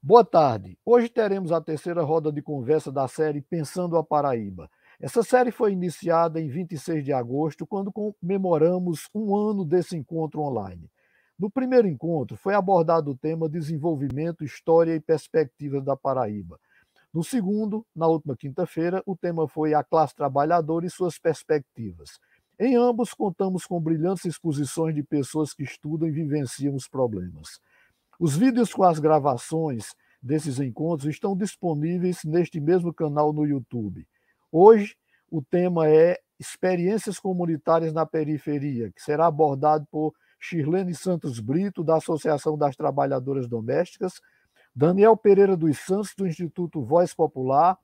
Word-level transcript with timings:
Boa 0.00 0.24
tarde. 0.24 0.78
Hoje 0.84 1.08
teremos 1.08 1.50
a 1.50 1.60
terceira 1.60 2.02
roda 2.02 2.30
de 2.30 2.40
conversa 2.40 2.92
da 2.92 3.08
série 3.08 3.42
Pensando 3.42 3.96
a 3.96 4.04
Paraíba. 4.04 4.70
Essa 5.00 5.22
série 5.24 5.50
foi 5.50 5.72
iniciada 5.72 6.40
em 6.40 6.48
26 6.48 7.04
de 7.04 7.12
agosto, 7.12 7.66
quando 7.66 7.92
comemoramos 7.92 9.08
um 9.12 9.34
ano 9.36 9.64
desse 9.64 9.96
encontro 9.96 10.42
online. 10.42 10.88
No 11.36 11.50
primeiro 11.50 11.88
encontro, 11.88 12.36
foi 12.36 12.54
abordado 12.54 13.10
o 13.10 13.16
tema 13.16 13.48
Desenvolvimento, 13.48 14.44
História 14.44 14.94
e 14.94 15.00
Perspectivas 15.00 15.84
da 15.84 15.96
Paraíba. 15.96 16.60
No 17.12 17.24
segundo, 17.24 17.84
na 17.94 18.06
última 18.06 18.36
quinta-feira, 18.36 19.02
o 19.04 19.16
tema 19.16 19.48
foi 19.48 19.74
A 19.74 19.82
Classe 19.82 20.14
Trabalhadora 20.14 20.86
e 20.86 20.90
Suas 20.90 21.18
Perspectivas. 21.18 22.20
Em 22.58 22.74
ambos, 22.74 23.12
contamos 23.12 23.66
com 23.66 23.78
brilhantes 23.78 24.24
exposições 24.24 24.94
de 24.94 25.02
pessoas 25.02 25.52
que 25.52 25.62
estudam 25.62 26.08
e 26.08 26.10
vivenciam 26.10 26.74
os 26.74 26.88
problemas. 26.88 27.60
Os 28.18 28.34
vídeos 28.34 28.72
com 28.72 28.82
as 28.82 28.98
gravações 28.98 29.94
desses 30.22 30.58
encontros 30.58 31.06
estão 31.06 31.36
disponíveis 31.36 32.24
neste 32.24 32.58
mesmo 32.58 32.94
canal 32.94 33.30
no 33.30 33.44
YouTube. 33.44 34.06
Hoje, 34.50 34.96
o 35.30 35.42
tema 35.42 35.86
é 35.86 36.18
Experiências 36.38 37.18
Comunitárias 37.18 37.92
na 37.92 38.06
Periferia, 38.06 38.90
que 38.90 39.02
será 39.02 39.26
abordado 39.26 39.86
por 39.90 40.14
Shirlene 40.40 40.94
Santos 40.94 41.40
Brito, 41.40 41.84
da 41.84 41.96
Associação 41.96 42.56
das 42.56 42.74
Trabalhadoras 42.74 43.46
Domésticas, 43.46 44.20
Daniel 44.74 45.16
Pereira 45.16 45.56
dos 45.56 45.78
Santos, 45.78 46.14
do 46.16 46.26
Instituto 46.26 46.82
Voz 46.82 47.12
Popular, 47.12 47.78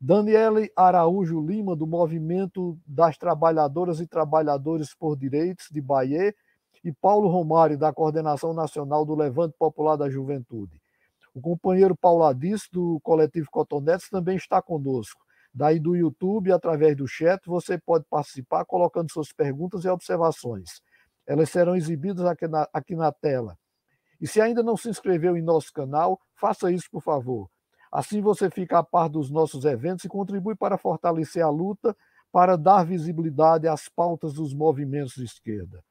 Daniele 0.00 0.70
Araújo 0.76 1.40
Lima, 1.40 1.74
do 1.74 1.86
Movimento 1.86 2.78
das 2.86 3.16
Trabalhadoras 3.16 3.98
e 3.98 4.06
Trabalhadores 4.06 4.94
por 4.94 5.16
Direitos 5.16 5.68
de 5.70 5.80
Bahia, 5.80 6.34
e 6.84 6.92
Paulo 6.92 7.28
Romário, 7.28 7.76
da 7.76 7.92
Coordenação 7.92 8.52
Nacional 8.52 9.04
do 9.04 9.14
Levante 9.14 9.56
Popular 9.58 9.96
da 9.96 10.08
Juventude. 10.08 10.80
O 11.34 11.40
companheiro 11.40 11.96
Paulo 11.96 12.22
Adis, 12.22 12.68
do 12.70 13.00
Coletivo 13.02 13.48
Cotonetes, 13.50 14.08
também 14.08 14.36
está 14.36 14.62
conosco. 14.62 15.20
Daí 15.52 15.80
do 15.80 15.96
YouTube, 15.96 16.52
através 16.52 16.94
do 16.96 17.08
chat, 17.08 17.44
você 17.46 17.76
pode 17.78 18.04
participar 18.08 18.64
colocando 18.66 19.10
suas 19.10 19.32
perguntas 19.32 19.84
e 19.84 19.88
observações. 19.88 20.80
Elas 21.26 21.50
serão 21.50 21.74
exibidas 21.74 22.24
aqui 22.24 22.46
na, 22.46 22.68
aqui 22.72 22.94
na 22.94 23.10
tela. 23.10 23.58
E 24.20 24.26
se 24.26 24.40
ainda 24.40 24.62
não 24.62 24.76
se 24.76 24.88
inscreveu 24.88 25.36
em 25.36 25.42
nosso 25.42 25.72
canal, 25.72 26.20
faça 26.34 26.70
isso, 26.70 26.88
por 26.90 27.02
favor. 27.02 27.50
Assim 27.96 28.20
você 28.20 28.50
fica 28.50 28.78
a 28.78 28.82
par 28.82 29.08
dos 29.08 29.30
nossos 29.30 29.64
eventos 29.64 30.04
e 30.04 30.08
contribui 30.08 30.54
para 30.54 30.76
fortalecer 30.76 31.42
a 31.42 31.48
luta 31.48 31.96
para 32.30 32.54
dar 32.54 32.84
visibilidade 32.84 33.66
às 33.66 33.88
pautas 33.88 34.34
dos 34.34 34.52
movimentos 34.52 35.14
de 35.14 35.24
esquerda. 35.24 35.82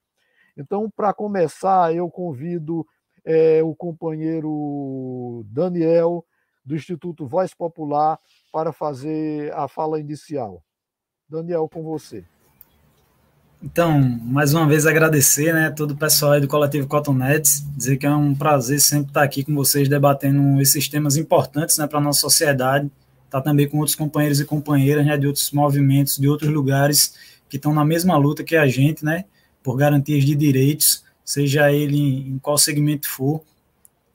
Então, 0.55 0.87
para 0.87 1.11
começar, 1.15 1.95
eu 1.95 2.07
convido 2.07 2.85
é, 3.25 3.63
o 3.63 3.73
companheiro 3.73 5.43
Daniel, 5.47 6.23
do 6.63 6.75
Instituto 6.75 7.25
Voz 7.25 7.55
Popular, 7.55 8.19
para 8.51 8.71
fazer 8.71 9.51
a 9.55 9.67
fala 9.67 9.99
inicial. 9.99 10.63
Daniel, 11.27 11.67
com 11.67 11.81
você. 11.81 12.23
Então, 13.65 13.99
mais 13.99 14.53
uma 14.53 14.67
vez 14.67 14.85
agradecer, 14.85 15.51
né, 15.51 15.71
todo 15.71 15.91
o 15.91 15.97
pessoal 15.97 16.33
aí 16.33 16.39
do 16.39 16.47
Coletivo 16.47 16.85
Cotonetes, 16.85 17.65
dizer 17.75 17.97
que 17.97 18.05
é 18.05 18.11
um 18.11 18.35
prazer 18.35 18.79
sempre 18.79 19.07
estar 19.07 19.23
aqui 19.23 19.43
com 19.43 19.55
vocês 19.55 19.89
debatendo 19.89 20.61
esses 20.61 20.87
temas 20.87 21.17
importantes, 21.17 21.75
né, 21.79 21.87
para 21.87 21.97
a 21.97 22.01
nossa 22.01 22.19
sociedade, 22.19 22.85
estar 23.25 23.39
tá 23.39 23.41
também 23.41 23.67
com 23.67 23.79
outros 23.79 23.95
companheiros 23.95 24.39
e 24.39 24.45
companheiras, 24.45 25.03
né, 25.03 25.17
de 25.17 25.25
outros 25.25 25.51
movimentos, 25.51 26.15
de 26.17 26.27
outros 26.27 26.51
lugares 26.51 27.15
que 27.49 27.55
estão 27.55 27.73
na 27.73 27.83
mesma 27.83 28.15
luta 28.17 28.43
que 28.43 28.55
a 28.55 28.67
gente, 28.67 29.03
né, 29.03 29.25
por 29.63 29.75
garantias 29.75 30.23
de 30.23 30.35
direitos, 30.35 31.03
seja 31.23 31.71
ele 31.71 31.97
em 31.97 32.37
qual 32.37 32.59
segmento 32.59 33.09
for. 33.09 33.41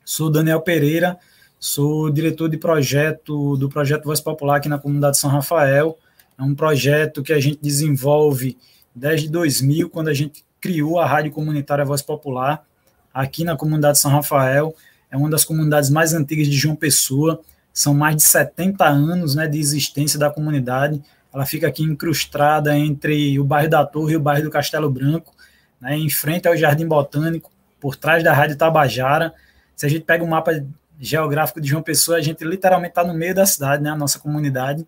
Sou 0.04 0.30
Daniel 0.30 0.60
Pereira, 0.60 1.18
sou 1.58 2.08
diretor 2.08 2.48
de 2.48 2.56
projeto 2.56 3.56
do 3.56 3.68
projeto 3.68 4.04
Voz 4.04 4.20
Popular 4.20 4.58
aqui 4.58 4.68
na 4.68 4.78
comunidade 4.78 5.18
São 5.18 5.28
Rafael. 5.28 5.98
É 6.38 6.42
um 6.42 6.54
projeto 6.54 7.20
que 7.20 7.32
a 7.32 7.40
gente 7.40 7.58
desenvolve 7.60 8.56
desde 8.94 9.28
2000, 9.28 9.88
quando 9.90 10.08
a 10.08 10.14
gente 10.14 10.44
criou 10.60 10.98
a 10.98 11.06
Rádio 11.06 11.32
Comunitária 11.32 11.84
Voz 11.84 12.02
Popular, 12.02 12.64
aqui 13.12 13.44
na 13.44 13.56
comunidade 13.56 13.98
São 13.98 14.10
Rafael. 14.10 14.74
É 15.10 15.16
uma 15.16 15.28
das 15.28 15.44
comunidades 15.44 15.90
mais 15.90 16.14
antigas 16.14 16.46
de 16.46 16.56
João 16.56 16.76
Pessoa. 16.76 17.40
São 17.72 17.94
mais 17.94 18.16
de 18.16 18.22
70 18.22 18.84
anos 18.84 19.34
né, 19.34 19.46
de 19.46 19.58
existência 19.58 20.18
da 20.18 20.30
comunidade. 20.30 21.02
Ela 21.32 21.46
fica 21.46 21.66
aqui 21.66 21.82
incrustada 21.82 22.76
entre 22.76 23.38
o 23.38 23.44
bairro 23.44 23.70
da 23.70 23.84
Torre 23.84 24.14
e 24.14 24.16
o 24.16 24.20
bairro 24.20 24.44
do 24.44 24.50
Castelo 24.50 24.90
Branco, 24.90 25.34
né, 25.80 25.96
em 25.96 26.10
frente 26.10 26.48
ao 26.48 26.56
Jardim 26.56 26.86
Botânico, 26.86 27.50
por 27.80 27.96
trás 27.96 28.22
da 28.22 28.32
Rádio 28.32 28.56
Tabajara. 28.56 29.32
Se 29.76 29.86
a 29.86 29.88
gente 29.88 30.04
pega 30.04 30.22
o 30.22 30.26
um 30.26 30.30
mapa 30.30 30.64
geográfico 30.98 31.60
de 31.60 31.68
João 31.68 31.82
Pessoa, 31.82 32.18
a 32.18 32.20
gente 32.20 32.44
literalmente 32.44 32.90
está 32.90 33.04
no 33.04 33.14
meio 33.14 33.34
da 33.34 33.46
cidade, 33.46 33.82
né, 33.82 33.90
a 33.90 33.96
nossa 33.96 34.18
comunidade. 34.18 34.86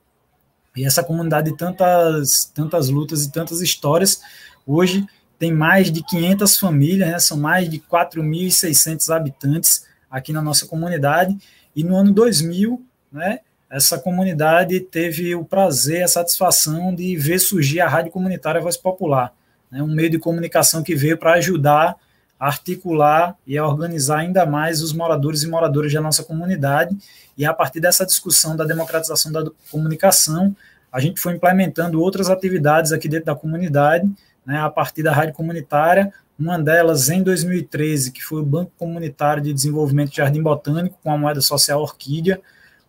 E 0.77 0.85
essa 0.85 1.05
comunidade 1.05 1.51
de 1.51 1.57
tantas, 1.57 2.51
tantas 2.55 2.89
lutas 2.89 3.25
e 3.25 3.31
tantas 3.31 3.61
histórias, 3.61 4.21
hoje 4.67 5.07
tem 5.39 5.53
mais 5.53 5.91
de 5.91 6.03
500 6.05 6.57
famílias, 6.57 7.11
né, 7.11 7.19
são 7.19 7.37
mais 7.37 7.69
de 7.69 7.79
4.600 7.79 9.15
habitantes 9.15 9.85
aqui 10.11 10.33
na 10.33 10.41
nossa 10.41 10.67
comunidade. 10.67 11.37
E 11.75 11.83
no 11.83 11.97
ano 11.97 12.13
2000, 12.13 12.81
né, 13.11 13.41
essa 13.69 13.99
comunidade 13.99 14.79
teve 14.81 15.35
o 15.35 15.45
prazer, 15.45 16.05
a 16.05 16.09
satisfação 16.09 16.95
de 16.95 17.17
ver 17.17 17.39
surgir 17.39 17.81
a 17.81 17.89
Rádio 17.89 18.13
Comunitária 18.13 18.61
Voz 18.61 18.77
Popular, 18.77 19.35
né, 19.71 19.83
um 19.83 19.93
meio 19.93 20.11
de 20.11 20.19
comunicação 20.19 20.83
que 20.83 20.95
veio 20.95 21.19
para 21.19 21.35
ajudar 21.35 21.97
a 22.39 22.47
articular 22.47 23.37
e 23.47 23.59
a 23.59 23.67
organizar 23.67 24.19
ainda 24.19 24.47
mais 24.47 24.81
os 24.81 24.93
moradores 24.93 25.43
e 25.43 25.49
moradoras 25.49 25.93
da 25.93 26.01
nossa 26.01 26.23
comunidade 26.23 26.97
e 27.37 27.45
a 27.45 27.53
partir 27.53 27.81
dessa 27.81 28.05
discussão 28.05 28.57
da 28.57 28.65
democratização 28.65 29.33
da 29.33 29.45
comunicação, 29.71 30.55
a 30.93 31.01
gente 31.01 31.21
foi 31.21 31.35
implementando 31.35 32.01
outras 32.01 32.29
atividades 32.29 32.93
aqui 32.93 33.09
dentro 33.09 33.27
da 33.27 33.35
comunidade, 33.35 34.11
né, 34.45 34.59
a 34.59 34.69
partir 34.69 35.03
da 35.03 35.13
rádio 35.13 35.35
comunitária, 35.35 36.13
uma 36.39 36.59
delas 36.59 37.09
em 37.09 37.23
2013, 37.23 38.11
que 38.11 38.23
foi 38.23 38.41
o 38.41 38.45
Banco 38.45 38.73
Comunitário 38.77 39.43
de 39.43 39.53
Desenvolvimento 39.53 40.11
de 40.11 40.17
Jardim 40.17 40.43
Botânico, 40.43 40.99
com 41.03 41.13
a 41.13 41.17
moeda 41.17 41.41
social 41.41 41.81
Orquídea. 41.81 42.41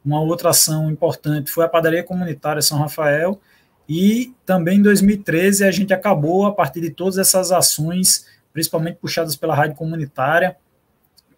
Uma 0.04 0.22
outra 0.22 0.50
ação 0.50 0.90
importante 0.90 1.52
foi 1.52 1.64
a 1.64 1.70
Padaria 1.70 2.04
Comunitária 2.04 2.62
São 2.62 2.80
Rafael. 2.80 3.40
E 3.88 4.34
também 4.46 4.80
em 4.80 4.82
2013 4.82 5.66
a 5.66 5.72
gente 5.72 5.94
acabou, 5.94 6.46
a 6.46 6.52
partir 6.52 6.82
de 6.82 6.90
todas 6.90 7.18
essas 7.18 7.52
ações, 7.52 8.26
principalmente 8.52 8.98
puxadas 8.98 9.36
pela 9.36 9.56
rádio 9.56 9.76
comunitária, 9.76 10.56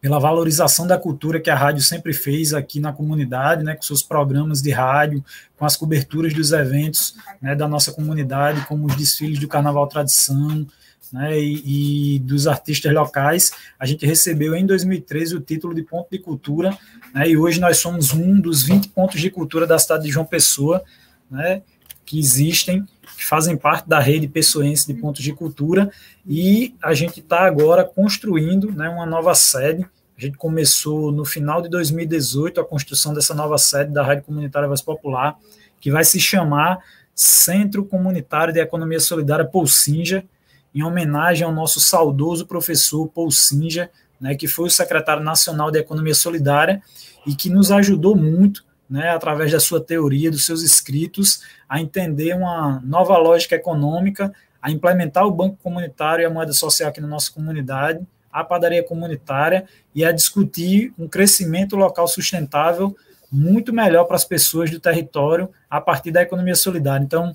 pela 0.05 0.19
valorização 0.19 0.85
da 0.85 0.99
cultura 0.99 1.39
que 1.39 1.49
a 1.49 1.55
rádio 1.55 1.81
sempre 1.81 2.13
fez 2.13 2.53
aqui 2.53 2.79
na 2.79 2.93
comunidade, 2.93 3.63
né, 3.63 3.73
com 3.73 3.81
seus 3.81 4.03
programas 4.03 4.61
de 4.61 4.69
rádio, 4.69 5.25
com 5.57 5.65
as 5.65 5.75
coberturas 5.75 6.31
dos 6.31 6.51
eventos 6.51 7.15
né, 7.41 7.55
da 7.55 7.67
nossa 7.67 7.91
comunidade, 7.91 8.63
como 8.67 8.85
os 8.85 8.95
desfiles 8.95 9.39
do 9.39 9.47
Carnaval 9.47 9.87
Tradição, 9.87 10.67
né, 11.11 11.39
e, 11.39 12.17
e, 12.17 12.19
dos 12.19 12.45
artistas 12.45 12.93
locais. 12.93 13.51
A 13.79 13.87
gente 13.87 14.05
recebeu 14.05 14.53
em 14.53 14.63
2013 14.63 15.37
o 15.37 15.39
título 15.39 15.73
de 15.73 15.81
ponto 15.81 16.07
de 16.11 16.19
cultura, 16.19 16.77
né, 17.11 17.27
e 17.27 17.35
hoje 17.35 17.59
nós 17.59 17.77
somos 17.77 18.13
um 18.13 18.39
dos 18.39 18.61
20 18.61 18.89
pontos 18.89 19.19
de 19.19 19.31
cultura 19.31 19.65
da 19.65 19.79
cidade 19.79 20.03
de 20.03 20.11
João 20.11 20.23
Pessoa, 20.27 20.83
né, 21.31 21.63
que 22.05 22.19
existem, 22.19 22.85
que 23.17 23.25
fazem 23.25 23.57
parte 23.57 23.89
da 23.89 23.99
rede 23.99 24.27
pessoense 24.27 24.85
de 24.85 24.93
pontos 24.93 25.23
de 25.23 25.33
cultura, 25.33 25.89
e 26.27 26.75
a 26.79 26.93
gente 26.93 27.21
está 27.21 27.47
agora 27.47 27.83
construindo 27.83 28.71
né, 28.71 28.87
uma 28.87 29.07
nova 29.07 29.33
sede 29.33 29.83
a 30.17 30.21
gente 30.21 30.37
começou 30.37 31.11
no 31.11 31.25
final 31.25 31.61
de 31.61 31.69
2018 31.69 32.61
a 32.61 32.65
construção 32.65 33.13
dessa 33.13 33.33
nova 33.33 33.57
sede 33.57 33.91
da 33.91 34.01
Rádio 34.01 34.23
Comunitária 34.23 34.67
Voz 34.67 34.81
Popular, 34.81 35.37
que 35.79 35.91
vai 35.91 36.05
se 36.05 36.19
chamar 36.19 36.79
Centro 37.13 37.83
Comunitário 37.83 38.53
de 38.53 38.59
Economia 38.59 38.99
Solidária 38.99 39.45
Paul 39.45 39.67
Singer, 39.67 40.25
em 40.73 40.83
homenagem 40.83 41.45
ao 41.45 41.51
nosso 41.51 41.81
saudoso 41.81 42.45
professor 42.45 43.07
Paul 43.09 43.29
Singer, 43.29 43.89
né, 44.19 44.35
que 44.35 44.47
foi 44.47 44.67
o 44.67 44.71
secretário 44.71 45.21
nacional 45.21 45.69
de 45.69 45.79
Economia 45.79 46.15
Solidária 46.15 46.81
e 47.27 47.35
que 47.35 47.49
nos 47.49 47.69
ajudou 47.69 48.15
muito, 48.15 48.63
né, 48.89 49.09
através 49.09 49.51
da 49.51 49.59
sua 49.59 49.81
teoria, 49.81 50.31
dos 50.31 50.45
seus 50.45 50.61
escritos, 50.61 51.41
a 51.67 51.81
entender 51.81 52.33
uma 52.35 52.81
nova 52.85 53.17
lógica 53.17 53.55
econômica, 53.55 54.33
a 54.61 54.71
implementar 54.71 55.25
o 55.25 55.31
banco 55.31 55.57
comunitário 55.61 56.23
e 56.23 56.25
a 56.25 56.29
moeda 56.29 56.53
social 56.53 56.89
aqui 56.89 57.01
na 57.01 57.07
nossa 57.07 57.31
comunidade 57.31 58.05
a 58.35 58.43
padaria 58.43 58.83
comunitária 58.83 59.63
e 59.95 60.03
a 60.03 60.11
discutir 60.11 60.93
um 60.99 61.07
crescimento 61.07 61.77
local 61.77 62.05
sustentável 62.05 62.93
muito 63.31 63.71
melhor 63.71 64.03
para 64.03 64.17
as 64.17 64.25
pessoas 64.25 64.69
do 64.69 64.77
território 64.77 65.49
a 65.69 65.79
partir 65.79 66.11
da 66.11 66.21
economia 66.21 66.53
solidária. 66.53 67.01
Então, 67.01 67.33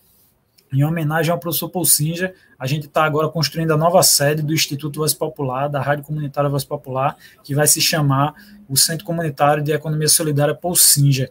em 0.71 0.85
homenagem 0.85 1.33
ao 1.33 1.39
professor 1.39 1.71
Paul 1.71 1.87
Singer, 1.87 2.35
a 2.59 2.67
gente 2.67 2.87
está 2.87 3.03
agora 3.03 3.31
construindo 3.31 3.73
a 3.73 3.79
nova 3.79 4.03
sede 4.03 4.43
do 4.43 4.53
Instituto 4.53 5.01
Voz 5.01 5.15
Popular, 5.15 5.69
da 5.69 5.81
Rádio 5.81 6.05
Comunitária 6.05 6.51
Voz 6.51 6.65
Popular, 6.65 7.17
que 7.43 7.55
vai 7.55 7.67
se 7.67 7.81
chamar 7.81 8.35
o 8.69 8.77
Centro 8.77 9.07
Comunitário 9.07 9.63
de 9.63 9.73
Economia 9.73 10.07
Solidária 10.07 10.55
Paul 10.55 10.77
Singer. 10.77 11.31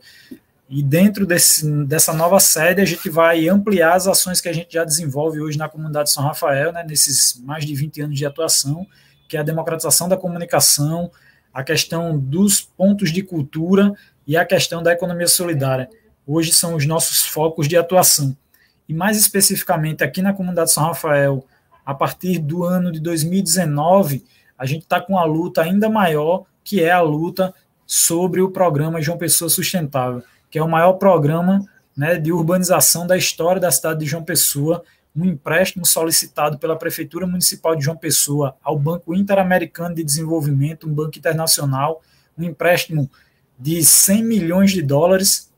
E 0.68 0.81
dentro 0.81 1.27
desse, 1.27 1.72
dessa 1.86 2.12
nova 2.12 2.39
sede, 2.39 2.81
a 2.81 2.86
gente 2.86 3.07
vai 3.07 3.48
ampliar 3.48 3.94
as 3.94 4.07
ações 4.07 4.42
que 4.42 4.50
a 4.50 4.54
gente 4.54 4.74
já 4.74 4.83
desenvolve 4.83 5.39
hoje 5.39 5.60
na 5.60 5.69
comunidade 5.69 6.10
São 6.10 6.24
Rafael, 6.24 6.74
né, 6.74 6.83
nesses 6.83 7.39
mais 7.45 7.65
de 7.65 7.75
20 7.75 8.01
anos 8.01 8.18
de 8.18 8.25
atuação, 8.25 8.88
que 9.30 9.38
é 9.38 9.40
a 9.40 9.44
democratização 9.44 10.10
da 10.10 10.18
comunicação, 10.18 11.12
a 11.54 11.64
questão 11.64 12.18
dos 12.18 12.60
pontos 12.60 13.12
de 13.12 13.22
cultura 13.22 13.94
e 14.26 14.36
a 14.36 14.44
questão 14.44 14.81
da 14.81 14.92
economia 14.92 15.28
solidária. 15.28 15.88
Hoje 16.26 16.52
são 16.52 16.76
os 16.76 16.86
nossos 16.86 17.22
focos 17.22 17.68
de 17.68 17.78
atuação. 17.78 18.36
E 18.88 18.94
mais 18.94 19.18
especificamente 19.18 20.04
aqui 20.04 20.22
na 20.22 20.34
comunidade 20.34 20.72
São 20.72 20.84
Rafael, 20.84 21.46
a 21.86 21.94
partir 21.94 22.40
do 22.40 22.64
ano 22.64 22.92
de 22.92 23.00
2019, 23.00 24.26
a 24.58 24.66
gente 24.66 24.81
está 24.84 25.00
com 25.00 25.14
uma 25.14 25.24
luta 25.24 25.62
ainda 25.62 25.90
maior, 25.90 26.46
que 26.64 26.84
é 26.84 26.92
a 26.92 27.02
luta 27.02 27.54
sobre 27.86 28.42
o 28.42 28.52
programa 28.52 29.02
João 29.02 29.18
Pessoa 29.18 29.50
Sustentável, 29.50 30.24
que 30.50 30.58
é 30.58 30.64
o 30.64 30.68
maior 30.68 30.94
programa 30.94 31.64
né, 31.96 32.18
de 32.18 32.32
urbanização 32.32 33.06
da 33.06 33.16
história 33.16 33.62
da 33.62 33.72
cidade 33.72 34.00
de 34.00 34.06
João 34.06 34.24
Pessoa, 34.24 34.84
um 35.16 35.26
empréstimo 35.26 35.86
solicitado 35.86 36.58
pela 36.58 36.78
Prefeitura 36.78 37.26
Municipal 37.26 37.76
de 37.76 37.84
João 37.84 37.98
Pessoa 37.98 38.56
ao 38.64 38.78
Banco 38.78 39.14
Interamericano 39.14 39.96
de 39.96 40.04
Desenvolvimento, 40.04 40.88
um 40.88 40.94
banco 40.94 41.18
internacional, 41.18 42.02
um 42.38 42.44
empréstimo 42.44 43.10
de 43.58 43.84
100 43.84 44.24
milhões 44.24 44.72
de 44.72 44.82
dólares, 44.82 45.52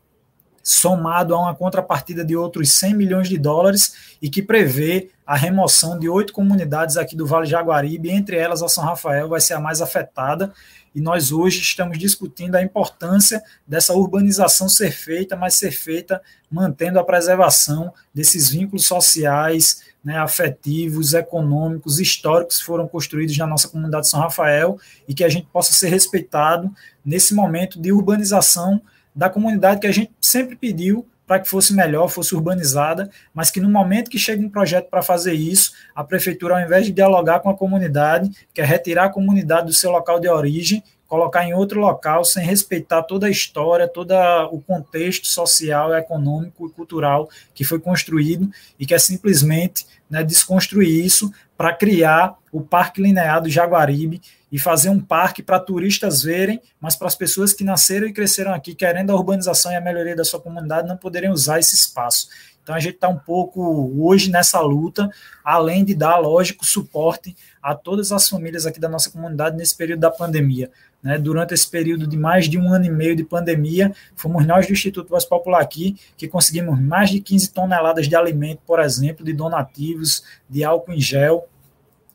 somado 0.63 1.33
a 1.33 1.39
uma 1.39 1.55
contrapartida 1.55 2.23
de 2.23 2.35
outros 2.35 2.71
100 2.73 2.95
milhões 2.95 3.29
de 3.29 3.37
dólares, 3.37 4.15
e 4.21 4.29
que 4.29 4.41
prevê 4.41 5.09
a 5.25 5.35
remoção 5.35 5.97
de 5.97 6.09
oito 6.09 6.33
comunidades 6.33 6.97
aqui 6.97 7.15
do 7.15 7.25
Vale 7.25 7.45
Jaguaribe, 7.45 8.09
entre 8.09 8.37
elas 8.37 8.61
a 8.61 8.67
São 8.67 8.83
Rafael 8.83 9.29
vai 9.29 9.41
ser 9.41 9.53
a 9.53 9.59
mais 9.59 9.81
afetada, 9.81 10.53
e 10.93 10.99
nós 10.99 11.31
hoje 11.31 11.61
estamos 11.61 11.97
discutindo 11.97 12.55
a 12.55 12.61
importância 12.61 13.41
dessa 13.65 13.93
urbanização 13.93 14.67
ser 14.67 14.91
feita, 14.91 15.35
mas 15.35 15.55
ser 15.55 15.71
feita 15.71 16.21
mantendo 16.49 16.99
a 16.99 17.03
preservação 17.03 17.93
desses 18.13 18.49
vínculos 18.49 18.85
sociais, 18.85 19.83
né, 20.03 20.17
afetivos, 20.17 21.13
econômicos, 21.13 21.99
históricos 21.99 22.59
que 22.59 22.65
foram 22.65 22.87
construídos 22.87 23.37
na 23.37 23.47
nossa 23.47 23.69
comunidade 23.69 24.05
de 24.05 24.09
São 24.09 24.19
Rafael 24.19 24.77
e 25.07 25.13
que 25.13 25.23
a 25.23 25.29
gente 25.29 25.47
possa 25.47 25.71
ser 25.71 25.89
respeitado 25.89 26.69
nesse 27.05 27.33
momento 27.33 27.79
de 27.79 27.91
urbanização 27.91 28.81
da 29.15 29.29
comunidade 29.29 29.79
que 29.79 29.87
a 29.87 29.91
gente 29.91 30.11
sempre 30.19 30.55
pediu 30.55 31.05
para 31.31 31.39
que 31.39 31.47
fosse 31.47 31.73
melhor, 31.73 32.09
fosse 32.09 32.35
urbanizada, 32.35 33.09
mas 33.33 33.49
que 33.49 33.61
no 33.61 33.69
momento 33.69 34.09
que 34.09 34.19
chega 34.19 34.45
um 34.45 34.49
projeto 34.49 34.89
para 34.89 35.01
fazer 35.01 35.31
isso, 35.31 35.71
a 35.95 36.03
prefeitura, 36.03 36.55
ao 36.55 36.61
invés 36.61 36.85
de 36.85 36.91
dialogar 36.91 37.39
com 37.39 37.49
a 37.49 37.55
comunidade, 37.55 38.29
quer 38.53 38.65
retirar 38.65 39.05
a 39.05 39.09
comunidade 39.09 39.67
do 39.67 39.71
seu 39.71 39.91
local 39.91 40.19
de 40.19 40.27
origem, 40.27 40.83
colocar 41.07 41.45
em 41.45 41.53
outro 41.53 41.79
local, 41.79 42.25
sem 42.25 42.45
respeitar 42.45 43.03
toda 43.03 43.27
a 43.27 43.29
história, 43.29 43.87
todo 43.87 44.13
o 44.51 44.59
contexto 44.59 45.25
social, 45.25 45.95
econômico 45.95 46.67
e 46.67 46.71
cultural 46.71 47.29
que 47.53 47.63
foi 47.63 47.79
construído 47.79 48.51
e 48.77 48.85
quer 48.85 48.99
simplesmente 48.99 49.85
né, 50.09 50.25
desconstruir 50.25 51.05
isso 51.05 51.31
para 51.55 51.71
criar 51.71 52.35
o 52.51 52.59
Parque 52.59 53.01
Linear 53.01 53.41
do 53.41 53.49
Jaguaribe, 53.49 54.21
e 54.51 54.59
fazer 54.59 54.89
um 54.89 54.99
parque 54.99 55.41
para 55.41 55.59
turistas 55.59 56.21
verem, 56.21 56.61
mas 56.79 56.95
para 56.95 57.07
as 57.07 57.15
pessoas 57.15 57.53
que 57.53 57.63
nasceram 57.63 58.07
e 58.07 58.13
cresceram 58.13 58.53
aqui 58.53 58.75
querendo 58.75 59.11
a 59.11 59.15
urbanização 59.15 59.71
e 59.71 59.75
a 59.75 59.81
melhoria 59.81 60.15
da 60.15 60.25
sua 60.25 60.41
comunidade 60.41 60.87
não 60.87 60.97
poderem 60.97 61.29
usar 61.29 61.59
esse 61.59 61.73
espaço. 61.73 62.27
Então 62.61 62.75
a 62.75 62.79
gente 62.79 62.95
está 62.95 63.07
um 63.07 63.17
pouco 63.17 63.91
hoje 63.97 64.29
nessa 64.29 64.59
luta, 64.59 65.09
além 65.43 65.83
de 65.83 65.95
dar, 65.95 66.17
lógico, 66.17 66.65
suporte 66.65 67.35
a 67.61 67.73
todas 67.73 68.11
as 68.11 68.29
famílias 68.29 68.65
aqui 68.65 68.79
da 68.79 68.89
nossa 68.89 69.09
comunidade 69.09 69.57
nesse 69.57 69.75
período 69.75 70.01
da 70.01 70.11
pandemia. 70.11 70.69
Né? 71.01 71.17
Durante 71.17 71.53
esse 71.53 71.67
período 71.67 72.05
de 72.05 72.15
mais 72.15 72.47
de 72.47 72.59
um 72.59 72.71
ano 72.71 72.85
e 72.85 72.89
meio 72.89 73.15
de 73.15 73.23
pandemia, 73.23 73.93
fomos 74.15 74.45
nós 74.45 74.67
do 74.67 74.73
Instituto 74.73 75.09
Voz 75.09 75.25
Popular 75.25 75.61
aqui 75.61 75.97
que 76.15 76.27
conseguimos 76.27 76.79
mais 76.79 77.09
de 77.09 77.19
15 77.19 77.51
toneladas 77.51 78.07
de 78.07 78.15
alimento, 78.15 78.61
por 78.65 78.79
exemplo, 78.79 79.25
de 79.25 79.33
donativos, 79.33 80.23
de 80.47 80.63
álcool 80.63 80.93
em 80.93 81.01
gel, 81.01 81.47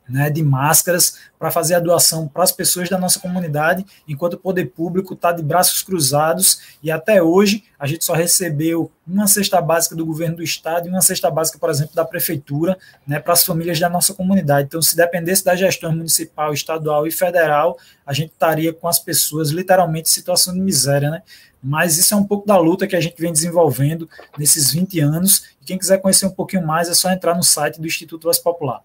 né, 0.08 0.30
de 0.30 0.42
máscaras 0.42 1.18
para 1.38 1.50
fazer 1.50 1.74
a 1.74 1.80
doação 1.80 2.26
para 2.28 2.42
as 2.42 2.52
pessoas 2.52 2.88
da 2.88 2.98
nossa 2.98 3.18
comunidade, 3.20 3.84
enquanto 4.08 4.34
o 4.34 4.38
poder 4.38 4.66
público 4.66 5.14
está 5.14 5.32
de 5.32 5.42
braços 5.42 5.82
cruzados 5.82 6.60
e 6.82 6.90
até 6.90 7.22
hoje 7.22 7.64
a 7.78 7.86
gente 7.86 8.04
só 8.04 8.14
recebeu 8.14 8.90
uma 9.06 9.26
cesta 9.26 9.60
básica 9.60 9.94
do 9.94 10.06
governo 10.06 10.36
do 10.36 10.42
estado 10.42 10.86
e 10.86 10.90
uma 10.90 11.02
cesta 11.02 11.30
básica, 11.30 11.58
por 11.58 11.68
exemplo, 11.68 11.94
da 11.94 12.04
prefeitura, 12.04 12.76
né, 13.06 13.20
para 13.20 13.34
as 13.34 13.44
famílias 13.44 13.78
da 13.78 13.88
nossa 13.88 14.14
comunidade. 14.14 14.66
Então, 14.66 14.80
se 14.80 14.96
dependesse 14.96 15.44
da 15.44 15.54
gestão 15.54 15.92
municipal, 15.92 16.52
estadual 16.52 17.06
e 17.06 17.10
federal, 17.10 17.78
a 18.04 18.12
gente 18.12 18.32
estaria 18.32 18.72
com 18.72 18.88
as 18.88 18.98
pessoas 18.98 19.50
literalmente 19.50 20.08
em 20.08 20.12
situação 20.12 20.54
de 20.54 20.60
miséria, 20.60 21.10
né? 21.10 21.22
Mas 21.62 21.98
isso 21.98 22.14
é 22.14 22.16
um 22.16 22.24
pouco 22.24 22.46
da 22.46 22.56
luta 22.56 22.86
que 22.86 22.94
a 22.94 23.00
gente 23.00 23.20
vem 23.20 23.32
desenvolvendo 23.32 24.08
nesses 24.38 24.72
20 24.72 25.00
anos. 25.00 25.42
E 25.60 25.64
quem 25.64 25.76
quiser 25.76 25.98
conhecer 26.00 26.26
um 26.26 26.30
pouquinho 26.30 26.64
mais 26.64 26.88
é 26.88 26.94
só 26.94 27.10
entrar 27.10 27.34
no 27.34 27.42
site 27.42 27.80
do 27.80 27.86
Instituto 27.86 28.24
Voz 28.24 28.38
Popular. 28.38 28.82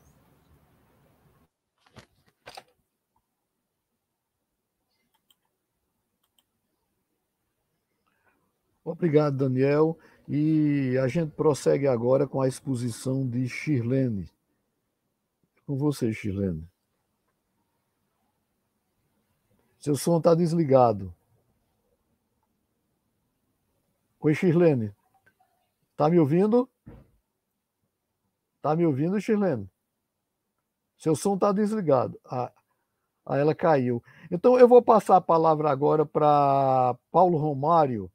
Obrigado, 8.92 9.38
Daniel. 9.38 9.98
E 10.28 10.98
a 11.02 11.08
gente 11.08 11.32
prossegue 11.32 11.88
agora 11.88 12.28
com 12.28 12.42
a 12.42 12.48
exposição 12.48 13.28
de 13.28 13.48
Shirlene. 13.48 14.30
Com 15.66 15.78
você, 15.78 16.12
Shirlene. 16.14 16.68
Seu 19.80 19.96
som 19.96 20.18
está 20.18 20.36
desligado. 20.36 21.14
Oi, 24.20 24.36
Shirlene. 24.36 24.94
Está 25.92 26.10
me 26.10 26.20
ouvindo? 26.20 26.70
Está 28.58 28.76
me 28.76 28.86
ouvindo, 28.86 29.20
Shirlene? 29.22 29.70
Seu 30.98 31.16
som 31.16 31.36
está 31.36 31.54
desligado. 31.54 32.20
Ah, 32.26 32.52
ah, 33.26 33.38
ela 33.38 33.56
caiu. 33.56 34.04
Então, 34.30 34.60
eu 34.60 34.68
vou 34.68 34.82
passar 34.82 35.16
a 35.16 35.22
palavra 35.22 35.72
agora 35.72 36.06
para 36.06 36.96
Paulo 37.10 37.38
Romário 37.38 38.12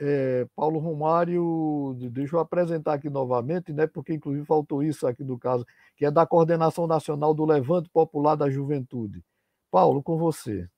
é, 0.00 0.46
Paulo 0.54 0.78
Romário, 0.78 1.96
deixa 2.10 2.36
eu 2.36 2.40
apresentar 2.40 2.94
aqui 2.94 3.10
novamente, 3.10 3.72
né, 3.72 3.86
porque 3.86 4.14
inclusive 4.14 4.44
faltou 4.46 4.82
isso 4.82 5.06
aqui 5.06 5.24
no 5.24 5.38
caso, 5.38 5.66
que 5.96 6.04
é 6.04 6.10
da 6.10 6.26
Coordenação 6.26 6.86
Nacional 6.86 7.34
do 7.34 7.44
Levante 7.44 7.88
Popular 7.90 8.36
da 8.36 8.48
Juventude. 8.48 9.22
Paulo, 9.70 10.02
com 10.02 10.16
você. 10.16 10.68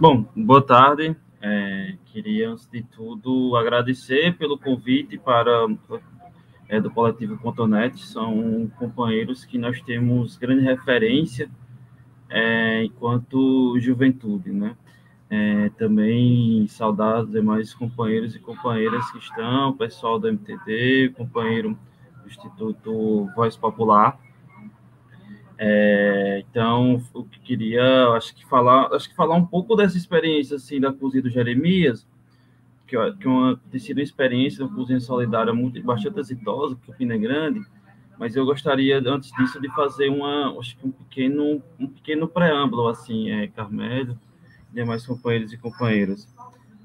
Bom, 0.00 0.24
boa 0.36 0.64
tarde. 0.64 1.16
É, 1.40 1.96
queria, 2.06 2.50
antes 2.50 2.68
de 2.68 2.82
tudo, 2.82 3.56
agradecer 3.56 4.36
pelo 4.36 4.58
convite 4.58 5.16
para 5.18 5.66
é, 6.68 6.80
do 6.80 6.90
coletivo 6.90 7.38
Contonete. 7.38 8.06
São 8.06 8.70
companheiros 8.78 9.44
que 9.44 9.56
nós 9.56 9.80
temos 9.80 10.36
grande 10.36 10.62
referência 10.64 11.50
é, 12.28 12.84
enquanto 12.84 13.78
juventude, 13.80 14.52
né? 14.52 14.76
É, 15.30 15.68
também 15.76 16.66
saudar 16.68 17.22
os 17.22 17.30
demais 17.30 17.74
companheiros 17.74 18.34
e 18.34 18.38
companheiras 18.38 19.10
que 19.10 19.18
estão, 19.18 19.76
pessoal 19.76 20.18
do 20.18 20.26
MTD, 20.28 21.10
companheiro 21.10 21.78
do 22.22 22.28
Instituto 22.28 23.28
Voz 23.36 23.54
Popular. 23.54 24.18
É, 25.58 26.44
então, 26.48 27.02
que 27.32 27.40
queria, 27.40 28.10
acho 28.10 28.34
que 28.34 28.46
falar, 28.46 28.94
acho 28.94 29.08
que 29.08 29.16
falar 29.16 29.34
um 29.34 29.44
pouco 29.44 29.74
dessa 29.74 29.96
experiência 29.96 30.56
assim 30.56 30.80
da 30.80 30.92
cozinha 30.92 31.22
do 31.22 31.30
Jeremias, 31.30 32.06
que, 32.86 32.96
que 33.14 33.26
é 33.26 33.30
uma, 33.30 33.60
tem 33.70 33.80
sido 33.80 33.98
uma 33.98 34.04
experiência 34.04 34.64
uma 34.64 34.74
cozinha 34.74 35.00
solidária 35.00 35.52
muito 35.52 35.82
bastante 35.82 36.20
exitosa, 36.20 36.76
que 36.76 36.90
o 36.90 36.94
Pina 36.94 37.14
é 37.14 37.18
grande, 37.18 37.60
mas 38.18 38.36
eu 38.36 38.44
gostaria 38.44 38.98
antes 38.98 39.32
disso 39.32 39.60
de 39.60 39.68
fazer 39.74 40.08
uma, 40.08 40.56
acho 40.58 40.76
que 40.76 40.86
um 40.86 40.92
pequeno, 40.92 41.60
um 41.78 41.88
pequeno 41.88 42.28
preâmbulo 42.28 42.86
assim, 42.86 43.30
é, 43.30 43.48
Carmelo, 43.48 44.16
demais 44.72 45.06
companheiros 45.06 45.52
e 45.52 45.58
companheiras. 45.58 46.28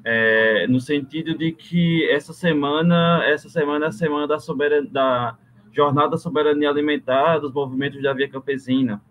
É, 0.03 0.67
no 0.67 0.79
sentido 0.81 1.37
de 1.37 1.51
que 1.53 2.09
essa 2.09 2.33
semana, 2.33 3.23
essa 3.25 3.47
semana 3.47 3.85
é 3.85 3.87
a 3.89 3.91
semana 3.91 4.27
da, 4.27 4.39
soberania, 4.39 4.89
da 4.89 5.37
Jornada 5.71 6.11
da 6.11 6.17
Soberania 6.17 6.69
Alimentar 6.69 7.39
dos 7.39 7.53
movimentos 7.53 8.01
da 8.01 8.13
Via 8.13 8.29
Campesina. 8.29 9.01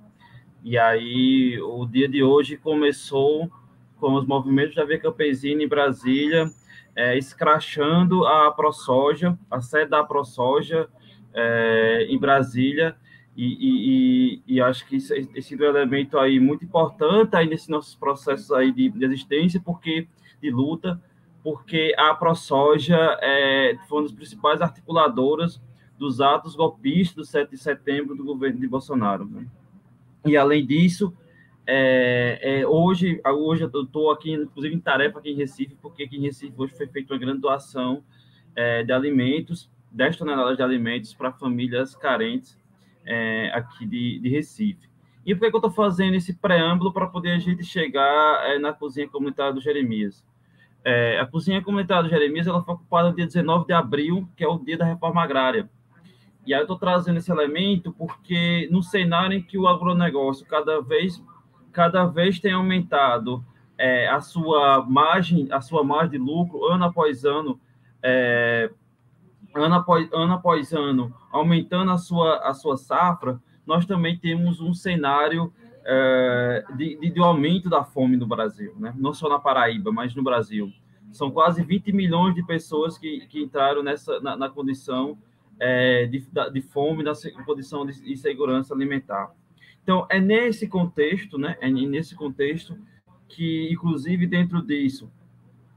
E 0.62 0.79
aí, 0.79 1.59
o 1.61 1.87
dia 1.87 2.09
de 2.09 2.23
hoje 2.23 2.57
começou 2.57 3.50
com 3.97 4.14
os 4.14 4.26
movimentos 4.26 4.75
da 4.75 4.85
Via 4.85 4.99
Campesina 4.99 5.62
em 5.62 5.69
Brasília, 5.69 6.50
é, 6.95 7.17
escrachando 7.17 8.26
a 8.26 8.50
ProSoja, 8.52 9.37
a 9.50 9.61
sede 9.61 9.91
da 9.91 10.05
ProSoja 10.05 10.88
é, 11.33 12.07
em 12.09 12.19
Brasília, 12.19 12.97
e, 13.35 14.43
e, 14.47 14.57
e, 14.57 14.61
acho 14.61 14.87
que 14.87 14.97
isso 14.97 15.15
tem 15.15 15.41
sido 15.41 15.65
um 15.65 15.67
elemento 15.67 16.19
aí 16.19 16.39
muito 16.39 16.65
importante 16.65 17.35
aí 17.35 17.49
nesses 17.49 17.69
nossos 17.69 17.95
processos 17.95 18.53
aí 18.53 18.71
de, 18.71 18.91
de 18.91 19.05
existência, 19.05 19.61
porque 19.65 20.07
de 20.41 20.51
luta, 20.51 21.01
porque 21.43 21.95
a 21.97 22.15
ProSoja 22.15 23.19
é, 23.23 23.79
foi 23.89 23.99
uma 23.99 24.05
das 24.05 24.12
principais 24.12 24.61
articuladoras 24.61 25.62
dos 25.99 26.21
atos 26.21 26.55
golpistas 26.55 27.15
do 27.15 27.25
7 27.25 27.51
de 27.51 27.57
setembro 27.57 28.15
do 28.15 28.25
governo 28.25 28.61
de 28.61 28.69
Bolsonaro. 28.69 29.25
Né? 29.25 29.47
E, 30.27 30.37
além 30.37 30.67
disso, 30.67 31.15
é, 31.67 32.39
é, 32.61 32.67
hoje, 32.67 33.21
hoje 33.25 33.62
eu 33.65 33.83
estou 33.83 34.11
aqui, 34.11 34.33
inclusive, 34.33 34.75
em 34.75 34.81
tarefa 34.81 35.21
aqui 35.21 35.31
em 35.31 35.37
Recife, 35.37 35.77
porque 35.81 36.03
aqui 36.03 36.17
em 36.17 36.23
Recife 36.23 36.53
hoje 36.57 36.75
foi 36.77 36.87
feita 36.87 37.15
uma 37.15 37.21
grande 37.21 37.41
doação 37.41 38.05
é, 38.55 38.83
de 38.83 38.93
alimentos, 38.93 39.71
10 39.91 40.17
toneladas 40.17 40.57
de 40.57 40.62
alimentos 40.62 41.15
para 41.15 41.33
famílias 41.33 41.95
carentes 41.95 42.61
é, 43.06 43.50
aqui 43.54 43.87
de, 43.87 44.18
de, 44.21 44.28
Recife. 44.28 44.88
E 45.25 45.35
por 45.35 45.49
que, 45.49 45.54
eu 45.54 45.59
estou 45.59 45.71
fazendo 45.71 46.14
esse 46.14 46.35
preâmbulo 46.35 46.92
para 46.92 47.06
poder 47.06 47.32
a 47.32 47.38
gente 47.38 47.64
chegar 47.64 48.50
é, 48.50 48.59
na 48.59 48.73
cozinha 48.73 49.09
comunitária 49.09 49.52
do 49.52 49.61
Jeremias? 49.61 50.25
É, 50.85 51.21
a 51.21 51.26
cozinha 51.26 51.62
comunitária 51.62 52.02
do 52.02 52.09
Jeremias 52.09 52.47
ela 52.47 52.62
foi 52.62 52.75
ocupada 52.75 53.11
no 53.11 53.16
dia 53.16 53.26
19 53.26 53.66
de 53.66 53.73
abril, 53.73 54.28
que 54.37 54.42
é 54.42 54.49
o 54.49 54.59
dia 54.59 54.76
da 54.76 54.85
reforma 54.85 55.23
agrária. 55.23 55.71
E 56.44 56.52
aí 56.52 56.61
eu 56.61 56.64
estou 56.64 56.76
trazendo 56.76 57.18
esse 57.18 57.30
elemento 57.30 57.92
porque 57.92 58.68
no 58.71 58.82
cenário 58.82 59.38
em 59.38 59.42
que 59.42 59.56
o 59.56 59.68
agronegócio 59.68 60.44
cada 60.47 60.80
vez, 60.80 61.23
cada 61.71 62.04
vez 62.04 62.40
tem 62.40 62.52
aumentado 62.52 63.44
é, 63.78 64.09
a 64.09 64.21
sua 64.21 64.85
margem, 64.85 65.47
a 65.52 65.61
sua 65.61 65.85
margem 65.85 66.11
de 66.11 66.18
lucro 66.18 66.64
ano 66.66 66.85
após 66.85 67.25
ano, 67.25 67.61
é, 68.02 68.71
ano, 69.54 69.75
após, 69.75 70.09
ano 70.12 70.32
após 70.32 70.73
ano, 70.73 71.14
aumentando 71.30 71.90
a 71.90 71.99
sua, 71.99 72.38
a 72.38 72.54
sua 72.54 72.76
safra, 72.76 73.40
nós 73.66 73.87
também 73.87 74.18
temos 74.18 74.61
um 74.61 74.73
cenário 74.75 75.52
é, 75.85 76.64
de, 76.76 76.97
de, 76.99 77.11
de, 77.11 77.21
aumento 77.21 77.68
da 77.68 77.85
fome 77.85 78.16
no 78.16 78.26
Brasil, 78.26 78.75
né? 78.78 78.94
não 78.97 79.12
só 79.12 79.28
na 79.28 79.38
Paraíba, 79.38 79.92
mas 79.92 80.14
no 80.14 80.23
Brasil. 80.23 80.73
São 81.11 81.30
quase 81.30 81.62
20 81.62 81.92
milhões 81.92 82.35
de 82.35 82.42
pessoas 82.42 82.97
que, 82.97 83.26
que 83.26 83.42
entraram 83.42 83.82
nessa, 83.82 84.18
na, 84.21 84.37
na 84.37 84.49
condição 84.49 85.18
é, 85.61 86.06
de, 86.06 86.26
de, 86.52 86.61
fome, 86.62 87.02
na 87.02 87.12
condição 87.44 87.85
de 87.85 88.11
insegurança 88.11 88.75
alimentar. 88.75 89.30
Então, 89.82 90.06
é 90.09 90.21
nesse 90.21 90.68
contexto, 90.68 91.37
né, 91.37 91.56
é 91.61 91.68
nesse 91.68 92.14
contexto 92.14 92.76
que, 93.28 93.68
inclusive, 93.71 94.26
dentro 94.26 94.62
disso, 94.62 95.11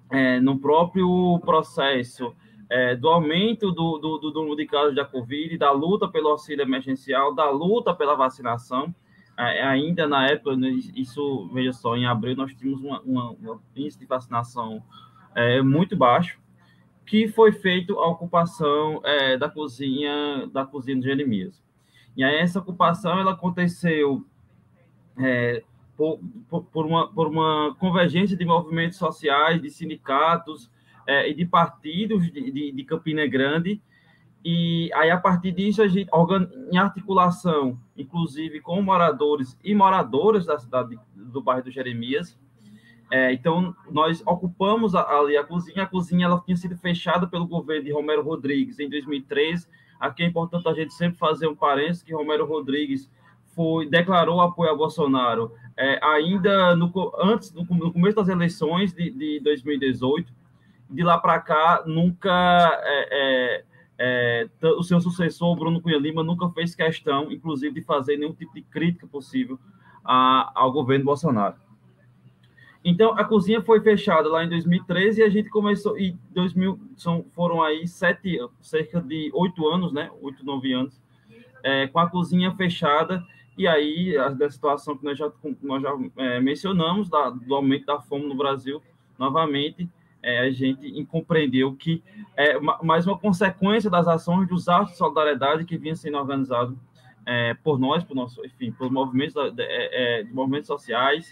é, 0.10 0.40
no 0.40 0.60
próprio 0.60 1.40
processo 1.40 2.34
é, 2.70 2.96
do 2.96 3.08
aumento 3.08 3.72
do, 3.72 3.98
do, 3.98 4.18
do, 4.18 4.34
número 4.34 4.56
de 4.56 4.66
casos 4.66 4.96
da 4.96 5.06
Covid, 5.06 5.58
da 5.58 5.72
luta 5.72 6.08
pelo 6.08 6.30
auxílio 6.30 6.64
emergencial, 6.64 7.34
da 7.34 7.50
luta 7.50 7.94
pela 7.94 8.16
vacinação. 8.16 8.94
É, 9.38 9.64
ainda 9.64 10.08
na 10.08 10.28
época, 10.28 10.56
né, 10.56 10.70
isso, 10.96 11.50
veja 11.54 11.74
só, 11.74 11.96
em 11.96 12.06
abril 12.06 12.36
nós 12.36 12.54
tínhamos 12.56 12.82
uma 13.04 13.36
índice 13.76 14.00
de 14.00 14.06
vacinação 14.06 14.82
é, 15.36 15.62
muito 15.62 15.96
baixo, 15.96 16.40
que 17.06 17.28
foi 17.28 17.52
feito 17.52 18.00
a 18.00 18.08
ocupação 18.08 19.02
é, 19.04 19.38
da 19.38 19.50
cozinha 19.50 20.48
da 20.52 20.66
cozinha 20.66 20.98
de 20.98 21.04
Jeremias. 21.04 21.62
E 22.16 22.24
aí 22.24 22.38
essa 22.38 22.60
ocupação 22.60 23.20
ela 23.20 23.34
aconteceu 23.34 24.26
é, 25.18 25.62
por, 25.98 26.20
por, 26.72 26.86
uma, 26.86 27.12
por 27.12 27.28
uma 27.28 27.76
convergência 27.78 28.38
de 28.38 28.46
movimentos 28.46 28.98
sociais, 28.98 29.62
de 29.62 29.70
sindicatos, 29.70 30.72
é, 31.08 31.30
e 31.30 31.34
de 31.34 31.46
partidos 31.46 32.32
de, 32.32 32.52
de, 32.52 32.72
de, 32.72 32.84
Campina 32.84 33.26
Grande. 33.28 33.82
E 34.44 34.92
aí, 34.94 35.10
a 35.10 35.18
partir 35.18 35.52
disso, 35.52 35.82
a 35.82 35.88
gente, 35.88 36.10
em 36.72 36.78
articulação, 36.78 37.80
inclusive 37.98 38.62
com 38.62 38.82
moradores 38.82 39.58
e 39.64 39.74
moradoras 39.74 40.46
da 40.46 40.60
cidade 40.60 41.00
do 41.16 41.42
bairro 41.42 41.64
do 41.64 41.72
Jeremias, 41.72 42.38
é, 43.12 43.32
então, 43.34 43.76
nós 43.90 44.24
ocupamos 44.26 44.96
ali 44.96 45.38
a 45.38 45.44
cozinha. 45.44 45.84
A 45.84 45.88
cozinha 45.88 46.26
ela 46.26 46.42
tinha 46.44 46.58
sido 46.58 46.76
fechada 46.78 47.28
pelo 47.28 47.48
governo 47.48 47.84
de 47.86 47.92
Romero 47.92 48.24
Rodrigues 48.24 48.80
em 48.80 48.90
2013. 48.90 49.68
Aqui 50.00 50.24
é 50.24 50.26
importante 50.26 50.68
a 50.68 50.74
gente 50.74 50.94
sempre 50.94 51.18
fazer 51.18 51.48
um 51.48 51.56
parênteses 51.56 52.04
que 52.04 52.14
Romero 52.14 52.46
Rodrigues 52.46 53.10
foi 53.56 53.88
declarou 53.88 54.42
apoio 54.42 54.72
a 54.72 54.76
Bolsonaro 54.76 55.54
é, 55.78 55.98
ainda 56.04 56.76
no, 56.76 56.92
antes 57.18 57.54
no, 57.54 57.64
no, 57.64 57.94
começo 57.94 58.18
das 58.18 58.28
eleições 58.28 58.94
de, 58.94 59.10
de 59.10 59.40
2018 59.40 60.34
de 60.90 61.04
lá 61.04 61.18
para 61.18 61.40
cá, 61.40 61.84
nunca 61.86 62.32
é, 62.84 63.64
é, 63.98 64.48
é, 64.62 64.70
o 64.78 64.84
seu 64.84 65.00
sucessor, 65.00 65.56
Bruno 65.56 65.82
Cunha 65.82 65.98
Lima, 65.98 66.24
nunca 66.24 66.50
fez 66.50 66.76
questão, 66.76 67.32
inclusive, 67.32 67.74
de 67.74 67.82
fazer 67.82 68.18
nenhum 68.18 68.34
tipo 68.34 68.54
de 68.54 68.62
crítica 68.62 69.08
possível 69.08 69.60
a, 70.04 70.52
ao 70.56 70.72
governo 70.72 71.06
Bolsonaro. 71.06 71.56
Então, 72.88 73.18
a 73.18 73.24
cozinha 73.24 73.64
foi 73.64 73.82
fechada 73.82 74.30
lá 74.30 74.44
em 74.44 74.50
2013 74.50 75.20
e 75.20 75.24
a 75.24 75.30
gente 75.30 75.50
começou, 75.50 75.98
e 75.98 76.16
2000, 76.30 76.80
são, 76.96 77.26
foram 77.34 77.64
aí 77.64 77.88
sete, 77.88 78.38
cerca 78.62 79.02
de 79.02 79.32
oito 79.34 79.68
anos, 79.68 79.92
né? 79.92 80.12
Oito, 80.22 80.46
nove 80.46 80.72
anos, 80.72 81.02
é, 81.64 81.88
com 81.88 81.98
a 81.98 82.08
cozinha 82.08 82.52
fechada. 82.56 83.26
E 83.58 83.68
aí, 83.68 84.16
a, 84.16 84.30
da 84.30 84.48
situação 84.52 84.96
que 84.96 85.04
nós 85.04 85.18
já, 85.18 85.32
nós 85.64 85.82
já 85.82 85.98
é, 86.18 86.40
mencionamos, 86.40 87.10
da, 87.10 87.32
do 87.32 87.56
aumento 87.56 87.88
da 87.88 88.00
fome 88.00 88.28
no 88.28 88.36
Brasil, 88.36 88.80
novamente, 89.18 89.90
é, 90.26 90.40
a 90.40 90.50
gente 90.50 91.06
compreendeu 91.06 91.76
que 91.76 92.02
é 92.36 92.60
mais 92.60 93.06
uma 93.06 93.16
consequência 93.16 93.92
das 93.92 94.08
ações 94.08 94.48
dos 94.48 94.68
atos 94.68 94.94
de 94.94 94.98
solidariedade 94.98 95.66
que 95.66 95.78
vinha 95.78 95.96
sendo 95.96 96.18
organizado 96.18 96.76
é, 97.28 97.54
por 97.54 97.78
nós, 97.78 98.04
por 98.04 98.16
nosso, 98.16 98.44
enfim, 98.44 98.72
por 98.72 98.92
movimentos, 98.92 99.36
é, 99.60 100.24
de 100.24 100.34
movimentos 100.34 100.66
sociais 100.66 101.30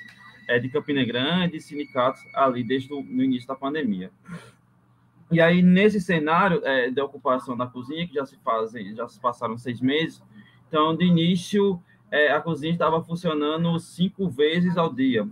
é, 0.47 0.59
de 0.59 0.69
Campina 0.69 1.03
Grande, 1.03 1.59
sindicatos 1.59 2.21
ali 2.35 2.63
desde 2.63 2.93
o 2.93 2.99
início 2.99 3.47
da 3.47 3.55
pandemia. 3.55 4.11
E 5.31 5.41
aí 5.41 5.63
nesse 5.63 5.99
cenário 5.99 6.61
é, 6.63 6.91
de 6.91 7.01
ocupação 7.01 7.57
da 7.57 7.65
cozinha 7.65 8.07
que 8.07 8.13
já 8.13 8.27
se 8.27 8.37
fazem, 8.45 8.95
já 8.95 9.07
se 9.07 9.19
passaram 9.19 9.57
seis 9.57 9.81
meses, 9.81 10.21
então 10.67 10.95
de 10.95 11.03
início 11.03 11.81
é, 12.11 12.31
a 12.31 12.39
cozinha 12.39 12.73
estava 12.73 13.03
funcionando 13.03 13.79
cinco 13.79 14.29
vezes 14.29 14.77
ao 14.77 14.93
dia 14.93 15.27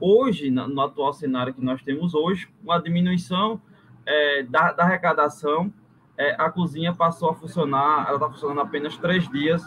hoje, 0.00 0.50
no 0.50 0.80
atual 0.80 1.12
cenário 1.12 1.54
que 1.54 1.64
nós 1.64 1.82
temos 1.82 2.14
hoje, 2.14 2.48
uma 2.62 2.78
diminuição 2.78 3.60
é, 4.06 4.42
da, 4.42 4.72
da, 4.72 4.84
arrecadação, 4.84 5.72
é, 6.16 6.34
a 6.38 6.50
cozinha 6.50 6.94
passou 6.94 7.30
a 7.30 7.34
funcionar, 7.34 8.06
ela 8.06 8.16
está 8.16 8.28
funcionando 8.30 8.60
apenas 8.60 8.96
três 8.96 9.28
dias 9.28 9.66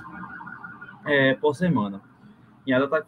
é, 1.05 1.33
por 1.35 1.55
semana. 1.55 2.01
E 2.65 2.73
ela, 2.73 2.87
tá, 2.87 3.03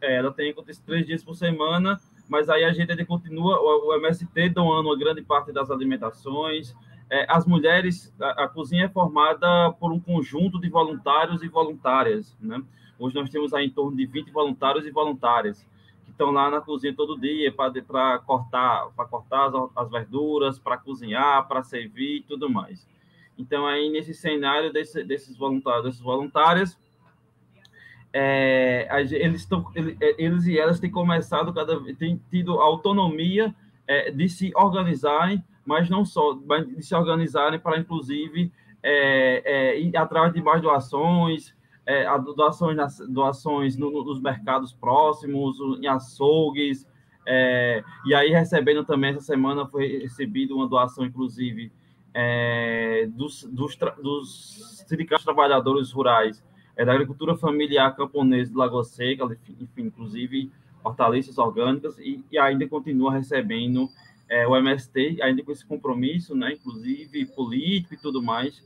é, 0.00 0.16
ela 0.16 0.32
tem 0.32 0.50
acontecido 0.50 0.84
três 0.84 1.06
dias 1.06 1.22
por 1.22 1.34
semana, 1.34 2.00
mas 2.28 2.48
aí 2.48 2.64
a 2.64 2.72
gente 2.72 3.04
continua, 3.04 3.60
o, 3.60 3.88
o 3.90 3.94
MST 3.94 4.50
doando 4.50 4.88
uma 4.88 4.98
grande 4.98 5.22
parte 5.22 5.52
das 5.52 5.70
alimentações, 5.70 6.74
é, 7.10 7.26
as 7.28 7.46
mulheres, 7.46 8.12
a, 8.18 8.44
a, 8.44 8.48
cozinha 8.48 8.86
é 8.86 8.88
formada 8.88 9.70
por 9.78 9.92
um 9.92 10.00
conjunto 10.00 10.58
de 10.58 10.70
voluntários 10.70 11.42
e 11.42 11.48
voluntárias, 11.48 12.36
né? 12.40 12.62
Hoje 12.98 13.14
nós 13.14 13.28
temos 13.28 13.52
aí 13.52 13.66
em 13.66 13.70
torno 13.70 13.96
de 13.96 14.06
20 14.06 14.30
voluntários 14.30 14.86
e 14.86 14.90
voluntárias 14.90 15.66
estão 16.22 16.30
lá 16.30 16.48
na 16.48 16.60
cozinha 16.60 16.94
todo 16.94 17.20
dia 17.20 17.52
para 17.52 18.18
cortar, 18.20 18.90
para 18.94 19.04
cortar 19.06 19.46
as, 19.48 19.54
as 19.74 19.90
verduras, 19.90 20.58
para 20.58 20.78
cozinhar, 20.78 21.46
para 21.48 21.64
servir 21.64 22.18
e 22.18 22.22
tudo 22.22 22.48
mais. 22.48 22.86
Então, 23.36 23.66
aí 23.66 23.90
nesse 23.90 24.14
cenário 24.14 24.72
desse, 24.72 25.02
desses 25.02 25.36
voluntários, 25.36 25.84
desses 25.84 26.00
voluntários, 26.00 26.78
é, 28.12 28.86
eles, 29.10 29.40
estão, 29.40 29.70
é, 29.74 30.22
eles 30.22 30.46
e 30.46 30.58
elas 30.58 30.78
têm 30.78 30.90
começado 30.90 31.52
cada 31.52 31.80
têm 31.94 32.20
tido 32.30 32.60
autonomia 32.60 33.54
é, 33.86 34.10
de 34.10 34.28
se 34.28 34.52
organizarem, 34.54 35.42
mas 35.64 35.88
não 35.90 36.04
só, 36.04 36.38
mas 36.46 36.68
de 36.68 36.82
se 36.82 36.94
organizarem 36.94 37.58
para, 37.58 37.78
inclusive, 37.78 38.52
é, 38.82 39.42
é, 39.44 39.80
ir 39.80 39.96
atrás 39.96 40.32
de 40.32 40.42
mais 40.42 40.60
doações, 40.60 41.54
é, 41.86 42.06
doações, 42.36 42.76
nas, 42.76 42.98
doações 43.08 43.76
no, 43.76 43.90
no, 43.90 44.04
nos 44.04 44.20
mercados 44.20 44.72
próximos, 44.72 45.58
em 45.80 45.86
açougues, 45.86 46.86
é, 47.26 47.82
e 48.04 48.14
aí 48.14 48.30
recebendo 48.30 48.84
também, 48.84 49.10
essa 49.10 49.20
semana 49.20 49.66
foi 49.66 49.98
recebido 49.98 50.56
uma 50.56 50.68
doação, 50.68 51.04
inclusive, 51.04 51.72
é, 52.14 53.06
dos, 53.10 53.44
dos, 53.44 53.76
dos 54.02 54.84
sindicatos 54.86 55.24
trabalhadores 55.24 55.92
rurais, 55.92 56.42
é, 56.76 56.84
da 56.84 56.92
agricultura 56.92 57.36
familiar 57.36 57.94
camponesa 57.94 58.50
de 58.50 58.56
Lagoa 58.56 58.84
Seca, 58.84 59.24
enfim, 59.60 59.82
inclusive 59.84 60.50
hortaliças 60.82 61.38
orgânicas, 61.38 61.98
e, 61.98 62.24
e 62.30 62.38
ainda 62.38 62.66
continua 62.66 63.12
recebendo 63.12 63.88
é, 64.32 64.48
o 64.48 64.56
MST, 64.56 65.20
ainda 65.20 65.42
com 65.42 65.52
esse 65.52 65.64
compromisso, 65.66 66.34
né, 66.34 66.54
inclusive 66.54 67.26
político 67.26 67.92
e 67.92 67.98
tudo 67.98 68.22
mais, 68.22 68.64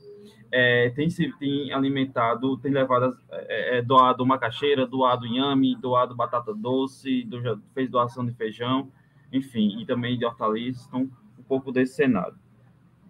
é, 0.49 0.89
tem 0.91 1.09
se 1.09 1.29
tem 1.37 1.73
alimentado, 1.73 2.57
tem 2.57 2.71
levado, 2.71 3.17
é, 3.29 3.79
é, 3.79 3.81
doado 3.81 4.25
macaxeira, 4.25 4.87
doado 4.87 5.27
inhame, 5.27 5.75
doado 5.75 6.15
batata 6.15 6.53
doce, 6.53 7.25
do, 7.25 7.61
fez 7.73 7.89
doação 7.89 8.25
de 8.25 8.31
feijão, 8.31 8.89
enfim, 9.31 9.81
e 9.81 9.85
também 9.85 10.17
de 10.17 10.23
hortaliças, 10.23 10.87
então 10.87 11.01
um 11.37 11.43
pouco 11.43 11.69
desse 11.69 11.95
cenário. 11.95 12.37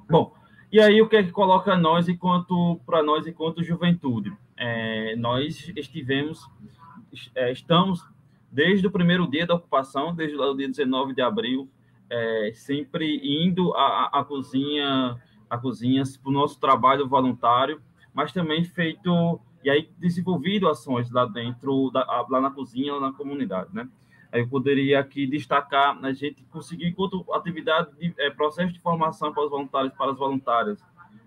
Bom, 0.10 0.34
e 0.72 0.80
aí 0.80 1.00
o 1.00 1.08
que 1.08 1.18
é 1.18 1.24
que 1.24 1.32
coloca 1.32 1.78
nós 1.78 2.10
enquanto 2.10 2.82
para 2.88 3.04
nós 3.04 3.28
enquanto 3.28 3.64
juventude? 3.64 4.34
É, 4.58 5.16
nós 5.16 5.72
estivemos, 5.76 6.50
é, 7.36 7.52
estamos 7.52 8.04
desde 8.52 8.88
o 8.88 8.92
primeiro 8.92 9.30
dia 9.30 9.46
da 9.46 9.54
ocupação, 9.54 10.16
desde 10.16 10.36
o 10.36 10.56
dia 10.56 10.68
19 10.68 11.14
de 11.14 11.22
abril, 11.22 11.70
é, 12.10 12.52
sempre 12.54 13.20
indo 13.24 13.74
à, 13.74 14.20
à 14.20 14.24
cozinha 14.24 15.20
a 15.50 15.58
cozinhas 15.58 16.18
para 16.18 16.30
o 16.30 16.34
nosso 16.34 16.60
trabalho 16.60 17.08
voluntário, 17.08 17.82
mas 18.14 18.34
também 18.34 18.64
feito 18.64 19.40
e 19.64 19.70
aí 19.70 19.90
desenvolvido 19.98 20.68
ações 20.68 21.10
lá 21.12 21.26
dentro, 21.26 21.90
da, 21.92 22.26
lá 22.30 22.42
na 22.42 22.52
cozinha, 22.52 22.94
lá 22.94 23.00
na 23.00 23.14
comunidade, 23.14 23.74
né? 23.74 23.88
Aí 24.32 24.42
eu 24.42 24.48
poderia 24.48 25.00
aqui 25.00 25.26
destacar 25.26 25.98
a 26.04 26.14
gente 26.14 26.44
conseguir 26.46 26.88
enquanto 26.88 27.26
atividade 27.34 27.90
de 27.98 28.14
é, 28.18 28.30
processo 28.30 28.74
de 28.74 28.80
formação 28.80 29.34
para 29.34 29.44
os 29.44 29.50
voluntários, 29.50 29.94
para 29.94 30.12
as 30.12 30.18
voluntárias, 30.18 30.80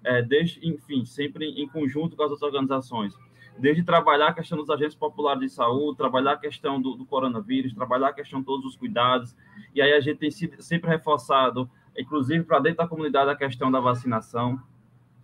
é, 0.05 0.23
desde, 0.23 0.67
enfim, 0.67 1.05
sempre 1.05 1.47
em 1.47 1.67
conjunto 1.67 2.15
com 2.17 2.23
as 2.23 2.31
outras 2.31 2.53
organizações. 2.53 3.15
Desde 3.59 3.83
trabalhar 3.83 4.29
a 4.29 4.33
questão 4.33 4.59
dos 4.59 4.71
agentes 4.71 4.95
populares 4.95 5.41
de 5.41 5.49
saúde, 5.49 5.97
trabalhar 5.97 6.33
a 6.33 6.37
questão 6.37 6.81
do, 6.81 6.95
do 6.95 7.05
coronavírus, 7.05 7.75
trabalhar 7.75 8.09
a 8.09 8.13
questão 8.13 8.41
de 8.41 8.47
todos 8.47 8.65
os 8.67 8.77
cuidados, 8.77 9.37
e 9.75 9.83
aí 9.83 9.93
a 9.93 10.01
gente 10.01 10.19
tem 10.19 10.31
sido, 10.31 10.61
sempre 10.63 10.91
reforçado, 10.91 11.71
inclusive 11.97 12.45
para 12.45 12.59
dentro 12.61 12.79
da 12.79 12.89
comunidade, 12.89 13.31
a 13.31 13.37
questão 13.37 13.71
da 13.71 13.81
vacinação. 13.81 14.61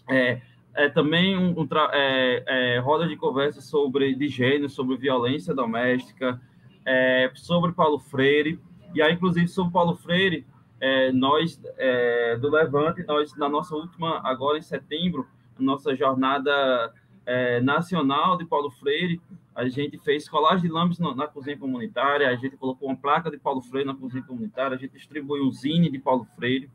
É, 0.09 0.41
é 0.75 0.89
também 0.89 1.37
um, 1.37 1.61
um 1.61 1.69
é, 1.93 2.45
é, 2.47 2.79
roda 2.79 3.09
de 3.09 3.17
conversa 3.17 3.61
sobre 3.61 4.15
de 4.15 4.29
gênero, 4.29 4.69
sobre 4.69 4.97
violência 4.97 5.55
doméstica, 5.55 6.41
é, 6.85 7.31
sobre 7.35 7.73
Paulo 7.73 7.99
Freire, 7.99 8.61
e 8.95 9.03
aí, 9.03 9.13
inclusive, 9.13 9.49
sobre 9.49 9.73
Paulo 9.73 9.95
Freire, 9.95 10.47
é, 10.81 11.11
nós 11.13 11.61
é, 11.77 12.37
do 12.37 12.51
Levante, 12.51 13.03
nós 13.05 13.35
na 13.37 13.49
nossa 13.49 13.75
última, 13.75 14.21
agora 14.25 14.59
em 14.59 14.63
setembro, 14.63 15.27
nossa 15.59 15.95
jornada 15.95 16.93
é, 17.27 17.61
nacional 17.61 18.39
de 18.39 18.47
Paulo 18.47 18.71
Freire, 18.71 19.21
a 19.55 19.69
gente 19.69 19.99
fez 19.99 20.29
colagem 20.29 20.63
de 20.63 20.69
lambes 20.69 20.99
na, 20.99 21.15
na, 21.15 21.27
cozinha 21.27 21.59
comunitária, 21.59 22.29
a 22.29 22.37
gente 22.37 22.57
colocou 22.57 22.89
uma 22.89 22.97
placa 22.97 23.31
de 23.31 23.37
Paulo 23.37 23.61
Freire 23.61 23.87
na 23.87 23.95
cozinha 23.95 24.23
comunitária, 24.23 24.77
a 24.77 24.79
gente 24.79 24.93
distribuiu 24.93 25.45
um 25.45 25.51
zine 25.51 25.91
de 25.91 25.99
Paulo 25.99 26.27
Freire. 26.37 26.71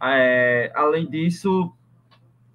É, 0.00 0.72
além 0.74 1.08
disso, 1.08 1.72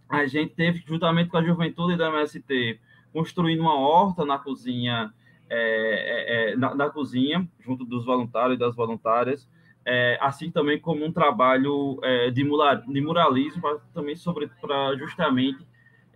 a 0.07 0.25
gente 0.25 0.53
teve, 0.53 0.83
juntamente 0.85 1.29
com 1.29 1.37
a 1.37 1.43
juventude 1.43 1.97
da 1.97 2.09
MST, 2.09 2.79
construindo 3.11 3.61
uma 3.61 3.77
horta 3.77 4.25
na 4.25 4.37
cozinha, 4.37 5.13
é, 5.49 5.57
é, 5.57 6.51
é, 6.51 6.55
na, 6.55 6.75
na, 6.75 6.89
cozinha, 6.89 7.47
junto 7.59 7.83
dos 7.83 8.05
voluntários 8.05 8.55
e 8.55 8.59
das 8.59 8.75
voluntárias, 8.75 9.47
é, 9.85 10.17
assim 10.21 10.51
também 10.51 10.79
como 10.79 11.05
um 11.05 11.11
trabalho 11.11 11.99
é, 12.03 12.29
de, 12.29 12.43
de 12.43 13.01
muralismo, 13.01 13.61
pra, 13.61 13.79
também 13.93 14.15
sobre 14.15 14.49
para 14.61 14.95
justamente 14.97 15.65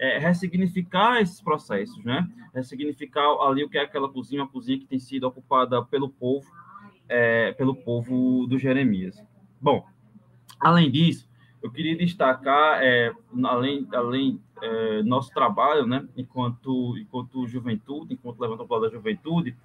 é, 0.02 0.18
ressignificar 0.18 1.22
esses 1.22 1.40
processos, 1.40 2.04
né? 2.04 2.28
Ressignificar 2.56 3.22
ali 3.42 3.64
o 3.64 3.70
que 3.70 3.78
é 3.78 3.82
aquela 3.82 4.10
cozinha, 4.10 4.42
uma 4.42 4.50
cozinha 4.50 4.80
que 4.80 4.88
tem 4.88 4.98
sido 4.98 5.26
ocupada 5.26 5.86
pelo 5.86 6.10
povo, 6.10 6.50
é, 7.08 7.52
pelo 7.52 7.76
povo 7.76 8.48
do 8.48 8.58
Jeremias. 8.58 9.24
Bom, 9.62 9.86
além 10.60 10.90
disso, 10.90 11.30
eu 11.62 11.70
queria 11.70 11.96
destacar, 11.96 12.82
é, 12.82 13.14
além, 13.44 13.88
além 13.94 14.42
é, 14.60 15.04
nosso 15.04 15.32
trabalho, 15.32 15.86
né, 15.86 16.08
enquanto, 16.18 16.98
enquanto 16.98 17.48
juventude, 17.48 18.16
enquanto 18.16 18.40
levantador 18.40 18.82
da 18.82 18.90
juventude, 18.90 19.56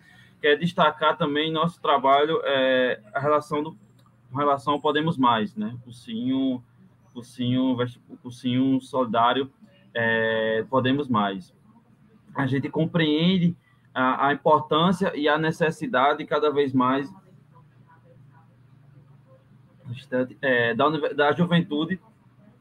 quer 0.42 0.56
destacar 0.58 1.16
também 1.16 1.50
nosso 1.50 1.80
trabalho, 1.80 2.42
é, 2.44 3.00
a 3.14 3.20
relação 3.20 3.62
do, 3.62 3.74
com 4.30 4.36
relação 4.36 4.74
ao 4.74 4.80
Podemos 4.82 5.16
Mais, 5.16 5.56
né, 5.56 5.72
o 5.76 5.78
cursinho, 5.78 6.62
cursinho, 7.14 7.74
cursinho 8.22 8.78
solidário 8.82 9.50
é, 9.96 10.64
Podemos 10.68 11.08
Mais. 11.08 11.54
A 12.34 12.46
gente 12.46 12.68
compreende 12.68 13.56
a, 13.94 14.28
a, 14.28 14.32
importância 14.34 15.10
e 15.16 15.26
a 15.26 15.38
necessidade 15.38 16.24
cada 16.26 16.50
vez 16.50 16.74
mais 16.74 17.10
é, 20.42 20.74
da, 20.74 20.90
da 20.90 21.32
juventude 21.32 21.94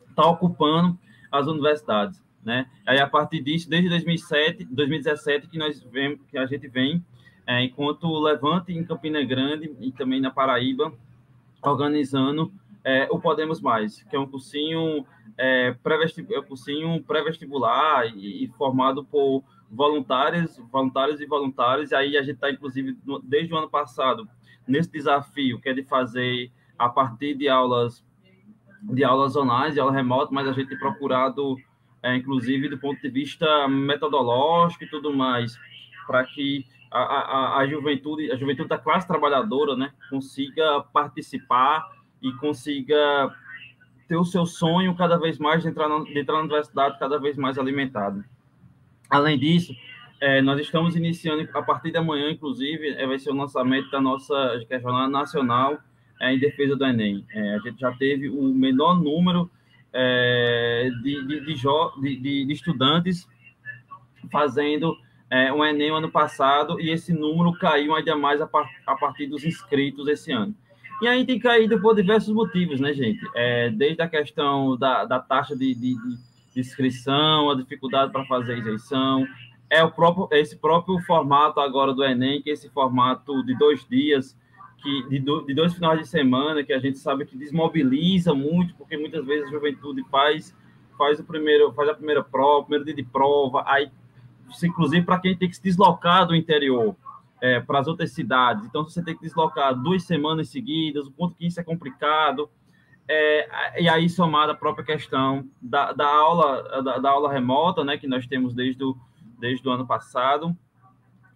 estar 0.10 0.24
tá 0.24 0.30
ocupando 0.30 0.98
as 1.30 1.46
universidades, 1.48 2.24
né? 2.42 2.68
Aí 2.86 3.00
a 3.00 3.08
partir 3.08 3.42
disso, 3.42 3.70
desde 3.70 3.89
2007, 3.89 4.63
2017 4.63 5.50
que 5.50 5.58
nós 5.58 5.84
vemos 5.84 6.22
que 6.30 6.38
a 6.38 6.46
gente 6.46 6.70
vem, 6.70 7.04
é, 7.46 7.62
enquanto 7.65 8.08
Levante 8.18 8.72
em 8.72 8.86
Campina 8.86 9.22
Grande 9.25 9.75
e 9.82 9.92
também 9.92 10.22
na 10.22 10.32
Paraíba, 10.32 10.94
organizando 11.62 12.54
é, 12.86 13.08
o 13.10 13.20
Podemos 13.20 13.60
Mais, 13.60 14.04
que 14.04 14.15
é 14.15 14.20
um 14.20 14.27
cursinho 14.27 15.04
é, 15.36 15.75
pré-vestibular 15.82 18.04
pré 18.04 18.13
e, 18.15 18.46
e, 18.46 18.48
formado 18.50 19.04
por 19.04 19.44
voluntários, 19.72 20.62
voluntários 20.72 21.20
e 21.20 21.25
voluntários. 21.25 21.89
E 21.89 21.96
aí 21.96 22.15
a 22.15 22.22
gente 22.22 22.36
está, 22.36 22.51
inclusive, 22.51 22.96
no, 23.04 23.20
desde 23.20 23.51
o 23.51 23.58
ano 23.58 23.68
passado, 23.68 24.30
nesse 24.68 24.92
desafio, 24.92 25.60
que 25.60 25.70
é 25.70 25.74
de 25.74 25.84
fazer 25.84 26.51
a 26.77 26.88
partir 26.88 27.33
de 27.33 27.50
aulas 27.50 28.05
de 28.83 29.03
aulas 29.03 29.36
online, 29.36 29.74
de 29.74 29.79
aula 29.79 29.92
remota, 29.92 30.29
mas 30.31 30.48
a 30.48 30.51
gente 30.51 30.70
tem 30.70 30.77
procurado, 30.77 31.57
é, 32.03 32.16
inclusive, 32.16 32.70
do 32.70 32.77
ponto 32.77 33.01
de 33.01 33.10
vista 33.10 33.68
metodológico 33.68 34.83
e 34.83 34.88
tudo 34.88 35.12
mais, 35.12 35.57
para 36.05 36.24
que 36.24 36.64
a, 36.92 37.00
a, 37.00 37.57
a 37.57 37.68
juventude, 37.68 38.31
a 38.31 38.36
juventude 38.36 38.70
da 38.70 38.77
classe 38.77 39.07
trabalhadora, 39.07 39.75
né, 39.75 39.92
consiga 40.07 40.81
participar 40.94 41.95
e 42.22 42.32
consiga 42.34 43.34
ter 44.08 44.18
o 44.18 44.25
seu 44.25 44.46
sonho 44.46 44.96
cada 44.96 45.18
vez 45.18 45.38
mais 45.38 45.64
de 45.64 45.70
entrar 45.70 45.90
na, 45.90 46.04
de 46.04 46.20
entrar 46.20 46.36
na 46.36 46.42
universidade 46.42 47.00
cada 47.00 47.20
vez 47.20 47.38
mais 47.38 47.58
alimentado. 47.58 48.24
Além 49.10 49.38
disso, 49.38 49.74
é, 50.22 50.42
nós 50.42 50.60
estamos 50.60 50.96
iniciando, 50.96 51.48
a 51.54 51.62
partir 51.62 51.92
de 51.92 51.98
amanhã, 51.98 52.30
inclusive, 52.30 52.90
é, 52.90 53.06
vai 53.06 53.20
ser 53.20 53.32
o 53.32 53.36
lançamento 53.36 53.90
da 53.92 54.00
nossa 54.00 54.64
que 54.68 54.74
é 54.74 54.80
Jornada 54.80 55.10
Nacional 55.10 55.78
é, 56.22 56.34
em 56.34 56.40
Defesa 56.40 56.75
do 56.75 56.86
Enem. 56.86 57.25
É, 57.32 57.56
a 57.56 57.60
gente 57.60 57.80
já 57.80 57.92
teve 57.94 58.30
o 58.30 58.44
menor 58.54 59.00
número 59.01 59.50
é, 59.92 60.90
de, 61.01 61.28
de, 61.28 61.42
de, 61.42 62.46
de, 62.46 62.54
estudantes 62.54 63.28
fazendo 64.32 64.98
é, 65.30 65.51
um 65.54 65.64
Enem 65.64 65.90
no 65.90 65.98
ano 65.98 66.12
passado 66.12 66.80
e 66.80 66.90
esse 66.90 67.14
número 67.14 67.54
caiu 67.54 67.96
ainda 67.96 68.16
mais 68.16 68.42
a, 68.42 68.48
par, 68.48 68.70
a 68.86 68.96
partir 68.96 69.28
dos 69.28 69.44
inscritos 69.44 70.08
esse 70.08 70.32
ano. 70.32 70.56
E 71.01 71.08
aí 71.08 71.25
tem 71.25 71.38
caído 71.40 71.79
por 71.81 71.96
diversos 71.96 72.34
motivos, 72.34 72.79
né, 72.79 72.94
gente? 72.94 73.20
É, 73.36 73.70
desde 73.70 74.01
a 74.01 74.08
questão 74.08 74.77
da, 74.77 75.03
da 75.05 75.20
taxa 75.20 75.55
de, 75.55 75.75
de, 75.75 75.96
de 75.96 76.60
inscrição, 76.60 77.50
a 77.50 77.55
dificuldade 77.55 78.12
para 78.12 78.25
fazer 78.25 78.53
a 78.53 78.58
isenção, 78.58 79.25
é 79.70 79.84
o 79.84 79.92
próprio, 79.92 80.27
esse 80.31 80.55
próprio 80.55 81.00
formato 81.01 81.60
agora 81.60 81.94
do 81.94 82.03
Enem, 82.03 82.42
que 82.42 82.50
é 82.50 82.53
esse 82.53 82.70
formato 82.70 83.44
de 83.46 83.58
dois 83.58 83.86
dias, 83.90 84.38
que, 84.81 85.10
de, 85.10 85.20
do, 85.20 85.42
de 85.46 85.53
dois 85.53 85.74
finais 85.74 86.00
de 86.00 86.08
semana, 86.08 86.64
que 86.64 86.72
a 86.72 86.79
gente 86.79 86.98
sabe 86.98 87.25
que 87.25 87.38
desmobiliza 87.38 88.34
muito, 88.34 88.74
porque 88.75 88.96
muitas 88.96 89.25
vezes 89.25 89.48
a 89.48 89.51
juventude 89.51 90.03
faz, 90.10 90.55
faz, 90.98 91.20
o 91.20 91.24
primeiro, 91.24 91.74
faz 91.74 91.90
a 91.90 91.94
primeira 91.94 92.24
prova, 92.24 92.60
o 92.60 92.64
primeiro 92.64 92.86
dia 92.86 92.96
de 92.96 93.03
prova, 93.03 93.64
aí, 93.68 93.90
inclusive 94.64 95.05
para 95.05 95.20
quem 95.20 95.36
tem 95.36 95.50
que 95.50 95.55
se 95.55 95.64
deslocar 95.64 96.25
do 96.25 96.36
interior, 96.36 96.96
é, 97.42 97.60
para 97.60 97.80
as 97.80 97.88
outras 97.88 98.12
cidades. 98.12 98.66
Então, 98.66 98.84
você 98.84 99.04
tem 99.04 99.16
que 99.16 99.22
deslocar 99.22 99.76
duas 99.76 100.04
semanas 100.04 100.50
seguidas, 100.50 101.08
o 101.08 101.12
quanto 101.12 101.36
que 101.36 101.48
isso 101.48 101.60
é 101.60 101.64
complicado. 101.64 102.50
É, 103.08 103.82
e 103.82 103.90
aí, 103.90 104.10
somada 104.10 104.54
a 104.54 104.56
própria 104.56 104.86
questão 104.86 105.48
da, 105.62 105.94
da 105.94 106.08
aula 106.08 106.82
da, 106.82 106.98
da, 106.98 107.10
aula 107.10 107.32
remota, 107.32 107.84
né, 107.84 107.98
que 107.98 108.08
nós 108.08 108.26
temos 108.26 108.54
desde 108.54 108.84
o, 108.84 108.98
desde 109.40 109.68
o 109.68 109.72
ano 109.72 109.86
passado, 109.86 110.56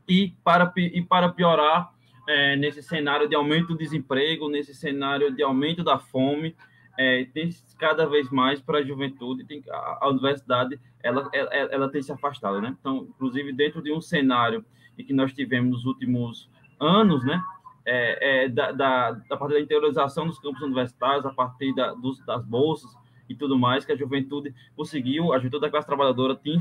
e 0.08 0.34
para, 0.44 0.72
e 0.76 1.02
para 1.02 1.30
piorar, 1.30 1.94
é, 2.28 2.56
nesse 2.56 2.82
cenário 2.82 3.28
de 3.28 3.36
aumento 3.36 3.70
do 3.70 3.78
desemprego, 3.78 4.50
nesse 4.50 4.74
cenário 4.74 5.32
de 5.34 5.44
aumento 5.44 5.84
da 5.84 6.00
fome, 6.00 6.56
é, 6.98 7.26
tem 7.26 7.50
cada 7.78 8.06
vez 8.06 8.30
mais 8.30 8.60
para 8.60 8.80
a 8.80 8.84
juventude, 8.84 9.46
tem, 9.46 9.64
a, 9.70 10.00
a 10.02 10.10
universidade 10.10 10.80
ela, 11.02 11.30
ela, 11.32 11.50
ela, 11.54 11.90
tem 11.90 12.02
se 12.02 12.12
afastado, 12.12 12.62
né? 12.62 12.76
Então, 12.80 13.08
inclusive, 13.10 13.54
dentro 13.54 13.82
de 13.82 13.92
um 13.92 14.02
cenário 14.02 14.66
e 15.00 15.04
que 15.06 15.14
nós 15.14 15.32
tivemos 15.34 15.72
nos 15.72 15.86
últimos 15.86 16.50
anos, 16.78 17.24
né? 17.24 17.42
É, 17.86 18.44
é, 18.44 18.50
da, 18.50 18.72
da, 18.74 19.12
da 19.12 19.38
parte 19.38 19.54
da 19.54 19.62
interiorização 19.62 20.28
dos 20.28 20.38
campos 20.38 20.62
universitários, 20.62 21.26
a 21.26 21.32
partir 21.32 21.74
da, 21.74 21.94
dos, 21.94 22.20
das 22.26 22.46
bolsas 22.46 22.94
e 23.28 23.34
tudo 23.34 23.58
mais, 23.58 23.86
que 23.86 23.94
a 23.94 23.96
juventude 23.96 24.54
conseguiu, 24.76 25.32
a 25.32 25.38
juventude 25.38 25.62
da 25.62 25.70
classe 25.70 25.88
trabalhadora 25.88 26.36
tinha, 26.36 26.60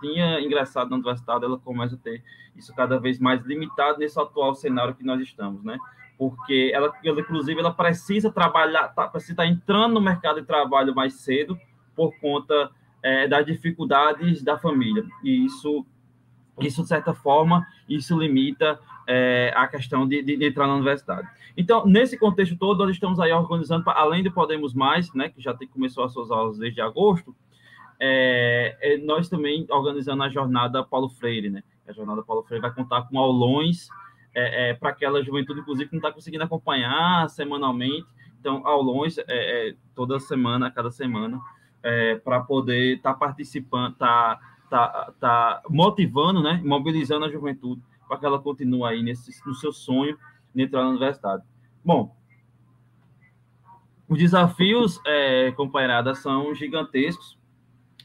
tinha 0.00 0.40
ingressado 0.40 0.90
na 0.90 0.96
universidade, 0.96 1.44
ela 1.44 1.58
começa 1.58 1.94
a 1.94 1.98
ter 1.98 2.22
isso 2.54 2.74
cada 2.74 2.98
vez 2.98 3.18
mais 3.18 3.42
limitado 3.44 3.98
nesse 3.98 4.20
atual 4.20 4.54
cenário 4.54 4.94
que 4.94 5.02
nós 5.02 5.20
estamos, 5.22 5.64
né? 5.64 5.78
Porque 6.18 6.70
ela, 6.74 6.92
ela 7.02 7.20
inclusive, 7.20 7.58
ela 7.58 7.72
precisa 7.72 8.30
trabalhar, 8.30 8.88
tá, 8.88 9.08
precisa 9.08 9.32
estar 9.32 9.46
entrando 9.46 9.94
no 9.94 10.00
mercado 10.00 10.40
de 10.40 10.46
trabalho 10.46 10.94
mais 10.94 11.14
cedo 11.14 11.58
por 11.96 12.12
conta 12.20 12.70
é, 13.02 13.26
das 13.26 13.46
dificuldades 13.46 14.42
da 14.42 14.58
família. 14.58 15.04
E 15.24 15.46
isso 15.46 15.86
isso, 16.60 16.82
de 16.82 16.88
certa 16.88 17.14
forma, 17.14 17.66
isso 17.88 18.18
limita 18.18 18.78
é, 19.06 19.52
a 19.56 19.66
questão 19.66 20.06
de, 20.06 20.22
de, 20.22 20.36
de, 20.36 20.46
entrar 20.46 20.66
na 20.66 20.74
universidade. 20.74 21.28
Então, 21.56 21.84
nesse 21.84 22.16
contexto 22.16 22.56
todo, 22.56 22.84
nós 22.84 22.94
estamos 22.94 23.18
aí 23.18 23.32
organizando, 23.32 23.84
pra, 23.84 23.94
além 23.94 24.22
do 24.22 24.30
Podemos 24.30 24.72
Mais, 24.72 25.12
né, 25.14 25.28
que 25.28 25.40
já 25.40 25.52
tem, 25.52 25.66
começou 25.66 26.04
as 26.04 26.12
suas 26.12 26.30
aulas 26.30 26.58
desde 26.58 26.80
agosto, 26.80 27.34
é, 27.98 28.76
é, 28.80 28.96
nós 28.98 29.28
também 29.28 29.66
organizando 29.68 30.22
a 30.22 30.28
jornada 30.28 30.82
Paulo 30.82 31.10
Freire, 31.10 31.50
né? 31.50 31.62
A 31.86 31.92
jornada 31.92 32.22
Paulo 32.22 32.42
Freire 32.42 32.62
vai 32.62 32.72
contar 32.72 33.02
com 33.02 33.18
aulões 33.18 33.88
é, 34.34 34.70
é, 34.70 34.74
para 34.74 34.90
aquela 34.90 35.22
juventude, 35.22 35.60
inclusive, 35.60 35.88
que 35.88 35.96
não 35.96 35.98
está 35.98 36.12
conseguindo 36.12 36.44
acompanhar 36.44 37.28
semanalmente. 37.28 38.06
Então, 38.38 38.66
aulões 38.66 39.18
é, 39.28 39.74
toda 39.94 40.18
semana, 40.18 40.70
cada 40.70 40.90
semana, 40.90 41.38
para 42.24 42.40
poder 42.40 42.96
estar 42.96 43.12
tá 43.12 43.18
participando, 43.18 43.92
estar 43.92 44.36
tá 44.36 44.49
tá, 44.70 45.12
tá 45.18 45.62
motivando, 45.68 46.42
né, 46.42 46.62
mobilizando 46.64 47.26
a 47.26 47.30
juventude 47.30 47.82
para 48.08 48.18
que 48.18 48.26
ela 48.26 48.38
continue 48.38 48.84
aí 48.84 49.02
nesse, 49.02 49.30
no 49.46 49.54
seu 49.54 49.72
sonho 49.72 50.16
de 50.54 50.62
entrar 50.62 50.82
na 50.82 50.90
universidade. 50.90 51.42
Bom, 51.84 52.16
os 54.08 54.18
desafios, 54.18 55.00
é, 55.06 55.52
companheirada, 55.52 56.14
são 56.14 56.54
gigantescos 56.54 57.38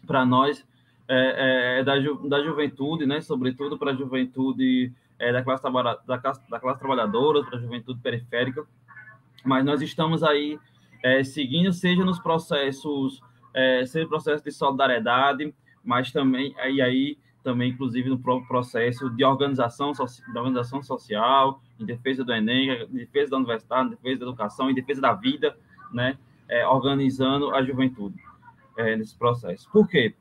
para 0.06 0.25
nós, 0.25 0.65
é, 1.08 1.80
é, 1.80 1.84
da, 1.84 1.99
ju, 1.99 2.28
da 2.28 2.43
juventude, 2.43 3.06
né, 3.06 3.21
sobretudo 3.21 3.78
para 3.78 3.91
a 3.91 3.95
juventude 3.95 4.91
é, 5.17 5.32
da, 5.32 5.43
classe 5.43 5.63
da, 5.63 6.17
classe, 6.17 6.49
da 6.49 6.60
classe 6.60 6.80
trabalhadora, 6.80 7.43
para 7.43 7.58
a 7.58 7.62
juventude 7.62 7.99
periférica, 8.01 8.65
mas 9.43 9.63
nós 9.63 9.82
estamos 9.82 10.23
aí 10.23 10.60
é, 11.04 11.23
seguindo, 11.23 11.71
seja 11.71 12.04
nos 12.04 12.19
processos, 12.19 13.21
é, 13.54 13.86
seja 13.86 14.08
processo 14.08 14.43
de 14.43 14.51
solidariedade, 14.51 15.54
mas 15.86 16.12
também, 16.12 16.56
e 16.69 16.82
aí, 16.82 17.17
também, 17.43 17.71
inclusive, 17.71 18.10
no 18.10 18.17
próprio 18.17 18.48
processo 18.48 19.10
de 19.10 19.24
organização, 19.24 19.93
organização 20.36 20.82
social, 20.82 21.62
em 21.80 21.86
defesa 21.86 22.24
do 22.24 22.34
Enem, 22.34 22.71
em 22.71 22.98
defesa 22.98 23.32
da 23.32 23.38
universidade, 23.38 23.88
em 23.88 23.91
defesa 23.91 24.19
da 24.19 24.26
educação, 24.26 24.69
em 24.69 24.74
defesa 24.74 25.02
da 25.02 25.13
vida, 25.13 25.56
né, 25.93 26.17
é, 26.50 26.65
organizando 26.67 27.54
a 27.54 27.63
juventude 27.63 28.19
é, 28.78 28.95
nesse 28.95 29.15
processo. 29.15 29.69
Por 29.71 29.88
quê? 29.88 30.15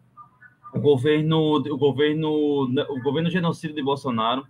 O 0.73 0.81
governo, 0.81 1.57
o 1.57 1.79
governo, 1.79 2.29
o 2.65 3.03
governo 3.03 3.31
genocídio 3.31 3.77
de 3.77 3.83
Bolsonaro, 3.83 4.47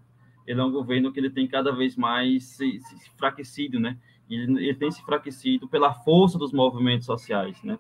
ele 0.47 0.61
é 0.61 0.65
um 0.65 0.73
governo 0.73 1.13
que 1.13 1.21
ele 1.21 1.31
tem 1.31 1.47
cada 1.47 1.73
vez 1.73 1.97
mais 1.97 2.45
se, 2.45 2.81
se 2.81 3.11
enfraquecido, 3.11 3.79
né? 3.79 3.97
Ele, 4.29 4.69
ele, 4.69 4.75
tem 4.75 4.91
se 4.91 5.01
enfraquecido 5.01 5.69
pela 5.69 5.93
força 5.93 6.39
dos 6.39 6.53
movimentos 6.53 7.07
sociais, 7.07 7.63
né? 7.63 7.79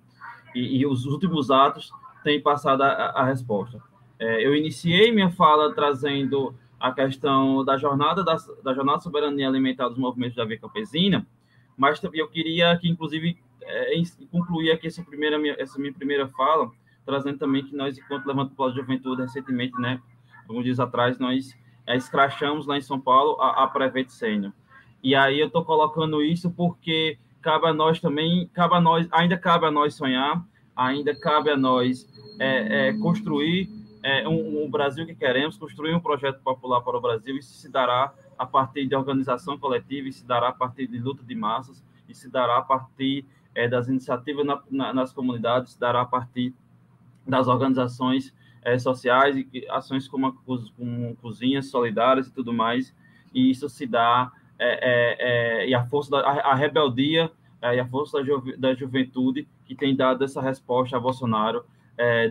E, 0.54 0.78
e 0.78 0.86
os 0.86 1.06
últimos 1.06 1.50
atos 1.50 1.90
têm 2.24 2.40
passado 2.40 2.82
a, 2.82 2.86
a 2.88 3.24
resposta. 3.24 3.80
É, 4.18 4.44
eu 4.44 4.54
iniciei 4.56 5.12
minha 5.12 5.30
fala 5.30 5.72
trazendo 5.72 6.54
a 6.80 6.90
questão 6.92 7.64
da 7.64 7.76
jornada 7.76 8.24
da, 8.24 8.36
da 8.62 8.74
jornada 8.74 9.00
soberania 9.00 9.48
alimentar 9.48 9.88
dos 9.88 9.98
movimentos 9.98 10.36
da 10.36 10.44
Via 10.44 10.58
Campesina, 10.58 11.26
mas 11.76 12.02
eu 12.12 12.28
queria 12.28 12.76
que, 12.76 12.88
inclusive, 12.88 13.38
é, 13.62 13.92
concluir 14.30 14.72
aqui 14.72 14.86
essa 14.86 15.02
primeira 15.02 15.36
essa 15.58 15.78
minha 15.78 15.92
primeira 15.92 16.28
fala 16.28 16.70
trazendo 17.04 17.38
também 17.38 17.64
que 17.64 17.76
nós, 17.76 17.98
enquanto 17.98 18.26
Levanta 18.26 18.54
Pela 18.54 18.72
Juventude, 18.72 19.22
recentemente, 19.22 19.78
né, 19.78 20.00
alguns 20.48 20.64
dias 20.64 20.80
atrás, 20.80 21.18
nós 21.18 21.54
é, 21.86 21.96
escrachamos 21.96 22.66
lá 22.66 22.78
em 22.78 22.80
São 22.80 22.98
Paulo 22.98 23.40
a, 23.40 23.64
a 23.64 23.68
Prevent 23.68 24.08
Sênior. 24.08 24.52
E 25.02 25.14
aí 25.14 25.38
eu 25.38 25.48
estou 25.48 25.64
colocando 25.64 26.22
isso 26.22 26.50
porque 26.50 27.18
cabe 27.42 27.66
a 27.66 27.74
nós 27.74 28.00
também, 28.00 28.48
cabe 28.54 28.74
a 28.74 28.80
nós, 28.80 29.06
ainda 29.12 29.36
cabe 29.36 29.66
a 29.66 29.70
nós 29.70 29.94
sonhar, 29.94 30.42
ainda 30.76 31.14
cabe 31.14 31.50
a 31.50 31.56
nós 31.56 32.08
é, 32.38 32.88
é, 32.88 32.92
construir 32.94 33.70
é, 34.02 34.28
um, 34.28 34.64
um, 34.64 34.70
Brasil 34.70 35.06
que 35.06 35.14
queremos, 35.14 35.56
construir 35.56 35.94
um 35.94 36.00
projeto 36.00 36.40
popular 36.42 36.80
para 36.82 36.96
o 36.96 37.00
Brasil, 37.00 37.36
isso 37.36 37.54
se 37.54 37.70
dará 37.70 38.12
a 38.38 38.44
partir 38.44 38.86
de 38.86 38.94
organização 38.94 39.56
coletiva, 39.56 40.08
isso 40.08 40.20
se 40.20 40.26
dará 40.26 40.48
a 40.48 40.52
partir 40.52 40.86
de 40.86 40.98
luta 40.98 41.22
de 41.22 41.34
massas, 41.34 41.82
isso 42.08 42.22
se 42.22 42.30
dará 42.30 42.58
a 42.58 42.62
partir 42.62 43.24
é, 43.54 43.68
das 43.68 43.88
iniciativas 43.88 44.44
na, 44.44 44.60
na, 44.70 44.92
nas 44.92 45.12
comunidades, 45.12 45.72
se 45.72 45.80
dará 45.80 46.02
a 46.02 46.06
partir 46.06 46.54
das 47.26 47.48
organizações 47.48 48.34
é, 48.62 48.78
sociais 48.78 49.36
e 49.36 49.66
ações 49.70 50.08
como, 50.08 50.26
a, 50.26 50.32
como 50.76 51.16
cozinhas 51.16 51.70
solidárias 51.70 52.26
e 52.26 52.32
tudo 52.32 52.52
mais, 52.52 52.94
e 53.32 53.50
isso 53.50 53.68
se 53.68 53.86
dá, 53.86 54.30
é, 54.58 55.62
é, 55.62 55.68
e 55.68 55.74
a 55.74 55.84
força 55.86 56.10
da 56.10 56.20
a, 56.20 56.52
a 56.52 56.54
rebeldia 56.54 57.30
e 57.62 57.80
a 57.80 57.86
força 57.86 58.22
da, 58.22 58.24
da, 58.58 58.74
juventude 58.74 59.48
que 59.64 59.74
tem 59.74 59.94
dado 59.94 60.24
essa 60.24 60.40
resposta 60.40 60.96
a 60.96 61.00
Bolsonaro, 61.00 61.64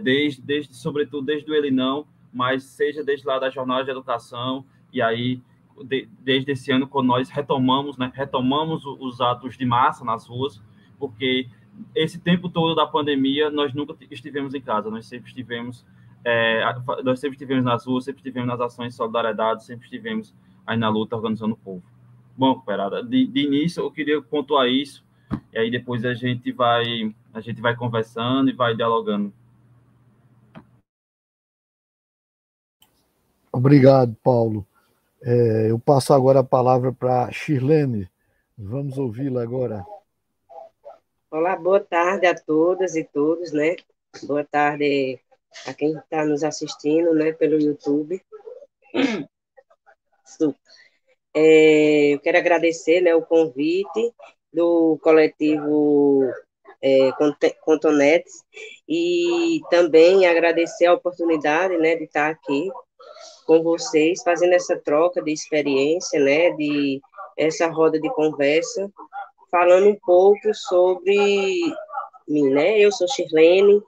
desde, 0.04 0.42
desde, 0.42 0.76
sobretudo 0.76 1.26
desde 1.26 1.50
o 1.50 1.56
ele 1.56 1.72
não, 1.72 2.06
mas 2.32 2.64
seja 2.64 3.04
desde 3.04 3.26
lá 3.26 3.40
da 3.40 3.50
jornada 3.50 3.84
de 3.84 3.92
educação, 3.92 4.66
e 4.92 5.02
aí 5.02 5.42
de, 5.82 6.08
desde 6.20 6.52
esse 6.52 6.72
ano, 6.72 6.88
quando 6.88 7.08
nós 7.08 7.30
retomamos, 7.30 7.98
né, 7.98 8.12
retomamos 8.14 8.86
os 8.86 9.22
atos 9.22 9.58
de 9.58 9.66
massa 9.66 10.04
nas 10.04 10.28
ruas, 10.28 10.62
porque 11.00 11.48
esse 11.96 12.20
tempo 12.20 12.50
todo 12.50 12.76
da 12.76 12.86
pandemia, 12.86 13.50
nós 13.50 13.74
nunca 13.74 13.96
estivemos 14.12 14.54
em 14.54 14.62
casa, 14.62 14.90
nós 14.90 15.06
sempre 15.06 15.30
estivemos, 15.30 15.86
é, 16.24 16.64
nós 17.04 17.20
sempre 17.20 17.36
estivemos 17.36 17.64
nas 17.64 17.86
ruas, 17.86 18.06
sempre 18.06 18.20
estivemos 18.20 18.48
nas 18.48 18.62
ações 18.62 18.90
de 18.90 18.96
solidariedade, 18.96 19.66
sempre 19.66 19.86
estivemos 19.86 20.34
aí 20.66 20.78
na 20.78 20.90
luta 20.90 21.16
organizando 21.16 21.54
o 21.54 21.58
povo. 21.58 21.84
Bom, 22.38 22.56
comparada, 22.56 23.04
de, 23.04 23.26
de 23.26 23.42
início 23.42 23.82
eu 23.82 23.92
queria 23.92 24.22
pontuar 24.22 24.68
isso, 24.68 25.04
e 25.52 25.58
aí 25.58 25.72
depois 25.72 26.06
a 26.06 26.14
gente 26.14 26.52
vai, 26.52 27.14
a 27.34 27.42
gente 27.42 27.60
vai 27.60 27.76
conversando 27.76 28.50
e 28.50 28.54
vai 28.54 28.76
dialogando. 28.76 29.34
Obrigado, 33.52 34.16
Paulo. 34.24 34.66
É, 35.22 35.72
eu 35.72 35.80
passo 35.80 36.14
agora 36.14 36.40
a 36.40 36.44
palavra 36.44 36.92
para 36.94 37.32
Shirlene. 37.32 38.10
Vamos 38.58 38.98
ouvi-la 38.98 39.42
agora. 39.42 39.84
Olá, 41.32 41.56
boa 41.56 41.80
tarde 41.80 42.28
a 42.28 42.36
todas 42.36 42.96
e 42.96 43.04
todos, 43.04 43.52
né? 43.52 43.76
Boa 44.24 44.44
tarde 44.44 45.20
a 45.66 45.74
quem 45.74 45.98
está 45.98 46.24
nos 46.26 46.44
assistindo, 46.44 47.14
né, 47.14 47.32
pelo 47.32 47.60
YouTube. 47.60 48.24
É, 51.36 52.14
eu 52.14 52.20
quero 52.20 52.38
agradecer, 52.38 53.02
né, 53.02 53.16
o 53.16 53.24
convite 53.24 54.14
do 54.54 55.00
coletivo 55.02 56.32
é, 56.84 57.12
Contonetes 57.62 58.44
e 58.88 59.62
também 59.70 60.28
agradecer 60.28 60.86
a 60.86 60.94
oportunidade, 60.94 61.78
né, 61.78 61.96
de 61.96 62.04
estar 62.04 62.30
aqui 62.30 62.70
com 63.46 63.64
vocês, 63.64 64.22
fazendo 64.22 64.54
essa 64.54 64.78
troca 64.78 65.22
de 65.22 65.32
experiência, 65.32 66.20
né, 66.20 66.52
de 66.52 67.02
essa 67.38 67.68
roda 67.68 68.00
de 68.00 68.10
conversa 68.14 68.92
falando 69.54 69.88
um 69.88 69.98
pouco 70.04 70.52
sobre 70.52 71.60
mim, 72.28 72.50
né? 72.50 72.80
Eu 72.80 72.92
sou 72.92 73.08
Shirlene, 73.08 73.84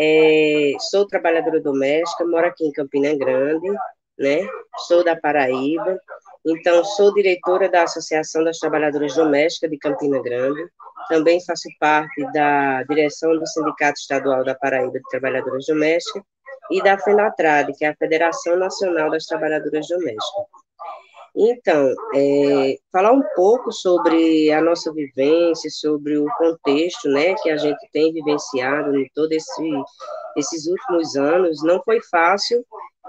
é, 0.00 0.72
sou 0.90 1.06
trabalhadora 1.06 1.60
doméstica, 1.60 2.24
moro 2.24 2.46
aqui 2.46 2.64
em 2.64 2.72
Campina 2.72 3.14
Grande, 3.14 3.68
né? 4.18 4.48
Sou 4.88 5.04
da 5.04 5.14
Paraíba, 5.14 6.00
então 6.44 6.84
sou 6.84 7.14
diretora 7.14 7.68
da 7.68 7.84
Associação 7.84 8.42
das 8.42 8.58
Trabalhadoras 8.58 9.14
Domésticas 9.14 9.70
de 9.70 9.78
Campina 9.78 10.20
Grande, 10.20 10.68
também 11.08 11.44
faço 11.44 11.68
parte 11.78 12.22
da 12.32 12.82
direção 12.84 13.36
do 13.38 13.46
Sindicato 13.46 13.98
Estadual 14.00 14.44
da 14.44 14.54
Paraíba 14.54 14.98
de 14.98 15.08
Trabalhadoras 15.10 15.66
Domésticas 15.66 16.22
e 16.70 16.82
da 16.82 16.98
FENATRAD, 16.98 17.72
que 17.74 17.84
é 17.84 17.88
a 17.88 17.96
Federação 17.96 18.56
Nacional 18.56 19.10
das 19.10 19.26
Trabalhadoras 19.26 19.86
Domésticas. 19.88 20.61
Então, 21.34 21.94
é, 22.14 22.76
falar 22.92 23.12
um 23.12 23.22
pouco 23.34 23.72
sobre 23.72 24.52
a 24.52 24.60
nossa 24.60 24.92
vivência, 24.92 25.70
sobre 25.70 26.18
o 26.18 26.26
contexto, 26.36 27.08
né, 27.08 27.34
que 27.36 27.48
a 27.48 27.56
gente 27.56 27.80
tem 27.90 28.12
vivenciado 28.12 28.94
em 28.96 29.08
todos 29.14 29.36
esse, 29.36 29.70
esses 30.36 30.66
últimos 30.66 31.16
anos, 31.16 31.62
não 31.62 31.82
foi 31.82 32.00
fácil. 32.02 32.64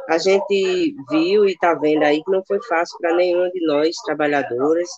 A 0.10 0.18
gente 0.18 0.96
viu 1.10 1.46
e 1.46 1.52
está 1.52 1.74
vendo 1.74 2.04
aí 2.04 2.24
que 2.24 2.32
não 2.32 2.44
foi 2.46 2.62
fácil 2.64 2.98
para 3.00 3.14
nenhuma 3.14 3.50
de 3.52 3.66
nós, 3.66 3.96
trabalhadoras, 4.06 4.90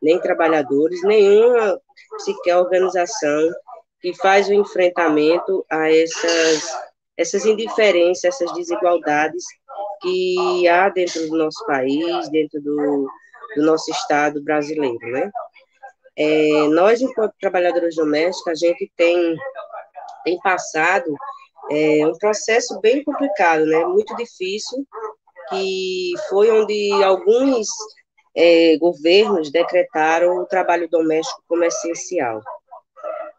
nem 0.00 0.20
trabalhadores, 0.20 1.02
nenhuma 1.02 1.80
sequer 2.18 2.56
organização 2.56 3.50
que 4.00 4.14
faz 4.16 4.48
o 4.48 4.54
enfrentamento 4.54 5.64
a 5.70 5.90
essas, 5.90 6.78
essas 7.18 7.44
indiferenças, 7.44 8.24
essas 8.24 8.52
desigualdades 8.54 9.44
que 10.00 10.68
há 10.68 10.88
dentro 10.88 11.28
do 11.28 11.36
nosso 11.36 11.66
país, 11.66 12.28
dentro 12.30 12.60
do, 12.62 13.08
do 13.56 13.62
nosso 13.62 13.90
Estado 13.90 14.42
brasileiro, 14.42 15.04
né? 15.10 15.28
É, 16.16 16.68
nós, 16.68 17.00
enquanto 17.00 17.34
trabalhadoras 17.40 17.96
domésticas, 17.96 18.62
a 18.62 18.66
gente 18.66 18.90
tem, 18.96 19.36
tem 20.24 20.38
passado 20.40 21.12
é, 21.70 22.06
um 22.06 22.16
processo 22.18 22.80
bem 22.80 23.02
complicado, 23.02 23.66
né? 23.66 23.84
Muito 23.84 24.14
difícil, 24.16 24.86
que 25.50 26.12
foi 26.28 26.50
onde 26.50 26.92
alguns 27.02 27.66
é, 28.36 28.76
governos 28.78 29.50
decretaram 29.50 30.38
o 30.38 30.46
trabalho 30.46 30.88
doméstico 30.88 31.42
como 31.48 31.64
essencial. 31.64 32.40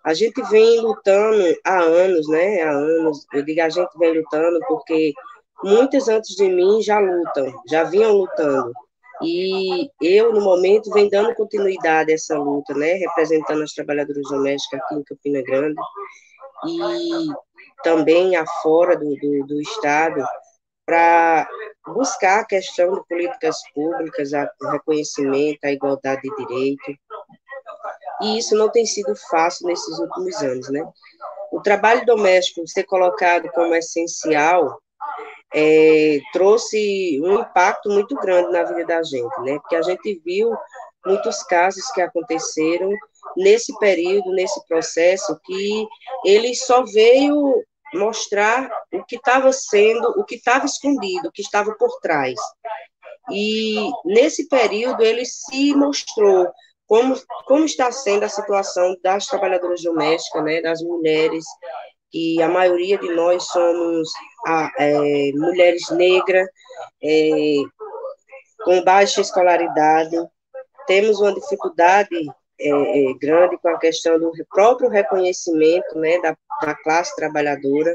A 0.04 0.14
gente 0.14 0.42
vem 0.50 0.80
lutando 0.82 1.44
há 1.66 1.80
anos, 1.80 2.28
né? 2.30 2.62
Há 2.62 2.72
anos, 2.72 3.26
eu 3.34 3.44
digo 3.44 3.62
a 3.62 3.70
gente 3.70 3.98
vem 3.98 4.18
lutando 4.18 4.60
porque 4.68 5.14
muitos 5.64 6.08
antes 6.08 6.36
de 6.36 6.48
mim 6.50 6.82
já 6.82 7.00
lutam, 7.00 7.54
já 7.68 7.84
vinham 7.84 8.14
lutando. 8.14 8.72
E 9.22 9.90
eu, 10.02 10.32
no 10.32 10.42
momento, 10.42 10.92
venho 10.92 11.10
dando 11.10 11.36
continuidade 11.36 12.12
a 12.12 12.16
essa 12.16 12.38
luta, 12.38 12.74
né, 12.74 12.94
representando 12.94 13.64
as 13.64 13.74
trabalhadoras 13.74 14.24
domésticas 14.30 14.80
aqui 14.80 14.96
em 14.96 15.04
Campina 15.04 15.42
Grande 15.42 15.82
e 16.66 17.28
também 17.84 18.38
afora 18.38 18.98
do, 18.98 19.16
do, 19.16 19.46
do 19.46 19.62
Estado, 19.62 20.24
para 20.86 21.48
buscar 21.88 22.40
a 22.40 22.46
questão 22.46 22.94
de 22.94 23.06
políticas 23.08 23.58
públicas, 23.74 24.32
o 24.62 24.70
reconhecimento, 24.70 25.60
a 25.64 25.72
igualdade 25.72 26.22
de 26.22 26.36
direito. 26.46 26.94
E 28.22 28.38
isso 28.38 28.56
não 28.56 28.70
tem 28.70 28.86
sido 28.86 29.16
fácil 29.30 29.68
nesses 29.68 29.98
últimos 30.00 30.36
anos, 30.42 30.70
né? 30.70 30.86
O 31.52 31.62
trabalho 31.62 32.06
doméstico 32.06 32.68
ser 32.68 32.84
colocado 32.84 33.50
como 33.52 33.74
essencial 33.74 34.80
é, 35.54 36.20
trouxe 36.32 37.20
um 37.24 37.40
impacto 37.40 37.90
muito 37.90 38.16
grande 38.16 38.52
na 38.52 38.64
vida 38.64 38.86
da 38.86 39.04
gente, 39.04 39.42
né? 39.42 39.58
Porque 39.60 39.76
a 39.76 39.82
gente 39.82 40.22
viu 40.24 40.52
muitos 41.06 41.44
casos 41.44 41.86
que 41.92 42.02
aconteceram 42.02 42.92
nesse 43.36 43.78
período, 43.80 44.32
nesse 44.32 44.66
processo, 44.68 45.40
que 45.44 45.88
ele 46.26 46.54
só 46.56 46.84
veio 46.84 47.64
mostrar 47.94 48.70
o 48.94 49.04
que 49.04 49.16
estava 49.16 49.52
sendo, 49.52 50.08
o 50.20 50.24
que 50.24 50.36
estava 50.36 50.66
escondido, 50.66 51.30
o 51.30 51.32
que 51.32 51.42
estava 51.42 51.74
por 51.76 52.00
trás. 52.02 52.36
E 53.32 53.90
nesse 54.06 54.48
período 54.48 55.04
ele 55.04 55.26
se 55.26 55.76
mostrou 55.76 56.48
como, 56.90 57.16
como 57.46 57.66
está 57.66 57.92
sendo 57.92 58.24
a 58.24 58.30
situação 58.30 58.98
das 59.04 59.28
trabalhadoras 59.28 59.84
domésticas, 59.84 60.44
né, 60.44 60.60
das 60.60 60.82
mulheres, 60.82 61.46
e 62.12 62.42
a 62.42 62.50
maioria 62.50 62.98
de 62.98 63.14
nós 63.14 63.44
somos 63.44 64.10
a, 64.48 64.72
é, 64.80 65.32
mulheres 65.36 65.88
negras, 65.92 66.48
é, 67.04 67.58
com 68.66 68.84
baixa 68.84 69.22
escolaridade, 69.22 70.18
temos 70.88 71.22
uma 71.22 71.32
dificuldade 71.32 72.10
é, 72.60 72.70
é, 72.70 73.14
grande 73.22 73.60
com 73.60 73.70
a 73.70 73.78
questão 73.78 74.20
do 74.20 74.32
próprio 74.50 74.90
reconhecimento 74.90 75.96
né, 75.96 76.20
da, 76.22 76.36
da 76.64 76.74
classe 76.74 77.16
trabalhadora, 77.16 77.94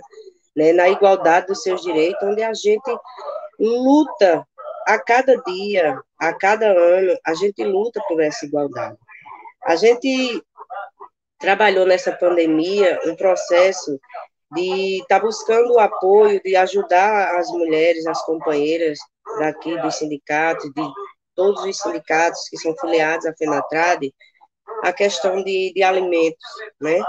né, 0.55 0.73
na 0.73 0.89
igualdade 0.89 1.49
dos 1.49 1.65
seus 1.65 1.83
direitos, 1.83 2.23
onde 2.23 2.45
a 2.45 2.55
gente 2.55 2.97
luta 3.59 4.47
a 4.87 4.99
cada 4.99 5.37
dia, 5.43 6.01
a 6.19 6.33
cada 6.35 6.67
ano, 6.67 7.17
a 7.27 7.35
gente 7.35 7.65
luta 7.65 8.01
por 8.09 8.21
essa 8.21 8.45
igualdade. 8.45 8.99
A 9.65 9.77
gente 9.77 10.43
trabalhou 11.39 11.87
nessa 11.87 12.13
pandemia 12.13 13.01
um 13.07 13.17
processo 13.17 13.99
de 14.53 15.01
estar 15.01 15.21
tá 15.21 15.27
buscando 15.27 15.75
o 15.75 15.81
apoio, 15.81 16.41
de 16.43 16.55
ajudar 16.57 17.37
as 17.37 17.49
mulheres, 17.51 18.07
as 18.07 18.25
companheiras 18.25 18.99
daqui 19.39 19.77
dos 19.81 19.97
sindicatos, 19.97 20.71
de 20.73 20.93
todos 21.35 21.65
os 21.65 21.79
sindicatos 21.79 22.49
que 22.49 22.57
são 22.59 22.75
filiados 22.77 23.27
à 23.27 23.35
FENATRAD, 23.35 24.15
a 24.83 24.93
questão 24.93 25.43
de, 25.43 25.73
de 25.75 25.83
alimentos, 25.83 26.47
né? 26.81 27.03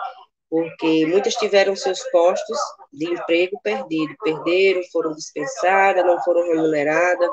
Porque 0.50 1.06
muitas 1.08 1.36
tiveram 1.36 1.76
seus 1.76 2.02
postos 2.12 2.58
de 2.94 3.06
emprego 3.12 3.60
perdido, 3.64 4.16
perderam, 4.24 4.82
foram 4.92 5.14
dispensadas, 5.14 6.06
não 6.06 6.22
foram 6.24 6.44
remuneradas, 6.44 7.30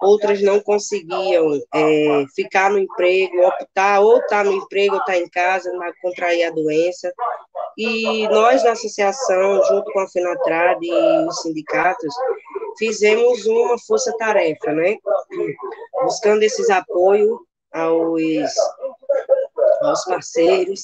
outras 0.00 0.42
não 0.42 0.60
conseguiam 0.60 1.58
é, 1.74 2.24
ficar 2.34 2.70
no 2.70 2.78
emprego, 2.78 3.46
optar 3.46 4.00
ou 4.00 4.18
estar 4.18 4.28
tá 4.28 4.44
no 4.44 4.52
emprego 4.52 4.94
ou 4.94 5.00
estar 5.00 5.12
tá 5.12 5.18
em 5.18 5.28
casa, 5.28 5.72
mas 5.76 5.94
contrair 6.00 6.44
a 6.44 6.50
doença. 6.50 7.12
E 7.76 8.28
nós, 8.28 8.62
na 8.62 8.72
associação, 8.72 9.62
junto 9.64 9.90
com 9.92 10.00
a 10.00 10.08
FENATRAD 10.08 10.86
e 10.86 11.26
os 11.26 11.42
sindicatos, 11.42 12.14
fizemos 12.78 13.46
uma 13.46 13.76
força-tarefa, 13.78 14.72
né? 14.72 14.96
Buscando 16.02 16.42
esses 16.42 16.70
apoios 16.70 17.36
aos, 17.72 18.22
aos 19.82 20.04
parceiros, 20.04 20.82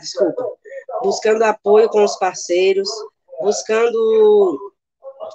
desculpa, 0.00 0.46
buscando 1.02 1.42
apoio 1.42 1.88
com 1.88 2.04
os 2.04 2.16
parceiros, 2.16 2.88
buscando 3.40 4.58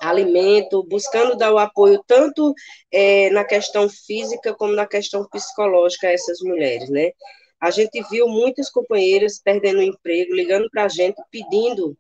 alimento, 0.02 0.84
buscando 0.84 1.36
dar 1.36 1.54
o 1.54 1.58
apoio 1.58 2.04
tanto 2.06 2.54
é, 2.92 3.30
na 3.30 3.44
questão 3.44 3.90
física 3.90 4.54
como 4.54 4.74
na 4.74 4.86
questão 4.86 5.28
psicológica 5.30 6.08
a 6.08 6.12
essas 6.12 6.40
mulheres, 6.42 6.90
né? 6.90 7.12
A 7.60 7.72
gente 7.72 8.04
viu 8.10 8.28
muitas 8.28 8.70
companheiras 8.70 9.40
perdendo 9.44 9.82
emprego, 9.82 10.34
ligando 10.34 10.70
para 10.70 10.84
a 10.84 10.88
gente, 10.88 11.22
pedindo 11.32 11.98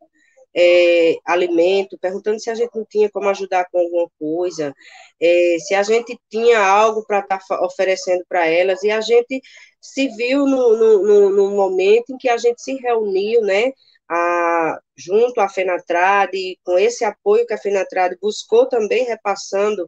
é, 0.55 1.17
alimento, 1.25 1.97
perguntando 1.99 2.39
se 2.39 2.49
a 2.49 2.55
gente 2.55 2.73
não 2.73 2.85
tinha 2.85 3.09
como 3.09 3.27
ajudar 3.29 3.65
com 3.69 3.79
alguma 3.79 4.09
coisa, 4.17 4.73
é, 5.19 5.57
se 5.59 5.75
a 5.75 5.83
gente 5.83 6.17
tinha 6.29 6.59
algo 6.65 7.05
para 7.05 7.19
estar 7.19 7.39
tá 7.39 7.65
oferecendo 7.65 8.23
para 8.29 8.47
elas, 8.47 8.81
e 8.83 8.89
a 8.89 9.01
gente 9.01 9.41
se 9.81 10.07
viu 10.15 10.45
no, 10.45 10.77
no, 10.77 11.29
no, 11.29 11.51
momento 11.51 12.11
em 12.11 12.17
que 12.17 12.29
a 12.29 12.37
gente 12.37 12.61
se 12.61 12.75
reuniu, 12.75 13.41
né, 13.41 13.71
a, 14.09 14.79
junto 14.95 15.41
à 15.41 15.49
FENATRAD, 15.49 16.57
com 16.63 16.77
esse 16.77 17.03
apoio 17.03 17.45
que 17.45 17.53
a 17.53 17.57
FENATRAD 17.57 18.17
buscou 18.21 18.67
também 18.67 19.03
repassando 19.03 19.87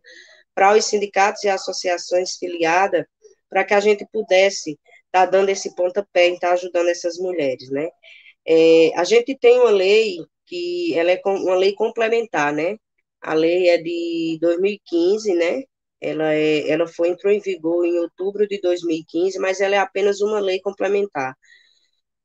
para 0.53 0.75
os 0.75 0.85
sindicatos 0.85 1.43
e 1.43 1.49
associações 1.49 2.35
filiadas, 2.37 3.05
para 3.49 3.63
que 3.63 3.73
a 3.73 3.79
gente 3.79 4.05
pudesse 4.11 4.71
estar 4.71 5.25
tá 5.25 5.25
dando 5.25 5.49
esse 5.49 5.73
pontapé 5.75 6.29
e 6.29 6.33
estar 6.33 6.49
tá 6.49 6.53
ajudando 6.53 6.89
essas 6.89 7.17
mulheres, 7.17 7.69
né. 7.69 7.87
É, 8.45 8.91
a 8.95 9.03
gente 9.03 9.37
tem 9.37 9.59
uma 9.59 9.71
lei 9.71 10.17
que 10.47 10.93
ela 10.97 11.11
é 11.11 11.21
uma 11.25 11.55
lei 11.55 11.73
complementar, 11.73 12.53
né? 12.53 12.77
A 13.21 13.33
lei 13.33 13.69
é 13.69 13.77
de 13.77 14.37
2015, 14.41 15.33
né? 15.35 15.63
Ela, 16.01 16.33
é, 16.33 16.69
ela 16.69 16.87
foi, 16.87 17.09
entrou 17.09 17.33
em 17.33 17.39
vigor 17.39 17.85
em 17.85 17.99
outubro 17.99 18.47
de 18.47 18.59
2015, 18.61 19.39
mas 19.39 19.61
ela 19.61 19.75
é 19.75 19.79
apenas 19.79 20.21
uma 20.21 20.39
lei 20.39 20.59
complementar. 20.61 21.35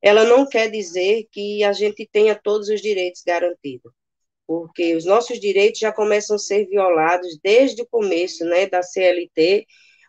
Ela 0.01 0.25
não 0.25 0.47
quer 0.47 0.69
dizer 0.69 1.27
que 1.31 1.63
a 1.63 1.73
gente 1.73 2.07
tenha 2.11 2.35
todos 2.35 2.69
os 2.69 2.81
direitos 2.81 3.23
garantidos, 3.25 3.91
porque 4.47 4.95
os 4.95 5.05
nossos 5.05 5.39
direitos 5.39 5.79
já 5.79 5.91
começam 5.93 6.35
a 6.35 6.39
ser 6.39 6.67
violados 6.67 7.39
desde 7.43 7.81
o 7.83 7.87
começo, 7.87 8.45
né, 8.45 8.67
da 8.67 8.83
CLT, 8.83 9.65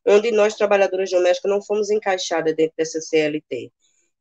onde 0.07 0.31
nós, 0.33 0.55
trabalhadoras 0.57 1.11
domésticas, 1.11 1.50
não 1.50 1.62
fomos 1.62 1.90
encaixadas 1.90 2.55
dentro 2.55 2.74
dessa 2.77 3.00
CLT. 3.00 3.72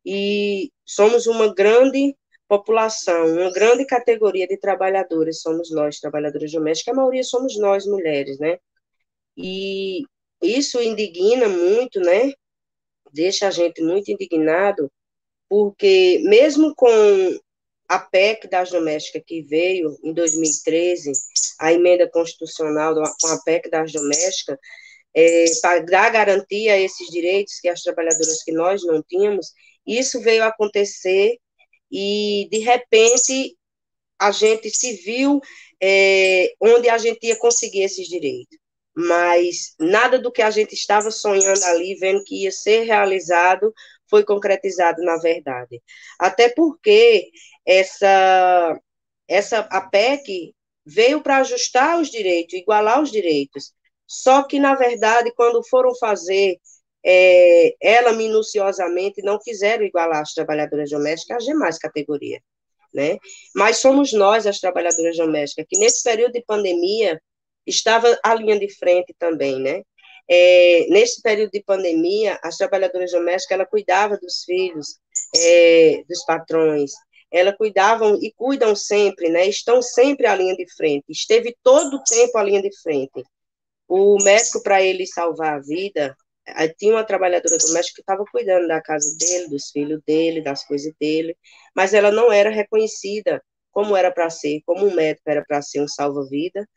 E 0.06 0.72
somos 0.86 1.28
uma 1.28 1.54
grande 1.54 2.16
população, 2.48 3.34
uma 3.34 3.52
grande 3.52 3.86
categoria 3.86 4.48
de 4.48 4.58
trabalhadores 4.58 5.42
somos 5.42 5.72
nós, 5.72 6.00
trabalhadoras 6.00 6.52
domésticas, 6.52 6.94
a 6.94 6.98
maioria 6.98 7.24
somos 7.24 7.58
nós, 7.58 7.86
mulheres, 7.86 8.40
né? 8.40 8.58
E 9.38 10.04
isso 10.42 10.82
indigna 10.82 11.48
muito, 11.48 12.00
né? 12.00 12.32
Deixa 13.12 13.48
a 13.48 13.52
gente 13.52 13.82
muito 13.82 14.12
indignado, 14.12 14.92
porque 15.50 16.22
mesmo 16.24 16.74
com 16.76 16.90
a 17.88 18.00
PEC 18.00 18.48
das 18.48 18.72
domésticas 18.72 19.24
que 19.26 19.42
veio 19.44 19.98
em 20.04 20.14
2013, 20.14 21.12
a 21.60 21.72
emenda 21.74 22.10
constitucional 22.10 22.96
com 23.22 23.28
a 23.28 23.42
PEC 23.44 23.70
das 23.70 23.92
domésticas, 23.92 24.58
é, 25.16 25.46
para 25.62 25.80
dar 25.84 26.10
garantia 26.12 26.74
a 26.74 26.80
esses 26.80 27.08
direitos 27.10 27.60
que 27.60 27.70
as 27.70 27.82
trabalhadoras 27.84 28.44
que 28.44 28.52
nós 28.52 28.84
não 28.84 29.02
tínhamos, 29.04 29.54
isso 29.86 30.20
veio 30.22 30.44
acontecer 30.44 31.38
e 31.94 32.48
de 32.50 32.58
repente 32.58 33.56
a 34.20 34.32
gente 34.32 34.70
se 34.72 34.94
viu 34.96 35.40
é, 35.82 36.52
onde 36.60 36.90
a 36.90 36.98
gente 36.98 37.28
ia 37.28 37.38
conseguir 37.38 37.84
esses 37.84 38.08
direitos. 38.08 38.58
Mas 38.96 39.76
nada 39.80 40.20
do 40.20 40.32
que 40.32 40.42
a 40.42 40.52
gente 40.52 40.74
estava 40.74 41.12
sonhando 41.12 41.64
ali, 41.66 41.96
vendo 41.96 42.24
que 42.24 42.44
ia 42.44 42.52
ser 42.52 42.84
realizado, 42.84 43.74
foi 44.10 44.24
concretizado 44.24 45.02
na 45.04 45.18
verdade. 45.18 45.82
Até 46.20 46.50
porque 46.50 47.30
essa, 47.66 48.80
essa 49.28 49.60
a 49.60 49.82
PEC 49.82 50.56
veio 50.86 51.22
para 51.22 51.38
ajustar 51.38 52.00
os 52.00 52.10
direitos, 52.10 52.54
igualar 52.54 53.02
os 53.02 53.12
direitos. 53.12 53.74
Só 54.08 54.44
que, 54.44 54.60
na 54.60 54.76
verdade, 54.76 55.34
quando 55.36 55.64
foram 55.68 55.96
fazer 55.96 56.58
é, 57.06 57.76
ela 57.82 58.14
minuciosamente 58.14 59.22
não 59.22 59.40
quiseram 59.40 59.84
igualar 59.84 60.22
as 60.22 60.34
trabalhadoras 60.34 60.90
domésticas 60.90 61.38
às 61.38 61.46
demais 61.46 61.78
categorias, 61.78 62.42
né? 62.94 63.18
Mas 63.56 63.78
somos 63.78 64.14
nós, 64.14 64.48
as 64.48 64.60
trabalhadoras 64.60 65.18
domésticas, 65.18 65.66
que 65.70 65.78
nesse 65.78 66.04
período 66.04 66.34
de 66.34 66.44
pandemia 66.46 67.22
estava 67.66 68.18
a 68.24 68.36
linha 68.36 68.58
de 68.58 68.70
frente 68.74 69.14
também, 69.18 69.60
né? 69.60 69.82
É, 70.30 70.88
nesse 70.90 71.22
período 71.22 71.52
de 71.52 71.62
pandemia, 71.62 72.40
as 72.42 72.58
trabalhadoras 72.58 73.12
domésticas, 73.12 73.56
ela 73.56 73.66
cuidava 73.66 74.18
dos 74.18 74.44
filhos, 74.46 74.98
é, 75.36 76.04
dos 76.08 76.24
patrões, 76.26 76.92
ela 77.34 77.52
cuidavam 77.52 78.18
e 78.22 78.32
cuidam 78.32 78.76
sempre, 78.76 79.28
né? 79.28 79.48
Estão 79.48 79.82
sempre 79.82 80.28
à 80.28 80.36
linha 80.36 80.56
de 80.56 80.72
frente. 80.76 81.06
Esteve 81.10 81.58
todo 81.64 81.96
o 81.96 82.04
tempo 82.04 82.38
à 82.38 82.44
linha 82.44 82.62
de 82.62 82.70
frente. 82.82 83.24
O 83.88 84.18
médico, 84.24 84.62
para 84.62 84.84
ele 84.84 85.06
salvar 85.08 85.56
a 85.56 85.60
vida, 85.60 86.16
tinha 86.78 86.94
uma 86.94 87.04
trabalhadora 87.04 87.58
doméstica 87.58 87.96
que 87.96 88.02
estava 88.02 88.26
cuidando 88.32 88.68
da 88.68 88.82
casa 88.82 89.16
dele, 89.18 89.50
dos 89.50 89.70
filhos 89.72 90.02
dele, 90.06 90.42
das 90.42 90.66
coisas 90.66 90.94
dele, 91.00 91.38
mas 91.76 91.94
ela 91.94 92.12
não 92.12 92.32
era 92.32 92.50
reconhecida 92.50 93.42
como 93.72 93.96
era 93.98 94.12
para 94.12 94.30
ser, 94.30 94.62
como 94.66 94.86
um 94.86 94.94
médico 94.94 95.30
era 95.30 95.44
para 95.46 95.62
ser 95.62 95.82
um 95.82 95.88
salva-vida, 95.88 96.68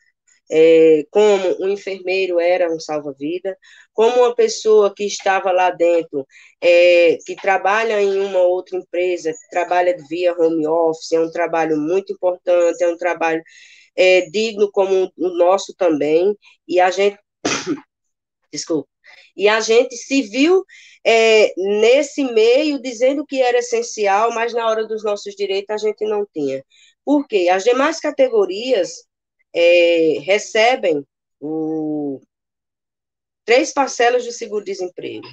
é, 0.50 1.04
como 1.10 1.64
um 1.64 1.68
enfermeiro 1.68 2.40
era 2.40 2.72
um 2.72 2.78
salva-vida, 2.80 3.56
como 3.92 4.18
uma 4.20 4.34
pessoa 4.34 4.94
que 4.94 5.04
estava 5.04 5.50
lá 5.52 5.70
dentro, 5.70 6.26
é, 6.60 7.18
que 7.26 7.36
trabalha 7.36 8.00
em 8.00 8.18
uma 8.20 8.40
outra 8.40 8.78
empresa, 8.78 9.32
que 9.32 9.50
trabalha 9.50 9.96
via 10.08 10.34
home 10.34 10.66
office, 10.66 11.12
é 11.12 11.20
um 11.20 11.30
trabalho 11.30 11.76
muito 11.76 12.12
importante, 12.12 12.82
é 12.82 12.88
um 12.88 12.96
trabalho 12.96 13.42
é, 13.96 14.22
digno 14.30 14.70
como 14.70 15.12
o 15.16 15.28
nosso 15.36 15.74
também, 15.74 16.36
e 16.68 16.80
a 16.80 16.90
gente, 16.90 17.18
desculpa, 18.52 18.88
e 19.36 19.48
a 19.48 19.60
gente 19.60 19.96
se 19.96 20.22
viu 20.22 20.64
é, 21.04 21.52
nesse 21.56 22.24
meio 22.24 22.80
dizendo 22.80 23.24
que 23.26 23.40
era 23.40 23.58
essencial, 23.58 24.32
mas 24.32 24.52
na 24.52 24.66
hora 24.68 24.86
dos 24.86 25.04
nossos 25.04 25.34
direitos 25.34 25.70
a 25.70 25.78
gente 25.78 26.04
não 26.04 26.26
tinha. 26.32 26.64
Por 27.04 27.26
quê? 27.26 27.48
As 27.50 27.62
demais 27.64 28.00
categorias 28.00 29.04
é, 29.54 30.18
recebem 30.20 31.04
o, 31.40 32.20
três 33.44 33.72
parcelas 33.72 34.24
de 34.24 34.32
seguro-desemprego. 34.32 35.26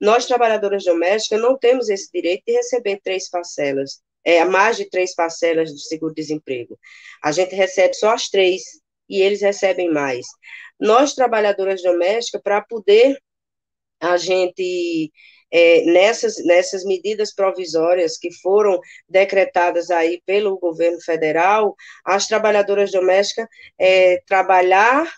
Nós, 0.00 0.26
trabalhadoras 0.26 0.84
domésticas, 0.84 1.40
não 1.40 1.56
temos 1.56 1.88
esse 1.88 2.10
direito 2.12 2.42
de 2.46 2.52
receber 2.52 3.00
três 3.02 3.30
parcelas 3.30 4.02
é, 4.24 4.44
mais 4.44 4.76
de 4.76 4.88
três 4.88 5.14
parcelas 5.14 5.70
do 5.70 5.78
seguro-desemprego. 5.78 6.78
A 7.22 7.30
gente 7.30 7.54
recebe 7.54 7.94
só 7.94 8.12
as 8.12 8.28
três 8.28 8.62
e 9.08 9.20
eles 9.20 9.42
recebem 9.42 9.90
mais. 9.90 10.26
Nós, 10.80 11.14
trabalhadoras 11.14 11.82
domésticas, 11.82 12.40
para 12.42 12.62
poder 12.62 13.18
a 14.00 14.16
gente 14.16 15.12
é, 15.50 15.84
nessas, 15.84 16.36
nessas 16.44 16.84
medidas 16.84 17.32
provisórias 17.34 18.18
que 18.18 18.32
foram 18.42 18.78
decretadas 19.08 19.90
aí 19.90 20.20
pelo 20.26 20.58
governo 20.58 21.00
federal, 21.00 21.74
as 22.04 22.26
trabalhadoras 22.26 22.90
domésticas 22.90 23.46
é, 23.78 24.20
trabalhar 24.26 25.08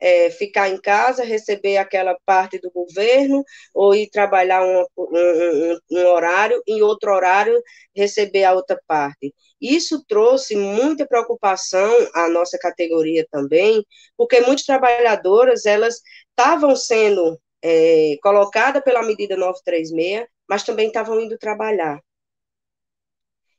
é, 0.00 0.30
ficar 0.30 0.68
em 0.68 0.78
casa, 0.78 1.24
receber 1.24 1.78
aquela 1.78 2.14
parte 2.26 2.58
do 2.58 2.70
governo, 2.70 3.42
ou 3.72 3.94
ir 3.94 4.10
trabalhar 4.10 4.62
um, 4.62 4.84
um, 4.98 5.78
um, 5.92 6.06
horário, 6.06 6.62
em 6.66 6.82
outro 6.82 7.10
horário 7.10 7.58
receber 7.96 8.44
a 8.44 8.52
outra 8.52 8.78
parte. 8.86 9.34
Isso 9.58 10.04
trouxe 10.06 10.56
muita 10.56 11.06
preocupação 11.06 11.90
à 12.14 12.28
nossa 12.28 12.58
categoria 12.58 13.26
também, 13.30 13.82
porque 14.16 14.40
muitas 14.40 14.66
trabalhadoras, 14.66 15.64
elas 15.64 16.02
estavam 16.36 16.76
sendo 16.76 17.40
é, 17.64 18.18
colocadas 18.22 18.84
pela 18.84 19.02
medida 19.02 19.36
936, 19.36 20.28
mas 20.46 20.62
também 20.62 20.88
estavam 20.88 21.18
indo 21.18 21.38
trabalhar. 21.38 21.98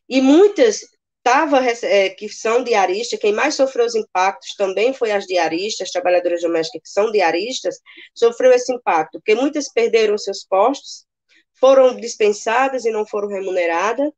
E 0.08 0.22
muitas 0.22 0.82
tava, 1.24 1.60
é, 1.60 2.10
que 2.12 2.30
são 2.30 2.64
diaristas, 2.64 3.20
quem 3.20 3.34
mais 3.34 3.56
sofreu 3.56 3.84
os 3.88 3.96
impactos 3.96 4.54
também 4.56 4.94
foi 4.94 5.12
as 5.12 5.26
diaristas, 5.26 5.90
trabalhadoras 5.90 6.42
domésticas 6.42 6.84
que 6.84 6.90
são 6.90 7.12
diaristas, 7.12 7.80
sofreu 8.14 8.52
esse 8.52 8.72
impacto, 8.72 9.20
porque 9.20 9.34
muitas 9.34 9.68
perderam 9.74 10.20
seus 10.20 10.46
postos, 10.46 11.06
foram 11.60 11.96
dispensadas 11.96 12.86
e 12.86 12.92
não 12.92 13.08
foram 13.08 13.28
remuneradas, 13.28 14.12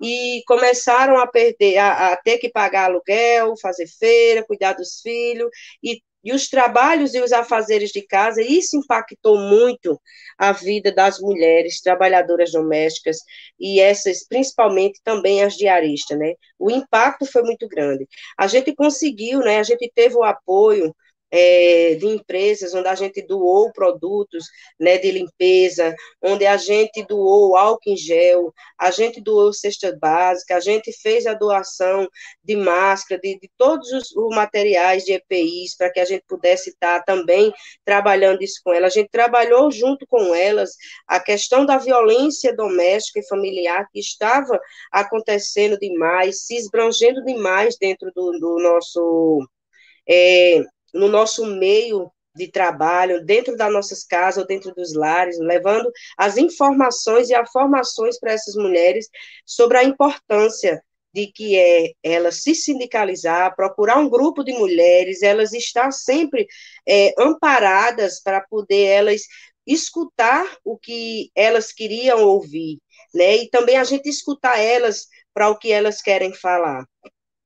e 0.00 0.42
começaram 0.46 1.18
a 1.18 1.26
perder, 1.26 1.76
a, 1.76 2.12
a 2.12 2.16
ter 2.16 2.38
que 2.38 2.48
pagar 2.48 2.86
aluguel, 2.86 3.54
fazer 3.60 3.86
feira, 3.86 4.42
cuidar 4.46 4.72
dos 4.72 5.00
filhos, 5.02 5.50
e 5.82 6.00
e 6.26 6.32
os 6.32 6.48
trabalhos 6.48 7.14
e 7.14 7.20
os 7.20 7.32
afazeres 7.32 7.90
de 7.90 8.02
casa, 8.02 8.42
isso 8.42 8.76
impactou 8.76 9.38
muito 9.38 9.96
a 10.36 10.50
vida 10.50 10.90
das 10.90 11.20
mulheres 11.20 11.80
trabalhadoras 11.80 12.50
domésticas 12.50 13.18
e 13.60 13.78
essas, 13.78 14.26
principalmente 14.26 15.00
também 15.04 15.44
as 15.44 15.54
diaristas, 15.54 16.18
né? 16.18 16.34
O 16.58 16.68
impacto 16.68 17.24
foi 17.26 17.42
muito 17.42 17.68
grande. 17.68 18.08
A 18.36 18.48
gente 18.48 18.74
conseguiu, 18.74 19.38
né? 19.38 19.60
A 19.60 19.62
gente 19.62 19.88
teve 19.94 20.16
o 20.16 20.24
apoio 20.24 20.92
é, 21.30 21.94
de 21.94 22.06
empresas 22.06 22.74
onde 22.74 22.88
a 22.88 22.94
gente 22.94 23.20
doou 23.22 23.72
produtos 23.72 24.46
né, 24.78 24.98
de 24.98 25.10
limpeza, 25.10 25.94
onde 26.22 26.46
a 26.46 26.56
gente 26.56 27.04
doou 27.04 27.56
álcool 27.56 27.90
em 27.90 27.96
gel, 27.96 28.52
a 28.78 28.90
gente 28.90 29.20
doou 29.20 29.52
cesta 29.52 29.96
básica, 29.96 30.56
a 30.56 30.60
gente 30.60 30.92
fez 30.92 31.26
a 31.26 31.34
doação 31.34 32.08
de 32.42 32.56
máscara, 32.56 33.20
de, 33.20 33.38
de 33.38 33.50
todos 33.56 33.90
os, 33.92 34.14
os, 34.14 34.34
materiais 34.34 35.04
de 35.04 35.12
EPIs, 35.12 35.76
para 35.76 35.90
que 35.90 36.00
a 36.00 36.04
gente 36.04 36.24
pudesse 36.28 36.70
estar 36.70 37.02
também 37.02 37.52
trabalhando 37.84 38.42
isso 38.42 38.60
com 38.64 38.72
elas. 38.72 38.92
A 38.92 39.00
gente 39.00 39.10
trabalhou 39.10 39.70
junto 39.70 40.06
com 40.06 40.34
elas 40.34 40.70
a 41.06 41.18
questão 41.20 41.66
da 41.66 41.78
violência 41.78 42.54
doméstica 42.54 43.20
e 43.20 43.28
familiar 43.28 43.88
que 43.92 43.98
estava 43.98 44.60
acontecendo 44.92 45.78
demais, 45.78 46.44
se 46.46 46.56
esbrangendo 46.56 47.24
demais 47.24 47.76
dentro 47.78 48.12
do, 48.14 48.32
do 48.32 48.58
nosso. 48.62 49.46
É, 50.08 50.62
no 50.96 51.08
nosso 51.08 51.46
meio 51.46 52.10
de 52.34 52.48
trabalho, 52.48 53.24
dentro 53.24 53.56
das 53.56 53.72
nossas 53.72 54.04
casas 54.04 54.42
ou 54.42 54.46
dentro 54.46 54.74
dos 54.74 54.94
lares, 54.94 55.38
levando 55.38 55.90
as 56.18 56.36
informações 56.36 57.30
e 57.30 57.34
as 57.34 57.50
formações 57.50 58.18
para 58.20 58.32
essas 58.32 58.54
mulheres 58.54 59.08
sobre 59.44 59.78
a 59.78 59.84
importância 59.84 60.82
de 61.14 61.28
que 61.28 61.56
é 61.56 61.92
elas 62.02 62.42
se 62.42 62.54
sindicalizar, 62.54 63.56
procurar 63.56 63.98
um 63.98 64.08
grupo 64.08 64.44
de 64.44 64.52
mulheres, 64.52 65.22
elas 65.22 65.54
estar 65.54 65.90
sempre 65.90 66.46
é, 66.86 67.14
amparadas 67.18 68.20
para 68.22 68.42
poder 68.42 68.84
elas 68.84 69.22
escutar 69.66 70.46
o 70.62 70.78
que 70.78 71.30
elas 71.34 71.72
queriam 71.72 72.22
ouvir, 72.22 72.78
né? 73.14 73.36
E 73.36 73.48
também 73.48 73.78
a 73.78 73.84
gente 73.84 74.08
escutar 74.08 74.58
elas 74.58 75.08
para 75.32 75.48
o 75.48 75.58
que 75.58 75.72
elas 75.72 76.02
querem 76.02 76.34
falar. 76.34 76.84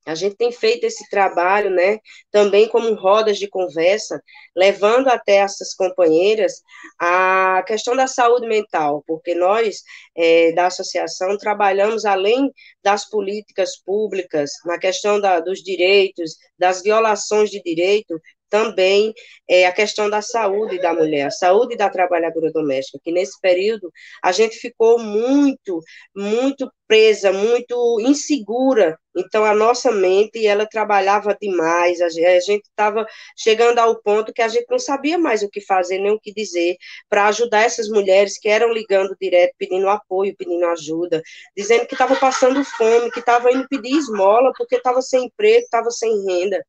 A 0.07 0.15
gente 0.15 0.37
tem 0.37 0.51
feito 0.51 0.85
esse 0.85 1.09
trabalho, 1.11 1.71
né, 1.71 1.99
também 2.31 2.69
como 2.69 2.95
rodas 2.95 3.39
de 3.39 3.49
conversa, 3.49 4.21
levando 4.57 5.09
até 5.09 5.37
essas 5.37 5.75
companheiras 5.75 6.63
a 6.99 7.63
questão 7.67 7.95
da 7.95 8.07
saúde 8.07 8.47
mental, 8.47 9.05
porque 9.07 9.35
nós, 9.35 9.83
é, 10.17 10.53
da 10.53 10.67
associação, 10.67 11.37
trabalhamos 11.37 12.05
além 12.05 12.51
das 12.83 13.09
políticas 13.09 13.77
públicas, 13.77 14.51
na 14.65 14.79
questão 14.79 15.21
da, 15.21 15.39
dos 15.39 15.63
direitos, 15.63 16.37
das 16.59 16.83
violações 16.83 17.51
de 17.51 17.63
direito, 17.63 18.21
também 18.51 19.15
é, 19.49 19.67
a 19.67 19.73
questão 19.73 20.11
da 20.11 20.21
saúde 20.21 20.79
da 20.79 20.93
mulher, 20.93 21.27
a 21.27 21.31
saúde 21.31 21.77
da 21.77 21.89
trabalhadora 21.89 22.53
doméstica, 22.53 22.99
que 23.03 23.13
nesse 23.13 23.41
período 23.41 23.91
a 24.23 24.33
gente 24.33 24.57
ficou 24.59 24.99
muito, 24.99 25.81
muito 26.15 26.71
presa, 26.87 27.33
muito 27.33 28.01
insegura. 28.01 28.99
Então, 29.17 29.45
a 29.45 29.55
nossa 29.55 29.93
mente, 29.93 30.45
ela 30.45 30.67
trabalhava 30.67 31.37
demais, 31.41 32.01
a 32.01 32.09
gente 32.09 32.65
estava 32.69 33.07
chegando 33.37 33.79
ao 33.79 34.01
ponto 34.03 34.33
que 34.33 34.43
a 34.43 34.49
gente 34.49 34.67
não 34.69 34.79
sabia 34.79 35.17
mais 35.17 35.43
o 35.43 35.49
que 35.49 35.61
fazer, 35.61 35.99
nem 35.99 36.13
o 36.13 36.21
que 36.21 36.33
dizer, 36.33 36.77
para 37.09 37.27
ajudar 37.29 37.63
essas 37.63 37.89
mulheres 37.89 38.39
que 38.39 38.49
eram 38.49 38.73
ligando 38.73 39.17
direto, 39.21 39.55
pedindo 39.57 39.89
apoio, 39.89 40.35
pedindo 40.37 40.67
ajuda, 40.67 41.23
dizendo 41.57 41.87
que 41.87 41.95
estavam 41.95 42.17
passando 42.19 42.65
fome, 42.65 43.11
que 43.13 43.21
estavam 43.21 43.53
indo 43.53 43.69
pedir 43.69 43.97
esmola, 43.97 44.53
porque 44.57 44.77
estava 44.77 45.01
sem 45.01 45.27
emprego, 45.27 45.65
estava 45.65 45.91
sem 45.91 46.25
renda. 46.27 46.65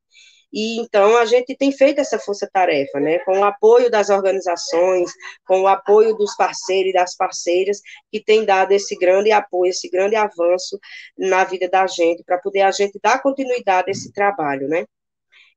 E 0.54 0.80
então 0.82 1.18
a 1.18 1.26
gente 1.26 1.56
tem 1.56 1.72
feito 1.72 2.00
essa 2.00 2.20
força-tarefa, 2.20 3.00
né, 3.00 3.20
com 3.20 3.40
o 3.40 3.44
apoio 3.44 3.90
das 3.90 4.10
organizações, 4.10 5.12
com 5.46 5.62
o 5.62 5.68
apoio 5.68 6.16
dos 6.16 6.36
parceiros 6.36 6.90
e 6.90 6.94
das 6.94 7.16
parceiras 7.16 7.80
que 8.12 8.24
têm 8.24 8.46
dado 8.46 8.72
esse 8.72 8.96
grande 8.98 9.32
apoio, 9.32 9.70
esse 9.70 9.90
grande 9.90 10.16
avanço 10.16 10.80
na 11.18 11.44
vida 11.44 11.70
da 11.70 11.88
gente, 11.88 12.24
para 12.24 12.38
poder 12.38 12.62
a 12.62 12.72
gente 12.72 13.00
dar 13.02 13.22
continuidade 13.22 13.90
a 13.90 13.92
esse 13.92 14.12
trabalho, 14.12 14.68
né? 14.68 14.86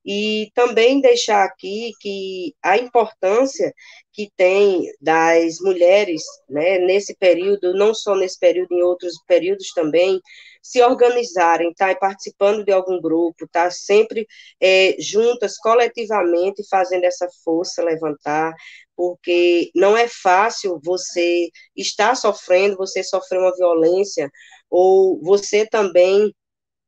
E 0.05 0.51
também 0.53 1.01
deixar 1.01 1.43
aqui 1.43 1.91
que 1.99 2.53
a 2.63 2.77
importância 2.77 3.73
que 4.13 4.29
tem 4.37 4.85
das 5.01 5.59
mulheres, 5.59 6.21
né, 6.49 6.77
nesse 6.79 7.15
período, 7.17 7.73
não 7.73 7.93
só 7.93 8.15
nesse 8.15 8.39
período, 8.39 8.73
em 8.73 8.83
outros 8.83 9.13
períodos 9.27 9.71
também, 9.73 10.21
se 10.61 10.81
organizarem, 10.81 11.73
tá, 11.73 11.93
participando 11.95 12.63
de 12.63 12.71
algum 12.71 12.99
grupo, 13.01 13.47
tá, 13.51 13.69
sempre 13.69 14.27
é, 14.61 14.95
juntas, 14.99 15.57
coletivamente, 15.57 16.63
fazendo 16.69 17.03
essa 17.03 17.27
força 17.43 17.83
levantar, 17.83 18.53
porque 18.95 19.69
não 19.75 19.97
é 19.97 20.07
fácil 20.07 20.79
você 20.83 21.49
estar 21.75 22.15
sofrendo, 22.15 22.77
você 22.77 23.03
sofrer 23.03 23.39
uma 23.39 23.55
violência, 23.55 24.29
ou 24.69 25.19
você 25.21 25.67
também 25.67 26.33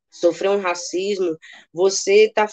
sofreu 0.10 0.54
um 0.54 0.62
racismo, 0.62 1.38
você 1.74 2.26
está 2.26 2.48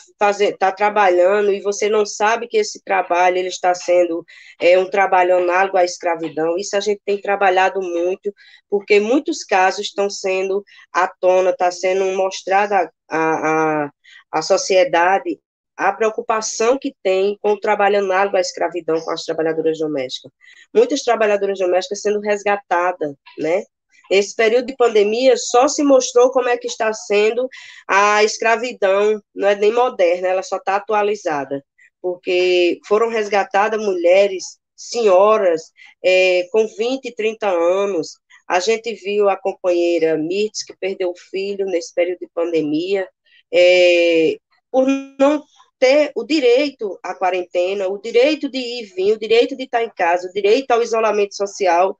tá 0.59 0.73
trabalhando 0.73 1.53
e 1.53 1.61
você 1.61 1.89
não 1.89 2.05
sabe 2.05 2.47
que 2.49 2.57
esse 2.57 2.83
trabalho 2.83 3.39
ele 3.39 3.49
está 3.49 3.75
sendo 3.75 4.25
é, 4.61 4.79
um 4.79 4.89
trabalho 4.89 5.39
análogo 5.39 5.77
à 5.77 5.85
escravidão. 5.85 6.57
Isso 6.57 6.77
a 6.77 6.81
gente 6.81 7.01
tem 7.05 7.21
trabalhado 7.21 7.81
muito, 7.81 8.33
porque 8.69 9.01
muitos 9.01 9.45
casos 9.45 9.87
estão 9.87 10.11
sendo 10.11 10.63
à 10.93 11.09
tona, 11.09 11.51
está 11.51 11.71
sendo 11.71 12.05
mostrada 12.17 12.91
a, 13.09 13.85
a, 13.85 13.91
a 14.33 14.43
sociedade 14.43 15.39
a 15.77 15.93
preocupação 15.93 16.79
que 16.79 16.95
tem 17.03 17.37
com 17.41 17.53
o 17.53 17.61
trabalho 17.61 17.99
análogo 17.99 18.37
à 18.37 18.41
escravidão 18.41 19.01
com 19.01 19.11
as 19.11 19.25
trabalhadoras 19.25 19.79
domésticas. 19.79 20.31
Muitas 20.73 21.03
trabalhadoras 21.03 21.59
domésticas 21.59 22.01
sendo 22.01 22.21
resgatadas, 22.21 23.13
né? 23.39 23.65
Esse 24.11 24.35
período 24.35 24.67
de 24.67 24.77
pandemia 24.77 25.37
só 25.37 25.69
se 25.69 25.83
mostrou 25.83 26.31
como 26.31 26.49
é 26.49 26.57
que 26.57 26.67
está 26.67 26.93
sendo 26.93 27.49
a 27.89 28.23
escravidão, 28.23 29.21
não 29.35 29.49
é 29.49 29.55
nem 29.55 29.73
moderna, 29.73 30.29
ela 30.29 30.43
só 30.43 30.57
está 30.57 30.77
atualizada, 30.77 31.65
porque 32.01 32.79
foram 32.87 33.09
resgatadas 33.09 33.81
mulheres, 33.81 34.59
senhoras, 34.77 35.73
é, 36.05 36.47
com 36.53 36.67
20, 36.67 37.15
30 37.15 37.49
anos. 37.49 38.19
A 38.47 38.61
gente 38.61 38.93
viu 38.95 39.29
a 39.29 39.37
companheira 39.37 40.19
Mirtz, 40.19 40.63
que 40.65 40.77
perdeu 40.77 41.11
o 41.11 41.19
filho 41.31 41.65
nesse 41.67 41.95
período 41.95 42.19
de 42.19 42.29
pandemia, 42.35 43.09
é, 43.53 44.37
por 44.71 44.87
não 45.19 45.43
ter 45.79 46.13
o 46.15 46.25
direito 46.25 46.99
à 47.03 47.15
quarentena, 47.15 47.89
o 47.89 47.99
direito 47.99 48.51
de 48.51 48.59
ir 48.59 48.83
e 48.83 48.87
vir, 48.87 49.13
o 49.13 49.19
direito 49.19 49.57
de 49.57 49.65
estar 49.65 49.83
em 49.83 49.91
casa, 49.91 50.29
o 50.29 50.33
direito 50.33 50.71
ao 50.71 50.83
isolamento 50.83 51.35
social, 51.35 51.97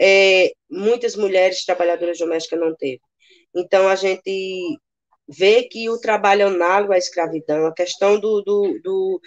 é, 0.00 0.52
muitas 0.70 1.16
mulheres 1.16 1.64
trabalhadoras 1.64 2.18
domésticas 2.18 2.60
não 2.60 2.74
teve. 2.74 3.00
Então, 3.54 3.88
a 3.88 3.96
gente 3.96 4.78
vê 5.28 5.64
que 5.64 5.90
o 5.90 6.00
trabalho 6.00 6.46
análogo 6.48 6.92
à 6.92 6.98
escravidão, 6.98 7.66
a 7.66 7.74
questão 7.74 8.18
do, 8.18 8.42
do, 8.42 8.80
do, 8.82 9.20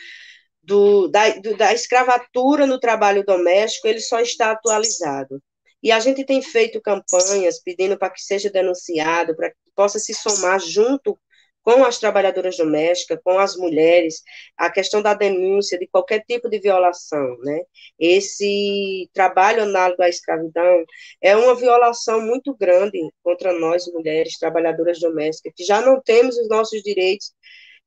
do 0.64 1.08
da, 1.10 1.30
do, 1.40 1.58
da 1.58 1.74
escravatura 1.74 2.66
no 2.66 2.80
trabalho 2.80 3.24
doméstico, 3.24 3.88
ele 3.88 4.00
só 4.00 4.20
está 4.20 4.52
atualizado. 4.52 5.42
E 5.84 5.92
a 5.92 6.00
gente 6.00 6.24
tem 6.24 6.42
feito 6.42 6.82
campanhas 6.82 7.60
pedindo 7.60 7.98
para 7.98 8.12
que 8.12 8.22
seja 8.22 8.50
denunciado, 8.50 9.36
para 9.36 9.50
que 9.50 9.58
possa 9.76 10.00
se 10.00 10.14
somar 10.14 10.60
junto 10.60 11.18
com 11.64 11.84
as 11.84 12.00
trabalhadoras 12.00 12.58
domésticas, 12.58 13.20
com 13.24 13.38
as 13.38 13.56
mulheres, 13.56 14.22
a 14.58 14.70
questão 14.70 15.02
da 15.02 15.14
denúncia 15.14 15.78
de 15.78 15.88
qualquer 15.88 16.24
tipo 16.28 16.50
de 16.50 16.60
violação, 16.60 17.38
né? 17.40 17.62
Esse 18.00 19.10
trabalho 19.14 19.64
análogo 19.64 20.02
à 20.02 20.10
escravidão 20.10 20.84
é 21.22 21.36
uma 21.36 21.56
violação 21.56 22.22
muito 22.22 22.56
grande 22.56 23.00
contra 23.24 23.54
nós, 23.54 23.86
mulheres 23.88 24.38
trabalhadoras 24.38 25.00
domésticas, 25.00 25.54
que 25.56 25.64
já 25.64 25.82
não 25.82 26.02
temos 26.02 26.38
os 26.38 26.50
nossos 26.50 26.82
direitos 26.82 27.32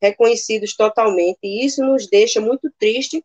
reconhecidos 0.01 0.77
totalmente, 0.77 1.39
e 1.43 1.65
isso 1.65 1.83
nos 1.83 2.09
deixa 2.09 2.41
muito 2.41 2.71
triste, 2.79 3.25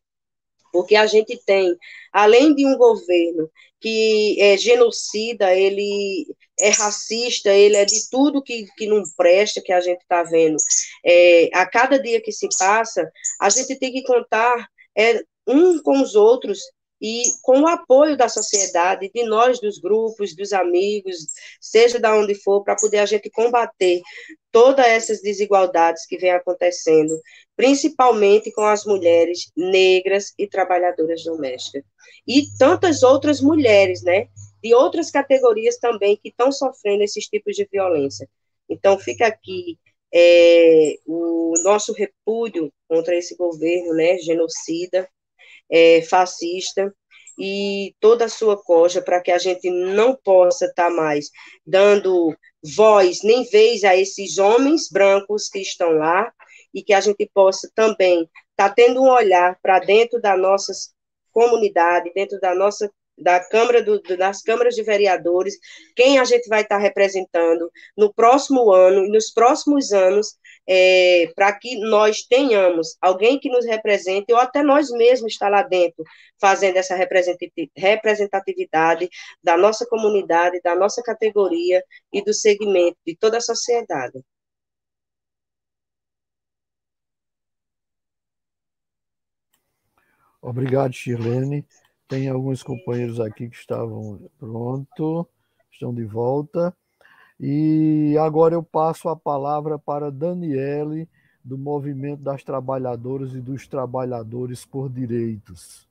porque 0.71 0.95
a 0.95 1.05
gente 1.05 1.37
tem, 1.45 1.75
além 2.11 2.55
de 2.55 2.65
um 2.65 2.77
governo 2.77 3.49
que 3.79 4.37
é 4.41 4.57
genocida, 4.57 5.53
ele 5.55 6.27
é 6.59 6.69
racista, 6.69 7.49
ele 7.49 7.77
é 7.77 7.85
de 7.85 8.09
tudo 8.09 8.41
que, 8.41 8.65
que 8.77 8.87
não 8.87 9.03
presta, 9.15 9.61
que 9.61 9.71
a 9.71 9.79
gente 9.79 10.01
está 10.01 10.23
vendo. 10.23 10.57
É, 11.05 11.49
a 11.53 11.65
cada 11.65 11.97
dia 11.97 12.21
que 12.21 12.31
se 12.31 12.47
passa, 12.57 13.09
a 13.39 13.49
gente 13.49 13.77
tem 13.77 13.91
que 13.91 14.03
contar 14.03 14.67
é, 14.97 15.21
um 15.47 15.81
com 15.81 16.01
os 16.01 16.15
outros 16.15 16.59
e 17.01 17.23
com 17.41 17.61
o 17.61 17.67
apoio 17.67 18.17
da 18.17 18.27
sociedade, 18.27 19.09
de 19.13 19.23
nós, 19.23 19.59
dos 19.59 19.79
grupos, 19.79 20.35
dos 20.35 20.51
amigos, 20.51 21.15
seja 21.61 21.99
de 21.99 22.07
onde 22.09 22.35
for, 22.35 22.63
para 22.63 22.75
poder 22.75 22.99
a 22.99 23.05
gente 23.05 23.29
combater 23.29 24.01
todas 24.51 24.85
essas 24.85 25.21
desigualdades 25.21 26.05
que 26.05 26.17
vem 26.17 26.31
acontecendo, 26.31 27.19
principalmente 27.55 28.51
com 28.51 28.63
as 28.63 28.85
mulheres 28.85 29.51
negras 29.55 30.33
e 30.37 30.47
trabalhadoras 30.47 31.23
domésticas. 31.23 31.83
E 32.27 32.43
tantas 32.57 33.03
outras 33.03 33.41
mulheres, 33.41 34.03
né, 34.03 34.27
de 34.61 34.73
outras 34.73 35.09
categorias 35.09 35.77
também 35.77 36.17
que 36.17 36.29
estão 36.29 36.51
sofrendo 36.51 37.03
esses 37.03 37.25
tipos 37.25 37.55
de 37.55 37.67
violência. 37.71 38.27
Então, 38.67 38.99
fica 38.99 39.25
aqui 39.27 39.79
é, 40.13 40.95
o 41.05 41.53
nosso 41.63 41.93
repúdio 41.93 42.71
contra 42.87 43.15
esse 43.15 43.35
governo, 43.35 43.93
né, 43.93 44.17
genocida, 44.17 45.07
é, 45.71 46.01
fascista, 46.01 46.93
e 47.39 47.95
toda 48.01 48.25
a 48.25 48.29
sua 48.29 48.61
coja 48.61 49.01
para 49.01 49.21
que 49.21 49.31
a 49.31 49.37
gente 49.37 49.69
não 49.69 50.13
possa 50.13 50.65
estar 50.65 50.89
tá 50.89 50.89
mais 50.89 51.29
dando 51.65 52.35
voz 52.75 53.23
nem 53.23 53.45
vez 53.45 53.85
a 53.85 53.95
esses 53.95 54.37
homens 54.37 54.89
brancos 54.91 55.47
que 55.47 55.59
estão 55.59 55.91
lá 55.91 56.29
e 56.73 56.83
que 56.83 56.93
a 56.93 56.99
gente 56.99 57.29
possa 57.33 57.71
também 57.73 58.23
estar 58.23 58.69
tá 58.69 58.69
tendo 58.69 59.01
um 59.01 59.09
olhar 59.09 59.57
para 59.61 59.79
dentro 59.79 60.21
da 60.21 60.35
nossa 60.35 60.73
comunidade, 61.31 62.11
dentro 62.13 62.37
da 62.41 62.53
nossa 62.53 62.91
da 63.19 63.39
Câmara 63.39 63.83
do, 63.83 64.01
das 64.17 64.41
câmaras 64.41 64.75
de 64.75 64.83
vereadores, 64.83 65.57
quem 65.95 66.19
a 66.19 66.23
gente 66.23 66.47
vai 66.47 66.61
estar 66.61 66.77
representando 66.77 67.71
no 67.97 68.13
próximo 68.13 68.71
ano 68.71 69.05
e 69.05 69.09
nos 69.09 69.31
próximos 69.31 69.91
anos, 69.91 70.37
é, 70.67 71.31
para 71.35 71.51
que 71.53 71.77
nós 71.79 72.23
tenhamos 72.23 72.95
alguém 73.01 73.39
que 73.39 73.49
nos 73.49 73.65
represente, 73.65 74.31
ou 74.31 74.39
até 74.39 74.61
nós 74.63 74.89
mesmos 74.91 75.33
estar 75.33 75.49
lá 75.49 75.63
dentro, 75.63 76.03
fazendo 76.39 76.77
essa 76.77 76.95
representatividade 77.75 79.09
da 79.43 79.57
nossa 79.57 79.85
comunidade, 79.87 80.61
da 80.63 80.75
nossa 80.75 81.01
categoria 81.01 81.83
e 82.13 82.23
do 82.23 82.33
segmento 82.33 82.97
de 83.05 83.15
toda 83.15 83.37
a 83.37 83.41
sociedade. 83.41 84.19
Obrigado, 90.41 90.93
Shirlene. 90.93 91.65
Tem 92.09 92.27
alguns 92.27 92.63
companheiros 92.63 93.19
aqui 93.19 93.47
que 93.47 93.55
estavam 93.55 94.27
pronto, 94.39 95.29
estão 95.71 95.93
de 95.93 96.03
volta. 96.03 96.75
E 97.39 98.17
agora 98.19 98.55
eu 98.55 98.63
passo 98.63 99.07
a 99.09 99.15
palavra 99.15 99.77
para 99.77 100.11
Daniele, 100.11 101.07
do 101.45 101.55
Movimento 101.55 102.23
das 102.23 102.43
Trabalhadoras 102.43 103.35
e 103.35 103.39
dos 103.39 103.67
Trabalhadores 103.67 104.65
por 104.65 104.89
Direitos. 104.89 105.87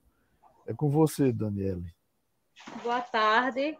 É 0.67 0.73
com 0.73 0.89
você, 0.89 1.31
Daniele. 1.31 1.89
Boa 2.83 2.99
tarde. 2.99 3.77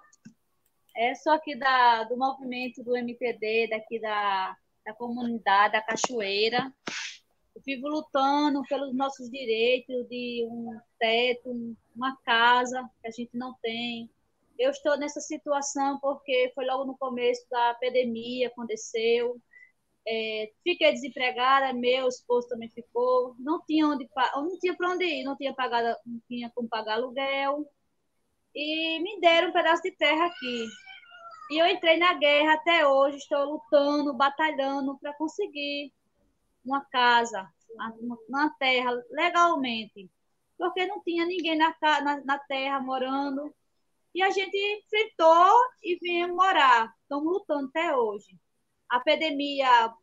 É 0.96 1.14
só 1.16 1.34
aqui 1.34 1.60
da, 1.60 2.06
do 2.06 2.18
movimento 2.18 2.82
do 2.82 2.96
MPD, 2.96 3.68
daqui 3.70 4.00
da, 4.00 4.56
da 4.86 4.94
comunidade 4.94 5.74
da 5.74 5.82
Cachoeira. 5.82 6.74
Vivo 7.66 7.88
lutando 7.88 8.62
pelos 8.68 8.96
nossos 8.96 9.30
direitos 9.30 10.08
de 10.08 10.46
um 10.50 10.80
teto, 11.00 11.76
uma 11.96 12.16
casa 12.24 12.90
que 13.02 13.08
a 13.08 13.12
gente 13.12 13.36
não 13.36 13.54
tem. 13.62 14.10
Eu 14.58 14.72
estou 14.72 14.98
nessa 14.98 15.22
situação 15.22 16.00
porque 16.00 16.52
foi 16.56 16.66
logo 16.66 16.86
no 16.86 16.98
começo 16.98 17.46
da 17.50 17.74
pandemia, 17.76 18.48
aconteceu. 18.48 19.40
É, 20.08 20.52
fiquei 20.64 20.92
desempregada, 20.92 21.74
meu 21.74 22.08
esposo 22.08 22.48
também 22.48 22.70
ficou, 22.70 23.36
não 23.40 23.64
tinha 23.66 23.88
onde, 23.88 24.10
não 24.36 24.58
tinha 24.60 24.76
para 24.76 24.92
onde 24.92 25.06
ir, 25.06 25.24
não 25.24 25.36
tinha 25.36 25.54
pagado, 25.54 25.96
não 26.06 26.20
tinha 26.28 26.50
como 26.56 26.68
pagar 26.68 26.96
aluguel 26.96 27.70
e 28.56 29.00
me 29.02 29.20
deram 29.22 29.50
um 29.50 29.54
pedaço 29.54 29.84
de 29.84 29.92
terra 29.92 30.26
aqui. 30.26 30.68
E 31.52 31.58
eu 31.62 31.68
entrei 31.68 31.98
na 31.98 32.14
guerra 32.14 32.54
até 32.54 32.88
hoje, 32.88 33.18
estou 33.18 33.44
lutando, 33.46 34.14
batalhando 34.14 34.98
para 35.00 35.14
conseguir 35.14 35.92
uma 36.70 36.86
casa, 36.86 37.52
uma 38.28 38.50
terra 38.60 38.92
legalmente, 39.10 40.10
porque 40.58 40.86
não 40.86 41.02
tinha 41.02 41.26
ninguém 41.26 41.58
na, 41.58 41.76
na, 41.82 42.24
na 42.24 42.40
terra 42.40 42.80
morando. 42.80 43.54
E 44.14 44.22
a 44.22 44.30
gente 44.30 44.58
enfrentou 44.58 45.54
e 45.84 45.98
viemos 46.02 46.36
morar. 46.36 46.94
Estamos 47.02 47.26
lutando 47.26 47.68
até 47.68 47.96
hoje. 47.96 48.38
A 48.90 49.00
pandemia 49.00 49.94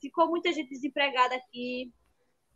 ficou 0.00 0.28
muita 0.28 0.52
gente 0.52 0.70
desempregada 0.70 1.34
aqui, 1.34 1.92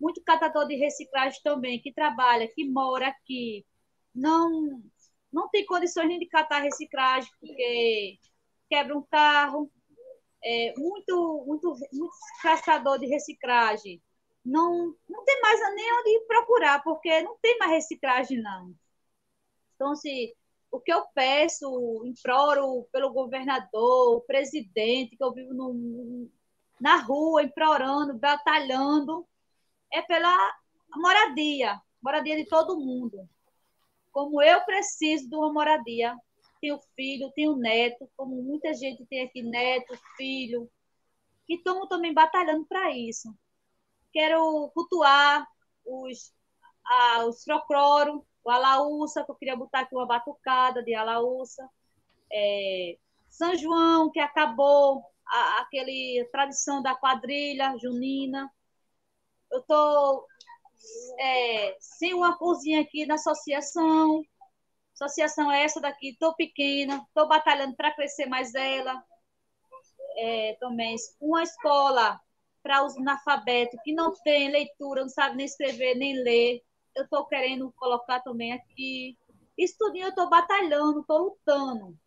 muito 0.01 0.23
catador 0.23 0.67
de 0.67 0.77
reciclagem 0.77 1.41
também, 1.43 1.81
que 1.81 1.93
trabalha, 1.93 2.49
que 2.49 2.65
mora 2.65 3.09
aqui. 3.09 3.65
Não, 4.15 4.83
não 5.33 5.49
tem 5.49 5.65
condições 5.67 6.09
nem 6.09 6.19
de 6.19 6.27
catar 6.27 6.63
reciclagem, 6.63 7.31
porque 7.39 8.19
quebra 8.69 8.97
um 8.97 9.03
carro. 9.03 9.71
É, 10.45 10.75
muito, 10.77 11.45
muito, 11.47 11.75
muito 11.93 12.13
caçador 12.43 12.99
de 12.99 13.07
reciclagem 13.07 14.03
não, 14.45 14.95
não 15.09 15.25
tem 15.25 15.41
mais 15.41 15.59
nem 15.75 15.93
onde 16.01 16.27
procurar, 16.27 16.83
porque 16.83 17.23
não 17.23 17.39
tem 17.41 17.57
mais 17.59 17.73
reciclagem, 17.73 18.43
não. 18.43 18.75
Então, 19.75 19.97
se 19.97 20.37
o 20.71 20.79
que 20.81 20.93
eu 20.93 21.05
peço, 21.15 22.03
imploro 22.05 22.85
pelo 22.93 23.13
governador, 23.13 24.23
presidente, 24.27 25.17
que 25.17 25.25
eu 25.25 25.33
vivo 25.33 25.55
no, 25.55 26.29
na 26.81 26.97
rua, 26.97 27.43
implorando, 27.43 28.19
batalhando, 28.19 29.27
é 29.93 30.03
pela 30.03 30.37
moradia, 30.97 31.81
moradia 32.03 32.37
de 32.37 32.47
todo 32.47 32.79
mundo. 32.79 33.29
Como 34.13 34.43
eu 34.43 34.61
preciso 34.65 35.29
de 35.29 35.35
uma 35.37 35.53
moradia, 35.53 36.17
tenho 36.65 36.81
filho, 36.97 37.33
tenho 37.35 37.57
neto, 37.57 38.11
como 38.17 38.43
muita 38.43 38.73
gente 38.75 39.05
tem 39.07 39.23
aqui 39.23 39.43
neto, 39.43 39.95
filho, 40.17 40.71
e 41.49 41.57
estamos 41.57 41.89
também 41.89 42.15
batalhando 42.15 42.65
para 42.67 42.97
isso 42.97 43.29
quero 44.15 44.71
cultuar 44.73 45.45
os, 45.85 46.33
os 47.27 47.45
frocroro, 47.45 48.25
o 48.45 48.51
alaúça, 48.51 49.25
que 49.25 49.31
eu 49.31 49.35
queria 49.35 49.57
botar 49.57 49.81
aqui 49.81 49.95
uma 49.95 50.07
batucada 50.07 50.83
de 50.83 50.95
alaúça. 50.95 51.69
É, 52.33 52.97
São 53.29 53.57
João, 53.57 54.11
que 54.11 54.21
acabou, 54.21 55.05
a, 55.27 55.63
aquele 55.63 56.27
tradição 56.31 56.81
da 56.81 56.95
quadrilha 56.95 57.77
junina. 57.79 58.49
Eu 59.51 59.59
estou 59.61 60.27
é, 61.19 61.77
sem 61.81 62.15
uma 62.15 62.39
cozinha 62.39 62.81
aqui 62.81 63.05
na 63.05 63.15
associação. 63.17 64.23
Associação 64.95 65.51
é 65.51 65.65
essa 65.65 65.81
daqui, 65.81 66.11
estou 66.11 66.35
pequena, 66.35 67.05
estou 67.09 67.27
batalhando 67.27 67.75
para 67.75 67.93
crescer 67.93 68.27
mais 68.27 68.55
ela. 68.55 69.03
É, 70.17 70.57
também 70.61 70.95
uma 71.21 71.43
escola 71.43 72.21
para 72.63 72.85
os 72.85 72.97
analfabetos 72.97 73.79
que 73.83 73.93
não 73.93 74.13
tem 74.23 74.51
leitura, 74.51 75.03
não 75.03 75.09
sabe 75.09 75.37
nem 75.37 75.47
escrever 75.47 75.97
nem 75.97 76.15
ler. 76.23 76.63
Eu 76.95 77.05
estou 77.05 77.27
querendo 77.27 77.73
colocar 77.73 78.21
também 78.21 78.53
aqui. 78.53 79.19
Estudinho, 79.59 80.07
eu 80.07 80.11
estou 80.11 80.31
batalhando, 80.31 81.01
estou 81.01 81.19
lutando, 81.19 81.99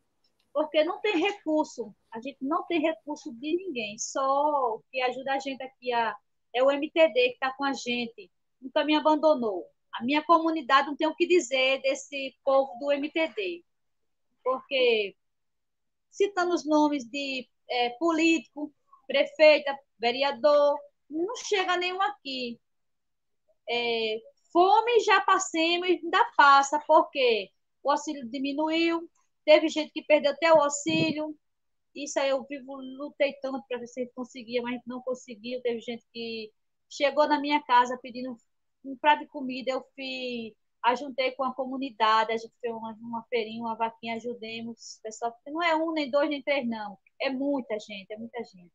porque 0.53 0.83
não 0.83 0.99
tem 1.01 1.17
recurso. 1.17 1.93
A 2.11 2.19
gente 2.21 2.37
não 2.41 2.65
tem 2.65 2.81
recurso 2.81 3.33
de 3.33 3.55
ninguém. 3.55 3.97
Só 3.97 4.75
o 4.75 4.83
que 4.91 5.01
ajuda 5.01 5.33
a 5.33 5.39
gente 5.39 5.61
aqui 5.61 5.91
a, 5.93 6.15
é 6.53 6.63
o 6.63 6.71
MTD 6.71 7.13
que 7.13 7.33
está 7.33 7.53
com 7.53 7.65
a 7.65 7.73
gente. 7.73 8.31
Nunca 8.61 8.83
me 8.85 8.95
abandonou. 8.95 9.65
A 9.99 10.03
minha 10.03 10.23
comunidade 10.23 10.87
não 10.87 10.95
tem 10.95 11.07
o 11.07 11.15
que 11.15 11.27
dizer 11.27 11.81
desse 11.81 12.35
povo 12.43 12.77
do 12.79 12.91
MTD. 12.91 13.63
Porque 14.43 15.15
citando 16.11 16.53
os 16.53 16.65
nomes 16.65 17.05
de 17.05 17.47
é, 17.69 17.89
político, 17.91 18.73
prefeita, 19.07 19.77
vereador, 19.99 20.79
não 21.09 21.35
chega 21.37 21.77
nenhum 21.77 22.01
aqui. 22.01 22.59
É, 23.69 24.17
fome 24.51 24.99
já 25.01 25.21
passemos 25.21 25.87
e 25.89 25.93
ainda 26.03 26.23
passa, 26.37 26.79
porque 26.87 27.49
o 27.83 27.91
auxílio 27.91 28.29
diminuiu, 28.29 29.09
Teve 29.47 29.69
gente 29.69 29.91
que 29.93 30.03
perdeu 30.03 30.33
até 30.33 30.51
o 30.53 30.61
auxílio. 30.61 31.33
Isso 31.95 32.19
aí 32.19 32.29
eu 32.31 32.43
vivo, 32.43 32.75
lutei 32.75 33.33
tanto 33.41 33.63
para 33.67 33.79
ver 33.79 33.87
se 33.87 34.11
conseguia, 34.13 34.61
mas 34.61 34.81
não 34.85 35.01
conseguiu. 35.01 35.61
Teve 35.61 35.79
gente 35.79 36.05
que 36.13 36.51
chegou 36.89 37.27
na 37.29 37.39
minha 37.39 37.63
casa 37.63 37.97
pedindo 38.01 38.37
um 38.91 38.97
prato 38.97 39.21
de 39.21 39.27
comida. 39.27 39.71
Eu 39.71 39.85
fui, 39.95 40.55
ajuntei 40.83 41.31
com 41.31 41.43
a 41.43 41.53
comunidade, 41.53 42.31
a 42.31 42.37
gente 42.37 42.53
fez 42.61 42.73
uma, 42.73 42.93
uma 43.01 43.23
feirinha, 43.29 43.61
uma 43.61 43.75
vaquinha, 43.75 44.15
ajudemos. 44.15 44.99
Pessoal, 45.03 45.35
não 45.47 45.61
é 45.61 45.75
um, 45.75 45.91
nem 45.91 46.09
dois, 46.09 46.29
nem 46.29 46.41
três, 46.41 46.67
não. 46.67 46.97
É 47.19 47.29
muita 47.29 47.79
gente, 47.79 48.11
é 48.11 48.17
muita 48.17 48.43
gente. 48.43 48.71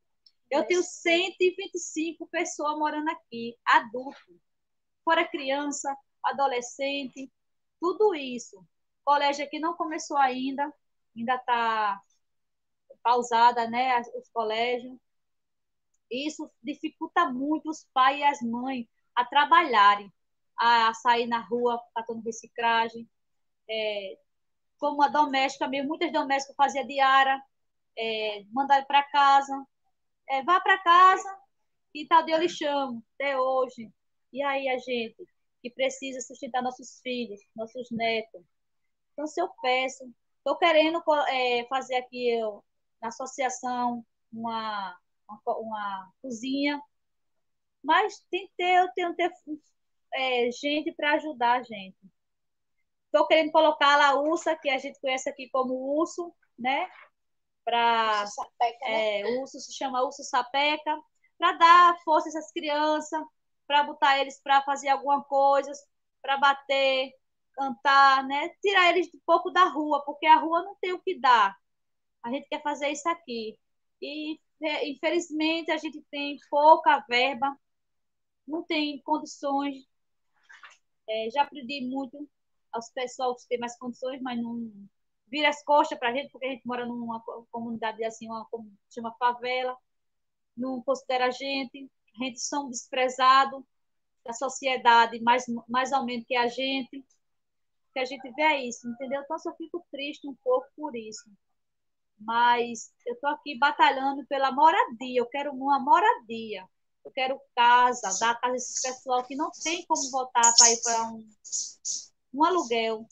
Eu 0.51 0.67
tenho 0.67 0.83
125 0.83 2.27
pessoas 2.29 2.79
morando 2.79 3.09
aqui, 3.09 3.57
adulto, 3.65 4.39
fora 5.05 5.27
criança, 5.27 5.97
adolescente, 6.23 7.31
tudo 7.81 8.15
isso. 8.15 8.59
O 8.59 8.67
colégio 9.05 9.45
aqui 9.45 9.59
não 9.59 9.75
começou 9.75 10.17
ainda, 10.19 10.73
ainda 11.17 11.37
está 11.37 12.01
pausada, 13.03 13.69
né, 13.69 13.99
os 14.01 14.29
colégios. 14.31 14.97
Isso 16.11 16.51
dificulta 16.63 17.31
muito 17.31 17.71
os 17.71 17.87
pais 17.95 18.19
e 18.19 18.23
as 18.23 18.43
mães 18.43 18.87
a 19.15 19.25
trabalharem, 19.25 20.13
a 20.59 20.93
sair 20.95 21.27
na 21.27 21.41
rua 21.41 21.83
catando 21.95 22.23
reciclagem. 22.23 23.09
É, 23.69 24.19
como 24.79 25.03
a 25.03 25.09
doméstica 25.09 25.69
mesmo, 25.69 25.89
muitas 25.89 26.13
domésticas 26.13 26.57
faziam 26.57 26.87
diária, 26.87 27.41
é, 27.97 28.45
mandaram 28.51 28.85
para 28.85 29.03
casa, 29.05 29.67
é, 30.29 30.43
vá 30.43 30.61
para 30.61 30.79
casa 30.79 31.29
e 31.95 32.07
tal 32.07 32.25
dia 32.25 32.37
eu 32.37 32.41
lhe 32.41 32.49
chamo, 32.49 33.03
até 33.15 33.39
hoje. 33.39 33.91
E 34.33 34.43
aí 34.43 34.69
a 34.69 34.79
gente 34.79 35.25
que 35.63 35.71
precisa 35.71 36.21
sustentar 36.21 36.63
nossos 36.63 37.01
filhos, 37.01 37.41
nossos 37.55 37.91
netos. 37.91 38.43
Então, 39.13 39.27
se 39.27 39.41
eu 39.41 39.49
peço, 39.63 40.05
estou 40.39 40.57
querendo 40.59 41.03
é, 41.29 41.65
fazer 41.69 41.97
aqui 41.97 42.31
eu, 42.31 42.65
na 43.01 43.09
associação 43.09 44.05
uma, 44.33 44.99
uma, 45.29 45.59
uma, 45.59 46.13
cozinha, 46.21 46.83
mas 47.83 48.19
tem 48.31 48.47
que 48.47 48.53
ter, 48.57 48.79
eu 48.79 48.89
tenho 48.95 49.11
que 49.15 49.17
ter 49.17 49.33
é, 50.15 50.51
gente 50.53 50.93
para 50.93 51.15
ajudar 51.15 51.61
a 51.61 51.63
gente. 51.63 51.97
Estou 53.07 53.27
querendo 53.27 53.53
colocar 53.53 54.01
a 54.01 54.15
ursa, 54.21 54.57
que 54.57 54.71
a 54.71 54.79
gente 54.79 55.01
conhece 55.01 55.29
aqui 55.29 55.49
como 55.51 55.75
urso, 55.99 56.35
né? 56.59 56.89
Para 57.65 58.25
né? 58.61 59.21
é, 59.21 59.27
o 59.27 59.43
urso 59.43 59.61
se 59.61 59.73
chama 59.73 60.03
urso 60.03 60.25
sapeca, 60.25 60.99
para 61.39 61.53
dar 61.53 61.99
força 62.05 62.29
a 62.29 62.31
essas 62.31 62.53
crianças, 62.53 63.21
para 63.67 63.85
botar 63.85 64.19
eles 64.19 64.41
para 64.43 64.63
fazer 64.63 64.89
alguma 64.89 65.23
coisa, 65.25 65.71
para 66.23 66.37
bater, 66.39 67.13
cantar, 67.55 68.25
né? 68.27 68.51
Tirar 68.61 68.91
eles 68.91 69.09
um 69.15 69.21
pouco 69.27 69.51
da 69.51 69.65
rua, 69.65 70.05
porque 70.05 70.27
a 70.27 70.37
rua 70.37 70.63
não 70.63 70.77
tem 70.81 70.93
o 70.93 71.01
que 71.01 71.19
dar. 71.19 71.57
A 72.23 72.31
gente 72.31 72.49
quer 72.49 72.63
fazer 72.63 72.91
isso 72.91 73.09
aqui. 73.09 73.59
E, 74.01 74.39
infelizmente, 74.85 75.71
a 75.71 75.77
gente 75.77 76.03
tem 76.11 76.37
pouca 76.51 77.05
verba, 77.09 77.57
não 78.47 78.63
tem 78.63 79.01
condições. 79.03 79.87
É, 81.09 81.31
já 81.31 81.47
pedi 81.47 81.87
muito 81.89 82.29
aos 82.73 82.91
pessoal 82.91 83.37
que 83.37 83.47
têm 83.49 83.59
mais 83.59 83.77
condições, 83.79 84.21
mas 84.23 84.41
não 84.41 84.71
vira 85.29 85.49
as 85.49 85.63
costas 85.65 85.99
para 85.99 86.11
a 86.11 86.15
gente, 86.15 86.31
porque 86.31 86.47
a 86.47 86.51
gente 86.51 86.67
mora 86.67 86.87
numa 86.87 87.21
comunidade 87.51 88.03
assim, 88.05 88.27
uma 88.27 88.47
chama 88.91 89.15
favela, 89.19 89.77
não 90.57 90.83
considera 90.83 91.27
a 91.27 91.31
gente 91.31 91.91
a 92.21 92.25
gente 92.25 92.41
são 92.41 92.69
desprezados 92.69 93.63
da 94.25 94.33
sociedade 94.33 95.21
mais, 95.21 95.45
mais 95.69 95.93
ou 95.93 96.05
menos 96.05 96.27
que 96.27 96.37
a 96.37 96.47
gente, 96.47 97.05
que 97.93 97.99
a 97.99 98.05
gente 98.05 98.31
vê 98.33 98.57
isso, 98.59 98.89
entendeu? 98.89 99.23
Então, 99.23 99.37
eu 99.45 99.57
fico 99.57 99.85
triste 99.91 100.29
um 100.29 100.35
pouco 100.45 100.69
por 100.77 100.95
isso. 100.95 101.31
Mas 102.19 102.93
eu 103.07 103.15
estou 103.15 103.31
aqui 103.31 103.59
batalhando 103.59 104.25
pela 104.27 104.53
moradia, 104.53 105.21
eu 105.21 105.27
quero 105.27 105.53
uma 105.53 105.81
moradia, 105.81 106.65
eu 107.05 107.11
quero 107.13 107.41
casa, 107.55 108.19
dar 108.21 108.41
casa 108.41 108.55
a 108.55 108.57
esse 108.57 108.83
pessoal 108.83 109.25
que 109.25 109.37
não 109.37 109.51
tem 109.63 109.85
como 109.87 110.11
voltar 110.11 110.53
para 110.57 110.71
ir 110.71 110.83
para 110.83 111.09
um, 111.11 111.29
um 112.35 112.45
aluguel, 112.45 113.07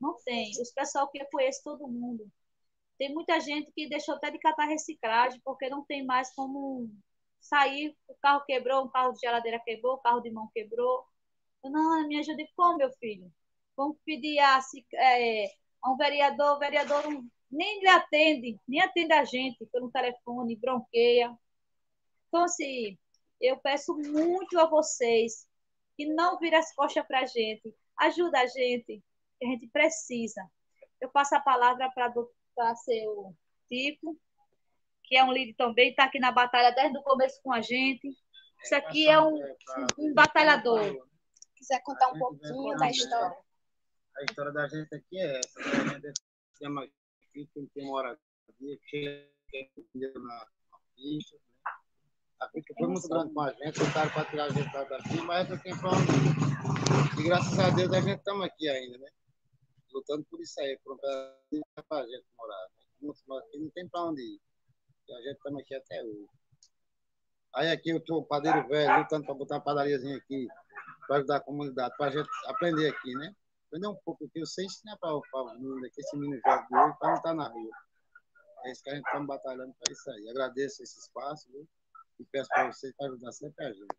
não 0.00 0.16
tem. 0.24 0.50
Os 0.60 0.72
pessoal 0.72 1.08
que 1.10 1.20
eu 1.20 1.26
conheço 1.30 1.62
todo 1.62 1.88
mundo. 1.88 2.30
Tem 2.98 3.12
muita 3.12 3.40
gente 3.40 3.72
que 3.72 3.88
deixou 3.88 4.14
até 4.14 4.30
de 4.30 4.38
catar 4.38 4.66
reciclagem, 4.66 5.40
porque 5.44 5.68
não 5.68 5.84
tem 5.84 6.04
mais 6.04 6.32
como 6.34 6.90
saí, 7.40 7.94
o 8.08 8.14
carro 8.16 8.44
quebrou, 8.46 8.84
um 8.84 8.88
carro 8.88 9.12
de 9.12 9.20
geladeira 9.20 9.60
quebrou, 9.60 9.94
o 9.94 9.98
carro 9.98 10.20
de 10.20 10.30
mão 10.30 10.48
quebrou. 10.54 11.04
Eu, 11.64 11.70
não, 11.70 12.06
me 12.08 12.18
ajude 12.18 12.48
como, 12.56 12.78
meu 12.78 12.90
filho? 12.94 13.32
Vamos 13.76 13.96
pedir 14.04 14.38
a, 14.38 14.60
é, 14.94 15.46
a 15.82 15.90
um 15.92 15.96
vereador, 15.96 16.56
o 16.56 16.58
vereador 16.58 17.02
não, 17.04 17.24
nem 17.50 17.80
lhe 17.80 17.88
atende, 17.88 18.60
nem 18.68 18.80
atende 18.80 19.12
a 19.12 19.24
gente 19.24 19.64
pelo 19.66 19.90
telefone, 19.90 20.56
bronqueia. 20.56 21.36
Então, 22.28 22.44
assim, 22.44 22.98
eu 23.40 23.56
peço 23.58 23.94
muito 23.96 24.58
a 24.58 24.66
vocês 24.66 25.46
que 25.96 26.06
não 26.06 26.38
virem 26.38 26.58
as 26.58 26.74
costas 26.74 27.06
para 27.06 27.20
a 27.20 27.26
gente, 27.26 27.74
ajuda 27.98 28.40
a 28.40 28.46
gente, 28.46 29.02
que 29.38 29.46
a 29.46 29.48
gente 29.48 29.68
precisa. 29.68 30.42
Eu 31.00 31.08
passo 31.10 31.34
a 31.36 31.40
palavra 31.40 31.90
para 31.92 32.74
seu 32.76 33.34
Tico 33.68 34.18
que 35.04 35.16
é 35.16 35.24
um 35.24 35.32
líder 35.32 35.54
também, 35.54 35.90
está 35.90 36.04
aqui 36.04 36.18
na 36.18 36.32
batalha 36.32 36.74
desde 36.74 36.98
o 36.98 37.02
começo 37.02 37.40
com 37.42 37.52
a 37.52 37.60
gente. 37.60 38.08
Isso 38.62 38.74
aqui 38.74 39.06
é 39.06 39.20
um, 39.20 39.38
um 39.98 40.14
batalhador. 40.14 40.82
Se 40.82 41.54
quiser 41.56 41.82
contar 41.82 42.08
um 42.08 42.18
pouquinho 42.18 42.76
da 42.76 42.90
história. 42.90 43.36
A 44.16 44.24
história 44.24 44.52
da 44.52 44.66
gente 44.66 44.94
aqui 44.94 45.18
é 45.18 45.38
essa. 45.38 45.60
Né? 45.60 45.94
A 45.94 45.98
gente 45.98 46.12
chama 46.58 46.84
aqui, 46.84 47.48
tem 47.52 47.84
moradia, 47.84 48.18
chega 48.88 49.28
na 50.18 50.46
pista. 50.96 51.36
Pista 52.48 52.74
foi 52.78 52.88
muito 52.88 53.08
grande 53.08 53.32
com 53.32 53.40
a 53.40 53.52
gente, 53.52 53.80
tentaram 53.80 54.10
para 54.10 54.24
tirar 54.26 54.44
a 54.44 54.48
gente 54.50 54.72
daqui, 54.72 55.20
mas 55.22 55.50
eu 55.50 55.58
tenho 55.62 55.80
plano. 55.80 56.04
E 57.18 57.22
graças 57.22 57.58
a 57.58 57.70
Deus 57.70 57.92
a 57.92 58.00
gente 58.00 58.18
estamos 58.18 58.44
aqui 58.44 58.68
ainda, 58.68 58.98
né? 58.98 59.08
Lutando 59.92 60.24
por 60.24 60.40
isso 60.40 60.60
aí, 60.60 60.78
por 60.84 60.94
um 60.94 60.98
para 60.98 62.00
a 62.00 62.06
gente 62.06 62.26
morar. 62.36 62.68
Né? 63.00 63.38
Aqui 63.38 63.58
não 63.58 63.70
tem 63.70 63.88
para 63.88 64.04
onde 64.04 64.22
ir. 64.22 64.40
E 65.08 65.14
a 65.14 65.18
gente 65.22 65.36
estamos 65.36 65.62
aqui 65.62 65.74
até 65.74 66.02
hoje. 66.02 66.26
Aí 67.54 67.70
aqui 67.70 67.90
eu 67.90 67.98
estou 67.98 68.24
padeiro 68.24 68.66
velho, 68.66 68.98
lutando 68.98 69.24
para 69.24 69.34
botar 69.34 69.56
uma 69.56 69.60
padariazinha 69.60 70.16
aqui, 70.16 70.48
para 71.06 71.16
ajudar 71.18 71.36
a 71.36 71.40
comunidade, 71.40 71.96
para 71.96 72.06
a 72.06 72.10
gente 72.10 72.28
aprender 72.46 72.88
aqui, 72.88 73.14
né? 73.14 73.34
Aprender 73.68 73.86
um 73.86 73.96
pouco 74.04 74.24
aqui, 74.24 74.40
eu 74.40 74.46
sei 74.46 74.64
ensinar 74.66 74.96
para 74.96 75.14
o 75.14 75.22
menino 75.58 75.86
aqui, 75.86 76.00
esse 76.00 76.16
menino 76.16 76.40
joga 76.44 76.66
de 76.66 76.76
hoje, 76.76 76.96
para 76.98 77.08
não 77.08 77.16
estar 77.16 77.22
tá 77.22 77.34
na 77.34 77.48
rua. 77.48 77.70
É 78.64 78.72
isso 78.72 78.82
que 78.82 78.90
a 78.90 78.94
gente 78.94 79.06
está 79.06 79.20
batalhando 79.20 79.74
para 79.78 79.92
isso 79.92 80.10
aí. 80.10 80.30
Agradeço 80.30 80.82
esse 80.82 80.98
espaço, 80.98 81.50
viu? 81.52 81.68
E 82.18 82.24
peço 82.26 82.48
para 82.48 82.66
vocês 82.72 82.94
para 82.96 83.06
ajudar 83.08 83.32
sempre 83.32 83.64
a 83.64 83.68
gente. 83.72 83.96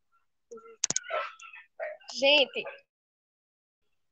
Gente, 2.14 2.64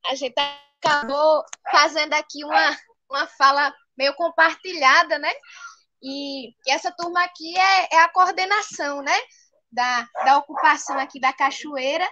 a 0.06 0.14
gente 0.14 0.34
acabou 0.38 1.44
fazendo 1.70 2.12
aqui 2.12 2.44
uma, 2.44 2.76
uma 3.10 3.26
fala 3.26 3.74
meio 3.96 4.14
compartilhada, 4.14 5.18
né? 5.18 5.32
E, 6.02 6.48
e 6.48 6.70
essa 6.70 6.92
turma 6.92 7.24
aqui 7.24 7.58
é, 7.58 7.94
é, 7.94 8.00
a 8.00 8.08
coordenação, 8.10 9.02
né? 9.02 9.16
Da, 9.72 10.06
da 10.24 10.38
ocupação 10.38 10.98
aqui 10.98 11.18
da 11.18 11.32
cachoeira, 11.32 12.08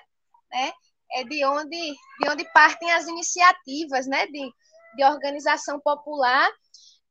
né? 0.51 0.73
É 1.15 1.25
de 1.25 1.45
onde, 1.45 1.93
de 2.21 2.29
onde 2.31 2.45
partem 2.53 2.91
as 2.93 3.07
iniciativas, 3.07 4.07
né? 4.07 4.27
De, 4.27 4.51
de 4.97 5.05
organização 5.05 5.79
popular 5.81 6.51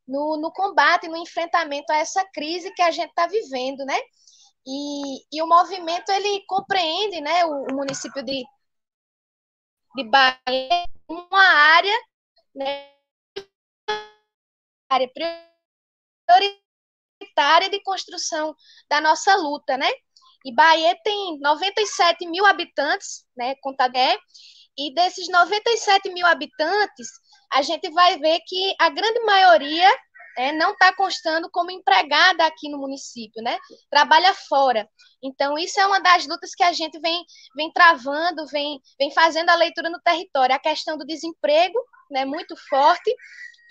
no, 0.07 0.37
no 0.37 0.51
combate, 0.51 1.07
no 1.07 1.17
enfrentamento 1.17 1.91
a 1.91 1.97
essa 1.97 2.25
crise 2.33 2.73
que 2.73 2.81
a 2.81 2.91
gente 2.91 3.09
está 3.09 3.27
vivendo, 3.27 3.85
né? 3.85 3.99
E, 4.65 5.25
e 5.31 5.41
o 5.41 5.47
movimento 5.47 6.09
ele 6.11 6.43
compreende, 6.45 7.21
né? 7.21 7.45
O, 7.45 7.65
o 7.71 7.75
município 7.75 8.23
de, 8.23 8.43
de 9.95 10.03
Bahia, 10.03 10.85
uma 11.07 11.43
área, 11.43 11.97
né? 12.55 12.91
Área 14.89 15.09
prioritária 16.27 17.69
de 17.69 17.81
construção 17.83 18.55
da 18.89 19.01
nossa 19.01 19.35
luta, 19.35 19.77
né? 19.77 19.89
E 20.45 20.53
Bahia 20.53 20.97
tem 21.03 21.39
97 21.39 22.27
mil 22.27 22.45
habitantes, 22.45 23.25
né, 23.37 23.55
com 23.61 23.75
Tadé, 23.75 24.17
e 24.77 24.93
desses 24.93 25.27
97 25.29 26.11
mil 26.11 26.25
habitantes, 26.25 27.07
a 27.53 27.61
gente 27.61 27.89
vai 27.91 28.17
ver 28.17 28.39
que 28.47 28.73
a 28.79 28.89
grande 28.89 29.19
maioria 29.21 29.89
né, 30.37 30.51
não 30.53 30.71
está 30.71 30.93
constando 30.95 31.49
como 31.51 31.71
empregada 31.71 32.45
aqui 32.45 32.69
no 32.69 32.77
município, 32.77 33.41
né? 33.41 33.57
Trabalha 33.89 34.33
fora. 34.33 34.87
Então, 35.23 35.57
isso 35.57 35.79
é 35.79 35.85
uma 35.85 35.99
das 35.99 36.25
lutas 36.25 36.55
que 36.55 36.63
a 36.63 36.73
gente 36.73 36.99
vem, 36.99 37.23
vem 37.55 37.71
travando, 37.71 38.45
vem, 38.47 38.79
vem 38.99 39.11
fazendo 39.11 39.49
a 39.49 39.55
leitura 39.55 39.89
no 39.89 39.99
território. 40.01 40.55
A 40.55 40.59
questão 40.59 40.97
do 40.97 41.05
desemprego, 41.05 41.77
né, 42.09 42.25
muito 42.25 42.55
forte, 42.69 43.13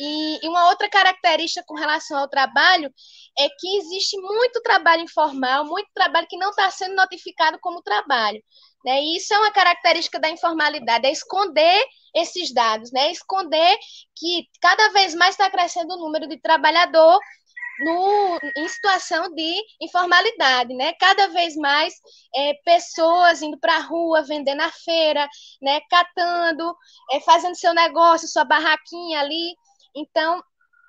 e, 0.01 0.41
e, 0.43 0.49
uma 0.49 0.71
outra 0.71 0.89
característica 0.89 1.63
com 1.67 1.75
relação 1.75 2.17
ao 2.17 2.29
trabalho 2.29 2.91
é 3.39 3.49
que 3.51 3.77
existe 3.77 4.19
muito 4.19 4.63
trabalho 4.63 5.03
informal, 5.03 5.67
muito 5.67 5.91
trabalho 5.95 6.27
que 6.27 6.39
não 6.39 6.51
está 6.51 6.71
sendo 6.71 6.95
notificado 6.95 7.59
como 7.61 7.83
trabalho. 7.83 8.43
Né? 8.85 9.01
E 9.03 9.17
isso 9.17 9.33
é 9.35 9.39
uma 9.39 9.53
característica 9.53 10.19
da 10.19 10.31
informalidade, 10.31 11.07
é 11.07 11.13
esconder 11.13 11.85
esses 12.15 12.53
dados, 12.53 12.91
né? 12.93 13.13
esconder 13.13 13.77
que 14.17 14.47
cada 14.61 14.89
vez 14.93 15.15
mais 15.15 15.35
está 15.35 15.51
crescendo 15.51 15.95
o 15.95 15.99
número 15.99 16.27
de 16.29 16.41
trabalhador 16.41 17.21
no, 17.81 18.39
em 18.57 18.69
situação 18.69 19.35
de 19.35 19.55
informalidade, 19.81 20.75
né? 20.75 20.93
Cada 20.95 21.29
vez 21.29 21.57
mais 21.57 21.95
é, 22.35 22.55
pessoas 22.65 23.43
indo 23.43 23.59
para 23.59 23.77
a 23.77 23.81
rua, 23.81 24.23
vendendo 24.23 24.59
na 24.59 24.71
feira, 24.71 25.29
né? 25.63 25.81
Catando, 25.91 26.75
é, 27.13 27.21
fazendo 27.21 27.57
seu 27.57 27.73
negócio, 27.75 28.29
sua 28.29 28.45
barraquinha 28.45 29.21
ali. 29.21 29.55
Então, 29.95 30.43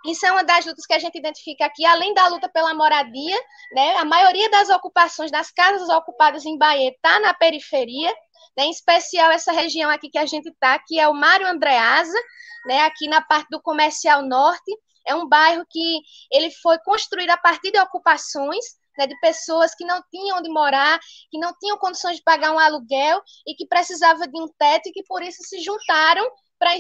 isso 0.06 0.26
é 0.26 0.32
uma 0.32 0.44
das 0.44 0.66
lutas 0.66 0.86
que 0.86 0.94
a 0.94 1.00
gente 1.00 1.18
identifica 1.18 1.66
aqui, 1.66 1.86
além 1.86 2.14
da 2.14 2.28
luta 2.28 2.50
pela 2.50 2.74
moradia, 2.74 3.38
né? 3.74 3.98
A 3.98 4.06
maioria 4.06 4.50
das 4.50 4.70
ocupações 4.70 5.32
das 5.32 5.52
casas 5.52 5.90
ocupadas 5.90 6.46
em 6.46 6.58
Bahia 6.58 6.90
está 6.90 7.20
na 7.20 7.34
periferia, 7.34 8.12
né? 8.58 8.66
em 8.66 8.72
especial 8.72 9.32
essa 9.32 9.52
região 9.52 9.90
aqui 9.90 10.10
que 10.10 10.18
a 10.18 10.26
gente 10.26 10.48
está, 10.50 10.80
que 10.80 11.00
é 11.00 11.08
o 11.08 11.14
Mário 11.14 11.48
Andreasa, 11.48 12.18
né? 12.66 12.82
aqui 12.82 13.08
na 13.08 13.22
parte 13.22 13.48
do 13.50 13.62
Comercial 13.62 14.24
Norte. 14.24 14.72
É 15.06 15.16
um 15.16 15.28
bairro 15.28 15.66
que 15.70 16.02
ele 16.32 16.52
foi 16.62 16.78
construído 16.80 17.32
a 17.32 17.38
partir 17.38 17.72
de 17.72 17.80
ocupações, 17.80 18.64
né, 18.98 19.08
de 19.08 19.20
pessoas 19.20 19.74
que 19.74 19.84
não 19.86 20.00
tinham 20.12 20.38
onde 20.38 20.50
morar, 20.50 21.00
que 21.30 21.40
não 21.40 21.54
tinham 21.60 21.78
condições 21.78 22.18
de 22.18 22.24
pagar 22.24 22.52
um 22.52 22.60
aluguel 22.60 23.20
e 23.48 23.56
que 23.56 23.66
precisavam 23.66 24.28
de 24.28 24.40
um 24.40 24.48
teto 24.60 24.90
e 24.90 24.92
que 24.92 25.04
por 25.04 25.24
isso 25.24 25.42
se 25.44 25.60
juntaram 25.62 26.30
para 26.60 26.76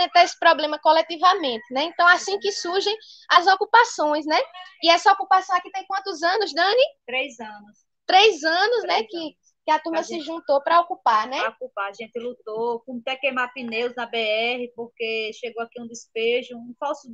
enfrentar 0.00 0.24
esse 0.24 0.38
problema 0.38 0.78
coletivamente, 0.78 1.64
né? 1.70 1.84
Então, 1.84 2.06
assim 2.08 2.38
que 2.38 2.50
surgem 2.52 2.96
as 3.30 3.46
ocupações, 3.46 4.26
né? 4.26 4.38
E 4.82 4.90
essa 4.90 5.12
ocupação 5.12 5.56
aqui 5.56 5.70
tem 5.70 5.84
quantos 5.86 6.22
anos, 6.22 6.52
Dani? 6.54 6.82
Três 7.06 7.38
anos. 7.38 7.78
Três 8.06 8.42
anos, 8.42 8.80
Três 8.80 8.84
né? 8.84 8.94
Anos. 8.96 9.08
Que, 9.10 9.36
que 9.64 9.70
a 9.70 9.78
turma 9.78 10.00
a 10.00 10.02
se 10.02 10.20
juntou 10.20 10.62
para 10.62 10.80
ocupar, 10.80 11.28
né? 11.28 11.40
Para 11.40 11.50
ocupar. 11.50 11.90
A 11.90 11.92
gente 11.92 12.18
lutou 12.18 12.80
com 12.80 12.98
até 12.98 13.16
queimar 13.16 13.52
pneus 13.52 13.94
na 13.94 14.06
BR, 14.06 14.72
porque 14.74 15.30
chegou 15.34 15.62
aqui 15.62 15.80
um 15.80 15.86
despejo, 15.86 16.56
um 16.56 16.74
falso 16.78 17.08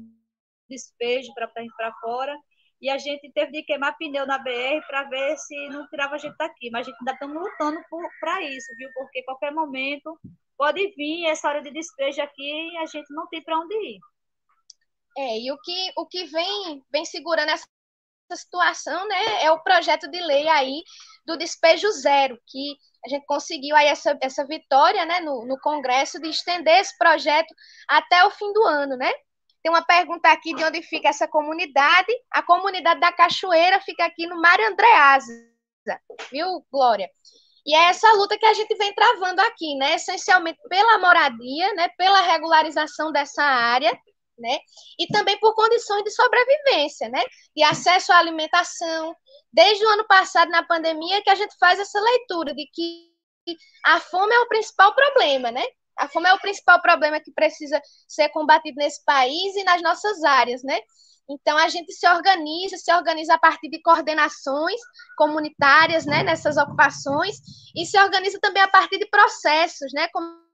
despejo 0.69 1.33
para 1.35 1.49
para 1.49 1.93
fora. 2.01 2.37
E 2.87 2.91
a 2.91 2.99
gente 2.99 3.29
teve 3.33 3.51
de 3.51 3.65
queimar 3.65 3.97
pneu 3.99 4.25
na 4.25 4.39
BR 4.39 4.81
para 4.87 5.03
ver 5.09 5.37
se 5.39 5.69
não 5.71 5.89
tirava 5.89 6.15
a 6.15 6.19
gente 6.19 6.37
daqui. 6.37 6.71
Mas 6.71 6.87
a 6.87 6.91
gente 6.91 7.01
ainda 7.01 7.15
estamos 7.15 7.43
lutando 7.43 7.81
para 8.21 8.43
isso, 8.43 8.73
viu? 8.77 8.89
Porque 8.95 9.25
qualquer 9.25 9.51
momento 9.53 10.17
pode 10.57 10.95
vir 10.97 11.27
essa 11.27 11.49
hora 11.49 11.61
de 11.61 11.73
despejo 11.73 12.23
aqui 12.23 12.71
e 12.71 12.77
a 12.77 12.87
gente 12.87 13.13
não 13.13 13.27
tem 13.27 13.43
para 13.43 13.59
onde 13.59 13.75
ir. 13.75 13.99
É, 15.19 15.37
e 15.37 15.51
o 15.51 15.59
que, 15.61 15.93
o 15.97 16.07
que 16.07 16.27
vem, 16.27 16.85
vem 16.93 17.05
segurando 17.05 17.51
essa 17.51 17.67
situação, 18.33 19.09
né, 19.09 19.43
é 19.43 19.51
o 19.51 19.63
projeto 19.65 20.09
de 20.09 20.21
lei 20.21 20.47
aí 20.47 20.85
do 21.25 21.37
despejo 21.37 21.91
zero, 21.91 22.41
que 22.47 22.77
a 23.05 23.09
gente 23.09 23.27
conseguiu 23.27 23.75
aí 23.75 23.89
essa, 23.89 24.17
essa 24.23 24.47
vitória, 24.47 25.05
né, 25.05 25.19
no, 25.19 25.45
no 25.45 25.59
Congresso 25.59 26.21
de 26.21 26.29
estender 26.29 26.79
esse 26.79 26.97
projeto 26.97 27.53
até 27.89 28.25
o 28.25 28.31
fim 28.31 28.53
do 28.53 28.63
ano, 28.65 28.97
né? 28.97 29.11
Tem 29.67 29.71
uma 29.73 29.83
pergunta 29.83 30.31
aqui 30.31 30.55
de 30.55 30.63
onde 30.63 30.81
fica 30.81 31.09
essa 31.09 31.27
comunidade. 31.27 32.13
A 32.31 32.41
comunidade 32.41 33.01
da 33.01 33.11
Cachoeira 33.11 33.81
fica 33.81 34.05
aqui 34.05 34.25
no 34.25 34.41
Mário 34.41 34.65
Andreasa, 34.65 35.33
viu, 36.31 36.65
Glória? 36.71 37.11
E 37.67 37.75
é 37.75 37.89
essa 37.89 38.13
luta 38.13 38.39
que 38.39 38.47
a 38.47 38.55
gente 38.55 38.73
vem 38.77 38.95
travando 38.95 39.41
aqui, 39.41 39.75
né? 39.75 39.97
Essencialmente 39.97 40.61
pela 40.69 40.99
moradia, 40.99 41.75
né? 41.75 41.89
Pela 41.99 42.21
regularização 42.21 43.11
dessa 43.11 43.43
área, 43.43 43.91
né? 44.39 44.57
E 45.01 45.09
também 45.09 45.37
por 45.41 45.53
condições 45.57 46.05
de 46.05 46.13
sobrevivência, 46.13 47.09
né? 47.09 47.25
De 47.57 47.65
acesso 47.65 48.13
à 48.13 48.19
alimentação. 48.19 49.17
Desde 49.53 49.85
o 49.85 49.89
ano 49.89 50.07
passado, 50.07 50.49
na 50.49 50.63
pandemia, 50.63 51.23
que 51.23 51.31
a 51.31 51.35
gente 51.35 51.57
faz 51.59 51.81
essa 51.81 52.01
leitura 52.01 52.55
de 52.55 52.69
que 52.73 53.11
a 53.85 53.99
fome 53.99 54.33
é 54.33 54.39
o 54.39 54.49
principal 54.49 54.95
problema, 54.95 55.51
né? 55.51 55.65
A 55.97 56.09
fome 56.09 56.29
é 56.29 56.35
o 56.35 56.41
principal 56.41 56.81
problema 56.81 57.21
que 57.21 57.33
precisa 57.33 57.81
ser 58.07 58.29
combatido 58.31 58.77
nesse 58.77 59.05
país 59.05 59.57
e 59.57 59.65
nas 59.65 59.83
nossas 59.83 60.23
áreas, 60.23 60.63
né? 60.63 60.79
Então, 61.29 61.57
a 61.59 61.69
gente 61.69 61.93
se 61.93 62.09
organiza, 62.09 62.77
se 62.77 62.93
organiza 62.93 63.35
a 63.35 63.39
partir 63.39 63.69
de 63.69 63.83
coordenações 63.83 64.81
comunitárias, 65.17 66.07
né, 66.07 66.23
nessas 66.23 66.57
ocupações, 66.57 67.37
e 67.75 67.85
se 67.85 67.99
organiza 67.99 68.39
também 68.41 68.63
a 68.63 68.69
partir 68.69 68.99
de 68.99 69.07
processos, 69.07 69.93
né, 69.93 70.07
como 70.13 70.46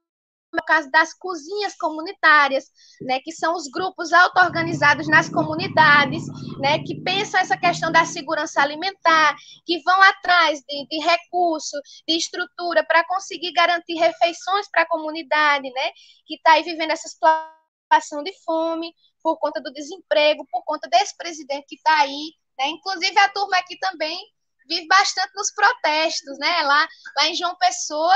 é 0.57 0.61
o 0.61 0.65
caso 0.65 0.89
das 0.91 1.13
cozinhas 1.13 1.75
comunitárias, 1.75 2.65
né, 3.01 3.19
que 3.19 3.31
são 3.31 3.55
os 3.55 3.67
grupos 3.67 4.11
auto-organizados 4.13 5.07
nas 5.07 5.29
comunidades, 5.29 6.23
né, 6.59 6.79
que 6.79 7.01
pensam 7.01 7.39
essa 7.39 7.57
questão 7.57 7.91
da 7.91 8.05
segurança 8.05 8.61
alimentar, 8.61 9.35
que 9.65 9.81
vão 9.83 10.01
atrás 10.01 10.61
de, 10.67 10.87
de 10.87 10.99
recurso, 10.99 11.77
de 12.07 12.17
estrutura 12.17 12.83
para 12.85 13.05
conseguir 13.05 13.51
garantir 13.53 13.95
refeições 13.95 14.69
para 14.69 14.83
a 14.83 14.87
comunidade, 14.87 15.69
né, 15.69 15.91
que 16.25 16.35
está 16.35 16.53
aí 16.53 16.63
vivendo 16.63 16.91
essa 16.91 17.07
situação 17.07 18.23
de 18.23 18.33
fome, 18.43 18.93
por 19.23 19.37
conta 19.39 19.61
do 19.61 19.71
desemprego, 19.71 20.45
por 20.51 20.63
conta 20.65 20.89
desse 20.89 21.15
presidente 21.17 21.65
que 21.67 21.75
está 21.75 22.01
aí, 22.01 22.33
né? 22.57 22.67
Inclusive 22.67 23.17
a 23.17 23.29
turma 23.29 23.57
aqui 23.57 23.77
também 23.79 24.19
vive 24.67 24.85
bastante 24.87 25.33
nos 25.33 25.51
protestos, 25.53 26.37
né? 26.37 26.61
Lá, 26.63 26.87
lá 27.17 27.27
em 27.27 27.35
João 27.35 27.55
Pessoa 27.55 28.13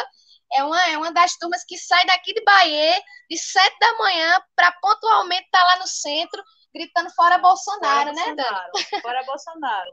é 0.53 0.63
uma, 0.63 0.87
é 0.89 0.97
uma 0.97 1.11
das 1.11 1.35
turmas 1.37 1.63
que 1.65 1.77
sai 1.77 2.05
daqui 2.05 2.33
de 2.33 2.43
Bahia 2.43 3.01
de 3.29 3.37
sete 3.37 3.77
da 3.79 3.97
manhã 3.97 4.41
para 4.55 4.71
pontualmente 4.81 5.45
estar 5.45 5.59
tá 5.59 5.65
lá 5.65 5.79
no 5.79 5.87
centro 5.87 6.43
gritando 6.73 7.09
fora 7.11 7.37
Bolsonaro, 7.37 8.11
fora 8.11 8.13
né, 8.13 8.35
Bolsonaro, 8.35 8.71
Dani? 8.73 9.01
Fora 9.01 9.23
Bolsonaro. 9.23 9.91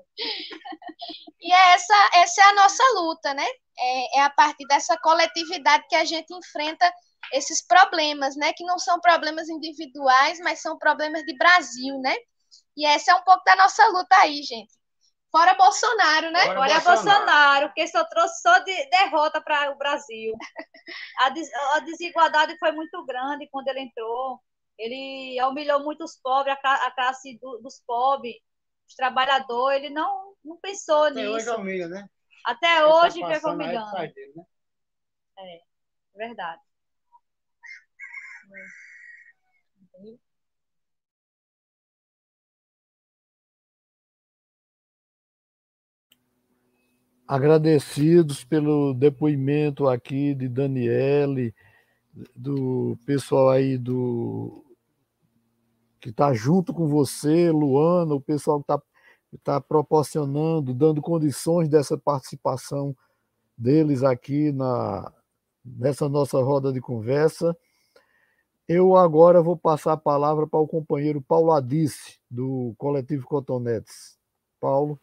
e 1.40 1.52
é 1.52 1.72
essa, 1.72 2.10
essa 2.14 2.40
é 2.42 2.44
a 2.44 2.54
nossa 2.54 2.82
luta, 2.94 3.34
né? 3.34 3.46
É, 3.78 4.18
é 4.18 4.22
a 4.22 4.30
partir 4.30 4.66
dessa 4.66 4.96
coletividade 4.98 5.86
que 5.88 5.96
a 5.96 6.04
gente 6.04 6.32
enfrenta 6.34 6.92
esses 7.32 7.66
problemas, 7.66 8.36
né? 8.36 8.52
Que 8.52 8.64
não 8.64 8.78
são 8.78 9.00
problemas 9.00 9.48
individuais, 9.48 10.38
mas 10.40 10.60
são 10.60 10.78
problemas 10.78 11.22
de 11.24 11.36
Brasil, 11.36 11.98
né? 12.00 12.14
E 12.76 12.84
essa 12.86 13.12
é 13.12 13.14
um 13.14 13.22
pouco 13.22 13.42
da 13.44 13.56
nossa 13.56 13.86
luta 13.88 14.16
aí, 14.16 14.42
gente. 14.42 14.72
Fora 15.34 15.52
Bolsonaro, 15.54 16.30
né? 16.30 16.44
Fora, 16.44 16.54
Fora 16.54 16.74
Bolsonaro. 16.74 17.02
Bolsonaro, 17.02 17.72
que 17.74 17.88
só 17.88 18.04
trouxe 18.04 18.40
só 18.40 18.56
de 18.60 18.86
derrota 18.88 19.40
para 19.40 19.72
o 19.72 19.76
Brasil. 19.76 20.32
A, 21.18 21.30
des, 21.30 21.52
a 21.74 21.80
desigualdade 21.80 22.56
foi 22.56 22.70
muito 22.70 23.04
grande 23.04 23.48
quando 23.50 23.66
ele 23.66 23.80
entrou. 23.80 24.40
Ele 24.78 25.42
humilhou 25.42 25.82
muito 25.82 26.04
os 26.04 26.16
pobres, 26.22 26.56
a, 26.62 26.86
a 26.86 26.90
classe 26.92 27.36
do, 27.40 27.58
dos 27.58 27.82
pobres, 27.84 28.36
os 28.88 28.94
trabalhadores. 28.94 29.82
Ele 29.82 29.92
não, 29.92 30.36
não 30.44 30.56
pensou 30.58 31.06
Até 31.06 31.14
nisso. 31.14 31.32
Hoje 31.32 31.50
humilha, 31.50 31.88
né? 31.88 32.08
Até 32.44 32.76
ele 32.76 32.84
hoje 32.84 33.20
tá 33.20 33.34
fica 33.34 33.50
humilhando. 33.50 33.96
Dele, 34.14 34.32
né? 34.36 34.44
É, 35.38 35.60
verdade. 36.16 36.62
Agradecidos 47.26 48.44
pelo 48.44 48.92
depoimento 48.94 49.88
aqui 49.88 50.34
de 50.34 50.48
Daniele, 50.48 51.54
do 52.34 52.98
pessoal 53.06 53.50
aí 53.50 53.78
do 53.78 54.64
que 56.00 56.10
está 56.10 56.34
junto 56.34 56.74
com 56.74 56.86
você, 56.86 57.50
Luana, 57.50 58.14
o 58.14 58.20
pessoal 58.20 58.62
que 58.62 58.70
está 58.70 58.82
tá 59.42 59.60
proporcionando, 59.60 60.74
dando 60.74 61.00
condições 61.00 61.66
dessa 61.66 61.96
participação 61.96 62.94
deles 63.56 64.02
aqui 64.02 64.52
na, 64.52 65.10
nessa 65.64 66.08
nossa 66.08 66.38
roda 66.42 66.70
de 66.72 66.80
conversa. 66.80 67.56
Eu 68.68 68.96
agora 68.96 69.42
vou 69.42 69.56
passar 69.56 69.94
a 69.94 69.96
palavra 69.96 70.46
para 70.46 70.60
o 70.60 70.68
companheiro 70.68 71.22
Paulo 71.22 71.52
Adice, 71.52 72.18
do 72.30 72.74
Coletivo 72.76 73.26
Cotonetes. 73.26 74.18
Paulo. 74.60 75.00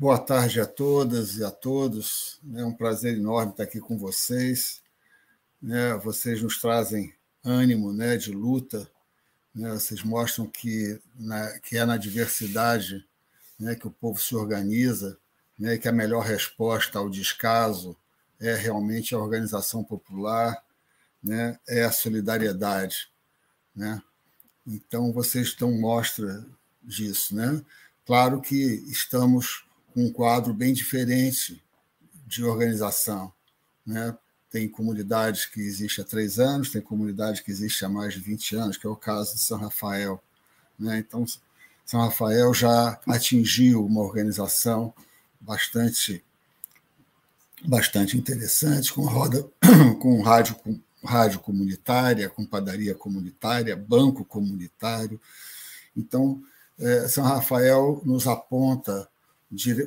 Boa 0.00 0.18
tarde 0.18 0.58
a 0.58 0.64
todas 0.64 1.36
e 1.36 1.44
a 1.44 1.50
todos. 1.50 2.40
É 2.54 2.64
um 2.64 2.72
prazer 2.72 3.18
enorme 3.18 3.50
estar 3.52 3.64
aqui 3.64 3.78
com 3.78 3.98
vocês. 3.98 4.80
Né? 5.60 5.92
Vocês 5.98 6.40
nos 6.40 6.58
trazem 6.58 7.12
ânimo 7.44 7.92
né, 7.92 8.16
de 8.16 8.32
luta. 8.32 8.90
Né? 9.54 9.68
Vocês 9.72 10.02
mostram 10.02 10.46
que, 10.46 10.98
é 11.70 11.84
na 11.84 11.98
diversidade 11.98 13.06
que 13.78 13.86
o 13.86 13.90
povo 13.90 14.18
se 14.18 14.34
organiza, 14.34 15.18
que 15.82 15.86
a 15.86 15.92
melhor 15.92 16.24
resposta 16.24 16.98
ao 16.98 17.10
descaso 17.10 17.94
é 18.40 18.54
realmente 18.54 19.14
a 19.14 19.18
organização 19.18 19.84
popular, 19.84 20.64
né, 21.22 21.58
é 21.68 21.84
a 21.84 21.92
solidariedade. 21.92 23.10
Então, 24.66 25.12
vocês 25.12 25.48
estão 25.48 25.78
mostra 25.78 26.42
disso. 26.82 27.36
Né? 27.36 27.62
Claro 28.06 28.40
que 28.40 28.56
estamos 28.88 29.68
um 29.96 30.12
quadro 30.12 30.52
bem 30.52 30.72
diferente 30.72 31.62
de 32.26 32.44
organização. 32.44 33.32
Né? 33.86 34.16
Tem 34.50 34.68
comunidades 34.68 35.46
que 35.46 35.60
existem 35.60 36.04
há 36.04 36.06
três 36.06 36.38
anos, 36.38 36.70
tem 36.70 36.80
comunidade 36.80 37.42
que 37.42 37.50
existe 37.50 37.84
há 37.84 37.88
mais 37.88 38.14
de 38.14 38.20
20 38.20 38.56
anos, 38.56 38.76
que 38.76 38.86
é 38.86 38.90
o 38.90 38.96
caso 38.96 39.34
de 39.34 39.40
São 39.40 39.58
Rafael. 39.58 40.22
Né? 40.78 40.98
Então, 40.98 41.24
São 41.84 42.00
Rafael 42.00 42.52
já 42.54 43.00
atingiu 43.06 43.84
uma 43.84 44.00
organização 44.00 44.94
bastante 45.40 46.22
bastante 47.62 48.16
interessantes, 48.16 48.90
com 48.90 49.02
roda, 49.02 49.46
com 50.00 50.22
rádio, 50.22 50.54
com 50.54 50.80
rádio 51.04 51.40
comunitária, 51.40 52.30
com 52.30 52.44
padaria 52.44 52.94
comunitária, 52.94 53.76
banco 53.76 54.24
comunitário. 54.24 55.20
Então, 55.94 56.42
é, 56.78 57.06
São 57.08 57.24
Rafael 57.24 58.00
nos 58.04 58.26
aponta 58.26 59.09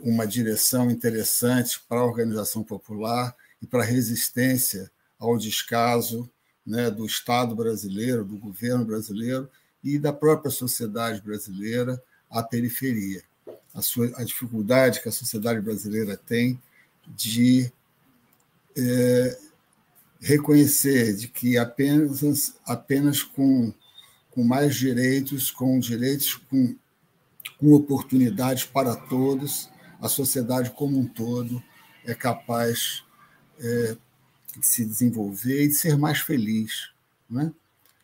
uma 0.04 0.28
direção 0.28 0.92
interessante 0.92 1.80
para 1.88 2.00
a 2.00 2.06
organização 2.06 2.64
popular 2.64 3.36
e 3.62 3.68
para 3.68 3.82
a 3.84 3.86
resistência 3.86 4.92
ao 5.18 5.38
descaso 5.38 6.30
né, 6.66 6.92
do 6.92 7.06
Estado 7.06 7.56
brasileiro, 7.56 8.26
do 8.26 8.38
governo 8.38 8.84
brasileiro 8.84 9.50
e 9.84 9.98
da 9.98 10.12
própria 10.12 10.52
sociedade 10.52 11.22
brasileira 11.22 12.02
à 12.30 12.44
periferia. 12.44 13.24
A, 13.74 13.82
sua, 13.82 14.12
a 14.16 14.24
dificuldade 14.24 15.02
que 15.02 15.10
a 15.10 15.12
sociedade 15.12 15.62
brasileira 15.62 16.16
tem 16.18 16.62
de 17.08 17.72
é, 18.78 19.38
reconhecer 20.20 21.16
de 21.16 21.28
que 21.28 21.58
apenas, 21.58 22.56
apenas 22.66 23.24
com, 23.24 23.74
com 24.32 24.44
mais 24.44 24.76
direitos, 24.76 25.52
com 25.52 25.80
direitos, 25.80 26.36
com, 26.36 26.76
com 27.60 27.74
oportunidades 27.74 28.66
para 28.66 28.96
todos, 28.96 29.70
a 30.02 30.10
sociedade 30.10 30.72
como 30.72 31.00
um 31.00 31.08
todo 31.08 31.64
é 32.06 32.14
capaz 32.14 33.04
é, 33.60 33.98
de 34.58 34.68
se 34.68 34.86
desenvolver 34.86 35.64
e 35.64 35.68
de 35.68 35.74
ser 35.74 35.98
mais 35.98 36.20
feliz, 36.20 36.92
né? 37.30 37.54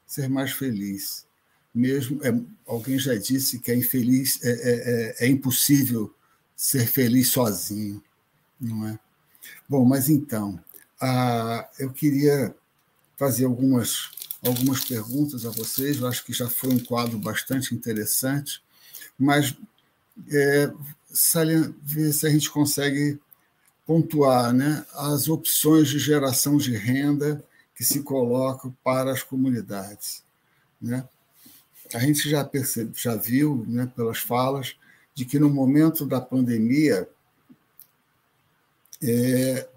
ser 0.05 0.29
mais 0.29 0.51
feliz. 0.51 1.25
Mesmo 1.73 2.23
é, 2.23 2.33
alguém 2.65 2.97
já 2.97 3.15
disse 3.15 3.59
que 3.59 3.71
é 3.71 3.75
infeliz, 3.75 4.39
é, 4.43 4.49
é, 4.49 4.55
é, 5.21 5.25
é 5.25 5.27
impossível 5.27 6.13
ser 6.55 6.87
feliz 6.87 7.29
sozinho, 7.29 8.03
não 8.59 8.87
é? 8.87 8.99
Bom, 9.67 9.85
mas 9.85 10.09
então 10.09 10.59
eu 11.79 11.91
queria 11.93 12.53
fazer 13.17 13.45
algumas 13.45 14.11
algumas 14.43 14.83
perguntas 14.83 15.45
a 15.45 15.49
vocês. 15.49 15.97
Eu 15.97 16.07
acho 16.07 16.23
que 16.25 16.33
já 16.33 16.49
foi 16.49 16.69
um 16.69 16.79
quadro 16.79 17.17
bastante 17.17 17.73
interessante, 17.75 18.61
mas 19.19 19.55
é, 20.31 20.71
ver 21.81 22.13
se 22.13 22.25
a 22.25 22.29
gente 22.29 22.49
consegue 22.49 23.19
pontuar 23.85 24.53
né, 24.53 24.85
as 24.93 25.27
opções 25.27 25.89
de 25.89 25.99
geração 25.99 26.57
de 26.57 26.75
renda 26.75 27.43
que 27.75 27.83
se 27.83 28.03
colocam 28.03 28.75
para 28.83 29.11
as 29.11 29.23
comunidades. 29.23 30.23
Né? 30.81 31.07
A 31.93 31.99
gente 31.99 32.29
já, 32.29 32.43
percebe, 32.43 32.91
já 32.95 33.15
viu, 33.15 33.65
né, 33.67 33.91
pelas 33.95 34.19
falas, 34.19 34.75
de 35.15 35.25
que 35.25 35.39
no 35.39 35.49
momento 35.49 36.05
da 36.05 36.21
pandemia, 36.21 37.09
é, 39.01 39.67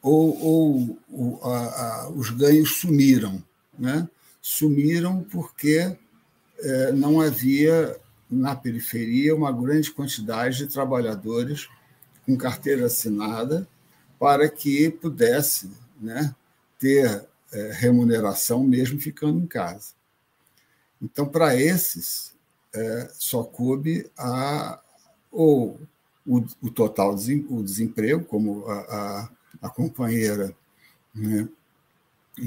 ou, 0.00 0.42
ou, 0.42 0.98
ou 1.10 1.44
a, 1.44 1.58
a, 2.04 2.08
os 2.10 2.30
ganhos 2.30 2.76
sumiram. 2.76 3.42
Né? 3.78 4.08
Sumiram 4.40 5.22
porque 5.24 5.96
não 6.94 7.20
havia 7.20 7.96
na 8.30 8.54
periferia 8.54 9.34
uma 9.34 9.52
grande 9.52 9.90
quantidade 9.90 10.58
de 10.58 10.66
trabalhadores 10.66 11.68
com 12.26 12.36
carteira 12.36 12.86
assinada 12.86 13.66
para 14.18 14.48
que 14.48 14.90
pudesse 14.90 15.70
né, 16.00 16.34
ter 16.78 17.26
é, 17.52 17.72
remuneração 17.72 18.62
mesmo 18.62 19.00
ficando 19.00 19.38
em 19.38 19.46
casa. 19.46 19.92
Então, 21.00 21.26
para 21.26 21.56
esses, 21.56 22.34
é, 22.74 23.10
só 23.14 23.42
coube 23.44 24.10
a, 24.16 24.80
ou 25.30 25.80
o, 26.26 26.44
o 26.60 26.70
total 26.70 27.14
o 27.48 27.62
desemprego, 27.62 28.24
como 28.24 28.66
a, 28.66 28.78
a, 28.78 29.30
a 29.62 29.70
companheira 29.70 30.54
né, 31.14 31.48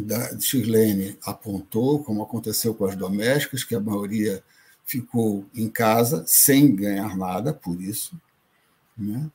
da 0.02 0.40
Shirlene 0.40 1.18
apontou, 1.24 2.04
como 2.04 2.24
aconteceu 2.24 2.74
com 2.74 2.86
as 2.86 2.96
domésticas, 2.96 3.64
que 3.64 3.76
a 3.76 3.80
maioria 3.80 4.44
ficou 4.86 5.46
em 5.56 5.70
casa 5.70 6.24
sem 6.28 6.76
ganhar 6.76 7.18
nada 7.18 7.54
por 7.54 7.82
isso, 7.82 8.16
né? 8.98 9.30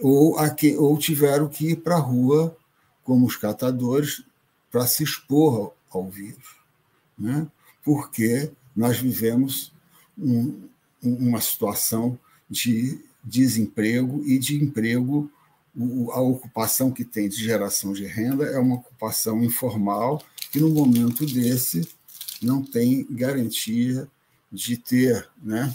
ou, 0.00 0.38
aqui, 0.38 0.76
ou 0.76 0.98
tiveram 0.98 1.48
que 1.48 1.70
ir 1.70 1.76
para 1.76 1.96
a 1.96 2.00
rua, 2.00 2.56
como 3.04 3.26
os 3.26 3.36
catadores, 3.36 4.24
para 4.70 4.86
se 4.86 5.02
expor 5.04 5.72
ao 5.90 6.08
vírus, 6.08 6.56
né? 7.18 7.46
porque 7.84 8.50
nós 8.74 8.98
vivemos 8.98 9.72
um, 10.18 10.68
uma 11.02 11.40
situação 11.40 12.18
de 12.48 13.00
desemprego 13.22 14.22
e 14.24 14.38
de 14.38 14.56
emprego. 14.56 15.30
A 16.12 16.20
ocupação 16.20 16.90
que 16.90 17.04
tem 17.04 17.28
de 17.28 17.36
geração 17.36 17.92
de 17.92 18.04
renda 18.04 18.44
é 18.44 18.58
uma 18.58 18.76
ocupação 18.76 19.42
informal 19.42 20.22
que, 20.50 20.60
no 20.60 20.68
momento 20.68 21.24
desse, 21.24 21.88
não 22.42 22.62
tem 22.62 23.06
garantia 23.08 24.08
de 24.50 24.76
ter 24.76 25.28
né, 25.42 25.74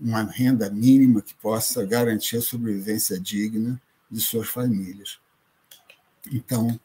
uma 0.00 0.22
renda 0.24 0.68
mínima 0.68 1.22
que 1.22 1.34
possa 1.34 1.84
garantir 1.84 2.38
a 2.38 2.42
sobrevivência 2.42 3.20
digna 3.20 3.80
de 4.10 4.20
suas 4.20 4.48
famílias. 4.48 5.18
Então, 6.32 6.78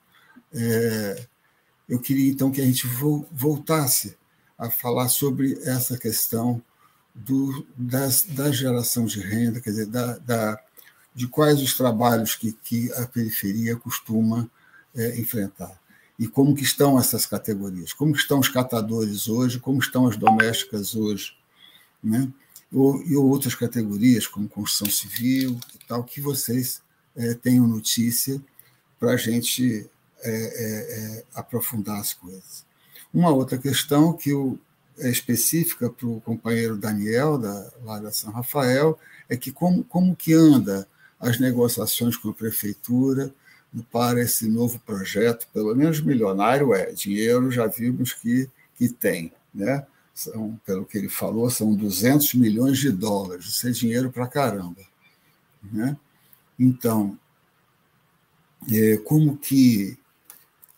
é, 0.54 1.28
eu 1.90 2.00
queria 2.00 2.32
então 2.32 2.52
que 2.52 2.62
a 2.62 2.66
gente 2.66 2.88
voltasse 3.32 4.18
a 4.58 4.70
falar 4.70 5.10
sobre 5.10 5.60
essa 5.64 5.98
questão 5.98 6.62
do, 7.14 7.66
das, 7.76 8.24
da 8.24 8.52
geração 8.52 9.06
de 9.06 9.20
renda, 9.20 9.60
quer 9.60 9.72
dizer, 9.72 9.88
da, 9.88 10.18
da, 10.20 10.64
de 11.14 11.28
quais 11.28 11.62
os 11.62 11.76
trabalhos 11.76 12.36
que, 12.36 12.54
que 12.54 12.92
a 12.94 13.06
periferia 13.06 13.76
costuma 13.76 14.50
é, 14.96 15.20
enfrentar. 15.20 15.80
E 16.18 16.28
como 16.28 16.56
que 16.56 16.64
estão 16.64 17.00
essas 17.00 17.26
categorias? 17.26 17.94
Como 17.94 18.16
estão 18.16 18.40
os 18.40 18.48
catadores 18.48 19.28
hoje? 19.28 19.60
Como 19.60 19.80
estão 19.80 20.08
as 20.08 20.16
domésticas 20.16 20.96
hoje? 20.96 21.36
Né? 22.04 22.32
Ou, 22.72 23.02
e 23.04 23.16
outras 23.16 23.56
categorias, 23.56 24.28
como 24.28 24.48
construção 24.48 24.88
civil 24.90 25.60
e 25.74 25.88
tal, 25.88 26.04
que 26.04 26.22
vocês 26.22 26.82
é, 27.16 27.34
tenham 27.34 27.68
notícia 27.68 28.42
para 29.00 29.14
a 29.14 29.18
gente 29.18 29.90
é, 30.22 30.32
é, 30.32 31.18
é, 31.18 31.24
aprofundar 31.34 32.00
as 32.00 32.14
coisas. 32.14 32.64
Uma 33.14 33.32
outra 33.32 33.58
questão 33.58 34.14
que 34.14 34.32
o, 34.32 34.60
é 35.00 35.10
específica 35.10 35.90
para 35.90 36.08
o 36.08 36.22
companheiro 36.22 36.78
Daniel, 36.78 37.38
da, 37.38 37.72
lá 37.84 38.00
da 38.00 38.12
São 38.12 38.32
Rafael, 38.32 38.98
é 39.28 39.36
que 39.36 39.52
como, 39.52 39.84
como 39.84 40.16
que 40.16 40.34
anda 40.34 40.88
as 41.22 41.40
negociações 41.40 42.18
com 42.18 42.30
a 42.30 42.34
prefeitura 42.34 43.34
para 43.92 44.22
esse 44.22 44.50
novo 44.50 44.80
projeto, 44.80 45.48
pelo 45.54 45.74
menos 45.76 46.02
milionário 46.02 46.74
é, 46.74 46.92
dinheiro 46.92 47.50
já 47.50 47.68
vimos 47.68 48.12
que, 48.14 48.50
que 48.76 48.90
tem, 48.90 49.32
né? 49.54 49.86
São, 50.14 50.60
pelo 50.66 50.86
que 50.86 50.98
ele 50.98 51.08
falou, 51.08 51.50
são 51.50 51.74
200 51.74 52.34
milhões 52.34 52.80
de 52.80 52.92
dólares, 52.92 53.46
isso 53.46 53.68
é 53.68 53.72
dinheiro 53.72 54.12
para 54.12 54.28
caramba. 54.28 54.82
Né? 55.64 55.96
Então, 56.60 57.18
é, 58.70 58.98
como 58.98 59.38
que 59.38 59.98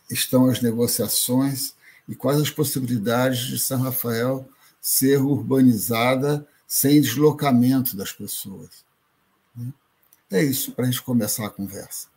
estão 0.09 0.47
as 0.49 0.61
negociações 0.61 1.73
e 2.07 2.15
quais 2.15 2.39
as 2.39 2.49
possibilidades 2.49 3.39
de 3.39 3.59
São 3.59 3.81
Rafael 3.81 4.47
ser 4.79 5.21
urbanizada 5.21 6.45
sem 6.67 7.01
deslocamento 7.01 7.95
das 7.95 8.11
pessoas. 8.11 8.83
Né? 9.55 9.71
É 10.33 10.41
isso 10.41 10.71
para 10.71 10.85
a 10.85 10.89
gente 10.89 11.03
começar 11.03 11.45
a 11.45 11.49
conversa. 11.51 12.07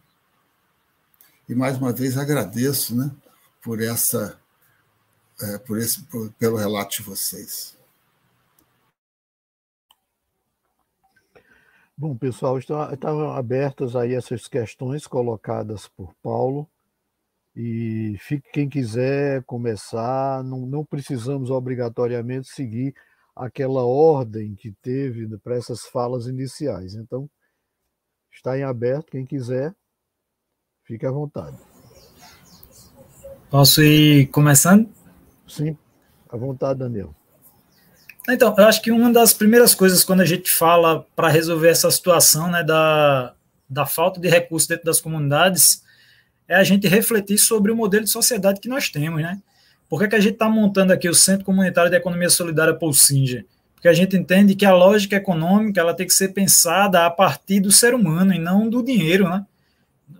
E 1.46 1.54
mais 1.54 1.76
uma 1.76 1.92
vez 1.92 2.16
agradeço, 2.16 2.96
né, 2.96 3.14
por 3.62 3.78
essa, 3.82 4.40
é, 5.38 5.58
por 5.58 5.76
esse, 5.76 6.02
por, 6.04 6.32
pelo 6.32 6.56
relato 6.56 6.96
de 6.96 7.02
vocês. 7.02 7.76
Bom, 11.94 12.16
pessoal, 12.16 12.58
estavam 12.58 13.32
abertas 13.32 13.94
aí 13.94 14.14
essas 14.14 14.48
questões 14.48 15.06
colocadas 15.06 15.86
por 15.86 16.14
Paulo. 16.22 16.66
E 17.54 18.16
fique 18.20 18.50
quem 18.50 18.66
quiser 18.66 19.44
começar, 19.44 20.42
não, 20.42 20.60
não 20.60 20.86
precisamos 20.86 21.50
obrigatoriamente 21.50 22.48
seguir 22.48 22.94
aquela 23.34 23.84
ordem 23.84 24.54
que 24.54 24.72
teve 24.80 25.36
para 25.36 25.56
essas 25.56 25.82
falas 25.84 26.26
iniciais. 26.26 26.94
Então, 26.94 27.28
está 28.36 28.58
em 28.58 28.62
aberto, 28.62 29.10
quem 29.10 29.24
quiser, 29.24 29.74
fique 30.84 31.04
à 31.04 31.10
vontade. 31.10 31.56
Posso 33.50 33.82
ir 33.82 34.26
começando? 34.28 34.88
Sim, 35.48 35.76
à 36.28 36.36
vontade, 36.36 36.78
Daniel. 36.78 37.14
Então, 38.28 38.54
eu 38.58 38.64
acho 38.64 38.82
que 38.82 38.90
uma 38.90 39.12
das 39.12 39.32
primeiras 39.32 39.74
coisas 39.74 40.02
quando 40.02 40.20
a 40.20 40.24
gente 40.24 40.50
fala 40.50 41.06
para 41.14 41.28
resolver 41.28 41.68
essa 41.68 41.90
situação 41.90 42.50
né, 42.50 42.62
da, 42.64 43.34
da 43.68 43.86
falta 43.86 44.20
de 44.20 44.28
recursos 44.28 44.68
dentro 44.68 44.84
das 44.84 45.00
comunidades 45.00 45.82
é 46.48 46.56
a 46.56 46.64
gente 46.64 46.88
refletir 46.88 47.38
sobre 47.38 47.70
o 47.70 47.76
modelo 47.76 48.04
de 48.04 48.10
sociedade 48.10 48.60
que 48.60 48.68
nós 48.68 48.88
temos, 48.88 49.22
né? 49.22 49.40
Por 49.88 50.00
que, 50.00 50.08
que 50.08 50.16
a 50.16 50.20
gente 50.20 50.34
está 50.34 50.48
montando 50.48 50.92
aqui 50.92 51.08
o 51.08 51.14
Centro 51.14 51.44
Comunitário 51.44 51.90
de 51.90 51.96
Economia 51.96 52.28
Solidária 52.28 52.74
Paul 52.74 52.92
Porque 53.86 54.00
a 54.00 54.02
gente 54.02 54.16
entende 54.16 54.56
que 54.56 54.66
a 54.66 54.74
lógica 54.74 55.14
econômica 55.14 55.80
ela 55.80 55.94
tem 55.94 56.08
que 56.08 56.12
ser 56.12 56.30
pensada 56.30 57.06
a 57.06 57.10
partir 57.10 57.60
do 57.60 57.70
ser 57.70 57.94
humano 57.94 58.34
e 58.34 58.38
não 58.38 58.68
do 58.68 58.82
dinheiro, 58.82 59.28
né? 59.28 59.46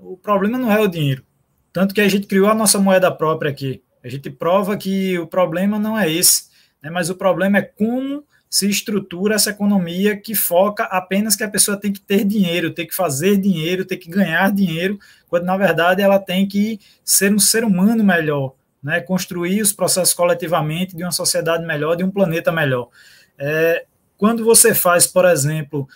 O 0.01 0.17
problema 0.17 0.57
não 0.57 0.71
é 0.71 0.79
o 0.79 0.87
dinheiro. 0.87 1.25
Tanto 1.73 1.93
que 1.93 2.01
a 2.01 2.07
gente 2.07 2.29
criou 2.29 2.49
a 2.49 2.55
nossa 2.55 2.79
moeda 2.79 3.11
própria 3.11 3.51
aqui. 3.51 3.83
A 4.05 4.09
gente 4.09 4.31
prova 4.31 4.77
que 4.77 5.19
o 5.19 5.27
problema 5.27 5.81
não 5.81 5.99
é 5.99 6.09
esse, 6.09 6.45
né? 6.81 6.91
mas 6.91 7.11
o 7.11 7.17
problema 7.17 7.59
é 7.59 7.62
como 7.62 8.23
se 8.49 8.71
estrutura 8.71 9.35
essa 9.35 9.51
economia 9.51 10.17
que 10.17 10.37
foca 10.37 10.85
apenas 10.85 11.35
que 11.35 11.43
a 11.43 11.51
pessoa 11.51 11.77
tem 11.77 11.93
que 11.93 12.01
ter 12.01 12.25
dinheiro, 12.25 12.73
tem 12.73 12.87
que 12.87 12.95
fazer 12.95 13.37
dinheiro, 13.37 13.85
tem 13.85 13.99
que 13.99 14.09
ganhar 14.09 14.53
dinheiro, 14.53 14.97
quando 15.27 15.43
na 15.43 15.57
verdade 15.57 16.03
ela 16.03 16.21
tem 16.21 16.47
que 16.47 16.79
ser 17.05 17.35
um 17.35 17.39
ser 17.41 17.64
humano 17.64 18.05
melhor, 18.05 18.55
né? 18.81 19.01
construir 19.01 19.61
os 19.61 19.73
processos 19.73 20.14
coletivamente 20.14 20.97
de 20.97 21.03
uma 21.03 21.11
sociedade 21.11 21.67
melhor, 21.67 21.97
de 21.97 22.05
um 22.05 22.12
planeta 22.12 22.53
melhor. 22.53 22.91
É, 23.39 23.84
quando 24.16 24.45
você 24.45 24.74
faz, 24.74 25.07
por 25.07 25.24
exemplo, 25.24 25.89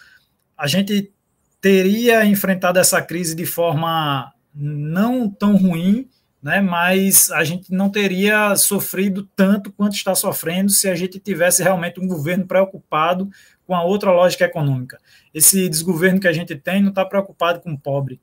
a 0.56 0.66
gente 0.66 1.12
teria 1.60 2.24
enfrentado 2.24 2.78
essa 2.78 3.00
crise 3.02 3.34
de 3.34 3.46
forma 3.46 4.32
não 4.54 5.28
tão 5.28 5.56
ruim, 5.56 6.08
né, 6.42 6.60
mas 6.60 7.30
a 7.30 7.44
gente 7.44 7.72
não 7.72 7.90
teria 7.90 8.56
sofrido 8.56 9.28
tanto 9.36 9.70
quanto 9.70 9.94
está 9.94 10.14
sofrendo 10.14 10.70
se 10.70 10.88
a 10.88 10.94
gente 10.94 11.18
tivesse 11.18 11.62
realmente 11.62 12.00
um 12.00 12.06
governo 12.06 12.46
preocupado 12.46 13.28
com 13.66 13.74
a 13.74 13.82
outra 13.82 14.10
lógica 14.10 14.44
econômica. 14.44 14.98
Esse 15.34 15.68
desgoverno 15.68 16.18
que 16.18 16.28
a 16.28 16.32
gente 16.32 16.56
tem 16.56 16.80
não 16.80 16.88
está 16.88 17.04
preocupado 17.04 17.60
com 17.60 17.72
o 17.72 17.78
pobre. 17.78 18.20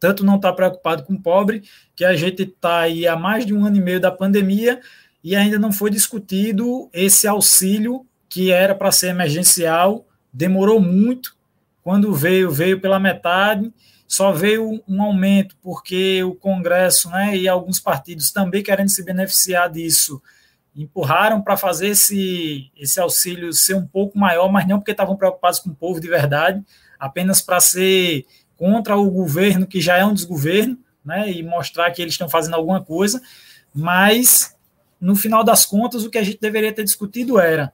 Tanto 0.00 0.24
não 0.24 0.36
está 0.36 0.52
preocupado 0.52 1.04
com 1.04 1.14
o 1.14 1.22
pobre, 1.22 1.62
que 1.94 2.04
a 2.04 2.16
gente 2.16 2.42
está 2.42 2.80
aí 2.80 3.06
há 3.06 3.16
mais 3.16 3.46
de 3.46 3.54
um 3.54 3.64
ano 3.64 3.76
e 3.76 3.80
meio 3.80 4.00
da 4.00 4.10
pandemia 4.10 4.80
e 5.22 5.34
ainda 5.36 5.58
não 5.58 5.72
foi 5.72 5.90
discutido 5.90 6.88
esse 6.92 7.26
auxílio 7.26 8.06
que 8.28 8.50
era 8.50 8.74
para 8.74 8.92
ser 8.92 9.08
emergencial, 9.08 10.06
demorou 10.32 10.80
muito. 10.80 11.36
Quando 11.82 12.12
veio, 12.14 12.50
veio 12.50 12.80
pela 12.80 12.98
metade 12.98 13.72
só 14.06 14.30
veio 14.30 14.82
um 14.86 15.02
aumento 15.02 15.56
porque 15.60 16.22
o 16.22 16.34
Congresso 16.34 17.10
né, 17.10 17.36
e 17.36 17.48
alguns 17.48 17.80
partidos 17.80 18.30
também 18.30 18.62
querendo 18.62 18.88
se 18.88 19.04
beneficiar 19.04 19.68
disso 19.70 20.22
empurraram 20.74 21.40
para 21.40 21.56
fazer 21.56 21.88
esse, 21.88 22.70
esse 22.76 23.00
auxílio 23.00 23.52
ser 23.52 23.74
um 23.74 23.86
pouco 23.86 24.18
maior, 24.18 24.50
mas 24.52 24.66
não 24.68 24.78
porque 24.78 24.90
estavam 24.90 25.16
preocupados 25.16 25.58
com 25.58 25.70
o 25.70 25.74
povo 25.74 25.98
de 25.98 26.06
verdade, 26.06 26.62
apenas 26.98 27.40
para 27.40 27.58
ser 27.60 28.26
contra 28.56 28.96
o 28.96 29.10
governo, 29.10 29.66
que 29.66 29.80
já 29.80 29.96
é 29.96 30.04
um 30.04 30.12
desgoverno, 30.12 30.78
né, 31.02 31.30
e 31.32 31.42
mostrar 31.42 31.90
que 31.90 32.02
eles 32.02 32.14
estão 32.14 32.28
fazendo 32.28 32.54
alguma 32.54 32.82
coisa, 32.82 33.22
mas 33.74 34.54
no 35.00 35.16
final 35.16 35.42
das 35.42 35.64
contas 35.64 36.04
o 36.04 36.10
que 36.10 36.18
a 36.18 36.22
gente 36.22 36.38
deveria 36.40 36.72
ter 36.72 36.84
discutido 36.84 37.40
era 37.40 37.72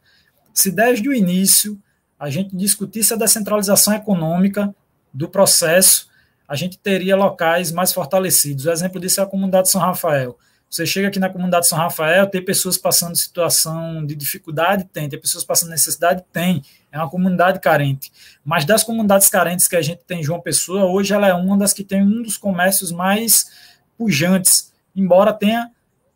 se 0.52 0.70
desde 0.70 1.08
o 1.08 1.14
início 1.14 1.80
a 2.18 2.30
gente 2.30 2.56
discutisse 2.56 3.12
a 3.14 3.16
descentralização 3.16 3.94
econômica 3.94 4.74
do 5.12 5.28
processo 5.28 6.10
a 6.52 6.54
gente 6.54 6.78
teria 6.78 7.16
locais 7.16 7.72
mais 7.72 7.94
fortalecidos. 7.94 8.66
O 8.66 8.70
exemplo 8.70 9.00
disso 9.00 9.20
é 9.20 9.22
a 9.22 9.26
comunidade 9.26 9.70
São 9.70 9.80
Rafael. 9.80 10.38
Você 10.68 10.84
chega 10.84 11.08
aqui 11.08 11.18
na 11.18 11.30
comunidade 11.30 11.66
São 11.66 11.78
Rafael, 11.78 12.26
tem 12.26 12.44
pessoas 12.44 12.76
passando 12.76 13.16
situação 13.16 14.04
de 14.04 14.14
dificuldade? 14.14 14.84
Tem. 14.84 15.08
Tem 15.08 15.18
pessoas 15.18 15.44
passando 15.44 15.70
necessidade? 15.70 16.22
Tem. 16.30 16.62
É 16.92 16.98
uma 16.98 17.08
comunidade 17.08 17.58
carente. 17.58 18.12
Mas 18.44 18.66
das 18.66 18.84
comunidades 18.84 19.30
carentes 19.30 19.66
que 19.66 19.76
a 19.76 19.80
gente 19.80 20.02
tem 20.06 20.20
em 20.20 20.22
João 20.22 20.42
Pessoa, 20.42 20.84
hoje 20.84 21.14
ela 21.14 21.26
é 21.26 21.32
uma 21.32 21.56
das 21.56 21.72
que 21.72 21.82
tem 21.82 22.02
um 22.02 22.22
dos 22.22 22.36
comércios 22.36 22.92
mais 22.92 23.50
pujantes, 23.96 24.74
embora 24.94 25.32
tenha 25.32 25.70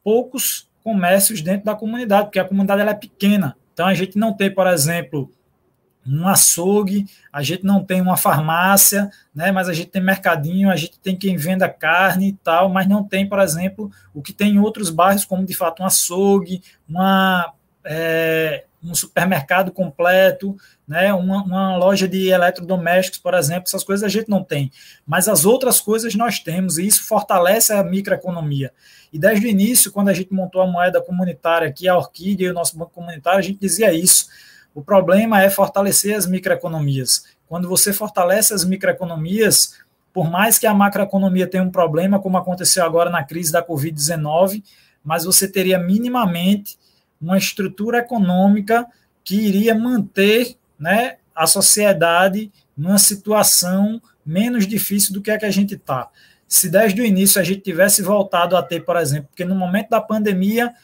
poucos 0.04 0.68
comércios 0.84 1.40
dentro 1.40 1.64
da 1.64 1.74
comunidade, 1.74 2.26
porque 2.26 2.38
a 2.38 2.44
comunidade 2.44 2.82
ela 2.82 2.90
é 2.90 2.94
pequena. 2.94 3.56
Então 3.76 3.86
a 3.86 3.92
gente 3.92 4.16
não 4.16 4.32
tem, 4.32 4.50
por 4.50 4.66
exemplo, 4.66 5.30
um 6.06 6.26
açougue, 6.26 7.04
a 7.30 7.42
gente 7.42 7.62
não 7.62 7.84
tem 7.84 8.00
uma 8.00 8.16
farmácia, 8.16 9.10
né, 9.34 9.52
mas 9.52 9.68
a 9.68 9.74
gente 9.74 9.90
tem 9.90 10.02
mercadinho, 10.02 10.70
a 10.70 10.76
gente 10.76 10.98
tem 10.98 11.14
quem 11.14 11.36
venda 11.36 11.68
carne 11.68 12.28
e 12.28 12.32
tal, 12.32 12.70
mas 12.70 12.88
não 12.88 13.04
tem, 13.04 13.28
por 13.28 13.38
exemplo, 13.38 13.90
o 14.14 14.22
que 14.22 14.32
tem 14.32 14.54
em 14.54 14.58
outros 14.58 14.88
bairros, 14.88 15.26
como 15.26 15.44
de 15.44 15.52
fato 15.52 15.82
um 15.82 15.86
açougue, 15.86 16.62
uma, 16.88 17.52
é, 17.84 18.64
um 18.82 18.94
supermercado 18.94 19.72
completo, 19.72 20.56
né, 20.86 21.12
uma, 21.12 21.42
uma, 21.42 21.76
loja 21.76 22.06
de 22.06 22.28
eletrodomésticos, 22.28 23.18
por 23.18 23.34
exemplo, 23.34 23.64
essas 23.66 23.82
coisas 23.82 24.04
a 24.04 24.08
gente 24.08 24.28
não 24.28 24.44
tem. 24.44 24.70
Mas 25.06 25.28
as 25.28 25.44
outras 25.44 25.80
coisas 25.80 26.14
nós 26.14 26.38
temos, 26.38 26.78
e 26.78 26.86
isso 26.86 27.04
fortalece 27.04 27.72
a 27.72 27.82
microeconomia. 27.82 28.72
E 29.12 29.18
desde 29.18 29.46
o 29.46 29.48
início, 29.48 29.90
quando 29.90 30.08
a 30.08 30.14
gente 30.14 30.32
montou 30.32 30.60
a 30.60 30.66
moeda 30.66 31.00
comunitária 31.00 31.68
aqui, 31.68 31.88
a 31.88 31.96
Orquídea 31.96 32.46
e 32.46 32.50
o 32.50 32.54
nosso 32.54 32.78
banco 32.78 32.92
comunitário, 32.92 33.38
a 33.38 33.42
gente 33.42 33.58
dizia 33.58 33.92
isso 33.92 34.26
o 34.76 34.82
problema 34.82 35.40
é 35.40 35.48
fortalecer 35.48 36.14
as 36.14 36.26
microeconomias. 36.26 37.24
Quando 37.48 37.66
você 37.66 37.94
fortalece 37.94 38.52
as 38.52 38.62
microeconomias, 38.62 39.78
por 40.12 40.30
mais 40.30 40.58
que 40.58 40.66
a 40.66 40.74
macroeconomia 40.74 41.46
tenha 41.46 41.62
um 41.62 41.70
problema, 41.70 42.20
como 42.20 42.36
aconteceu 42.36 42.84
agora 42.84 43.08
na 43.08 43.24
crise 43.24 43.50
da 43.50 43.66
Covid-19, 43.66 44.62
mas 45.02 45.24
você 45.24 45.50
teria 45.50 45.78
minimamente 45.78 46.76
uma 47.20 47.38
estrutura 47.38 47.98
econômica 47.98 48.86
que 49.24 49.36
iria 49.36 49.74
manter 49.74 50.56
né, 50.78 51.16
a 51.34 51.46
sociedade 51.46 52.52
numa 52.76 52.98
situação 52.98 54.00
menos 54.24 54.66
difícil 54.66 55.12
do 55.12 55.22
que 55.22 55.30
a 55.30 55.38
que 55.38 55.46
a 55.46 55.50
gente 55.50 55.74
está. 55.74 56.08
Se 56.48 56.68
desde 56.68 57.00
o 57.00 57.04
início 57.04 57.40
a 57.40 57.44
gente 57.44 57.60
tivesse 57.60 58.02
voltado 58.02 58.56
a 58.56 58.62
ter, 58.62 58.84
por 58.84 58.96
exemplo, 58.96 59.28
porque 59.28 59.44
no 59.44 59.54
momento 59.54 59.90
da 59.90 60.00
pandemia, 60.00 60.74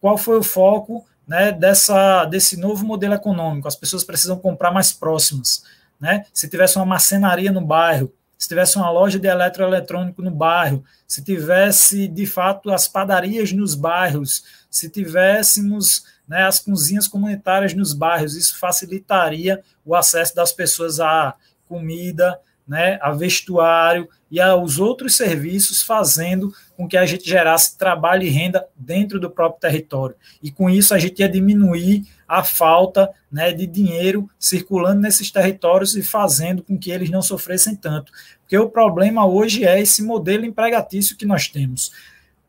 qual 0.00 0.16
foi 0.16 0.38
o 0.38 0.42
foco? 0.42 1.04
né, 1.26 1.52
dessa, 1.52 2.24
desse 2.24 2.58
novo 2.58 2.84
modelo 2.84 3.14
econômico. 3.14 3.68
As 3.68 3.76
pessoas 3.76 4.04
precisam 4.04 4.38
comprar 4.38 4.70
mais 4.70 4.92
próximas. 4.92 5.64
Né? 6.00 6.26
Se 6.32 6.48
tivesse 6.48 6.76
uma 6.76 6.86
marcenaria 6.86 7.52
no 7.52 7.60
bairro, 7.60 8.12
se 8.36 8.48
tivesse 8.48 8.76
uma 8.76 8.90
loja 8.90 9.18
de 9.18 9.28
eletroeletrônico 9.28 10.20
no 10.20 10.30
bairro, 10.30 10.84
se 11.06 11.22
tivesse 11.22 12.08
de 12.08 12.26
fato 12.26 12.70
as 12.70 12.88
padarias 12.88 13.52
nos 13.52 13.74
bairros, 13.74 14.44
se 14.72 14.88
tivéssemos 14.88 16.04
né, 16.26 16.44
as 16.44 16.58
cozinhas 16.58 17.06
comunitárias 17.06 17.74
nos 17.74 17.92
bairros, 17.92 18.34
isso 18.34 18.58
facilitaria 18.58 19.62
o 19.84 19.94
acesso 19.94 20.34
das 20.34 20.50
pessoas 20.50 20.98
à 20.98 21.34
comida, 21.68 22.40
né, 22.66 22.98
a 23.02 23.10
vestuário 23.12 24.08
e 24.30 24.40
aos 24.40 24.78
outros 24.78 25.14
serviços, 25.14 25.82
fazendo 25.82 26.54
com 26.74 26.88
que 26.88 26.96
a 26.96 27.04
gente 27.04 27.28
gerasse 27.28 27.76
trabalho 27.76 28.22
e 28.22 28.30
renda 28.30 28.66
dentro 28.74 29.20
do 29.20 29.30
próprio 29.30 29.60
território. 29.60 30.16
E 30.42 30.50
com 30.50 30.70
isso 30.70 30.94
a 30.94 30.98
gente 30.98 31.18
ia 31.20 31.28
diminuir 31.28 32.06
a 32.26 32.42
falta 32.42 33.10
né, 33.30 33.52
de 33.52 33.66
dinheiro 33.66 34.26
circulando 34.38 35.02
nesses 35.02 35.30
territórios 35.30 35.94
e 35.96 36.02
fazendo 36.02 36.62
com 36.62 36.78
que 36.78 36.90
eles 36.90 37.10
não 37.10 37.20
sofressem 37.20 37.76
tanto. 37.76 38.10
Porque 38.40 38.56
o 38.56 38.70
problema 38.70 39.26
hoje 39.26 39.66
é 39.66 39.78
esse 39.78 40.02
modelo 40.02 40.46
empregatício 40.46 41.16
que 41.16 41.26
nós 41.26 41.48
temos. 41.48 41.92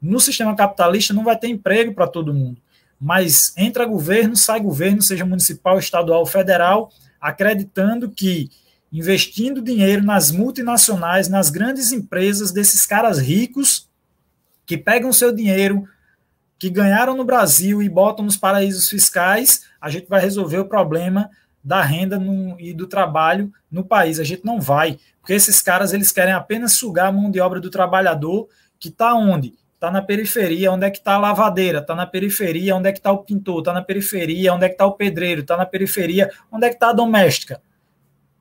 No 0.04 0.20
sistema 0.20 0.54
capitalista 0.54 1.14
não 1.14 1.24
vai 1.24 1.38
ter 1.39 1.47
emprego 1.47 1.93
para 1.93 2.06
todo 2.06 2.34
mundo, 2.34 2.62
mas 2.99 3.54
entra 3.56 3.86
governo, 3.86 4.36
sai 4.36 4.60
governo, 4.60 5.01
seja 5.01 5.26
municipal, 5.26 5.80
estadual, 5.80 6.26
federal, 6.26 6.91
acreditando 7.22 8.12
que 8.12 8.49
investindo 8.91 9.62
dinheiro 9.62 10.04
nas 10.04 10.30
multinacionais, 10.30 11.30
nas 11.30 11.49
grandes 11.49 11.93
empresas 11.93 12.51
desses 12.51 12.86
caras 12.86 13.18
ricos 13.18 13.89
que 14.66 14.78
pegam 14.78 15.14
seu 15.14 15.34
dinheiro 15.34 15.88
que 16.60 16.70
ganharam 16.70 17.16
no 17.16 17.24
Brasil 17.24 17.82
e 17.82 17.88
botam 17.88 18.26
nos 18.26 18.36
paraísos 18.36 18.89
fiscais, 18.89 19.64
a 19.80 19.89
gente 19.89 20.10
vai 20.10 20.20
resolver 20.20 20.60
o 20.60 20.66
problema 20.66 21.30
da 21.64 21.82
renda 21.82 22.20
no, 22.20 22.60
e 22.60 22.74
do 22.74 22.88
trabalho 22.88 23.54
no 23.72 23.86
país. 23.86 24.20
A 24.20 24.24
gente 24.26 24.43
não 24.43 24.60
vai, 24.60 24.99
porque 25.22 25.34
esses 25.34 25.62
caras 25.62 25.93
eles 25.93 26.12
querem 26.12 26.34
apenas 26.34 26.74
sugar 26.74 27.08
a 27.08 27.12
mão 27.12 27.32
de 27.32 27.39
obra 27.39 27.62
do 27.62 27.70
trabalhador 27.70 28.49
que 28.78 28.89
está 28.89 29.14
onde? 29.14 29.54
Está 29.84 29.91
na 29.91 30.01
periferia, 30.01 30.71
onde 30.71 30.86
é 30.86 30.89
que 30.89 30.99
está 30.99 31.15
a 31.15 31.17
lavadeira? 31.17 31.79
Está 31.79 31.93
na 31.93 32.07
periferia, 32.07 32.73
onde 32.73 32.88
é 32.88 32.93
que 32.93 32.99
está 32.99 33.11
o 33.11 33.17
pintor? 33.17 33.59
Está 33.59 33.73
na 33.73 33.81
periferia, 33.81 34.53
onde 34.53 34.63
é 34.63 34.69
que 34.69 34.75
está 34.75 34.86
o 34.86 34.93
pedreiro? 34.93 35.41
Está 35.41 35.57
na 35.57 35.65
periferia, 35.65 36.31
onde 36.49 36.65
é 36.65 36.69
que 36.69 36.75
está 36.75 36.91
a 36.91 36.93
doméstica? 36.93 37.61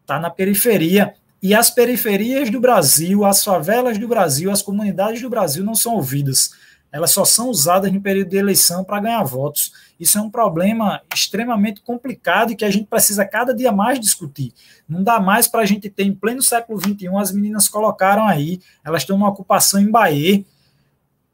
está 0.02 0.20
na 0.20 0.30
periferia. 0.30 1.14
E 1.42 1.52
as 1.52 1.68
periferias 1.68 2.48
do 2.48 2.60
Brasil, 2.60 3.24
as 3.24 3.42
favelas 3.42 3.98
do 3.98 4.06
Brasil, 4.06 4.52
as 4.52 4.62
comunidades 4.62 5.20
do 5.20 5.28
Brasil 5.28 5.64
não 5.64 5.74
são 5.74 5.96
ouvidas. 5.96 6.52
Elas 6.92 7.10
só 7.10 7.24
são 7.24 7.48
usadas 7.48 7.90
no 7.90 8.00
período 8.00 8.28
de 8.28 8.36
eleição 8.36 8.84
para 8.84 9.00
ganhar 9.00 9.24
votos. 9.24 9.72
Isso 9.98 10.18
é 10.18 10.20
um 10.20 10.30
problema 10.30 11.02
extremamente 11.12 11.80
complicado 11.80 12.52
e 12.52 12.56
que 12.56 12.64
a 12.64 12.70
gente 12.70 12.86
precisa 12.86 13.24
cada 13.24 13.52
dia 13.52 13.72
mais 13.72 13.98
discutir. 13.98 14.52
Não 14.88 15.02
dá 15.02 15.18
mais 15.18 15.48
para 15.48 15.62
a 15.62 15.66
gente 15.66 15.90
ter, 15.90 16.04
em 16.04 16.14
pleno 16.14 16.40
século 16.40 16.78
XXI, 16.78 17.08
as 17.16 17.32
meninas 17.32 17.68
colocaram 17.68 18.28
aí, 18.28 18.60
elas 18.84 19.02
estão 19.02 19.18
numa 19.18 19.30
ocupação 19.30 19.80
em 19.80 19.90
Bahia. 19.90 20.44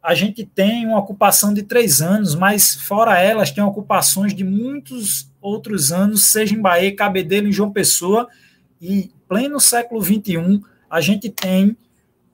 A 0.03 0.14
gente 0.14 0.44
tem 0.44 0.86
uma 0.86 0.99
ocupação 0.99 1.53
de 1.53 1.62
três 1.62 2.01
anos, 2.01 2.34
mas 2.34 2.74
fora 2.74 3.18
elas, 3.18 3.51
tem 3.51 3.62
ocupações 3.62 4.34
de 4.34 4.44
muitos 4.44 5.30
outros 5.40 5.92
anos, 5.92 6.24
seja 6.24 6.55
em 6.55 6.61
Bahia, 6.61 6.94
Cabedelo, 6.94 7.49
em 7.49 7.53
João 7.53 7.72
Pessoa, 7.72 8.28
e 8.80 9.11
pleno 9.28 9.61
século 9.61 10.03
XXI, 10.03 10.62
a 10.88 11.01
gente 11.01 11.28
tem 11.28 11.76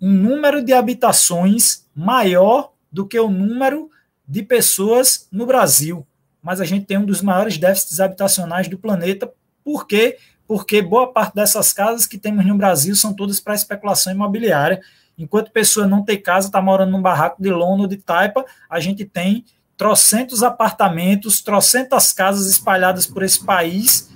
um 0.01 0.13
número 0.13 0.63
de 0.63 0.73
habitações 0.73 1.87
maior 1.95 2.73
do 2.93 3.07
que 3.07 3.19
o 3.19 3.31
número 3.31 3.91
de 4.27 4.43
pessoas 4.43 5.29
no 5.31 5.47
Brasil. 5.47 6.07
mas 6.43 6.61
a 6.61 6.65
gente 6.67 6.85
tem 6.85 6.99
um 6.99 7.07
dos 7.07 7.23
maiores 7.23 7.57
déficits 7.57 8.01
habitacionais 8.01 8.69
do 8.69 8.79
planeta. 8.79 9.33
Por 9.65 9.87
quê? 9.87 10.19
Porque 10.47 10.83
boa 10.83 11.11
parte 11.11 11.35
dessas 11.35 11.73
casas 11.73 12.07
que 12.07 12.19
temos 12.19 12.45
no 12.45 12.55
Brasil 12.55 12.95
são 12.95 13.15
todas 13.15 13.41
para 13.41 13.55
especulação 13.55 14.13
imobiliária. 14.13 14.83
Enquanto 15.17 15.51
pessoa 15.51 15.87
não 15.87 16.03
tem 16.03 16.21
casa, 16.21 16.49
está 16.49 16.61
morando 16.61 16.93
num 16.93 17.03
barraco 17.03 17.43
de 17.43 17.51
lona 17.51 17.83
ou 17.83 17.89
de 17.89 17.97
taipa, 17.97 18.45
a 18.69 18.81
gente 18.81 19.05
tem 19.05 19.45
trocentos 19.77 20.43
apartamentos, 20.43 21.41
trocentas 21.41 22.13
casas 22.13 22.49
espalhadas 22.49 23.07
por 23.07 23.23
esse 23.23 23.45
país 23.45 24.11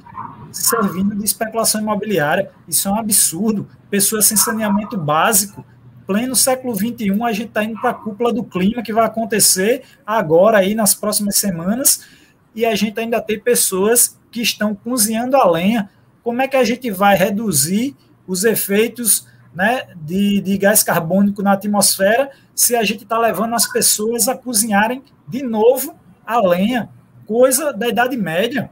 servindo 0.51 1.15
de 1.15 1.25
especulação 1.25 1.81
imobiliária. 1.81 2.51
Isso 2.67 2.89
é 2.89 2.91
um 2.91 2.99
absurdo. 2.99 3.69
Pessoas 3.91 4.27
sem 4.27 4.37
saneamento 4.37 4.97
básico. 4.97 5.65
Pleno 6.07 6.35
século 6.35 6.75
XXI, 6.75 7.23
a 7.23 7.33
gente 7.33 7.49
está 7.49 7.63
indo 7.63 7.79
para 7.81 7.91
a 7.91 7.95
cúpula 7.95 8.33
do 8.33 8.43
clima 8.43 8.83
que 8.83 8.95
vai 8.95 9.05
acontecer 9.05 9.83
agora 10.07 10.57
aí 10.57 10.75
nas 10.75 10.95
próximas 10.95 11.37
semanas 11.37 12.07
e 12.55 12.65
a 12.65 12.75
gente 12.75 12.99
ainda 12.99 13.21
tem 13.21 13.39
pessoas 13.39 14.19
que 14.31 14.41
estão 14.41 14.75
cozinhando 14.75 15.37
a 15.37 15.49
lenha. 15.49 15.91
Como 16.23 16.41
é 16.41 16.49
que 16.49 16.57
a 16.57 16.65
gente 16.65 16.91
vai 16.91 17.15
reduzir 17.15 17.95
os 18.27 18.45
efeitos 18.45 19.28
né, 19.55 19.89
de, 19.97 20.41
de 20.41 20.59
gás 20.59 20.83
carbônico 20.83 21.43
na 21.43 21.53
atmosfera 21.53 22.31
se 22.55 22.77
a 22.77 22.85
gente 22.85 23.05
está 23.05 23.19
levando 23.19 23.55
as 23.55 23.71
pessoas 23.71 24.29
a 24.29 24.37
cozinharem 24.37 25.03
de 25.27 25.43
novo 25.43 25.95
a 26.27 26.41
lenha, 26.41 26.91
coisa 27.27 27.73
da 27.73 27.89
Idade 27.89 28.17
Média. 28.17 28.71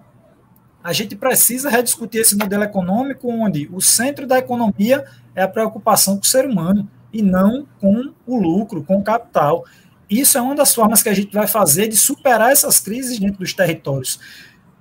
A 0.82 0.92
gente 0.92 1.16
precisa 1.16 1.68
rediscutir 1.70 2.20
esse 2.20 2.36
modelo 2.36 2.62
econômico 2.62 3.28
onde 3.28 3.68
o 3.72 3.80
centro 3.80 4.26
da 4.26 4.38
economia 4.38 5.04
é 5.34 5.42
a 5.42 5.48
preocupação 5.48 6.16
com 6.16 6.22
o 6.22 6.26
ser 6.26 6.46
humano 6.46 6.88
e 7.12 7.22
não 7.22 7.66
com 7.80 8.12
o 8.26 8.36
lucro, 8.36 8.84
com 8.84 8.98
o 8.98 9.02
capital. 9.02 9.64
Isso 10.08 10.38
é 10.38 10.40
uma 10.40 10.54
das 10.54 10.74
formas 10.74 11.02
que 11.02 11.08
a 11.08 11.14
gente 11.14 11.32
vai 11.32 11.46
fazer 11.46 11.88
de 11.88 11.96
superar 11.96 12.52
essas 12.52 12.78
crises 12.78 13.18
dentro 13.18 13.38
dos 13.38 13.52
territórios. 13.52 14.20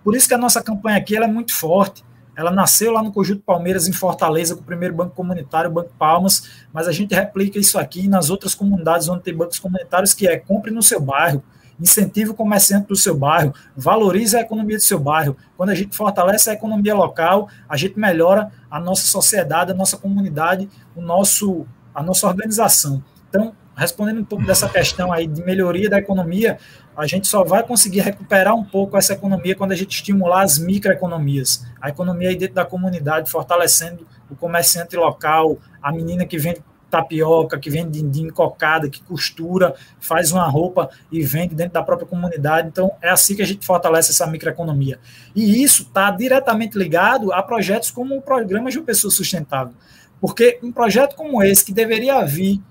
Por 0.03 0.15
isso 0.15 0.27
que 0.27 0.33
a 0.33 0.37
nossa 0.37 0.61
campanha 0.61 0.97
aqui 0.97 1.15
é 1.17 1.27
muito 1.27 1.53
forte. 1.53 2.03
Ela 2.35 2.51
nasceu 2.51 2.91
lá 2.91 3.01
no 3.01 3.11
Conjunto 3.11 3.41
Palmeiras, 3.41 3.87
em 3.87 3.93
Fortaleza, 3.93 4.55
com 4.55 4.61
o 4.61 4.65
primeiro 4.65 4.93
banco 4.93 5.15
comunitário, 5.15 5.69
o 5.69 5.73
Banco 5.73 5.91
Palmas, 5.97 6.49
mas 6.73 6.87
a 6.87 6.91
gente 6.91 7.15
replica 7.15 7.57
isso 7.57 7.79
aqui 7.79 8.07
nas 8.07 8.29
outras 8.29 8.53
comunidades 8.53 9.07
onde 9.07 9.23
tem 9.23 9.33
bancos 9.33 9.59
comunitários, 9.59 10.13
que 10.13 10.27
é 10.27 10.37
compre 10.37 10.71
no 10.71 10.83
seu 10.83 10.99
bairro, 10.99 11.43
incentive 11.79 12.31
o 12.31 12.33
comerciante 12.33 12.87
do 12.87 12.95
seu 12.95 13.15
bairro, 13.15 13.53
valorize 13.75 14.35
a 14.35 14.41
economia 14.41 14.77
do 14.77 14.83
seu 14.83 14.99
bairro. 14.99 15.35
Quando 15.57 15.69
a 15.69 15.75
gente 15.75 15.95
fortalece 15.95 16.49
a 16.49 16.53
economia 16.53 16.95
local, 16.95 17.49
a 17.67 17.77
gente 17.77 17.99
melhora 17.99 18.51
a 18.69 18.79
nossa 18.79 19.05
sociedade, 19.07 19.71
a 19.71 19.75
nossa 19.75 19.97
comunidade, 19.97 20.69
o 20.95 21.01
nosso, 21.01 21.65
a 21.93 22.01
nossa 22.01 22.27
organização. 22.27 23.03
Então, 23.29 23.53
respondendo 23.75 24.21
um 24.21 24.25
pouco 24.25 24.45
dessa 24.45 24.69
questão 24.69 25.11
aí 25.11 25.27
de 25.27 25.43
melhoria 25.43 25.89
da 25.89 25.97
economia, 25.97 26.57
a 26.95 27.05
gente 27.05 27.27
só 27.27 27.43
vai 27.43 27.63
conseguir 27.63 27.99
recuperar 27.99 28.55
um 28.55 28.63
pouco 28.63 28.97
essa 28.97 29.13
economia 29.13 29.55
quando 29.55 29.73
a 29.73 29.75
gente 29.75 29.95
estimular 29.95 30.43
as 30.43 30.57
microeconomias. 30.57 31.65
A 31.81 31.89
economia 31.89 32.29
aí 32.29 32.35
dentro 32.35 32.55
da 32.55 32.65
comunidade, 32.65 33.29
fortalecendo 33.29 34.07
o 34.29 34.35
comerciante 34.35 34.95
local, 34.95 35.57
a 35.81 35.91
menina 35.91 36.25
que 36.25 36.37
vende 36.37 36.61
tapioca, 36.89 37.59
que 37.59 37.69
vende 37.69 38.01
dindim 38.01 38.29
cocada, 38.29 38.89
que 38.89 39.03
costura, 39.03 39.75
faz 39.99 40.31
uma 40.31 40.47
roupa 40.47 40.89
e 41.11 41.21
vende 41.23 41.53
dentro 41.53 41.73
da 41.73 41.83
própria 41.83 42.07
comunidade. 42.07 42.69
Então, 42.69 42.91
é 43.01 43.09
assim 43.09 43.35
que 43.35 43.41
a 43.41 43.45
gente 43.45 43.65
fortalece 43.65 44.11
essa 44.11 44.25
microeconomia. 44.25 44.99
E 45.35 45.61
isso 45.61 45.83
está 45.83 46.09
diretamente 46.11 46.77
ligado 46.77 47.33
a 47.33 47.43
projetos 47.43 47.91
como 47.91 48.15
o 48.15 48.21
Programa 48.21 48.69
de 48.69 48.79
Pessoa 48.79 49.11
Sustentável. 49.11 49.73
Porque 50.21 50.59
um 50.63 50.71
projeto 50.71 51.15
como 51.15 51.43
esse, 51.43 51.65
que 51.65 51.73
deveria 51.73 52.23
vir 52.23 52.61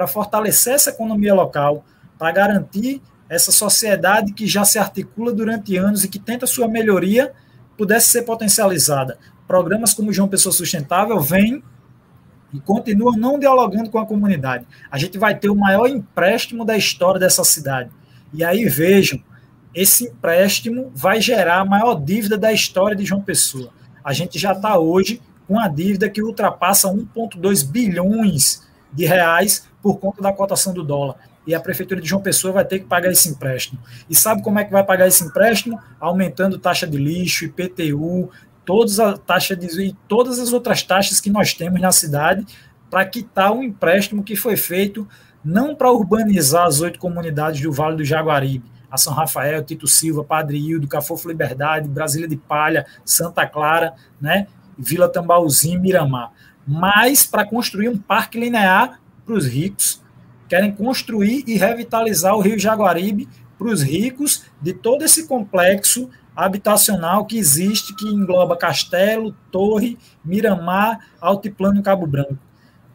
para 0.00 0.06
fortalecer 0.06 0.72
essa 0.72 0.88
economia 0.88 1.34
local, 1.34 1.84
para 2.18 2.32
garantir 2.32 3.02
essa 3.28 3.52
sociedade 3.52 4.32
que 4.32 4.46
já 4.46 4.64
se 4.64 4.78
articula 4.78 5.30
durante 5.30 5.76
anos 5.76 6.04
e 6.04 6.08
que 6.08 6.18
tenta 6.18 6.46
sua 6.46 6.66
melhoria, 6.66 7.34
pudesse 7.76 8.08
ser 8.08 8.22
potencializada. 8.22 9.18
Programas 9.46 9.92
como 9.92 10.10
João 10.10 10.26
Pessoa 10.26 10.54
Sustentável 10.54 11.20
vêm 11.20 11.62
e 12.50 12.58
continuam 12.58 13.14
não 13.14 13.38
dialogando 13.38 13.90
com 13.90 13.98
a 13.98 14.06
comunidade. 14.06 14.66
A 14.90 14.96
gente 14.96 15.18
vai 15.18 15.38
ter 15.38 15.50
o 15.50 15.54
maior 15.54 15.86
empréstimo 15.86 16.64
da 16.64 16.78
história 16.78 17.20
dessa 17.20 17.44
cidade. 17.44 17.90
E 18.32 18.42
aí 18.42 18.64
vejam, 18.64 19.22
esse 19.74 20.04
empréstimo 20.04 20.90
vai 20.94 21.20
gerar 21.20 21.60
a 21.60 21.64
maior 21.66 21.94
dívida 22.02 22.38
da 22.38 22.50
história 22.50 22.96
de 22.96 23.04
João 23.04 23.20
Pessoa. 23.20 23.70
A 24.02 24.14
gente 24.14 24.38
já 24.38 24.52
está 24.52 24.78
hoje 24.78 25.20
com 25.46 25.60
a 25.60 25.68
dívida 25.68 26.08
que 26.08 26.22
ultrapassa 26.22 26.88
1,2 26.88 27.70
bilhões 27.70 28.66
de 28.90 29.04
reais 29.04 29.68
por 29.82 29.98
conta 29.98 30.22
da 30.22 30.32
cotação 30.32 30.72
do 30.72 30.82
dólar. 30.82 31.16
E 31.46 31.54
a 31.54 31.60
prefeitura 31.60 32.00
de 32.00 32.08
João 32.08 32.22
Pessoa 32.22 32.52
vai 32.52 32.64
ter 32.64 32.80
que 32.80 32.84
pagar 32.84 33.10
esse 33.10 33.28
empréstimo. 33.28 33.80
E 34.08 34.14
sabe 34.14 34.42
como 34.42 34.58
é 34.58 34.64
que 34.64 34.72
vai 34.72 34.84
pagar 34.84 35.08
esse 35.08 35.24
empréstimo? 35.24 35.80
Aumentando 35.98 36.58
taxa 36.58 36.86
de 36.86 36.98
lixo, 36.98 37.46
IPTU, 37.46 38.30
todas 38.64 39.00
as 39.00 39.18
taxas 39.18 39.58
de, 39.58 39.82
e 39.82 39.96
todas 40.06 40.38
as 40.38 40.52
outras 40.52 40.82
taxas 40.82 41.20
que 41.20 41.30
nós 41.30 41.54
temos 41.54 41.80
na 41.80 41.92
cidade 41.92 42.46
para 42.90 43.04
quitar 43.04 43.52
um 43.52 43.62
empréstimo 43.62 44.22
que 44.22 44.36
foi 44.36 44.56
feito 44.56 45.08
não 45.44 45.74
para 45.74 45.90
urbanizar 45.90 46.66
as 46.66 46.80
oito 46.80 46.98
comunidades 46.98 47.60
do 47.60 47.72
Vale 47.72 47.96
do 47.96 48.04
Jaguaribe, 48.04 48.64
a 48.90 48.98
São 48.98 49.12
Rafael, 49.14 49.64
Tito 49.64 49.86
Silva, 49.86 50.22
Padre 50.22 50.58
Hildo, 50.58 50.88
Cafofo 50.88 51.28
Liberdade, 51.28 51.88
Brasília 51.88 52.28
de 52.28 52.36
Palha, 52.36 52.84
Santa 53.04 53.46
Clara, 53.46 53.94
né, 54.20 54.46
Vila 54.76 55.08
Tambauzinho, 55.08 55.80
Miramar, 55.80 56.32
mas 56.66 57.24
para 57.24 57.46
construir 57.46 57.88
um 57.88 57.96
parque 57.96 58.38
linear 58.38 59.00
para 59.30 59.38
os 59.38 59.46
ricos. 59.46 60.02
Querem 60.48 60.72
construir 60.72 61.44
e 61.46 61.56
revitalizar 61.56 62.34
o 62.34 62.40
Rio 62.40 62.58
Jaguaribe 62.58 63.28
para 63.56 63.68
os 63.68 63.80
ricos 63.80 64.42
de 64.60 64.72
todo 64.72 65.04
esse 65.04 65.28
complexo 65.28 66.10
habitacional 66.34 67.24
que 67.24 67.38
existe, 67.38 67.94
que 67.94 68.08
engloba 68.08 68.56
Castelo, 68.56 69.32
Torre, 69.52 69.96
Miramar, 70.24 70.98
Altiplano 71.20 71.80
Cabo 71.82 72.06
Branco. 72.06 72.38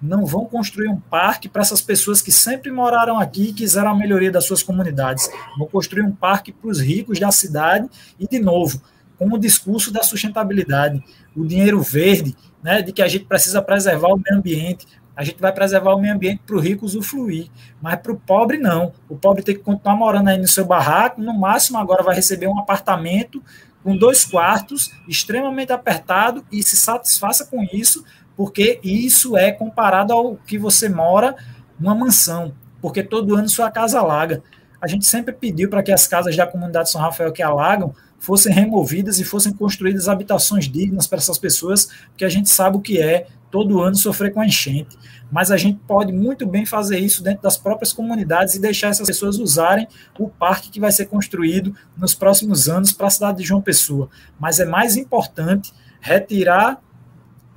Não 0.02 0.26
vão 0.26 0.46
construir 0.46 0.90
um 0.90 1.00
parque 1.00 1.48
para 1.48 1.62
essas 1.62 1.82
pessoas 1.82 2.22
que 2.22 2.32
sempre 2.32 2.70
moraram 2.70 3.18
aqui 3.18 3.50
e 3.50 3.54
quiseram 3.54 3.92
a 3.92 3.96
melhoria 3.96 4.32
das 4.32 4.46
suas 4.46 4.62
comunidades. 4.62 5.30
Vão 5.58 5.68
construir 5.68 6.04
um 6.04 6.12
parque 6.12 6.52
para 6.52 6.70
os 6.70 6.82
ricos 6.82 7.18
da 7.18 7.32
cidade 7.32 7.88
e, 8.20 8.28
de 8.28 8.40
novo, 8.40 8.82
com 9.18 9.28
o 9.28 9.38
discurso 9.38 9.94
da 9.94 10.04
sustentabilidade, 10.04 11.02
o 11.34 11.46
dinheiro 11.46 11.82
verde, 11.82 12.36
né, 12.62 12.82
de 12.82 12.92
que 12.92 13.02
a 13.02 13.08
gente 13.08 13.24
precisa 13.24 13.62
preservar 13.62 14.10
o 14.10 14.18
meio 14.18 14.38
ambiente, 14.38 14.86
a 15.16 15.24
gente 15.24 15.40
vai 15.40 15.52
preservar 15.52 15.94
o 15.96 16.00
meio 16.00 16.14
ambiente 16.14 16.42
para 16.46 16.56
o 16.56 16.60
rico 16.60 16.86
usufruir, 16.86 17.50
mas 17.82 17.96
para 17.96 18.12
o 18.12 18.18
pobre 18.18 18.58
não. 18.58 18.92
O 19.08 19.16
pobre 19.16 19.44
tem 19.44 19.56
que 19.56 19.62
continuar 19.62 19.96
morando 19.96 20.30
aí 20.30 20.38
no 20.38 20.48
seu 20.48 20.66
barraco, 20.66 21.22
no 21.22 21.34
máximo 21.34 21.78
agora 21.78 22.04
vai 22.04 22.16
receber 22.16 22.48
um 22.48 22.60
apartamento 22.60 23.42
com 23.84 23.96
dois 23.96 24.26
quartos, 24.26 24.92
extremamente 25.08 25.72
apertado, 25.72 26.44
e 26.52 26.64
se 26.64 26.76
satisfaça 26.76 27.46
com 27.46 27.64
isso, 27.72 28.04
porque 28.36 28.80
isso 28.84 29.38
é 29.38 29.52
comparado 29.52 30.12
ao 30.12 30.36
que 30.38 30.58
você 30.58 30.90
mora 30.90 31.36
numa 31.80 31.94
mansão, 31.94 32.54
porque 32.82 33.04
todo 33.04 33.36
ano 33.36 33.48
sua 33.48 33.70
casa 33.70 34.00
alaga. 34.00 34.44
A 34.82 34.88
gente 34.88 35.06
sempre 35.06 35.34
pediu 35.34 35.70
para 35.70 35.82
que 35.82 35.92
as 35.92 36.08
casas 36.08 36.36
da 36.36 36.46
comunidade 36.46 36.90
São 36.90 37.00
Rafael 37.00 37.32
que 37.32 37.42
alagam 37.42 37.94
fossem 38.20 38.52
removidas 38.52 39.20
e 39.20 39.24
fossem 39.24 39.54
construídas 39.54 40.10
habitações 40.10 40.66
dignas 40.66 41.08
para 41.08 41.20
essas 41.20 41.38
pessoas, 41.38 41.90
porque 42.10 42.26
a 42.26 42.30
gente 42.30 42.50
sabe 42.50 42.78
o 42.78 42.82
que 42.82 43.00
é 43.00 43.28
todo 43.52 43.82
ano 43.82 43.96
sofrer 43.96 44.34
com 44.34 44.42
a 44.42 44.46
enchente. 44.46 44.98
Mas 45.32 45.52
a 45.52 45.58
gente 45.58 45.80
pode 45.88 46.12
muito 46.12 46.46
bem 46.46 46.66
fazer 46.66 47.00
isso 47.00 47.24
dentro 47.24 47.42
das 47.42 47.58
próprias 47.58 47.92
comunidades 47.92 48.56
e 48.56 48.62
deixar 48.62 48.90
essas 48.90 49.08
pessoas 49.08 49.38
usarem 49.38 49.88
o 50.20 50.30
parque 50.30 50.70
que 50.70 50.80
vai 50.80 50.92
ser 50.92 51.08
construído 51.08 51.76
nos 51.98 52.14
próximos 52.14 52.70
anos 52.70 52.92
para 52.92 53.08
a 53.08 53.10
cidade 53.10 53.40
de 53.40 53.44
João 53.44 53.62
Pessoa. 53.62 54.10
Mas 54.40 54.60
é 54.60 54.66
mais 54.66 54.96
importante 54.98 55.74
retirar 56.00 56.82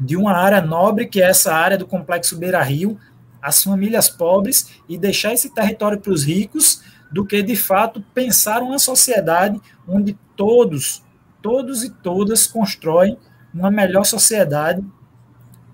de 0.01 0.17
uma 0.17 0.33
área 0.33 0.63
nobre, 0.63 1.07
que 1.07 1.21
é 1.21 1.29
essa 1.29 1.53
área 1.53 1.77
do 1.77 1.87
complexo 1.87 2.39
Beira 2.39 2.63
Rio, 2.63 2.99
as 3.43 3.63
famílias 3.63 4.09
pobres 4.09 4.81
e 4.89 4.97
deixar 4.97 5.33
esse 5.33 5.51
território 5.51 5.99
para 5.99 6.13
os 6.13 6.25
ricos, 6.25 6.83
do 7.11 7.25
que 7.25 7.43
de 7.43 7.57
fato 7.57 8.05
pensar 8.15 8.63
uma 8.63 8.79
sociedade 8.79 9.61
onde 9.87 10.17
todos, 10.37 11.03
todos 11.41 11.83
e 11.83 11.91
todas 11.91 12.47
constroem 12.47 13.19
uma 13.53 13.71
melhor 13.71 14.05
sociedade 14.05 14.85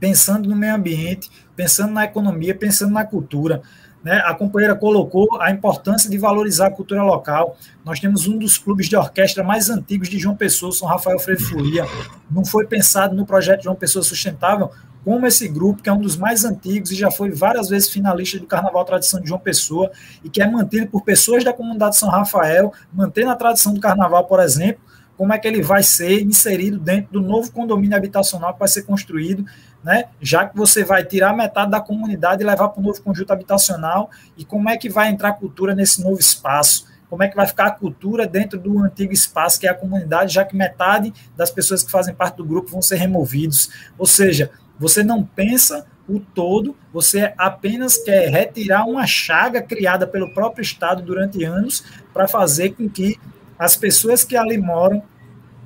pensando 0.05 0.51
no 0.51 0.55
meio 0.55 0.75
ambiente, 0.75 1.31
pensando 1.57 1.95
na 1.95 2.05
economia, 2.05 2.55
pensando 2.55 2.93
na 2.93 3.07
cultura. 3.07 3.63
Né? 4.03 4.23
A 4.27 4.35
companheira 4.35 4.75
colocou 4.75 5.41
a 5.41 5.51
importância 5.51 6.11
de 6.11 6.19
valorizar 6.19 6.67
a 6.67 6.71
cultura 6.71 7.03
local. 7.03 7.57
Nós 7.83 8.01
temos 8.01 8.27
um 8.27 8.37
dos 8.37 8.59
clubes 8.59 8.87
de 8.87 8.97
orquestra 8.97 9.43
mais 9.43 9.71
antigos 9.71 10.11
de 10.11 10.19
João 10.19 10.37
Pessoa, 10.37 10.73
São 10.73 10.87
Rafael 10.87 11.19
Freire 11.19 11.43
Folia. 11.43 11.87
Não 12.31 12.45
foi 12.45 12.67
pensado 12.67 13.17
no 13.17 13.25
projeto 13.25 13.63
João 13.63 13.75
Pessoa 13.75 14.03
Sustentável 14.03 14.71
como 15.03 15.27
esse 15.27 15.49
grupo, 15.49 15.83
que 15.83 15.89
é 15.89 15.93
um 15.93 16.01
dos 16.01 16.19
mais 16.19 16.45
antigos 16.45 16.91
e 16.91 16.95
já 16.95 17.11
foi 17.11 17.31
várias 17.31 17.71
vezes 17.71 17.89
finalista 17.89 18.39
do 18.39 18.45
Carnaval 18.45 18.85
Tradição 18.85 19.23
de 19.23 19.29
João 19.29 19.41
Pessoa, 19.41 19.91
e 20.23 20.29
que 20.29 20.43
é 20.43 20.51
mantido 20.51 20.87
por 20.89 21.03
pessoas 21.03 21.43
da 21.43 21.53
comunidade 21.53 21.97
São 21.97 22.11
Rafael, 22.11 22.75
mantendo 22.93 23.31
a 23.31 23.37
tradição 23.37 23.73
do 23.73 23.81
Carnaval, 23.81 24.27
por 24.27 24.41
exemplo, 24.41 24.83
como 25.17 25.33
é 25.33 25.39
que 25.39 25.47
ele 25.47 25.63
vai 25.63 25.83
ser 25.83 26.23
inserido 26.23 26.79
dentro 26.79 27.13
do 27.13 27.21
novo 27.21 27.51
condomínio 27.53 27.97
habitacional 27.97 28.53
que 28.53 28.59
vai 28.59 28.69
ser 28.69 28.83
construído 28.83 29.45
né? 29.85 30.07
Já 30.21 30.49
que 30.49 30.57
você 30.57 30.83
vai 30.83 31.05
tirar 31.05 31.37
metade 31.37 31.71
da 31.71 31.81
comunidade 31.81 32.43
e 32.43 32.47
levar 32.47 32.71
para 32.71 32.81
o 32.81 32.83
novo 32.83 33.01
conjunto 33.03 33.33
habitacional, 33.33 34.11
e 34.37 34.45
como 34.45 34.69
é 34.69 34.77
que 34.77 34.89
vai 34.89 35.09
entrar 35.09 35.29
a 35.29 35.33
cultura 35.35 35.75
nesse 35.75 36.03
novo 36.03 36.19
espaço? 36.19 36.93
como 37.15 37.23
é 37.23 37.29
que 37.29 37.37
vai 37.37 37.47
ficar 37.47 37.67
a 37.67 37.71
cultura 37.71 38.27
dentro 38.27 38.59
do 38.59 38.81
antigo 38.81 39.13
espaço 39.13 39.61
que 39.61 39.69
é 39.69 39.71
a 39.71 39.75
comunidade, 39.75 40.35
já 40.35 40.45
que 40.45 40.57
metade 40.57 41.15
das 41.37 41.49
pessoas 41.49 41.85
que 41.85 41.91
fazem 41.91 42.13
parte 42.13 42.39
do 42.39 42.45
grupo 42.45 42.73
vão 42.73 42.83
ser 42.83 42.97
removidos. 42.97 43.71
Ou 43.97 44.05
seja, 44.05 44.51
você 44.81 45.05
não 45.05 45.23
pensa 45.23 45.87
o 46.09 46.19
todo, 46.19 46.77
você 46.93 47.33
apenas 47.39 47.97
quer 47.97 48.31
retirar 48.31 48.85
uma 48.85 49.07
chaga 49.07 49.63
criada 49.63 50.09
pelo 50.09 50.35
próprio 50.35 50.63
Estado 50.63 51.03
durante 51.03 51.45
anos 51.45 51.85
para 52.13 52.27
fazer 52.27 52.71
com 52.71 52.89
que 52.89 53.17
as 53.57 53.77
pessoas 53.77 54.25
que 54.25 54.37
ali 54.37 54.59
moram, 54.59 55.01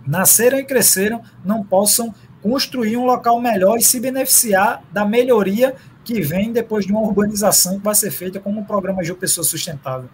nasceram 0.07 0.59
e 0.59 0.64
cresceram, 0.64 1.23
não 1.43 1.64
possam 1.64 2.14
construir 2.49 2.96
um 2.96 3.05
local 3.05 3.38
melhor 3.40 3.76
e 3.76 3.82
se 3.82 4.01
beneficiar 4.01 4.82
da 4.90 5.05
melhoria 5.05 5.74
que 6.03 6.22
vem 6.22 6.51
depois 6.51 6.86
de 6.86 6.92
uma 6.92 7.03
urbanização 7.03 7.78
que 7.78 7.84
vai 7.84 7.94
ser 7.94 8.11
feita 8.11 8.40
como 8.40 8.61
um 8.61 8.64
programa 8.64 9.03
de 9.03 9.12
pessoa 9.12 9.44
sustentável. 9.44 10.09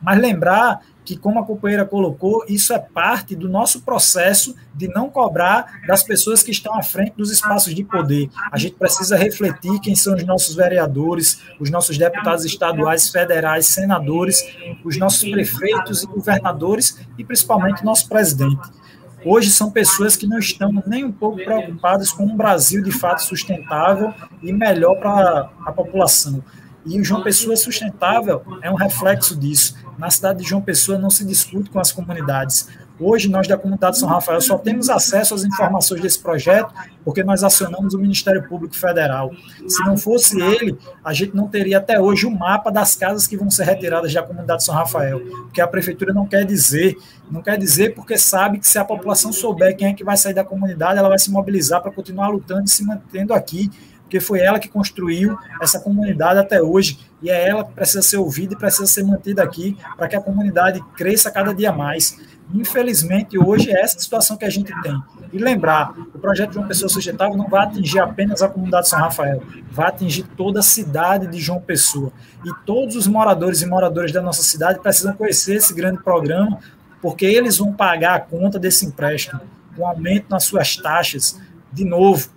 Mas 0.00 0.20
lembrar 0.20 0.80
que, 1.04 1.16
como 1.16 1.40
a 1.40 1.44
companheira 1.44 1.84
colocou, 1.84 2.44
isso 2.48 2.72
é 2.72 2.78
parte 2.78 3.34
do 3.34 3.48
nosso 3.48 3.82
processo 3.82 4.54
de 4.72 4.86
não 4.86 5.10
cobrar 5.10 5.80
das 5.88 6.04
pessoas 6.04 6.44
que 6.44 6.52
estão 6.52 6.78
à 6.78 6.82
frente 6.84 7.14
dos 7.16 7.32
espaços 7.32 7.74
de 7.74 7.82
poder. 7.82 8.30
A 8.52 8.56
gente 8.56 8.76
precisa 8.76 9.16
refletir 9.16 9.80
quem 9.80 9.96
são 9.96 10.14
os 10.14 10.24
nossos 10.24 10.54
vereadores, 10.54 11.42
os 11.58 11.68
nossos 11.68 11.98
deputados 11.98 12.44
estaduais, 12.44 13.08
federais, 13.08 13.66
senadores, 13.66 14.40
os 14.84 14.96
nossos 14.96 15.28
prefeitos 15.28 16.04
e 16.04 16.06
governadores 16.06 17.00
e 17.18 17.24
principalmente 17.24 17.84
nosso 17.84 18.08
presidente. 18.08 18.70
Hoje 19.24 19.50
são 19.50 19.70
pessoas 19.70 20.16
que 20.16 20.26
não 20.26 20.38
estão 20.38 20.82
nem 20.86 21.04
um 21.04 21.12
pouco 21.12 21.36
preocupadas 21.44 22.10
com 22.10 22.24
um 22.24 22.36
Brasil 22.36 22.82
de 22.82 22.90
fato 22.90 23.22
sustentável 23.22 24.14
e 24.42 24.52
melhor 24.52 24.96
para 24.96 25.50
a 25.64 25.72
população. 25.72 26.42
E 26.86 26.98
o 26.98 27.04
João 27.04 27.22
Pessoa 27.22 27.56
Sustentável 27.56 28.42
é 28.62 28.70
um 28.70 28.74
reflexo 28.74 29.36
disso. 29.36 29.76
Na 29.98 30.10
cidade 30.10 30.42
de 30.42 30.48
João 30.48 30.62
Pessoa 30.62 30.98
não 30.98 31.10
se 31.10 31.26
discute 31.26 31.68
com 31.68 31.78
as 31.78 31.92
comunidades. 31.92 32.68
Hoje, 33.00 33.30
nós 33.30 33.48
da 33.48 33.56
comunidade 33.56 33.98
São 33.98 34.06
Rafael 34.06 34.40
só 34.42 34.58
temos 34.58 34.90
acesso 34.90 35.34
às 35.34 35.42
informações 35.42 36.02
desse 36.02 36.18
projeto 36.18 36.72
porque 37.02 37.24
nós 37.24 37.42
acionamos 37.42 37.94
o 37.94 37.98
Ministério 37.98 38.46
Público 38.46 38.76
Federal. 38.76 39.32
Se 39.66 39.82
não 39.84 39.96
fosse 39.96 40.38
ele, 40.38 40.78
a 41.02 41.14
gente 41.14 41.34
não 41.34 41.48
teria 41.48 41.78
até 41.78 41.98
hoje 41.98 42.26
o 42.26 42.30
mapa 42.30 42.70
das 42.70 42.94
casas 42.94 43.26
que 43.26 43.38
vão 43.38 43.50
ser 43.50 43.64
retiradas 43.64 44.12
da 44.12 44.22
comunidade 44.22 44.62
São 44.62 44.74
Rafael, 44.74 45.20
porque 45.20 45.62
a 45.62 45.66
prefeitura 45.66 46.12
não 46.12 46.26
quer 46.26 46.44
dizer, 46.44 46.98
não 47.30 47.40
quer 47.40 47.56
dizer 47.56 47.94
porque 47.94 48.18
sabe 48.18 48.58
que 48.58 48.68
se 48.68 48.78
a 48.78 48.84
população 48.84 49.32
souber 49.32 49.74
quem 49.74 49.88
é 49.88 49.94
que 49.94 50.04
vai 50.04 50.18
sair 50.18 50.34
da 50.34 50.44
comunidade, 50.44 50.98
ela 50.98 51.08
vai 51.08 51.18
se 51.18 51.30
mobilizar 51.30 51.80
para 51.80 51.90
continuar 51.90 52.28
lutando 52.28 52.64
e 52.64 52.68
se 52.68 52.84
mantendo 52.84 53.32
aqui 53.32 53.70
porque 54.10 54.18
foi 54.18 54.40
ela 54.40 54.58
que 54.58 54.68
construiu 54.68 55.38
essa 55.62 55.78
comunidade 55.78 56.40
até 56.40 56.60
hoje, 56.60 56.98
e 57.22 57.30
é 57.30 57.48
ela 57.48 57.64
que 57.64 57.72
precisa 57.72 58.02
ser 58.02 58.16
ouvida 58.16 58.54
e 58.54 58.56
precisa 58.56 58.84
ser 58.84 59.04
mantida 59.04 59.40
aqui 59.40 59.78
para 59.96 60.08
que 60.08 60.16
a 60.16 60.20
comunidade 60.20 60.80
cresça 60.96 61.30
cada 61.30 61.54
dia 61.54 61.70
mais. 61.70 62.18
Infelizmente, 62.52 63.38
hoje 63.38 63.70
é 63.70 63.80
essa 63.80 63.98
situação 63.98 64.36
que 64.36 64.44
a 64.44 64.50
gente 64.50 64.72
tem. 64.82 65.00
E 65.32 65.38
lembrar, 65.38 65.94
o 66.14 66.18
projeto 66.18 66.52
de 66.52 66.58
uma 66.58 66.66
pessoa 66.66 66.88
sustentável 66.88 67.36
não 67.36 67.48
vai 67.48 67.64
atingir 67.64 68.00
apenas 68.00 68.42
a 68.42 68.48
comunidade 68.48 68.84
de 68.84 68.90
São 68.90 68.98
Rafael, 68.98 69.42
vai 69.70 69.88
atingir 69.88 70.24
toda 70.36 70.60
a 70.60 70.62
cidade 70.62 71.26
de 71.28 71.38
João 71.38 71.60
Pessoa. 71.60 72.12
E 72.44 72.50
todos 72.66 72.96
os 72.96 73.06
moradores 73.06 73.62
e 73.62 73.66
moradoras 73.66 74.12
da 74.12 74.20
nossa 74.20 74.42
cidade 74.42 74.80
precisam 74.80 75.12
conhecer 75.14 75.56
esse 75.56 75.72
grande 75.72 76.02
programa, 76.02 76.58
porque 77.00 77.24
eles 77.24 77.58
vão 77.58 77.72
pagar 77.72 78.14
a 78.16 78.20
conta 78.20 78.58
desse 78.58 78.84
empréstimo, 78.84 79.40
com 79.76 79.86
aumento 79.86 80.26
nas 80.28 80.44
suas 80.44 80.76
taxas. 80.76 81.40
De 81.72 81.84
novo, 81.84 82.28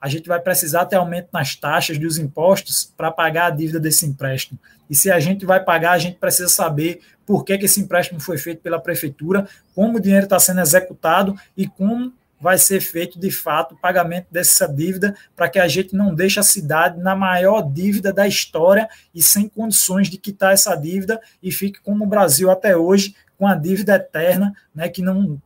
a 0.00 0.08
gente 0.08 0.28
vai 0.28 0.38
precisar 0.38 0.84
ter 0.84 0.96
aumento 0.96 1.28
nas 1.32 1.56
taxas 1.56 1.98
dos 1.98 2.18
impostos 2.18 2.92
para 2.96 3.10
pagar 3.10 3.46
a 3.46 3.50
dívida 3.50 3.80
desse 3.80 4.06
empréstimo. 4.06 4.58
E 4.88 4.94
se 4.94 5.10
a 5.10 5.18
gente 5.18 5.44
vai 5.44 5.62
pagar, 5.62 5.92
a 5.92 5.98
gente 5.98 6.16
precisa 6.18 6.48
saber 6.48 7.00
por 7.24 7.44
que, 7.44 7.58
que 7.58 7.64
esse 7.64 7.80
empréstimo 7.80 8.20
foi 8.20 8.38
feito 8.38 8.60
pela 8.60 8.80
prefeitura, 8.80 9.48
como 9.74 9.98
o 9.98 10.00
dinheiro 10.00 10.24
está 10.24 10.38
sendo 10.38 10.60
executado 10.60 11.34
e 11.56 11.66
como 11.66 12.12
vai 12.40 12.58
ser 12.58 12.80
feito 12.80 13.18
de 13.18 13.30
fato 13.30 13.74
o 13.74 13.78
pagamento 13.78 14.26
dessa 14.30 14.68
dívida 14.68 15.16
para 15.34 15.48
que 15.48 15.58
a 15.58 15.66
gente 15.66 15.94
não 15.94 16.14
deixe 16.14 16.38
a 16.38 16.42
cidade 16.42 17.00
na 17.00 17.16
maior 17.16 17.62
dívida 17.62 18.12
da 18.12 18.28
história 18.28 18.88
e 19.14 19.22
sem 19.22 19.48
condições 19.48 20.08
de 20.08 20.18
quitar 20.18 20.52
essa 20.52 20.74
dívida 20.76 21.20
e 21.42 21.50
fique 21.50 21.80
como 21.80 22.04
o 22.04 22.08
Brasil 22.08 22.50
até 22.50 22.76
hoje, 22.76 23.16
com 23.38 23.46
a 23.46 23.54
dívida 23.54 23.96
eterna, 23.96 24.54
né, 24.74 24.88
que 24.88 25.02
não, 25.02 25.40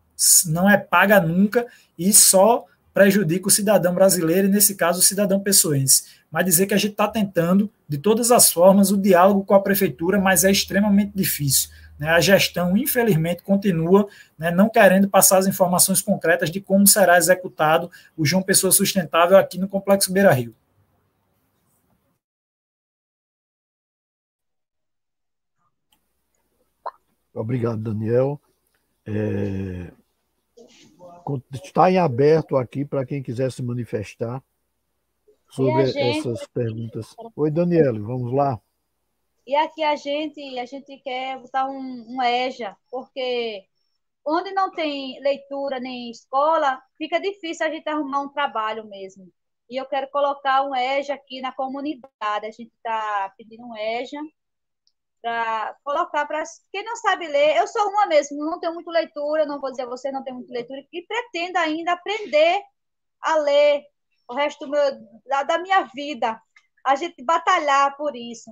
não 0.47 0.68
é 0.68 0.76
paga 0.76 1.20
nunca 1.20 1.66
e 1.99 2.12
só 2.12 2.64
prejudica 2.93 3.49
o 3.49 3.51
cidadão 3.51 3.95
brasileiro 3.95 4.49
e, 4.49 4.51
nesse 4.51 4.74
caso, 4.74 5.01
o 5.01 5.03
cidadão 5.03 5.41
pessoense. 5.41 6.05
Mas 6.30 6.45
dizer 6.45 6.66
que 6.66 6.74
a 6.74 6.78
gente 6.78 6.93
está 6.93 7.09
tentando, 7.09 7.70
de 7.88 7.99
todas 7.99 8.30
as 8.30 8.53
formas, 8.53 8.91
o 8.91 8.97
diálogo 8.97 9.45
com 9.45 9.55
a 9.55 9.61
prefeitura, 9.61 10.18
mas 10.20 10.45
é 10.45 10.51
extremamente 10.51 11.12
difícil. 11.14 11.70
Né? 11.99 12.09
A 12.09 12.20
gestão, 12.20 12.76
infelizmente, 12.76 13.43
continua 13.43 14.09
né, 14.38 14.51
não 14.51 14.68
querendo 14.68 15.09
passar 15.09 15.38
as 15.38 15.47
informações 15.47 16.01
concretas 16.01 16.51
de 16.51 16.61
como 16.61 16.86
será 16.86 17.18
executado 17.18 17.91
o 18.16 18.24
João 18.24 18.43
Pessoa 18.43 18.72
Sustentável 18.72 19.36
aqui 19.36 19.59
no 19.59 19.68
Complexo 19.68 20.12
Beira 20.12 20.32
Rio. 20.32 20.55
Obrigado, 27.34 27.78
Daniel. 27.78 28.41
É, 29.07 29.93
está 31.53 31.91
em 31.91 31.99
aberto 31.99 32.57
aqui 32.57 32.85
para 32.85 33.05
quem 33.05 33.22
quiser 33.22 33.51
se 33.53 33.62
manifestar 33.62 34.43
sobre 35.49 35.87
gente... 35.87 36.18
essas 36.18 36.47
perguntas. 36.47 37.14
Oi, 37.37 37.51
Daniele, 37.51 37.99
vamos 37.99 38.33
lá. 38.33 38.61
E 39.47 39.55
aqui 39.55 39.83
a 39.83 39.97
gente, 39.97 40.59
a 40.59 40.64
gente 40.64 40.97
quer 40.99 41.39
botar 41.39 41.66
um, 41.66 42.07
um 42.09 42.22
EJA, 42.22 42.76
porque 42.91 43.64
onde 44.24 44.53
não 44.53 44.70
tem 44.70 45.20
leitura 45.20 45.81
nem 45.81 46.11
escola, 46.11 46.81
fica 46.97 47.20
difícil 47.20 47.66
a 47.66 47.70
gente 47.70 47.89
arrumar 47.89 48.20
um 48.20 48.28
trabalho 48.28 48.87
mesmo. 48.89 49.28
E 49.68 49.76
eu 49.76 49.87
quero 49.87 50.09
colocar 50.11 50.62
um 50.62 50.74
EJA 50.74 51.14
aqui 51.14 51.41
na 51.41 51.53
comunidade. 51.53 52.47
A 52.47 52.51
gente 52.51 52.72
está 52.76 53.33
pedindo 53.37 53.66
um 53.66 53.76
EJA 53.76 54.20
para 55.23 55.77
colocar 55.85 56.27
para 56.27 56.43
quem 56.73 56.85
não 56.85 56.97
sabe 56.97 57.29
ler. 57.29 57.57
Eu 57.57 57.66
sou 57.66 57.89
uma 57.89 58.07
mesmo, 58.07 58.45
não 58.45 58.59
tenho 58.59 58.75
muita 58.75 58.91
leitura, 58.91 59.47
não 59.47 59.61
vou 59.61 59.71
dizer 59.71 59.83
a 59.83 59.87
você, 59.87 60.11
não 60.11 60.25
tenho 60.25 60.37
muita 60.37 60.53
leitura, 60.53 60.83
e 60.93 61.03
pretendo 61.03 61.59
ainda 61.59 61.93
aprender 61.93 62.62
a 63.21 63.37
ler 63.37 63.83
o 64.29 64.35
resto 64.35 64.68
meu, 64.68 64.83
da, 65.27 65.43
da, 65.43 65.59
minha 65.59 65.83
vida. 65.95 66.41
A 66.85 66.95
gente 66.97 67.23
batalhar 67.23 67.97
por 67.97 68.16
isso. 68.16 68.51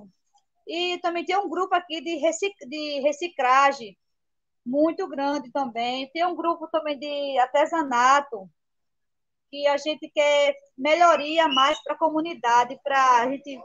E 0.67 0.99
também 0.99 1.25
tem 1.25 1.37
um 1.37 1.49
grupo 1.49 1.73
aqui 1.73 2.01
de, 2.01 2.15
recic, 2.17 2.53
de 2.67 2.99
reciclagem, 3.01 3.97
muito 4.65 5.07
grande 5.07 5.51
também. 5.51 6.09
Tem 6.11 6.25
um 6.25 6.35
grupo 6.35 6.67
também 6.67 6.99
de 6.99 7.39
artesanato, 7.39 8.49
que 9.49 9.67
a 9.67 9.77
gente 9.77 10.09
quer 10.09 10.55
melhoria 10.77 11.47
mais 11.47 11.81
para 11.83 11.95
a 11.95 11.97
comunidade, 11.97 12.79
para 12.83 13.21
a 13.21 13.29
gente 13.31 13.59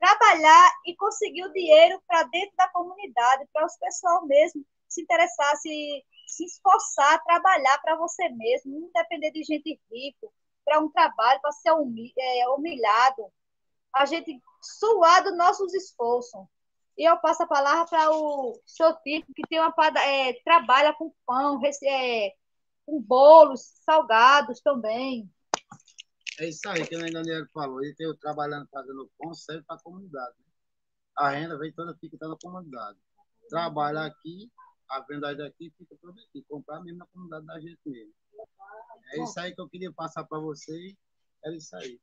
trabalhar 0.00 0.72
e 0.86 0.96
conseguir 0.96 1.44
o 1.44 1.52
dinheiro 1.52 2.02
para 2.06 2.22
dentro 2.24 2.56
da 2.56 2.68
comunidade, 2.68 3.46
para 3.52 3.66
os 3.66 3.76
pessoal 3.76 4.26
mesmo 4.26 4.64
se 4.88 5.02
interessar, 5.02 5.56
se, 5.58 6.04
se 6.26 6.44
esforçar, 6.44 7.22
trabalhar 7.22 7.78
para 7.78 7.96
você 7.96 8.28
mesmo, 8.30 8.80
não 8.80 8.90
depender 8.92 9.30
de 9.30 9.44
gente 9.44 9.78
rica, 9.92 10.26
para 10.64 10.80
um 10.80 10.90
trabalho, 10.90 11.40
para 11.40 11.52
ser 11.52 11.70
é, 12.18 12.48
humilhado. 12.48 13.26
A 13.94 14.04
gente 14.06 14.40
suar 14.60 15.22
dos 15.22 15.36
nossos 15.36 15.74
esforços. 15.74 16.40
E 16.96 17.08
eu 17.08 17.16
passo 17.18 17.42
a 17.42 17.46
palavra 17.46 17.86
para 17.86 18.10
o 18.10 18.60
seu 18.66 18.94
Tito, 19.02 19.32
que 19.34 19.42
tem 19.48 19.60
uma 19.60 19.74
é, 20.04 20.34
trabalha 20.44 20.92
com 20.94 21.12
pão, 21.26 21.60
é, 21.84 22.34
com 22.84 23.00
bolos, 23.00 23.62
salgados 23.84 24.60
também. 24.60 25.30
É 26.40 26.48
isso 26.48 26.66
aí 26.70 26.86
que 26.88 26.96
o 26.96 27.12
Daniel 27.12 27.46
falou. 27.52 27.84
Ele 27.84 27.94
tem 27.94 28.16
trabalhando, 28.16 28.66
fazendo 28.70 29.10
pão, 29.18 29.34
serve 29.34 29.62
para 29.64 29.76
a 29.76 29.82
comunidade. 29.82 30.34
Né? 30.38 30.52
A 31.18 31.28
renda 31.28 31.58
vem 31.58 31.70
toda, 31.70 31.94
fica 31.96 32.16
toda 32.16 32.32
na 32.32 32.38
comunidade. 32.38 32.98
Trabalha 33.50 34.06
aqui, 34.06 34.50
a 34.88 35.00
venda 35.00 35.34
daqui 35.34 35.70
fica 35.76 35.94
toda 36.00 36.18
aqui. 36.18 36.42
Comprar 36.48 36.80
mesmo 36.80 37.00
na 37.00 37.06
comunidade 37.08 37.44
da 37.44 37.60
gente 37.60 37.80
mesmo. 37.84 38.14
É 39.12 39.22
isso 39.22 39.38
aí 39.38 39.54
que 39.54 39.60
eu 39.60 39.68
queria 39.68 39.92
passar 39.92 40.24
para 40.24 40.38
vocês. 40.38 40.96
É 41.44 41.54
isso 41.54 41.76
aí. 41.76 42.00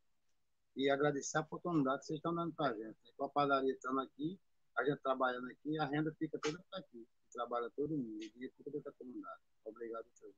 E 0.76 0.88
agradecer 0.92 1.40
a 1.40 1.42
oportunidade 1.42 2.02
que 2.02 2.06
vocês 2.06 2.18
estão 2.18 2.36
dando 2.36 2.54
para 2.54 2.70
a 2.70 2.78
gente. 2.78 2.96
Com 3.18 3.26
a 3.26 3.30
padaria 3.30 3.74
estando 3.74 4.02
aqui, 4.02 4.40
a 4.78 4.84
gente 4.84 5.02
trabalhando 5.02 5.50
aqui, 5.50 5.80
a 5.80 5.86
renda 5.86 6.14
fica 6.20 6.38
toda 6.38 6.64
aqui. 6.74 7.08
Trabalha 7.34 7.72
todo 7.76 7.90
mundo, 7.90 8.20
dinheiro 8.20 8.54
fica 8.56 8.70
dentro 8.70 8.92
da 8.92 8.98
comunidade. 9.00 9.42
Obrigado, 9.66 10.06
senhor. 10.14 10.36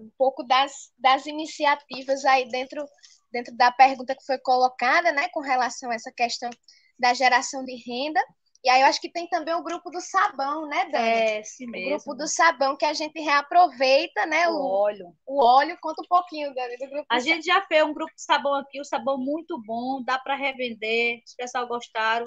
Um 0.00 0.10
pouco 0.18 0.42
das, 0.42 0.72
das 0.98 1.26
iniciativas 1.26 2.24
aí 2.24 2.48
dentro, 2.48 2.84
dentro 3.32 3.56
da 3.56 3.70
pergunta 3.70 4.14
que 4.14 4.24
foi 4.24 4.38
colocada, 4.38 5.12
né, 5.12 5.28
com 5.28 5.40
relação 5.40 5.90
a 5.90 5.94
essa 5.94 6.12
questão 6.12 6.50
da 6.98 7.14
geração 7.14 7.64
de 7.64 7.74
renda. 7.76 8.20
E 8.62 8.68
aí 8.68 8.82
eu 8.82 8.86
acho 8.88 9.00
que 9.00 9.10
tem 9.10 9.26
também 9.28 9.54
o 9.54 9.62
grupo 9.62 9.90
do 9.90 10.00
sabão, 10.00 10.66
né, 10.68 10.84
Dani? 10.90 11.08
É, 11.08 11.42
sim 11.42 11.66
mesmo. 11.66 11.86
O 11.86 11.90
grupo 11.90 12.14
do 12.14 12.28
sabão 12.28 12.76
que 12.76 12.84
a 12.84 12.92
gente 12.92 13.18
reaproveita, 13.18 14.26
né? 14.26 14.48
O, 14.48 14.52
o 14.52 14.66
óleo. 14.66 15.16
O 15.26 15.42
óleo, 15.42 15.78
conta 15.80 16.02
um 16.02 16.06
pouquinho, 16.08 16.54
Dani, 16.54 16.76
do 16.76 16.90
grupo. 16.90 17.06
A 17.08 17.16
do 17.16 17.24
gente 17.24 17.46
sabão. 17.46 17.60
já 17.60 17.66
fez 17.66 17.84
um 17.84 17.94
grupo 17.94 18.12
de 18.14 18.22
sabão 18.22 18.54
aqui, 18.56 18.78
o 18.78 18.84
sabão 18.84 19.16
muito 19.16 19.60
bom, 19.62 20.02
dá 20.04 20.18
para 20.18 20.36
revender, 20.36 21.22
os 21.26 21.34
pessoal 21.34 21.66
gostaram. 21.66 22.26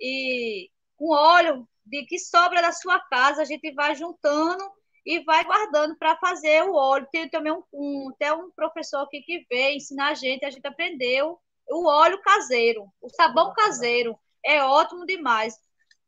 e 0.00 0.70
com 0.96 1.12
óleo 1.12 1.68
de 1.84 2.04
que 2.06 2.16
sobra 2.18 2.62
da 2.62 2.70
sua 2.70 3.00
casa, 3.08 3.42
a 3.42 3.44
gente 3.44 3.72
vai 3.72 3.94
juntando 3.96 4.62
e 5.04 5.20
vai 5.24 5.44
guardando 5.44 5.96
para 5.96 6.16
fazer 6.16 6.62
o 6.64 6.74
óleo. 6.74 7.08
Tem 7.10 7.28
também 7.28 7.52
um, 7.52 7.62
um, 7.72 8.10
até 8.14 8.32
um 8.32 8.50
professor 8.50 9.02
aqui 9.02 9.20
que 9.22 9.44
veio 9.50 9.76
ensinar 9.76 10.08
a 10.08 10.14
gente, 10.14 10.44
a 10.44 10.50
gente 10.50 10.66
aprendeu 10.66 11.38
o 11.68 11.88
óleo 11.88 12.20
caseiro, 12.22 12.86
o 13.00 13.08
sabão 13.10 13.52
caseiro. 13.54 14.18
É 14.44 14.62
ótimo 14.62 15.06
demais. 15.06 15.54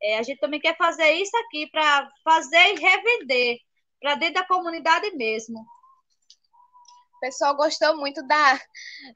É, 0.03 0.19
a 0.19 0.23
gente 0.23 0.39
também 0.39 0.61
quer 0.61 0.77
fazer 0.77 1.13
isso 1.13 1.37
aqui 1.39 1.69
para 1.71 2.09
fazer 2.23 2.75
e 2.75 2.81
revender 2.81 3.59
para 4.01 4.17
dentro 4.17 4.35
da 4.35 4.47
comunidade 4.47 5.11
mesmo. 5.17 5.61
O 7.17 7.21
pessoal 7.21 7.57
gostou 7.57 7.97
muito 7.97 8.23
da, 8.27 8.61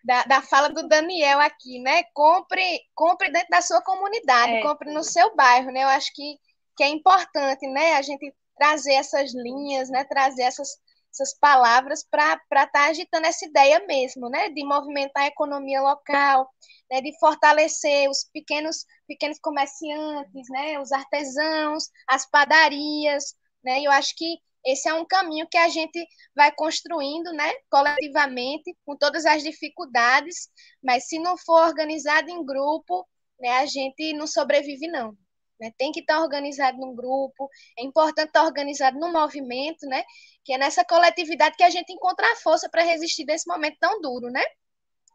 da, 0.03 0.23
da, 0.25 0.43
fala 0.43 0.71
do 0.71 0.89
Daniel 0.89 1.41
aqui, 1.41 1.79
né? 1.81 2.05
Compre, 2.15 2.81
compre 2.95 3.31
dentro 3.31 3.51
da 3.51 3.61
sua 3.61 3.83
comunidade, 3.83 4.53
é. 4.53 4.63
compre 4.63 4.91
no 4.91 5.05
seu 5.05 5.37
bairro, 5.37 5.71
né? 5.71 5.83
Eu 5.85 5.89
acho 5.89 6.11
que, 6.15 6.39
que 6.75 6.83
é 6.83 6.89
importante, 6.89 7.67
né? 7.67 7.97
A 7.97 8.03
gente 8.03 8.35
trazer 8.59 8.95
essas 8.95 9.33
linhas, 9.35 9.89
né? 9.91 10.05
Trazer 10.05 10.43
essas, 10.43 10.69
essas 11.13 11.39
palavras 11.39 12.05
para 12.11 12.35
estar 12.35 12.67
tá 12.67 12.87
agitando 12.87 13.27
essa 13.27 13.47
ideia 13.47 13.85
mesmo, 13.87 14.29
né? 14.29 14.51
De 14.51 14.65
movimentar 14.65 15.25
a 15.25 15.29
economia 15.29 15.81
local, 15.81 16.49
né? 16.91 17.01
De 17.01 17.17
fortalecer 17.19 18.09
os 18.11 18.25
pequenos 18.33 18.85
pequenos 19.07 19.39
comerciantes, 19.41 20.49
né? 20.51 20.79
Os 20.81 20.93
artesãos, 20.93 21.85
as 22.09 22.29
padarias, 22.29 23.35
né? 23.65 23.81
Eu 23.81 23.91
acho 23.93 24.15
que 24.17 24.37
esse 24.67 24.89
é 24.89 24.95
um 24.95 25.05
caminho 25.07 25.47
que 25.49 25.57
a 25.57 25.69
gente 25.69 26.07
vai 26.35 26.53
construindo, 26.53 27.33
né, 27.33 27.51
coletivamente, 27.71 28.77
com 28.85 28.97
todas 28.97 29.25
as 29.25 29.43
dificuldades, 29.43 30.49
mas 30.83 31.07
se 31.09 31.19
não 31.19 31.39
for 31.39 31.67
organizado 31.67 32.29
em 32.29 32.45
grupo, 32.45 33.07
né, 33.41 33.49
a 33.59 33.67
gente 33.67 34.13
não 34.15 34.27
sobrevive, 34.27 34.87
não. 34.89 35.17
Né? 35.61 35.73
Tem 35.77 35.93
que 35.93 36.01
estar 36.01 36.21
organizado 36.21 36.79
num 36.79 36.95
grupo, 36.95 37.49
é 37.79 37.83
importante 37.83 38.29
estar 38.29 38.45
organizado 38.45 38.99
no 38.99 39.13
movimento, 39.13 39.87
né? 39.87 40.05
Que 40.45 40.53
é 40.53 40.59
nessa 40.59 40.85
coletividade 40.85 41.57
que 41.57 41.65
a 41.65 41.71
gente 41.71 41.93
encontra 41.93 42.33
a 42.33 42.37
força 42.37 42.69
para 42.71 42.83
resistir 42.83 43.25
desse 43.25 43.47
momento 43.49 43.77
tão 43.81 44.01
duro, 44.01 44.31
né? 44.31 44.43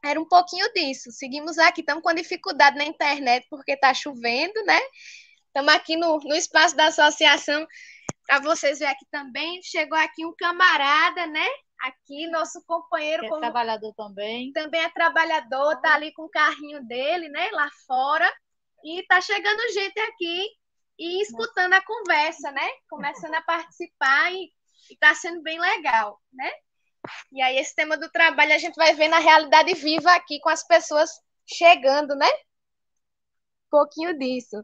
Era 0.04 0.20
um 0.20 0.28
pouquinho 0.28 0.72
disso. 0.74 1.12
Seguimos 1.12 1.58
aqui, 1.58 1.80
estamos 1.80 2.04
com 2.04 2.14
dificuldade 2.14 2.78
na 2.78 2.84
internet 2.84 3.48
porque 3.50 3.72
está 3.72 3.94
chovendo, 3.94 4.62
né? 4.66 4.80
Estamos 5.48 5.74
aqui 5.74 5.96
no, 5.96 6.18
no 6.18 6.36
espaço 6.36 6.76
da 6.76 6.88
associação 6.88 7.66
para 8.26 8.40
vocês 8.40 8.80
verem 8.80 8.94
aqui 8.94 9.06
também. 9.12 9.62
Chegou 9.64 9.98
aqui 9.98 10.26
um 10.26 10.34
camarada, 10.36 11.28
né? 11.28 11.46
Aqui, 11.82 12.28
nosso 12.28 12.64
companheiro. 12.66 13.26
É 13.26 13.30
como... 13.30 13.42
trabalhador 13.42 13.94
também. 13.94 14.52
Também 14.52 14.82
é 14.82 14.90
trabalhador, 14.90 15.80
tá 15.82 15.94
ali 15.94 16.12
com 16.14 16.24
o 16.24 16.30
carrinho 16.30 16.84
dele, 16.86 17.30
né? 17.30 17.50
Lá 17.52 17.70
fora. 17.88 18.30
E 18.84 19.06
tá 19.08 19.22
chegando 19.22 19.74
gente 19.74 20.00
aqui 20.00 20.48
e 21.00 21.22
escutando 21.22 21.74
a 21.74 21.86
conversa, 21.86 22.52
né? 22.52 22.68
Começando 22.90 23.34
a 23.36 23.42
participar 23.42 24.32
e, 24.34 24.52
e 24.92 24.98
tá 24.98 25.16
sendo 25.16 25.42
bem 25.42 25.60
legal, 25.60 26.20
né? 26.34 26.52
E 27.32 27.42
aí, 27.42 27.58
esse 27.58 27.76
tema 27.76 27.98
do 27.98 28.10
trabalho 28.10 28.54
a 28.54 28.58
gente 28.58 28.76
vai 28.76 28.94
ver 28.94 29.08
na 29.08 29.20
realidade 29.20 29.74
viva 29.74 30.12
aqui 30.12 30.40
com 30.40 30.50
as 30.50 30.66
pessoas 30.66 31.10
chegando, 31.46 32.16
né? 32.16 32.28
Um 32.28 33.70
pouquinho 33.70 34.18
disso. 34.18 34.64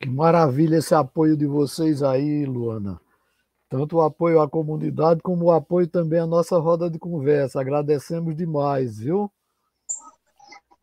Que 0.00 0.08
maravilha 0.08 0.78
esse 0.78 0.94
apoio 0.94 1.36
de 1.36 1.46
vocês 1.46 2.02
aí, 2.02 2.44
Luana. 2.44 3.00
Tanto 3.72 3.96
o 3.96 4.02
apoio 4.02 4.38
à 4.38 4.46
comunidade, 4.46 5.22
como 5.22 5.46
o 5.46 5.50
apoio 5.50 5.88
também 5.88 6.20
à 6.20 6.26
nossa 6.26 6.58
roda 6.58 6.90
de 6.90 6.98
conversa. 6.98 7.58
Agradecemos 7.58 8.36
demais, 8.36 8.98
viu? 8.98 9.32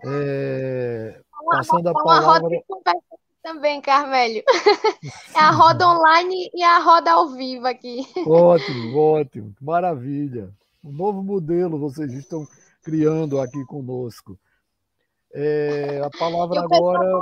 É... 0.03 1.22
Passando 1.45 1.88
a 1.88 1.94
palavra. 1.94 2.24
Uma 2.24 2.34
roda 2.34 2.49
de 2.49 2.64
conversa 2.68 3.18
também, 3.44 3.80
Carmélio. 3.80 4.44
É 5.36 5.40
a 5.40 5.52
roda 5.52 5.88
online 5.88 6.49
e 6.52 6.64
a 6.64 6.80
roda 6.80 7.11
ao 7.11 7.30
vivo 7.30 7.68
aqui. 7.68 8.07
Ótimo, 8.26 8.98
ótimo. 8.98 9.56
Maravilha. 9.61 10.52
Um 10.84 10.91
novo 10.91 11.22
modelo 11.22 11.78
vocês 11.78 12.11
estão 12.14 12.48
criando 12.82 13.40
aqui 13.40 13.64
conosco. 13.66 14.38
É, 15.32 16.02
a 16.03 16.10
palavra 16.10 16.61
agora. 16.61 17.20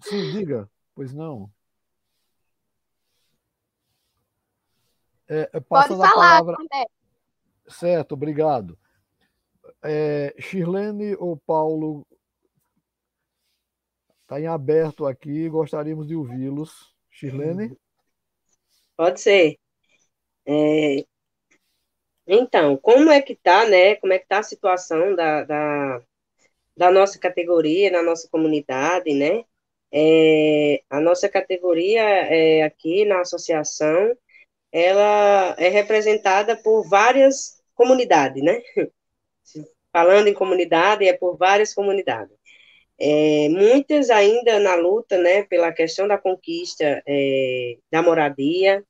Sim, 0.00 0.32
diga. 0.32 0.66
Pois 0.94 1.12
não. 1.12 1.50
É, 5.32 5.48
é 5.54 5.60
Pode 5.60 5.88
falar, 5.88 6.12
palavra... 6.12 6.56
Certo, 7.66 8.12
obrigado. 8.12 8.78
É, 9.82 10.34
Shirlene 10.38 11.16
ou 11.18 11.38
Paulo, 11.38 12.06
está 14.22 14.38
em 14.38 14.46
aberto 14.46 15.06
aqui, 15.06 15.48
gostaríamos 15.48 16.06
de 16.06 16.14
ouvi-los. 16.14 16.94
Shirlene? 17.10 17.74
Pode 18.94 19.22
ser. 19.22 19.56
É, 20.46 21.04
então, 22.26 22.76
como 22.76 23.10
é 23.10 23.22
que 23.22 23.32
está, 23.32 23.66
né? 23.66 23.96
Como 23.96 24.12
é 24.12 24.18
que 24.18 24.24
está 24.24 24.40
a 24.40 24.42
situação 24.42 25.14
da, 25.14 25.44
da, 25.44 26.02
da 26.76 26.90
nossa 26.90 27.18
categoria, 27.18 27.90
na 27.90 28.02
nossa 28.02 28.28
comunidade, 28.28 29.14
né? 29.14 29.44
É, 29.90 30.82
a 30.90 31.00
nossa 31.00 31.26
categoria 31.26 32.02
é, 32.02 32.62
aqui 32.62 33.04
na 33.06 33.20
associação, 33.20 34.14
ela 34.72 35.54
é 35.58 35.68
representada 35.68 36.56
por 36.56 36.88
várias 36.88 37.60
comunidades, 37.74 38.42
né? 38.42 38.62
Falando 39.92 40.28
em 40.28 40.34
comunidade, 40.34 41.06
é 41.06 41.12
por 41.12 41.36
várias 41.36 41.74
comunidades. 41.74 42.34
É, 42.98 43.48
muitas 43.48 44.10
ainda 44.10 44.58
na 44.60 44.74
luta, 44.76 45.18
né, 45.18 45.42
pela 45.44 45.72
questão 45.72 46.06
da 46.06 46.16
conquista 46.16 47.02
é, 47.06 47.76
da 47.90 48.02
moradia, 48.02 48.84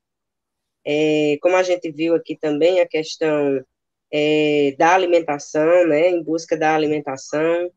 é, 0.84 1.38
como 1.40 1.56
a 1.56 1.62
gente 1.62 1.90
viu 1.90 2.14
aqui 2.14 2.36
também, 2.36 2.80
a 2.80 2.86
questão 2.86 3.64
é, 4.12 4.74
da 4.78 4.94
alimentação, 4.94 5.86
né, 5.86 6.10
em 6.10 6.22
busca 6.22 6.56
da 6.56 6.74
alimentação, 6.74 7.70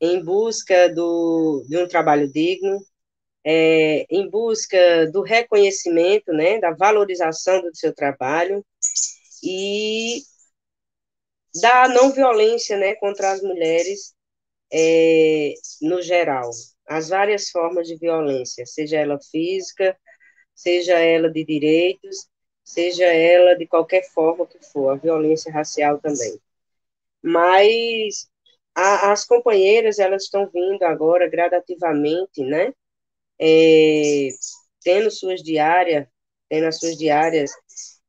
em 0.00 0.22
busca 0.22 0.88
do, 0.88 1.64
de 1.68 1.76
um 1.78 1.88
trabalho 1.88 2.30
digno, 2.30 2.78
é, 3.50 4.04
em 4.10 4.28
busca 4.28 5.10
do 5.10 5.22
reconhecimento, 5.22 6.34
né, 6.34 6.60
da 6.60 6.70
valorização 6.72 7.62
do 7.62 7.74
seu 7.74 7.94
trabalho 7.94 8.62
e 9.42 10.20
da 11.62 11.88
não 11.88 12.12
violência, 12.12 12.76
né, 12.76 12.94
contra 12.96 13.32
as 13.32 13.40
mulheres 13.40 14.14
é, 14.70 15.54
no 15.80 16.02
geral, 16.02 16.50
as 16.86 17.08
várias 17.08 17.48
formas 17.48 17.88
de 17.88 17.96
violência, 17.96 18.66
seja 18.66 18.98
ela 18.98 19.18
física, 19.30 19.98
seja 20.54 20.98
ela 20.98 21.30
de 21.30 21.42
direitos, 21.42 22.28
seja 22.62 23.06
ela 23.06 23.54
de 23.54 23.66
qualquer 23.66 24.02
forma 24.10 24.46
que 24.46 24.58
for, 24.62 24.90
a 24.90 24.96
violência 24.96 25.50
racial 25.50 25.98
também. 25.98 26.38
Mas 27.22 28.28
a, 28.74 29.10
as 29.10 29.24
companheiras, 29.24 29.98
elas 29.98 30.24
estão 30.24 30.50
vindo 30.50 30.82
agora 30.82 31.26
gradativamente, 31.30 32.42
né, 32.44 32.74
é, 33.40 34.28
tendo 34.82 35.10
suas 35.10 35.42
diárias, 35.42 36.06
tendo 36.48 36.66
as 36.66 36.78
suas 36.78 36.96
diárias 36.96 37.50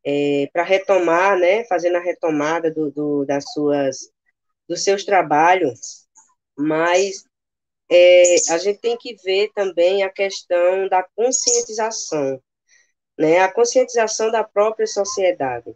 é, 0.05 0.49
para 0.51 0.63
retomar, 0.63 1.37
né, 1.37 1.65
fazendo 1.65 1.97
a 1.97 2.01
retomada 2.01 2.71
do, 2.71 2.91
do, 2.91 3.25
das 3.25 3.51
suas, 3.51 4.09
dos 4.67 4.83
seus 4.83 5.03
trabalhos, 5.03 6.07
mas 6.57 7.23
é, 7.89 8.35
a 8.49 8.57
gente 8.57 8.79
tem 8.79 8.97
que 8.97 9.15
ver 9.23 9.51
também 9.53 10.03
a 10.03 10.09
questão 10.09 10.87
da 10.87 11.03
conscientização, 11.15 12.41
né, 13.17 13.39
a 13.39 13.51
conscientização 13.51 14.31
da 14.31 14.43
própria 14.43 14.87
sociedade, 14.87 15.75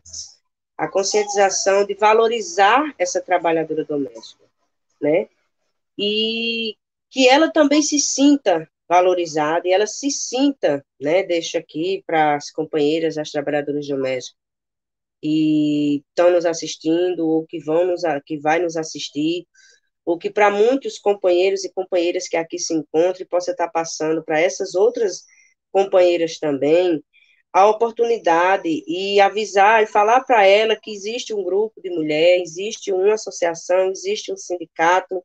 a 0.77 0.87
conscientização 0.87 1.85
de 1.85 1.93
valorizar 1.93 2.93
essa 2.97 3.21
trabalhadora 3.21 3.83
doméstica, 3.83 4.45
né, 5.01 5.27
e 5.97 6.75
que 7.09 7.27
ela 7.27 7.51
também 7.51 7.81
se 7.81 7.99
sinta 7.99 8.67
valorizada 8.93 9.67
e 9.67 9.71
ela 9.71 9.87
se 9.87 10.11
sinta, 10.11 10.85
né, 11.01 11.23
deixo 11.23 11.57
aqui 11.57 12.03
para 12.05 12.35
as 12.35 12.51
companheiras, 12.51 13.17
as 13.17 13.31
trabalhadoras 13.31 13.87
domésticas, 13.87 14.37
e 15.23 16.03
estão 16.09 16.31
nos 16.31 16.45
assistindo, 16.45 17.27
ou 17.27 17.45
que 17.45 17.59
vão 17.59 17.87
nos, 17.87 18.01
que 18.25 18.37
vai 18.39 18.59
nos 18.59 18.77
assistir, 18.77 19.47
ou 20.05 20.17
que 20.17 20.29
para 20.29 20.51
muitos 20.51 20.99
companheiros 20.99 21.63
e 21.63 21.73
companheiras 21.73 22.27
que 22.27 22.37
aqui 22.37 22.59
se 22.59 22.73
encontram, 22.73 23.25
possa 23.27 23.51
estar 23.51 23.69
passando 23.69 24.23
para 24.23 24.39
essas 24.39 24.75
outras 24.75 25.23
companheiras 25.71 26.37
também, 26.37 27.03
a 27.51 27.67
oportunidade 27.67 28.83
e 28.87 29.19
avisar 29.21 29.81
e 29.81 29.87
falar 29.87 30.23
para 30.23 30.45
ela 30.45 30.75
que 30.75 30.91
existe 30.91 31.33
um 31.33 31.43
grupo 31.43 31.81
de 31.81 31.89
mulheres, 31.89 32.51
existe 32.51 32.91
uma 32.91 33.13
associação, 33.13 33.89
existe 33.89 34.31
um 34.31 34.37
sindicato 34.37 35.23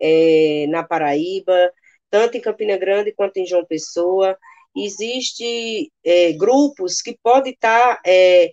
é, 0.00 0.66
na 0.68 0.82
Paraíba, 0.82 1.72
tanto 2.10 2.36
em 2.36 2.40
Campina 2.40 2.76
Grande 2.76 3.12
quanto 3.12 3.36
em 3.38 3.46
João 3.46 3.64
Pessoa. 3.64 4.36
Existem 4.76 5.90
é, 6.04 6.32
grupos 6.32 7.00
que 7.02 7.18
podem 7.22 7.52
estar 7.52 8.00
é, 8.06 8.52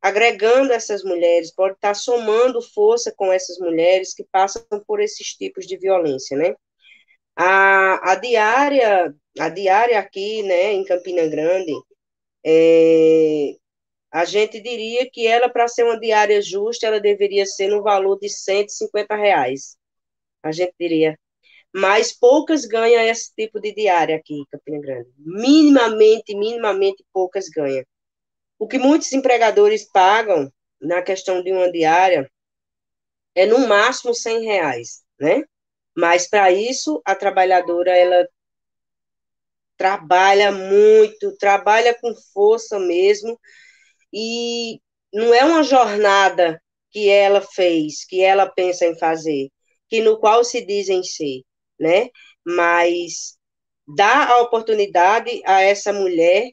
agregando 0.00 0.72
essas 0.72 1.04
mulheres, 1.04 1.54
pode 1.54 1.74
estar 1.74 1.94
somando 1.94 2.60
força 2.60 3.12
com 3.16 3.32
essas 3.32 3.58
mulheres 3.58 4.14
que 4.14 4.24
passam 4.30 4.62
por 4.86 5.00
esses 5.00 5.28
tipos 5.34 5.66
de 5.66 5.76
violência, 5.76 6.36
né? 6.36 6.54
A, 7.36 8.12
a 8.12 8.14
diária, 8.16 9.14
a 9.38 9.48
diária 9.48 9.98
aqui, 9.98 10.42
né, 10.42 10.72
em 10.72 10.84
Campina 10.84 11.26
Grande, 11.28 11.72
é, 12.44 13.56
a 14.10 14.24
gente 14.26 14.60
diria 14.60 15.08
que 15.10 15.26
ela, 15.26 15.48
para 15.48 15.68
ser 15.68 15.84
uma 15.84 15.98
diária 15.98 16.42
justa, 16.42 16.86
ela 16.86 17.00
deveria 17.00 17.46
ser 17.46 17.68
no 17.68 17.82
valor 17.82 18.18
de 18.18 18.28
150 18.28 19.16
reais. 19.16 19.76
A 20.42 20.52
gente 20.52 20.74
diria. 20.78 21.18
Mas 21.74 22.12
poucas 22.12 22.66
ganham 22.66 23.02
esse 23.02 23.34
tipo 23.34 23.58
de 23.58 23.74
diária 23.74 24.16
aqui 24.16 24.34
em 24.34 24.46
Campina 24.50 24.80
Grande. 24.80 25.10
Minimamente, 25.18 26.34
minimamente 26.34 27.04
poucas 27.12 27.48
ganham. 27.48 27.84
O 28.58 28.68
que 28.68 28.78
muitos 28.78 29.12
empregadores 29.12 29.84
pagam 29.90 30.52
na 30.80 31.00
questão 31.02 31.42
de 31.42 31.50
uma 31.50 31.70
diária 31.70 32.30
é 33.34 33.46
no 33.46 33.66
máximo 33.66 34.14
100 34.14 34.44
reais, 34.44 35.02
né? 35.18 35.44
Mas 35.96 36.28
para 36.28 36.50
isso 36.50 37.00
a 37.04 37.14
trabalhadora 37.14 37.96
ela 37.96 38.28
trabalha 39.76 40.52
muito, 40.52 41.36
trabalha 41.38 41.94
com 41.94 42.14
força 42.32 42.78
mesmo 42.78 43.38
e 44.12 44.80
não 45.12 45.34
é 45.34 45.44
uma 45.44 45.62
jornada 45.62 46.62
que 46.90 47.08
ela 47.08 47.40
fez, 47.40 48.04
que 48.04 48.22
ela 48.22 48.46
pensa 48.46 48.86
em 48.86 48.96
fazer, 48.98 49.50
que 49.88 50.00
no 50.00 50.18
qual 50.18 50.44
se 50.44 50.64
dizem 50.64 51.02
ser, 51.02 51.42
né? 51.82 52.08
Mas 52.46 53.36
dá 53.86 54.28
a 54.28 54.42
oportunidade 54.42 55.42
a 55.46 55.62
essa 55.62 55.92
mulher 55.92 56.50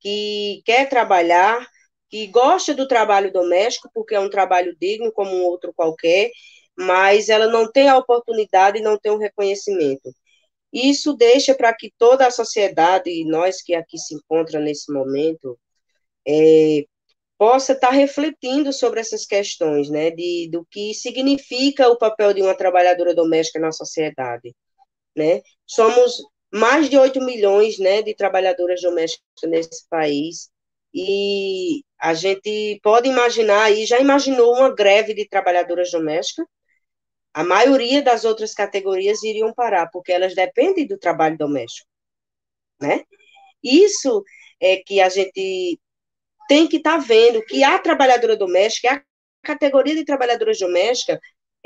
que 0.00 0.62
quer 0.64 0.88
trabalhar, 0.88 1.66
que 2.10 2.26
gosta 2.28 2.74
do 2.74 2.88
trabalho 2.88 3.32
doméstico, 3.32 3.90
porque 3.94 4.14
é 4.14 4.20
um 4.20 4.30
trabalho 4.30 4.76
digno 4.80 5.12
como 5.12 5.32
um 5.34 5.44
outro 5.44 5.72
qualquer, 5.74 6.30
mas 6.76 7.28
ela 7.28 7.48
não 7.48 7.70
tem 7.70 7.88
a 7.88 7.98
oportunidade 7.98 8.78
e 8.78 8.82
não 8.82 8.98
tem 8.98 9.12
o 9.12 9.18
reconhecimento. 9.18 10.10
Isso 10.72 11.14
deixa 11.14 11.54
para 11.54 11.74
que 11.74 11.92
toda 11.98 12.26
a 12.26 12.30
sociedade, 12.30 13.10
e 13.10 13.24
nós 13.24 13.62
que 13.62 13.74
aqui 13.74 13.98
se 13.98 14.14
encontram 14.14 14.60
nesse 14.60 14.92
momento, 14.92 15.58
é, 16.26 16.84
possa 17.38 17.72
estar 17.72 17.88
tá 17.88 17.94
refletindo 17.94 18.72
sobre 18.72 19.00
essas 19.00 19.24
questões, 19.26 19.90
né, 19.90 20.10
de, 20.10 20.48
do 20.50 20.66
que 20.70 20.94
significa 20.94 21.88
o 21.88 21.98
papel 21.98 22.34
de 22.34 22.42
uma 22.42 22.54
trabalhadora 22.54 23.14
doméstica 23.14 23.60
na 23.60 23.72
sociedade, 23.72 24.54
né? 25.18 25.42
Somos 25.66 26.22
mais 26.52 26.88
de 26.88 26.96
8 26.96 27.20
milhões 27.20 27.78
né, 27.78 28.02
de 28.02 28.14
trabalhadoras 28.14 28.80
domésticas 28.80 29.22
nesse 29.44 29.86
país. 29.88 30.50
E 30.94 31.82
a 32.00 32.14
gente 32.14 32.80
pode 32.82 33.08
imaginar 33.08 33.64
aí, 33.64 33.84
já 33.84 33.98
imaginou 33.98 34.54
uma 34.56 34.74
greve 34.74 35.12
de 35.12 35.28
trabalhadoras 35.28 35.90
domésticas? 35.90 36.46
A 37.34 37.44
maioria 37.44 38.02
das 38.02 38.24
outras 38.24 38.54
categorias 38.54 39.22
iriam 39.22 39.52
parar, 39.52 39.88
porque 39.92 40.10
elas 40.10 40.34
dependem 40.34 40.86
do 40.86 40.98
trabalho 40.98 41.36
doméstico, 41.36 41.88
né? 42.80 43.02
Isso 43.62 44.24
é 44.60 44.78
que 44.78 45.00
a 45.00 45.08
gente 45.08 45.78
tem 46.48 46.66
que 46.66 46.78
estar 46.78 46.98
tá 46.98 46.98
vendo 46.98 47.44
que 47.44 47.62
a 47.62 47.78
trabalhadora 47.78 48.36
doméstica, 48.36 48.94
a 48.94 49.46
categoria 49.46 49.94
de 49.94 50.04
trabalhadoras 50.04 50.58
domésticas, 50.58 51.18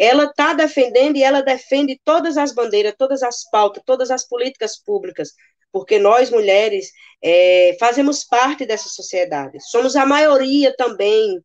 ela 0.03 0.25
está 0.25 0.53
defendendo 0.53 1.17
e 1.17 1.23
ela 1.23 1.43
defende 1.43 1.97
todas 2.05 2.37
as 2.37 2.53
bandeiras, 2.53 2.93
todas 2.99 3.23
as 3.23 3.49
pautas, 3.49 3.85
todas 3.87 4.11
as 4.11 4.27
políticas 4.27 4.77
públicas, 4.77 5.33
porque 5.71 5.97
nós, 5.97 6.29
mulheres, 6.29 6.91
é, 7.23 7.77
fazemos 7.79 8.25
parte 8.25 8.67
dessa 8.67 8.89
sociedade. 8.89 9.61
Somos 9.61 9.95
a 9.95 10.05
maioria 10.05 10.75
também 10.77 11.41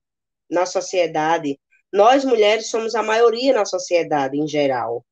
na 0.50 0.66
sociedade. 0.66 1.60
Nós, 1.94 2.26
mulheres, 2.26 2.72
somos 2.72 2.96
a 2.96 3.04
maioria 3.04 3.54
na 3.54 3.64
sociedade 3.64 4.40
em 4.40 4.48
geral. 4.48 5.06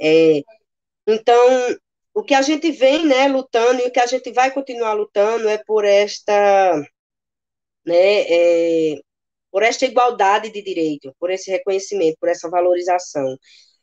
É, 0.00 0.42
então, 1.06 1.76
o 2.12 2.24
que 2.24 2.34
a 2.34 2.42
gente 2.42 2.72
vem 2.72 3.06
né, 3.06 3.28
lutando 3.28 3.80
e 3.80 3.86
o 3.86 3.92
que 3.92 4.00
a 4.00 4.06
gente 4.06 4.32
vai 4.32 4.50
continuar 4.50 4.94
lutando 4.94 5.48
é 5.48 5.58
por 5.58 5.84
esta. 5.84 6.82
Né, 7.86 8.22
é, 8.28 9.00
por 9.50 9.62
esta 9.62 9.84
igualdade 9.86 10.50
de 10.50 10.62
direito, 10.62 11.14
por 11.18 11.30
esse 11.30 11.50
reconhecimento, 11.50 12.16
por 12.20 12.28
essa 12.28 12.48
valorização. 12.48 13.36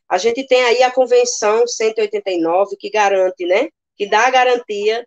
A 0.08 0.18
gente 0.18 0.46
tem 0.46 0.62
aí 0.62 0.82
a 0.82 0.90
Convenção 0.90 1.66
189, 1.66 2.76
que 2.76 2.90
garante, 2.90 3.44
né, 3.44 3.68
que 3.96 4.08
dá 4.08 4.26
a 4.26 4.30
garantia 4.30 5.06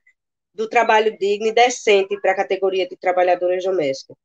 do 0.54 0.68
trabalho 0.68 1.18
digno 1.18 1.48
e 1.48 1.54
decente 1.54 2.20
para 2.22 2.34
a 2.34 2.36
categoria 2.36 2.88
de 2.88 2.98
trabalhadoras 2.98 3.64
domésticas. 3.64 4.18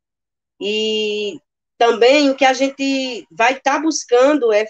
E 0.60 1.38
também 1.78 2.30
o 2.30 2.36
que 2.36 2.44
a 2.44 2.52
gente 2.52 3.26
vai 3.30 3.52
estar 3.52 3.74
tá 3.74 3.78
buscando 3.78 4.52
é 4.52 4.66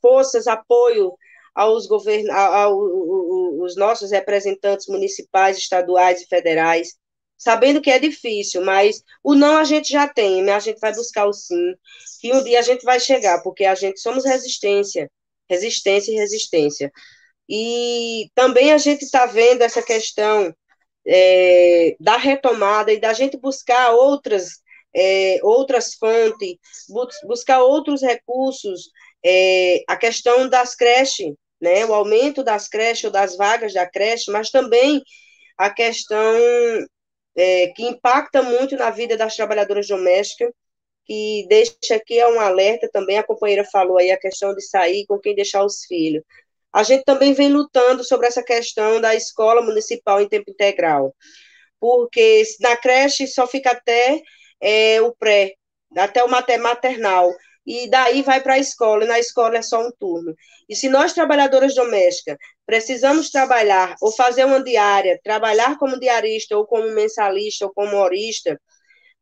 forças, 0.00 0.46
apoio 0.46 1.14
aos 1.54 1.86
govern... 1.86 2.28
aos 2.30 3.76
nossos 3.76 4.10
representantes 4.10 4.88
municipais, 4.88 5.56
estaduais 5.56 6.22
e 6.22 6.26
federais, 6.26 6.96
sabendo 7.44 7.82
que 7.82 7.90
é 7.90 7.98
difícil, 7.98 8.64
mas 8.64 9.02
o 9.22 9.34
não 9.34 9.58
a 9.58 9.64
gente 9.64 9.90
já 9.90 10.08
tem, 10.08 10.42
né? 10.42 10.54
a 10.54 10.58
gente 10.58 10.80
vai 10.80 10.94
buscar 10.94 11.26
o 11.26 11.32
sim, 11.32 11.74
que 12.18 12.32
um 12.32 12.42
dia 12.42 12.58
a 12.58 12.62
gente 12.62 12.82
vai 12.84 12.98
chegar, 12.98 13.42
porque 13.42 13.66
a 13.66 13.74
gente 13.74 14.00
somos 14.00 14.24
resistência, 14.24 15.10
resistência 15.48 16.10
e 16.10 16.14
resistência. 16.14 16.90
E 17.46 18.30
também 18.34 18.72
a 18.72 18.78
gente 18.78 19.04
está 19.04 19.26
vendo 19.26 19.60
essa 19.60 19.82
questão 19.82 20.54
é, 21.06 21.94
da 22.00 22.16
retomada 22.16 22.90
e 22.90 22.98
da 22.98 23.12
gente 23.12 23.36
buscar 23.36 23.90
outras, 23.92 24.62
é, 24.96 25.38
outras 25.42 25.94
fontes, 25.94 26.56
buscar 27.26 27.62
outros 27.62 28.00
recursos, 28.00 28.88
é, 29.22 29.84
a 29.86 29.98
questão 29.98 30.48
das 30.48 30.74
creches, 30.74 31.34
né, 31.60 31.84
o 31.84 31.92
aumento 31.92 32.42
das 32.42 32.68
creches 32.68 33.04
ou 33.04 33.10
das 33.10 33.36
vagas 33.36 33.74
da 33.74 33.86
creche, 33.86 34.30
mas 34.30 34.50
também 34.50 35.02
a 35.58 35.68
questão 35.68 36.34
é, 37.36 37.68
que 37.68 37.82
impacta 37.84 38.42
muito 38.42 38.76
na 38.76 38.90
vida 38.90 39.16
das 39.16 39.36
trabalhadoras 39.36 39.88
domésticas, 39.88 40.52
que 41.04 41.46
deixa 41.48 41.96
aqui 41.96 42.18
é 42.18 42.28
um 42.28 42.40
alerta 42.40 42.88
também, 42.92 43.18
a 43.18 43.22
companheira 43.22 43.64
falou 43.64 43.98
aí 43.98 44.10
a 44.10 44.18
questão 44.18 44.54
de 44.54 44.62
sair 44.62 45.06
com 45.06 45.18
quem 45.18 45.34
deixar 45.34 45.64
os 45.64 45.84
filhos. 45.84 46.22
A 46.72 46.82
gente 46.82 47.04
também 47.04 47.32
vem 47.32 47.50
lutando 47.50 48.02
sobre 48.02 48.26
essa 48.26 48.42
questão 48.42 49.00
da 49.00 49.14
escola 49.14 49.62
municipal 49.62 50.20
em 50.20 50.28
tempo 50.28 50.50
integral, 50.50 51.14
porque 51.78 52.42
na 52.60 52.76
creche 52.76 53.26
só 53.26 53.46
fica 53.46 53.70
até 53.72 54.20
é, 54.60 55.00
o 55.02 55.14
pré, 55.14 55.54
até 55.96 56.24
o 56.24 56.28
maternal, 56.28 57.30
e 57.66 57.88
daí 57.88 58.22
vai 58.22 58.42
para 58.42 58.54
a 58.54 58.58
escola, 58.58 59.04
e 59.04 59.08
na 59.08 59.18
escola 59.18 59.58
é 59.58 59.62
só 59.62 59.86
um 59.86 59.90
turno. 59.92 60.34
E 60.68 60.74
se 60.74 60.88
nós, 60.88 61.12
trabalhadoras 61.12 61.74
domésticas, 61.74 62.36
precisamos 62.66 63.30
trabalhar, 63.30 63.96
ou 64.00 64.12
fazer 64.12 64.44
uma 64.44 64.62
diária, 64.62 65.20
trabalhar 65.22 65.78
como 65.78 65.98
diarista, 65.98 66.56
ou 66.56 66.66
como 66.66 66.90
mensalista, 66.90 67.66
ou 67.66 67.72
como 67.72 67.96
horista, 67.96 68.60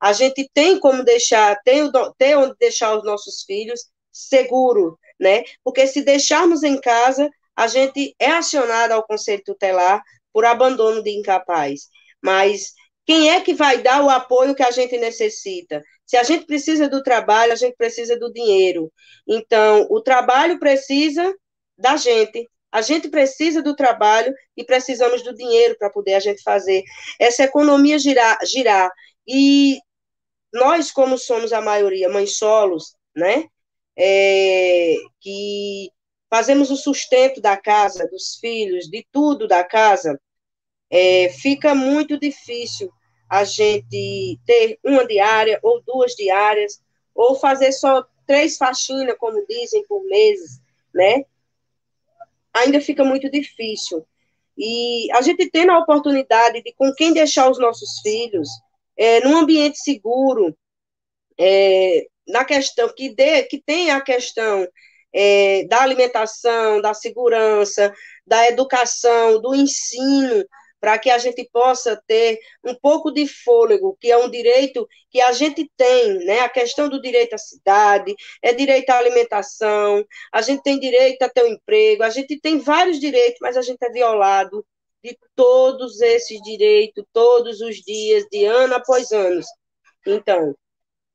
a 0.01 0.13
gente 0.13 0.51
tem 0.53 0.81
como 0.81 1.05
deixar, 1.05 1.57
tem, 1.63 1.91
tem 2.19 2.37
onde 2.37 2.57
deixar 2.59 2.97
os 2.97 3.05
nossos 3.05 3.45
filhos 3.45 3.81
seguro, 4.11 4.99
né? 5.19 5.45
Porque 5.63 5.87
se 5.87 6.03
deixarmos 6.03 6.65
em 6.65 6.81
casa, 6.81 7.31
a 7.55 7.69
gente 7.69 8.15
é 8.19 8.31
acionada 8.33 8.95
ao 8.95 9.07
conselho 9.07 9.43
tutelar 9.45 10.03
por 10.33 10.45
abandono 10.45 11.03
de 11.03 11.11
incapaz. 11.11 11.89
Mas 12.21 12.73
quem 13.07 13.31
é 13.31 13.41
que 13.41 13.55
vai 13.55 13.83
dar 13.83 14.03
o 14.03 14.11
apoio 14.11 14.55
que 14.55 14.63
a 14.63 14.71
gente 14.71 14.97
necessita? 14.99 15.83
Se 16.05 16.17
a 16.17 16.23
gente 16.23 16.47
precisa 16.47 16.89
do 16.89 17.03
trabalho, 17.03 17.53
a 17.53 17.57
gente 17.57 17.77
precisa 17.77 18.19
do 18.19 18.33
dinheiro. 18.33 18.93
Então, 19.27 19.87
o 19.89 20.01
trabalho 20.01 20.59
precisa 20.59 21.33
da 21.79 21.97
gente. 21.97 22.49
A 22.73 22.81
gente 22.81 23.09
precisa 23.09 23.63
do 23.63 23.77
trabalho 23.77 24.33
e 24.57 24.65
precisamos 24.65 25.23
do 25.23 25.35
dinheiro 25.35 25.77
para 25.79 25.91
poder 25.91 26.15
a 26.15 26.21
gente 26.21 26.43
fazer 26.43 26.83
essa 27.21 27.45
economia 27.45 27.99
girar, 27.99 28.39
girar. 28.47 28.91
E 29.29 29.79
nós, 30.53 30.91
como 30.91 31.19
somos 31.19 31.53
a 31.53 31.61
maioria 31.61 32.09
mães 32.09 32.39
solos, 32.39 32.97
né, 33.15 33.45
é, 33.97 34.95
que 35.21 35.91
fazemos 36.31 36.71
o 36.71 36.77
sustento 36.77 37.43
da 37.43 37.59
casa, 37.59 38.09
dos 38.09 38.37
filhos, 38.37 38.89
de 38.89 39.07
tudo 39.13 39.47
da 39.47 39.63
casa, 39.63 40.19
é, 40.91 41.29
fica 41.29 41.75
muito 41.75 42.19
difícil 42.19 42.91
a 43.29 43.45
gente 43.45 44.39
ter 44.47 44.79
uma 44.85 45.07
diária 45.07 45.59
ou 45.63 45.83
duas 45.83 46.13
diárias, 46.15 46.83
ou 47.15 47.35
fazer 47.35 47.73
só 47.73 48.05
três 48.27 48.57
faxinas, 48.57 49.17
como 49.19 49.45
dizem, 49.47 49.85
por 49.87 50.03
meses, 50.05 50.61
né? 50.95 51.25
Ainda 52.55 52.81
fica 52.81 53.05
muito 53.05 53.31
difícil. 53.31 54.07
E 54.57 55.11
a 55.13 55.23
gente 55.23 55.51
tendo 55.51 55.73
a 55.73 55.79
oportunidade 55.79 56.63
de 56.63 56.73
com 56.75 56.93
quem 56.95 57.13
deixar 57.13 57.51
os 57.51 57.59
nossos 57.59 58.01
filhos, 58.01 58.49
é, 58.97 59.21
num 59.25 59.37
ambiente 59.37 59.79
seguro, 59.79 60.57
é, 61.39 62.07
na 62.29 62.45
questão 62.45 62.89
que, 62.95 63.15
dê, 63.15 63.45
que 63.45 63.61
tem 63.61 63.91
a 63.91 64.01
questão 64.01 64.67
é, 65.13 65.65
da 65.65 65.81
alimentação, 65.83 66.81
da 66.81 66.95
segurança, 66.95 67.93
da 68.27 68.49
educação, 68.49 69.41
do 69.41 69.55
ensino, 69.55 70.45
para 70.83 70.99
que 70.99 71.09
a 71.11 71.17
gente 71.17 71.49
possa 71.53 71.97
ter 72.09 72.41
um 72.65 72.75
pouco 72.75 73.13
de 73.13 73.25
fôlego, 73.29 73.97
que 74.01 74.11
é 74.11 74.19
um 74.19 74.29
direito 74.29 74.85
que 75.13 75.21
a 75.21 75.31
gente 75.31 75.71
tem, 75.77 76.15
né? 76.25 76.41
A 76.41 76.49
questão 76.49 76.89
do 76.89 77.01
direito 77.01 77.35
à 77.35 77.39
cidade, 77.39 78.13
é 78.43 78.53
direito 78.53 78.91
à 78.91 78.99
alimentação, 78.99 80.05
a 80.33 80.43
gente 80.43 80.61
tem 80.65 80.81
direito 80.81 81.23
a 81.23 81.29
ter 81.29 81.45
um 81.45 81.53
emprego, 81.53 82.03
a 82.03 82.11
gente 82.11 82.37
tem 82.41 82.59
vários 82.59 82.99
direitos, 82.99 83.39
mas 83.41 83.57
a 83.57 83.63
gente 83.63 83.79
é 83.81 83.91
violado 83.91 84.67
de 85.05 85.17
todos 85.37 86.01
esses 86.01 86.43
direitos, 86.43 87.05
todos 87.13 87.61
os 87.61 87.77
dias, 87.77 88.25
de 88.29 88.45
ano 88.45 88.75
após 88.75 89.13
ano. 89.13 89.41
Então, 90.05 90.53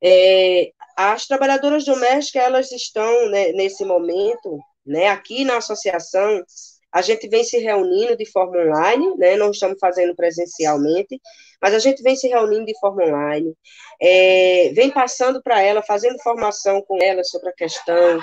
é, 0.01 0.71
as 0.95 1.27
trabalhadoras 1.27 1.83
domésticas, 1.83 2.41
elas 2.41 2.71
estão 2.71 3.29
né, 3.29 3.51
nesse 3.51 3.83
momento, 3.83 4.59
né, 4.85 5.09
aqui 5.09 5.43
na 5.43 5.57
associação, 5.57 6.41
a 6.97 7.01
gente 7.03 7.27
vem 7.27 7.43
se 7.43 7.59
reunindo 7.59 8.17
de 8.17 8.25
forma 8.25 8.57
online, 8.57 9.15
né? 9.17 9.35
Não 9.37 9.51
estamos 9.51 9.77
fazendo 9.79 10.15
presencialmente, 10.15 11.21
mas 11.61 11.75
a 11.75 11.77
gente 11.77 12.01
vem 12.01 12.15
se 12.15 12.27
reunindo 12.27 12.65
de 12.65 12.73
forma 12.79 13.03
online, 13.03 13.53
é, 14.01 14.71
vem 14.73 14.89
passando 14.89 15.39
para 15.43 15.61
ela, 15.61 15.83
fazendo 15.83 16.19
formação 16.23 16.81
com 16.81 16.97
ela 16.99 17.23
sobre 17.23 17.49
a 17.49 17.53
questão 17.53 18.19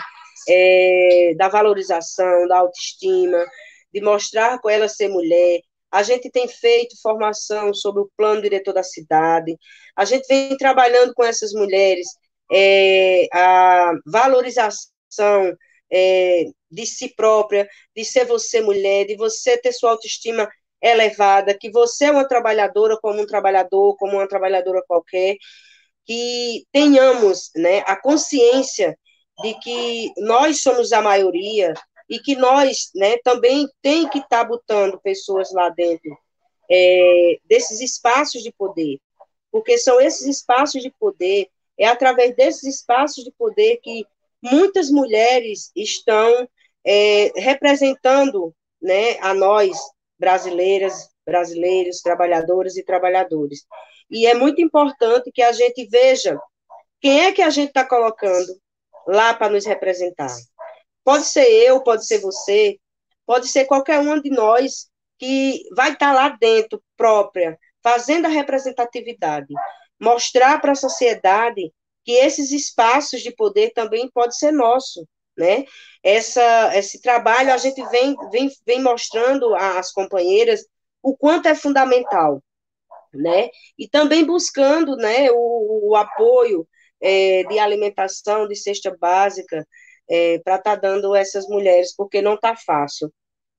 é, 0.49 1.35
da 1.37 1.49
valorização, 1.49 2.49
da 2.49 2.59
autoestima, 2.59 3.47
de 3.93 4.01
mostrar 4.01 4.59
com 4.61 4.69
ela 4.69 4.89
ser 4.89 5.07
mulher. 5.07 5.61
A 5.93 6.03
gente 6.03 6.29
tem 6.29 6.49
feito 6.49 7.01
formação 7.01 7.73
sobre 7.73 8.03
o 8.03 8.11
plano 8.17 8.43
diretor 8.43 8.75
da 8.75 8.83
cidade. 8.83 9.57
A 9.95 10.05
gente 10.05 10.27
vem 10.27 10.57
trabalhando 10.57 11.15
com 11.15 11.23
essas 11.23 11.53
mulheres 11.53 12.09
é, 12.53 13.29
a 13.33 13.93
valorização 14.05 15.55
é, 15.95 16.47
de 16.69 16.85
si 16.85 17.15
própria, 17.15 17.69
de 17.95 18.05
ser 18.05 18.25
você 18.25 18.61
mulher, 18.61 19.07
de 19.07 19.17
você 19.17 19.57
ter 19.57 19.73
sua 19.73 19.93
autoestima 19.93 20.51
elevada, 20.83 21.57
que 21.57 21.71
você 21.71 22.07
é 22.07 22.11
uma 22.11 22.27
trabalhadora 22.27 22.99
como 23.01 23.23
um 23.23 23.27
trabalhador, 23.27 23.97
como 23.97 24.15
uma 24.15 24.27
trabalhadora 24.27 24.83
qualquer, 24.87 25.37
que 26.05 26.65
tenhamos 26.73 27.51
né, 27.55 27.85
a 27.87 27.97
consciência 27.97 28.99
de 29.41 29.55
que 29.61 30.13
nós 30.19 30.63
somos 30.63 30.93
a 30.93 31.01
maioria 31.01 31.73
e 32.11 32.19
que 32.19 32.35
nós 32.37 32.91
né, 32.95 33.17
também 33.19 33.69
tem 33.81 34.09
que 34.09 34.19
estar 34.19 34.43
tá 34.43 34.45
botando 34.45 35.01
pessoas 35.01 35.53
lá 35.53 35.71
dentro 35.71 36.19
é, 36.71 37.39
desses 37.45 37.81
espaços 37.81 38.43
de 38.43 38.53
poder, 38.53 38.99
porque 39.51 39.79
são 39.79 40.01
esses 40.01 40.27
espaços 40.27 40.83
de 40.83 40.91
poder, 40.99 41.49
é 41.79 41.87
através 41.87 42.35
desses 42.35 42.65
espaços 42.65 43.25
de 43.25 43.33
poder 43.33 43.79
que 43.83 44.05
muitas 44.45 44.91
mulheres 44.91 45.73
estão 45.75 46.49
é, 46.85 47.33
representando 47.37 48.55
né, 48.81 49.19
a 49.21 49.33
nós, 49.33 49.77
brasileiras, 50.19 51.09
brasileiros, 51.25 52.03
trabalhadoras 52.03 52.77
e 52.77 52.85
trabalhadores. 52.85 53.65
E 54.11 54.27
é 54.27 54.35
muito 54.35 54.61
importante 54.61 55.33
que 55.33 55.43
a 55.43 55.53
gente 55.53 55.87
veja 55.87 56.39
quem 57.01 57.25
é 57.25 57.33
que 57.33 57.43
a 57.43 57.51
gente 57.51 57.69
está 57.69 57.85
colocando 57.87 58.61
lá 59.07 59.35
para 59.35 59.53
nos 59.53 59.65
representar. 59.65 60.35
Pode 61.03 61.25
ser 61.25 61.47
eu, 61.47 61.83
pode 61.83 62.07
ser 62.07 62.19
você, 62.19 62.79
pode 63.27 63.49
ser 63.49 63.65
qualquer 63.67 64.01
um 64.01 64.21
de 64.21 64.31
nós 64.31 64.89
que 65.19 65.63
vai 65.75 65.93
estar 65.93 66.09
tá 66.09 66.13
lá 66.13 66.29
dentro, 66.29 66.83
própria, 66.97 67.59
fazendo 67.83 68.27
a 68.27 68.31
representatividade, 68.31 69.53
mostrar 70.01 70.61
para 70.61 70.73
a 70.73 70.77
sociedade 70.77 71.73
que 72.05 72.13
esses 72.13 72.53
espaços 72.53 73.23
de 73.23 73.35
poder 73.35 73.73
também 73.73 74.11
pode 74.11 74.37
ser 74.37 74.53
nosso, 74.53 75.07
né? 75.37 75.65
Essa, 76.03 76.77
esse 76.77 77.01
trabalho 77.01 77.53
a 77.53 77.57
gente 77.57 77.83
vem, 77.89 78.15
vem, 78.31 78.51
vem 78.67 78.83
mostrando 78.83 79.55
às 79.55 79.91
companheiras 79.93 80.65
o 81.03 81.17
quanto 81.17 81.49
é 81.49 81.55
fundamental, 81.55 82.43
né? 83.13 83.49
E 83.79 83.89
também 83.89 84.25
buscando, 84.25 84.97
né, 84.97 85.31
o, 85.31 85.91
o 85.91 85.97
apoio 85.97 86.67
é, 87.01 87.45
de 87.45 87.59
alimentação, 87.59 88.47
de 88.49 88.57
cesta 88.57 88.95
básica, 88.99 89.67
é, 90.09 90.39
para 90.41 90.57
estar 90.57 90.77
tá 90.77 90.77
dando 90.77 91.15
essas 91.15 91.47
mulheres, 91.49 91.95
porque 91.95 92.23
não 92.23 92.35
está 92.35 92.57
fácil. 92.57 93.13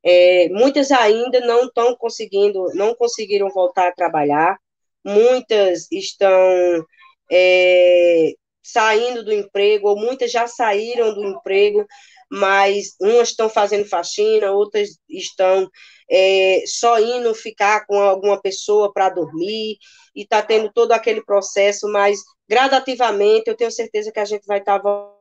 É, 0.03 0.49
muitas 0.49 0.91
ainda 0.91 1.39
não 1.41 1.65
estão 1.65 1.95
conseguindo, 1.95 2.63
não 2.76 2.93
conseguiram 2.95 3.49
voltar 3.49 3.88
a 3.88 3.91
trabalhar, 3.91 4.57
muitas 5.03 5.91
estão 5.91 6.85
é, 7.31 8.34
saindo 8.64 9.23
do 9.23 9.34
emprego, 9.34 9.89
ou 9.89 9.95
muitas 9.95 10.31
já 10.31 10.47
saíram 10.47 11.14
do 11.14 11.23
emprego, 11.23 11.85
mas 12.30 12.95
umas 12.99 13.30
estão 13.30 13.49
fazendo 13.49 13.85
faxina, 13.88 14.52
outras 14.52 14.89
estão 15.10 15.69
é, 16.10 16.64
só 16.65 16.99
indo 16.99 17.34
ficar 17.35 17.85
com 17.85 17.99
alguma 17.99 18.41
pessoa 18.41 18.91
para 18.91 19.10
dormir, 19.10 19.77
e 20.15 20.23
está 20.23 20.41
tendo 20.41 20.72
todo 20.72 20.91
aquele 20.93 21.23
processo, 21.23 21.88
mas 21.91 22.19
gradativamente 22.47 23.49
eu 23.49 23.56
tenho 23.56 23.72
certeza 23.72 24.11
que 24.11 24.19
a 24.19 24.26
gente 24.26 24.45
vai 24.45 24.60
estar 24.60 24.80
tá 24.80 25.14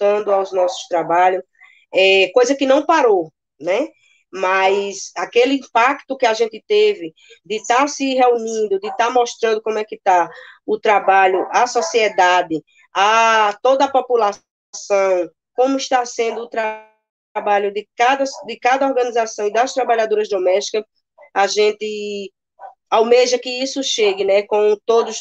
voltando 0.00 0.32
aos 0.32 0.52
nossos 0.52 0.86
trabalhos, 0.88 1.42
é, 1.92 2.30
coisa 2.32 2.56
que 2.56 2.66
não 2.66 2.84
parou, 2.84 3.32
né? 3.60 3.88
Mas 4.34 5.12
aquele 5.16 5.54
impacto 5.54 6.16
que 6.16 6.26
a 6.26 6.34
gente 6.34 6.62
teve 6.66 7.14
de 7.44 7.56
estar 7.56 7.78
tá 7.78 7.86
se 7.86 8.14
reunindo, 8.14 8.80
de 8.80 8.88
estar 8.88 9.06
tá 9.06 9.10
mostrando 9.10 9.62
como 9.62 9.78
é 9.78 9.84
que 9.84 9.94
está 9.94 10.28
o 10.66 10.76
trabalho, 10.78 11.46
a 11.52 11.68
sociedade, 11.68 12.60
a 12.92 13.56
toda 13.62 13.84
a 13.84 13.90
população, 13.90 14.42
como 15.54 15.76
está 15.76 16.04
sendo 16.04 16.42
o 16.42 16.48
tra 16.48 16.90
trabalho 17.32 17.72
de 17.72 17.88
cada, 17.96 18.24
de 18.46 18.58
cada 18.60 18.86
organização 18.86 19.48
e 19.48 19.52
das 19.52 19.74
trabalhadoras 19.74 20.28
domésticas, 20.28 20.84
a 21.32 21.48
gente 21.48 22.32
almeja 22.88 23.38
que 23.40 23.50
isso 23.50 23.82
chegue, 23.82 24.24
né, 24.24 24.42
com 24.42 24.76
todos 24.86 25.18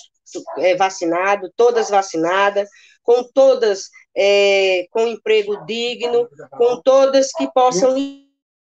é, 0.59 0.75
vacinados, 0.75 1.49
todas 1.55 1.89
vacinadas, 1.89 2.69
com 3.01 3.23
todas 3.23 3.89
é, 4.15 4.85
com 4.91 5.07
emprego 5.07 5.65
digno, 5.65 6.29
com 6.51 6.81
todas 6.81 7.31
que 7.31 7.51
possam 7.51 7.95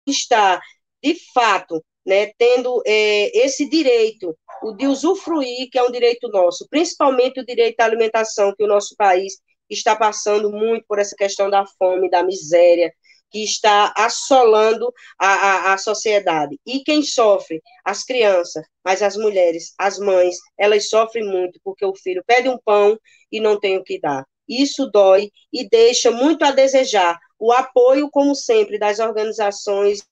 está, 0.06 0.60
de 1.02 1.16
fato, 1.32 1.82
né, 2.04 2.32
tendo 2.38 2.82
é, 2.86 3.44
esse 3.44 3.68
direito, 3.68 4.36
o 4.62 4.72
de 4.72 4.86
usufruir, 4.86 5.68
que 5.70 5.78
é 5.78 5.82
um 5.82 5.90
direito 5.90 6.28
nosso, 6.28 6.66
principalmente 6.68 7.40
o 7.40 7.46
direito 7.46 7.80
à 7.80 7.84
alimentação, 7.84 8.54
que 8.56 8.64
o 8.64 8.68
nosso 8.68 8.94
país 8.96 9.34
está 9.70 9.96
passando 9.96 10.50
muito 10.50 10.84
por 10.86 10.98
essa 10.98 11.16
questão 11.16 11.48
da 11.48 11.64
fome, 11.78 12.10
da 12.10 12.22
miséria, 12.22 12.92
que 13.30 13.42
está 13.42 13.92
assolando 13.96 14.92
a, 15.18 15.26
a, 15.26 15.72
a 15.72 15.78
sociedade. 15.78 16.60
E 16.66 16.80
quem 16.84 17.02
sofre? 17.02 17.62
As 17.82 18.04
crianças, 18.04 18.62
mas 18.84 19.00
as 19.02 19.16
mulheres, 19.16 19.72
as 19.78 19.98
mães, 19.98 20.36
elas 20.58 20.90
sofrem 20.90 21.24
muito, 21.24 21.58
porque 21.64 21.84
o 21.84 21.94
filho 21.94 22.22
pede 22.26 22.48
um 22.48 22.58
pão 22.62 22.98
e 23.30 23.40
não 23.40 23.58
tem 23.58 23.78
o 23.78 23.84
que 23.84 23.98
dar. 23.98 24.24
Isso 24.48 24.90
dói 24.90 25.30
e 25.52 25.68
deixa 25.68 26.10
muito 26.10 26.44
a 26.44 26.50
desejar 26.50 27.18
o 27.38 27.52
apoio, 27.52 28.10
como 28.10 28.34
sempre, 28.34 28.78
das 28.78 28.98
organizações 28.98 30.06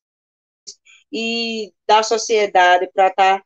e 1.13 1.73
da 1.87 2.03
sociedade 2.03 2.89
para 2.93 3.09
estar 3.09 3.39
tá, 3.39 3.45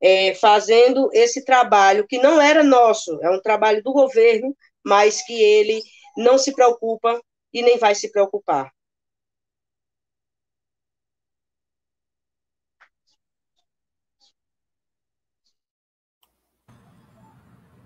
é, 0.00 0.34
fazendo 0.34 1.10
esse 1.12 1.44
trabalho 1.44 2.06
que 2.06 2.18
não 2.18 2.40
era 2.40 2.62
nosso, 2.62 3.18
é 3.22 3.30
um 3.30 3.40
trabalho 3.40 3.82
do 3.82 3.92
governo, 3.92 4.56
mas 4.84 5.24
que 5.26 5.34
ele 5.34 5.82
não 6.16 6.38
se 6.38 6.52
preocupa 6.52 7.20
e 7.52 7.62
nem 7.62 7.78
vai 7.78 7.94
se 7.94 8.10
preocupar. 8.10 8.72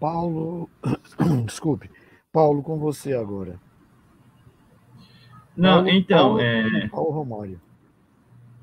Paulo, 0.03 0.69
desculpe, 1.47 1.89
Paulo, 2.33 2.61
com 2.61 2.77
você 2.77 3.15
agora. 3.15 3.61
Não, 5.57 5.75
Paulo, 5.75 5.91
então. 5.91 6.19
Paulo, 6.19 6.41
é... 6.41 6.89
Paulo 6.89 7.11
Romário. 7.13 7.61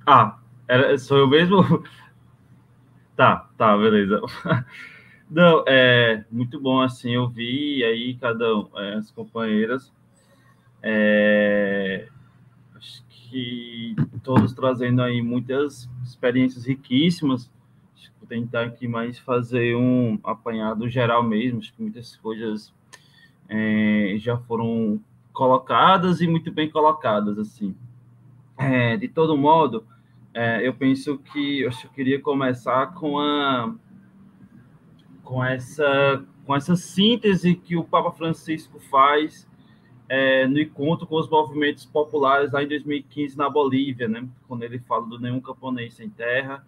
Ah, 0.06 0.38
era, 0.68 0.98
sou 0.98 1.18
eu 1.18 1.30
mesmo? 1.30 1.61
tá, 3.16 3.49
tá, 3.57 3.78
beleza. 3.78 4.20
Não, 5.32 5.64
é 5.66 6.26
muito 6.30 6.60
bom 6.60 6.82
assim 6.82 7.16
ouvir 7.16 7.86
aí 7.86 8.16
cada 8.16 8.57
um, 8.57 8.70
é, 8.76 8.95
as 8.95 9.10
companheiras. 9.10 9.94
É, 10.84 12.10
acho 12.76 13.06
que 13.07 13.95
todos 14.24 14.53
trazendo 14.53 15.02
aí 15.02 15.22
muitas 15.22 15.90
experiências 16.03 16.66
riquíssimas. 16.66 17.49
Tentar 18.30 18.65
aqui 18.65 18.88
mais 18.88 19.19
fazer 19.19 19.76
um 19.76 20.19
apanhado 20.23 20.88
geral 20.88 21.23
mesmo. 21.23 21.60
Acho 21.60 21.73
que 21.73 21.81
muitas 21.81 22.15
coisas 22.15 22.73
é, 23.49 24.15
já 24.19 24.38
foram 24.38 25.01
colocadas 25.34 26.22
e 26.22 26.27
muito 26.27 26.51
bem 26.51 26.69
colocadas, 26.69 27.39
assim. 27.39 27.76
É, 28.57 28.95
de 28.95 29.07
todo 29.07 29.38
modo, 29.38 29.85
é, 30.34 30.65
eu 30.68 30.73
penso 30.73 31.18
que 31.18 31.61
eu 31.61 31.72
queria 31.93 32.22
começar 32.22 32.93
com 32.93 33.19
a 33.19 33.73
com 35.23 35.43
essa 35.43 36.26
com 36.45 36.56
essa 36.56 36.76
síntese 36.76 37.56
que 37.56 37.77
o 37.77 37.84
Papa 37.84 38.11
Francisco 38.11 38.80
faz 38.80 39.47
é, 40.10 40.47
no 40.47 40.60
encontro 40.60 41.06
com 41.06 41.15
os 41.15 41.30
movimentos 41.30 41.85
populares 41.85 42.51
lá 42.51 42.64
em 42.64 42.68
2015 42.68 43.38
na 43.38 43.47
Bolívia, 43.47 44.07
né? 44.07 44.27
Quando 44.47 44.64
ele 44.64 44.80
fala 44.80 45.06
do 45.06 45.19
nenhum 45.19 45.39
camponês 45.39 45.93
sem 45.93 46.10
terra, 46.10 46.65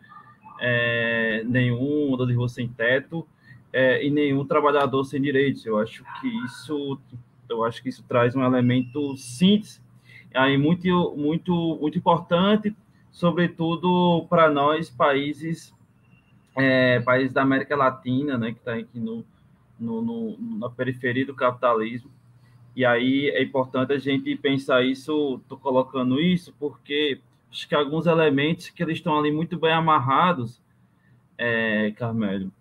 é, 0.62 1.44
nenhum 1.46 2.08
morador 2.08 2.28
de 2.28 2.34
rua 2.34 2.48
sem 2.48 2.68
teto 2.70 3.28
é, 3.74 4.06
e 4.06 4.10
nenhum 4.10 4.46
trabalhador 4.46 5.04
sem 5.04 5.22
direitos. 5.22 5.66
Eu 5.66 5.78
acho 5.78 6.04
que 6.20 6.28
isso, 6.46 7.00
eu 7.50 7.64
acho 7.66 7.84
que 7.84 7.90
isso 7.90 8.04
traz 8.08 8.36
um 8.36 8.44
elemento 8.44 9.18
síntese 9.18 9.82
aí 10.34 10.58
muito, 10.58 11.14
muito, 11.18 11.78
muito 11.82 11.98
importante, 11.98 12.74
sobretudo 13.12 14.26
para 14.30 14.50
nós 14.50 14.90
países, 14.90 15.76
é, 16.56 17.02
países 17.02 17.34
da 17.34 17.42
América 17.42 17.76
Latina, 17.76 18.38
né? 18.38 18.54
Que 18.54 18.60
está 18.60 18.76
aqui 18.76 19.00
no, 19.00 19.26
no, 19.78 20.02
no, 20.02 20.38
na 20.60 20.70
periferia 20.70 21.26
do 21.26 21.36
capitalismo 21.36 22.10
e 22.76 22.86
aí 22.86 23.30
é 23.30 23.44
importante 23.44 23.92
a 23.92 23.98
gente 23.98 24.36
pensar 24.38 24.84
isso, 24.84 25.40
estou 25.42 25.58
colocando 25.58 26.20
isso, 26.20 26.54
porque 26.58 27.20
acho 27.52 27.68
que 27.68 27.76
alguns 27.76 28.08
elementos 28.08 28.70
que 28.70 28.82
eles 28.82 28.98
estão 28.98 29.18
ali 29.20 29.32
muito 29.32 29.60
bem 29.60 29.74
amarrados, 29.74 30.62
é, 31.38 31.92
Carmelo, 31.92 32.52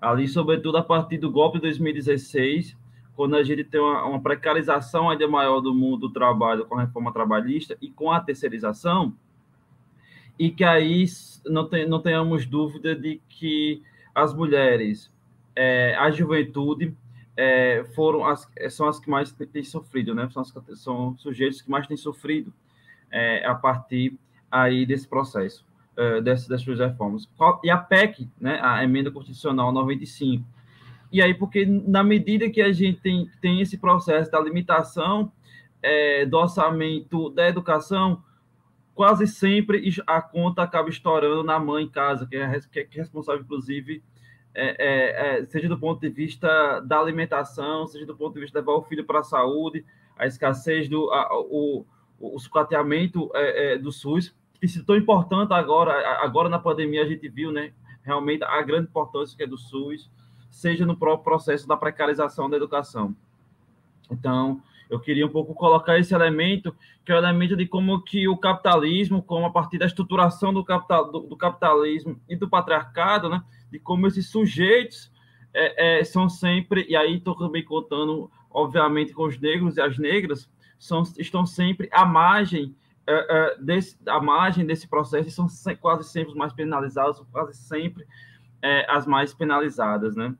ali 0.00 0.26
sobretudo 0.26 0.76
a 0.76 0.82
partir 0.82 1.18
do 1.18 1.30
golpe 1.30 1.58
de 1.58 1.62
2016, 1.62 2.76
quando 3.14 3.36
a 3.36 3.42
gente 3.42 3.62
tem 3.64 3.80
uma, 3.80 4.04
uma 4.04 4.20
precarização 4.20 5.08
ainda 5.08 5.28
maior 5.28 5.60
do 5.60 5.74
mundo 5.74 6.08
do 6.08 6.12
trabalho 6.12 6.64
com 6.64 6.76
a 6.76 6.82
reforma 6.82 7.12
trabalhista 7.12 7.76
e 7.80 7.90
com 7.90 8.10
a 8.10 8.20
terceirização, 8.20 9.14
e 10.38 10.50
que 10.50 10.64
aí 10.64 11.04
não, 11.46 11.68
tem, 11.68 11.86
não 11.86 12.00
tenhamos 12.00 12.46
dúvida 12.46 12.96
de 12.96 13.20
que 13.28 13.82
as 14.14 14.34
mulheres, 14.34 15.12
é, 15.54 15.94
a 15.96 16.10
juventude, 16.10 16.96
é, 17.36 17.84
foram 17.94 18.24
as, 18.24 18.50
são 18.70 18.88
as 18.88 18.98
que 18.98 19.08
mais 19.08 19.30
têm 19.32 19.62
sofrido, 19.62 20.14
né? 20.14 20.28
São, 20.30 20.42
as, 20.42 20.80
são 20.80 21.16
sujeitos 21.18 21.60
que 21.60 21.70
mais 21.70 21.86
têm 21.86 21.96
sofrido 21.96 22.52
é, 23.10 23.46
a 23.46 23.54
partir 23.54 24.18
aí 24.50 24.84
desse 24.84 25.06
processo, 25.06 25.64
é, 25.96 26.20
dessas, 26.20 26.48
dessas 26.48 26.78
reformas. 26.78 27.28
E 27.62 27.70
a 27.70 27.78
PEC, 27.78 28.28
né? 28.40 28.58
A 28.62 28.82
emenda 28.82 29.10
constitucional 29.10 29.72
95. 29.72 30.44
E 31.12 31.20
aí, 31.20 31.34
porque 31.34 31.66
na 31.66 32.04
medida 32.04 32.48
que 32.48 32.62
a 32.62 32.72
gente 32.72 33.00
tem, 33.00 33.28
tem 33.40 33.60
esse 33.60 33.76
processo 33.76 34.30
da 34.30 34.40
limitação 34.40 35.32
é, 35.82 36.24
do 36.24 36.36
orçamento 36.36 37.30
da 37.30 37.48
educação, 37.48 38.22
quase 38.94 39.26
sempre 39.26 39.82
a 40.06 40.20
conta 40.20 40.62
acaba 40.62 40.88
estourando 40.88 41.42
na 41.42 41.58
mãe 41.58 41.84
em 41.84 41.88
casa, 41.88 42.26
que 42.26 42.36
é, 42.36 42.60
que 42.70 42.80
é 42.80 43.00
responsável, 43.00 43.42
inclusive, 43.42 44.02
é, 44.54 44.76
é, 44.78 45.38
é, 45.40 45.44
seja 45.46 45.68
do 45.68 45.78
ponto 45.78 46.00
de 46.00 46.10
vista 46.10 46.80
da 46.80 46.98
alimentação, 46.98 47.86
seja 47.86 48.06
do 48.06 48.16
ponto 48.16 48.34
de 48.34 48.40
vista 48.40 48.60
de 48.60 48.66
levar 48.66 48.78
o 48.78 48.82
filho 48.82 49.04
para 49.04 49.20
a 49.20 49.24
saúde, 49.24 49.84
a 50.16 50.26
escassez 50.26 50.88
do 50.88 51.10
a, 51.12 51.28
o, 51.40 51.86
o 52.18 52.38
sucateamento 52.38 53.30
é, 53.34 53.74
é, 53.74 53.78
do 53.78 53.90
SUS, 53.90 54.36
que 54.60 54.68
se 54.68 54.84
tão 54.84 54.96
importante 54.96 55.52
agora, 55.52 55.92
agora 56.22 56.48
na 56.48 56.58
pandemia 56.58 57.02
a 57.02 57.08
gente 57.08 57.28
viu, 57.28 57.50
né, 57.50 57.72
realmente 58.02 58.44
a 58.44 58.60
grande 58.62 58.88
importância 58.88 59.36
que 59.36 59.42
é 59.42 59.46
do 59.46 59.56
SUS, 59.56 60.10
seja 60.50 60.84
no 60.84 60.96
próprio 60.96 61.24
processo 61.24 61.66
da 61.66 61.76
precarização 61.76 62.50
da 62.50 62.56
educação. 62.56 63.14
Então, 64.10 64.60
eu 64.90 64.98
queria 64.98 65.24
um 65.24 65.30
pouco 65.30 65.54
colocar 65.54 65.98
esse 65.98 66.12
elemento, 66.12 66.74
que 67.04 67.12
é 67.12 67.14
o 67.14 67.18
elemento 67.18 67.56
de 67.56 67.64
como 67.64 68.02
que 68.02 68.26
o 68.28 68.36
capitalismo, 68.36 69.22
como 69.22 69.46
a 69.46 69.50
partir 69.50 69.78
da 69.78 69.86
estruturação 69.86 70.52
do, 70.52 70.64
capital, 70.64 71.10
do, 71.10 71.20
do 71.20 71.36
capitalismo 71.36 72.20
e 72.28 72.34
do 72.34 72.48
patriarcado, 72.48 73.28
né, 73.28 73.42
de 73.70 73.78
como 73.78 74.06
esses 74.06 74.28
sujeitos 74.28 75.10
é, 75.54 76.00
é, 76.00 76.04
são 76.04 76.28
sempre, 76.28 76.84
e 76.88 76.96
aí 76.96 77.16
estou 77.16 77.36
também 77.36 77.64
contando, 77.64 78.30
obviamente, 78.50 79.12
com 79.12 79.22
os 79.22 79.38
negros 79.38 79.76
e 79.76 79.80
as 79.80 79.96
negras, 79.96 80.50
são, 80.76 81.02
estão 81.18 81.46
sempre 81.46 81.88
à 81.92 82.04
margem, 82.04 82.74
é, 83.10 83.26
é 83.28 83.56
desse, 83.58 83.96
à 84.06 84.20
margem 84.20 84.64
desse 84.64 84.86
processo 84.88 85.30
são 85.30 85.48
quase 85.76 86.04
sempre 86.08 86.30
os 86.30 86.36
mais 86.36 86.52
penalizados, 86.52 87.22
quase 87.32 87.54
sempre 87.54 88.06
é, 88.62 88.86
as 88.90 89.06
mais 89.06 89.34
penalizadas, 89.34 90.14
né? 90.16 90.34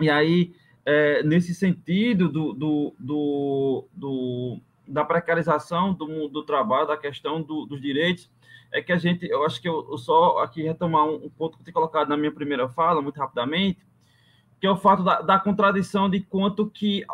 E 0.00 0.10
aí, 0.10 0.54
é, 0.84 1.22
nesse 1.22 1.54
sentido 1.54 2.28
do, 2.28 2.52
do, 2.52 2.94
do, 2.98 3.88
do, 3.92 4.60
da 4.86 5.04
precarização 5.04 5.92
do 5.92 6.08
mundo 6.08 6.28
do 6.28 6.42
trabalho, 6.42 6.88
da 6.88 6.96
questão 6.96 7.42
do, 7.42 7.66
dos 7.66 7.80
direitos, 7.80 8.30
é 8.72 8.82
que 8.82 8.92
a 8.92 8.98
gente, 8.98 9.26
eu 9.26 9.44
acho 9.44 9.62
que 9.62 9.68
eu, 9.68 9.86
eu 9.90 9.98
só 9.98 10.38
aqui 10.38 10.62
retomar 10.62 11.06
um, 11.06 11.26
um, 11.26 11.30
ponto 11.30 11.56
que 11.56 11.62
eu 11.62 11.64
tinha 11.64 11.74
colocado 11.74 12.08
na 12.08 12.16
minha 12.16 12.32
primeira 12.32 12.68
fala, 12.68 13.00
muito 13.00 13.18
rapidamente, 13.18 13.78
que 14.60 14.66
é 14.66 14.70
o 14.70 14.76
fato 14.76 15.04
da, 15.04 15.20
da 15.20 15.38
contradição 15.38 16.10
de 16.10 16.20
quanto 16.20 16.68
que 16.68 17.04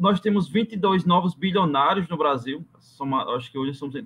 nós 0.00 0.18
temos 0.18 0.48
22 0.48 1.04
novos 1.04 1.34
bilionários 1.34 2.08
no 2.08 2.16
Brasil, 2.16 2.66
soma, 2.78 3.22
acho 3.36 3.52
que 3.52 3.58
hoje 3.58 3.74
somos 3.74 3.94
é, 3.94 4.04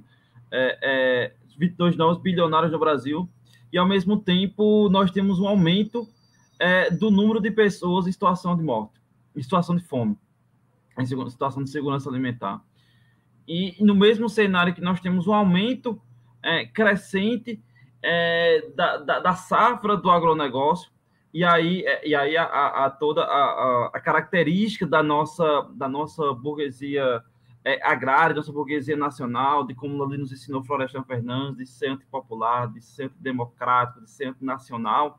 é, 0.51 1.35
22 1.57 1.97
novos 1.97 2.19
bilionários 2.19 2.73
no 2.73 2.79
Brasil, 2.79 3.29
e 3.73 3.79
ao 3.79 3.87
mesmo 3.87 4.19
tempo 4.19 4.89
nós 4.91 5.11
temos 5.11 5.39
um 5.39 5.47
aumento 5.47 6.07
é, 6.59 6.91
do 6.91 7.11
número 7.11 7.41
de 7.41 7.51
pessoas 7.51 8.07
em 8.07 8.13
situação 8.13 8.57
de 8.57 8.63
morte, 8.63 9.01
em 9.37 9.43
situação 9.43 9.77
de 9.77 9.85
fome, 9.85 10.19
em 10.99 11.07
situação 11.07 11.63
de 11.63 11.71
segurança 11.71 12.11
alimentar. 12.11 12.61
E 13.47 13.77
no 13.81 13.95
mesmo 13.95 14.29
cenário 14.29 14.75
que 14.75 14.81
nós 14.81 15.01
temos 15.01 15.27
um 15.27 15.33
aumento 15.33 16.01
é, 16.43 16.67
crescente 16.67 17.63
é, 18.03 18.69
da, 18.75 18.99
da, 18.99 19.21
da, 19.21 19.35
safra 19.35 19.97
do 19.97 20.11
agronegócio, 20.11 20.91
e 21.35 21.43
aí, 21.43 21.85
é, 21.85 22.09
e 22.09 22.15
aí 22.15 22.37
a, 22.37 22.45
a, 22.45 22.87
a 22.87 22.91
toda 22.91 23.25
a, 23.25 23.91
a, 23.93 24.01
característica 24.01 24.87
da 24.87 25.03
nossa, 25.03 25.69
da 25.75 25.89
nossa 25.89 26.33
burguesia 26.33 27.21
é, 27.65 27.85
agrária, 27.85 28.37
nossa 28.37 28.53
burguesia 28.53 28.97
nacional, 28.97 29.67
de 29.67 29.75
como 29.75 30.01
ali 30.05 30.17
nos 30.17 30.31
ensinou 30.31 30.63
Florestan 30.63 31.03
Fernandes, 31.03 31.57
de 31.57 31.67
ser 31.67 31.89
antipopular, 31.89 32.73
de 32.73 32.81
ser 32.81 33.07
antidemocrático, 33.07 34.03
de 34.03 34.11
ser 34.13 34.29
antinacional, 34.29 35.19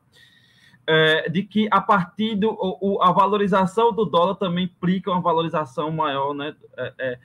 é, 0.86 1.28
de 1.28 1.42
que 1.42 1.68
a 1.70 1.82
partir 1.82 2.34
do 2.34 2.48
o, 2.50 3.02
a 3.02 3.12
valorização 3.12 3.92
do 3.92 4.06
dólar 4.06 4.36
também 4.36 4.64
implica 4.64 5.10
uma 5.10 5.20
valorização 5.20 5.90
maior, 5.90 6.32
né, 6.32 6.56
é, 6.78 6.94
é, 6.98 7.18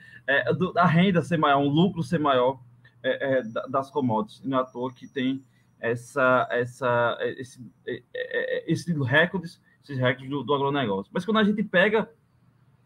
é 0.50 0.52
do, 0.52 0.70
da 0.70 0.84
renda 0.84 1.22
ser 1.22 1.38
maior, 1.38 1.60
um 1.60 1.68
lucro 1.68 2.02
ser 2.02 2.20
maior, 2.20 2.60
é, 3.02 3.42
das 3.70 3.90
commodities. 3.90 4.44
Não 4.44 4.58
é 4.58 4.60
à 4.60 4.64
toa 4.64 4.92
que 4.92 5.08
tem 5.08 5.42
essa, 5.82 6.46
essa, 6.50 7.18
esse, 7.36 7.60
é, 7.86 8.02
é, 8.14 8.72
esse 8.72 8.92
recordes, 9.02 9.60
esses 9.82 9.98
recordes 9.98 10.30
do, 10.30 10.44
do 10.44 10.54
agronegócio. 10.54 11.10
Mas 11.12 11.24
quando 11.24 11.38
a 11.38 11.44
gente 11.44 11.62
pega 11.64 12.08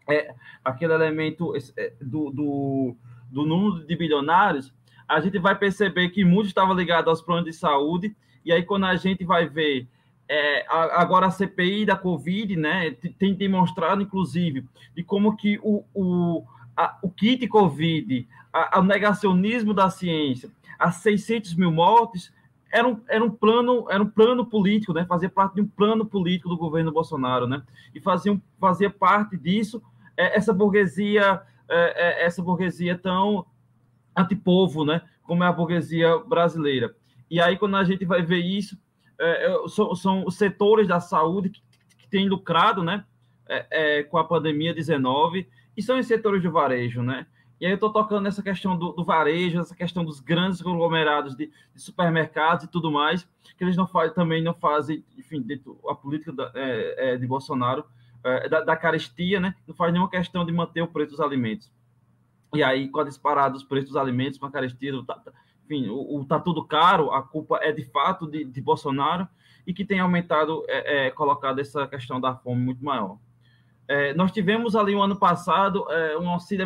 é, 0.09 0.33
aquele 0.65 0.93
elemento 0.93 1.53
é, 1.55 1.93
do, 2.01 2.31
do, 2.31 2.95
do 3.29 3.45
número 3.45 3.85
de 3.85 3.95
bilionários, 3.95 4.73
a 5.07 5.21
gente 5.21 5.37
vai 5.37 5.55
perceber 5.55 6.09
que 6.09 6.25
muito 6.25 6.47
estava 6.47 6.73
ligado 6.73 7.09
aos 7.09 7.21
planos 7.21 7.45
de 7.45 7.53
saúde, 7.53 8.15
e 8.43 8.51
aí 8.51 8.63
quando 8.63 8.85
a 8.85 8.95
gente 8.95 9.23
vai 9.23 9.47
ver 9.47 9.87
é, 10.27 10.65
agora 10.67 11.27
a 11.27 11.31
CPI 11.31 11.85
da 11.85 11.95
Covid, 11.95 12.55
né, 12.55 12.91
tem 13.19 13.33
demonstrado, 13.35 14.01
inclusive, 14.01 14.65
de 14.95 15.03
como 15.03 15.37
que 15.37 15.59
o, 15.61 15.85
o, 15.93 16.43
a, 16.75 16.97
o 17.03 17.09
kit 17.11 17.47
Covid, 17.47 18.27
o 18.75 18.81
negacionismo 18.81 19.73
da 19.73 19.89
ciência, 19.89 20.49
as 20.79 20.95
600 20.95 21.53
mil 21.55 21.71
mortes, 21.71 22.33
era 22.71 22.87
um, 22.87 23.01
era 23.07 23.23
um 23.23 23.29
plano 23.29 23.89
era 23.89 24.01
um 24.01 24.09
plano 24.09 24.45
político, 24.45 24.93
né? 24.93 25.05
Fazia 25.05 25.29
parte 25.29 25.55
de 25.55 25.61
um 25.61 25.67
plano 25.67 26.05
político 26.05 26.49
do 26.49 26.57
governo 26.57 26.91
Bolsonaro, 26.91 27.47
né? 27.47 27.63
E 27.93 27.99
fazia, 27.99 28.39
fazia 28.59 28.89
parte 28.89 29.37
disso 29.37 29.81
é, 30.15 30.35
essa 30.37 30.53
burguesia 30.53 31.41
é, 31.69 32.23
é, 32.23 32.25
essa 32.25 32.41
burguesia 32.41 32.97
tão 32.97 33.45
antipovo, 34.15 34.85
né? 34.85 35.01
Como 35.23 35.43
é 35.43 35.47
a 35.47 35.51
burguesia 35.51 36.17
brasileira. 36.19 36.95
E 37.29 37.41
aí 37.41 37.57
quando 37.57 37.75
a 37.75 37.83
gente 37.83 38.05
vai 38.05 38.21
ver 38.21 38.39
isso, 38.39 38.77
é, 39.19 39.45
é 39.45 39.67
são, 39.67 39.95
são, 39.95 40.25
os 40.25 40.35
setores 40.35 40.87
da 40.87 40.99
saúde 40.99 41.49
que, 41.49 41.61
que 41.97 42.07
têm 42.07 42.27
lucrado, 42.27 42.83
né? 42.83 43.05
É, 43.49 44.03
com 44.03 44.17
a 44.17 44.25
pandemia 44.25 44.73
19 44.73 45.47
e 45.77 45.81
são 45.81 45.97
os 45.97 46.05
setores 46.05 46.41
de 46.41 46.49
varejo, 46.49 47.01
né? 47.01 47.25
E 47.59 47.65
aí 47.65 47.71
eu 47.71 47.75
estou 47.75 47.91
tocando 47.91 48.23
nessa 48.23 48.43
questão 48.43 48.77
do, 48.77 48.91
do, 48.91 49.03
varejo, 49.03 49.59
essa 49.59 49.75
questão 49.75 50.05
dos 50.05 50.19
grandes 50.19 50.61
conglomerados 50.61 51.35
de, 51.35 51.51
de, 51.73 51.81
supermercados 51.81 52.65
e 52.65 52.67
tudo 52.67 52.91
mais, 52.91 53.27
que 53.57 53.63
eles 53.63 53.75
não 53.75 53.87
fazem, 53.87 54.13
também 54.13 54.43
não 54.43 54.53
fazem, 54.53 55.03
enfim, 55.17 55.41
de, 55.41 55.59
a 55.89 55.95
política 55.95 56.31
da, 56.31 56.51
é, 56.53 57.13
é, 57.13 57.17
de 57.17 57.25
Bolsonaro, 57.25 57.83
é, 58.23 58.47
da, 58.47 58.61
da, 58.61 58.75
carestia, 58.75 59.39
né? 59.39 59.55
Não 59.67 59.73
faz 59.73 59.91
nenhuma 59.91 60.09
questão 60.09 60.45
de 60.45 60.51
manter 60.51 60.81
o 60.81 60.87
preço 60.87 61.11
dos 61.11 61.19
alimentos. 61.19 61.71
E 62.53 62.61
aí, 62.61 62.89
com 62.89 62.99
a 62.99 63.03
disparada 63.03 63.53
dos 63.53 63.63
preços 63.63 63.89
dos 63.89 63.97
alimentos, 63.97 64.37
com 64.37 64.45
a 64.45 64.51
carestia, 64.51 64.91
do, 64.91 65.03
tá, 65.03 65.19
enfim, 65.65 65.89
o, 65.89 66.19
o 66.19 66.25
tá 66.25 66.39
tudo 66.39 66.63
caro, 66.63 67.11
a 67.11 67.23
culpa 67.23 67.57
é 67.61 67.71
de 67.71 67.83
fato 67.85 68.27
de, 68.27 68.43
de 68.43 68.61
Bolsonaro 68.61 69.27
e 69.65 69.73
que 69.73 69.83
tem 69.83 69.99
aumentado, 69.99 70.63
é, 70.67 71.07
é, 71.07 71.11
colocado 71.11 71.59
essa 71.59 71.87
questão 71.87 72.21
da 72.21 72.35
fome 72.35 72.61
muito 72.61 72.85
maior. 72.85 73.17
É, 73.87 74.13
nós 74.13 74.31
tivemos 74.31 74.75
ali 74.75 74.93
o 74.93 74.99
um 74.99 75.01
ano 75.01 75.15
passado 75.15 75.85
um 76.19 76.29
auxílio 76.29 76.65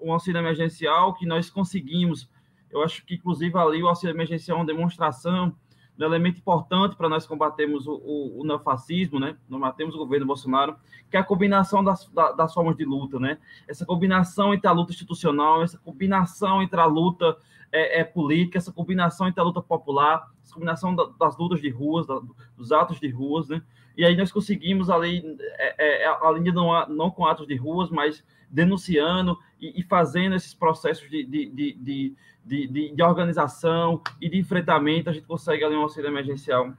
um 0.00 0.12
auxílio 0.12 0.38
emergencial 0.38 1.14
que 1.14 1.26
nós 1.26 1.50
conseguimos. 1.50 2.28
Eu 2.70 2.82
acho 2.82 3.04
que, 3.04 3.14
inclusive, 3.14 3.56
ali 3.58 3.82
o 3.82 3.88
auxílio 3.88 4.14
emergencial 4.14 4.58
é 4.58 4.60
uma 4.60 4.66
demonstração 4.66 5.54
um 5.98 6.04
elemento 6.04 6.38
importante 6.38 6.94
para 6.94 7.08
nós 7.08 7.26
combatermos 7.26 7.86
o, 7.86 7.94
o, 7.94 8.40
o 8.40 8.46
neofascismo, 8.46 9.18
né? 9.18 9.36
Nós 9.48 9.60
matemos 9.60 9.94
o 9.94 9.98
governo 9.98 10.26
Bolsonaro, 10.26 10.76
que 11.10 11.16
é 11.16 11.20
a 11.20 11.24
combinação 11.24 11.82
das, 11.82 12.08
das 12.36 12.54
formas 12.54 12.76
de 12.76 12.84
luta, 12.84 13.18
né? 13.18 13.38
Essa 13.66 13.84
combinação 13.84 14.54
entre 14.54 14.68
a 14.68 14.72
luta 14.72 14.92
institucional, 14.92 15.62
essa 15.62 15.78
combinação 15.78 16.62
entre 16.62 16.80
a 16.80 16.84
luta 16.84 17.36
é, 17.72 18.00
é 18.00 18.04
política, 18.04 18.58
essa 18.58 18.72
combinação 18.72 19.26
entre 19.26 19.40
a 19.40 19.44
luta 19.44 19.60
popular, 19.60 20.30
essa 20.42 20.54
combinação 20.54 20.94
da, 20.94 21.04
das 21.18 21.36
lutas 21.36 21.60
de 21.60 21.68
ruas, 21.68 22.06
da, 22.06 22.20
dos 22.56 22.70
atos 22.70 23.00
de 23.00 23.08
ruas, 23.08 23.48
né? 23.48 23.60
E 23.96 24.04
aí 24.04 24.16
nós 24.16 24.30
conseguimos 24.30 24.88
ali, 24.88 25.24
é, 25.40 26.04
é, 26.04 26.06
além 26.22 26.44
de 26.44 26.52
não, 26.52 26.88
não 26.88 27.10
com 27.10 27.26
atos 27.26 27.48
de 27.48 27.56
ruas, 27.56 27.90
mas 27.90 28.24
denunciando 28.50 29.38
e, 29.60 29.80
e 29.80 29.82
fazendo 29.82 30.34
esses 30.34 30.54
processos 30.54 31.08
de, 31.08 31.24
de, 31.24 32.14
de, 32.44 32.92
de, 32.94 33.02
organização 33.02 34.00
e 34.20 34.28
de 34.28 34.38
enfrentamento, 34.38 35.10
a 35.10 35.12
gente 35.12 35.26
consegue 35.26 35.64
ali 35.64 35.76
um 35.76 35.82
auxílio 35.82 36.08
emergencial 36.08 36.72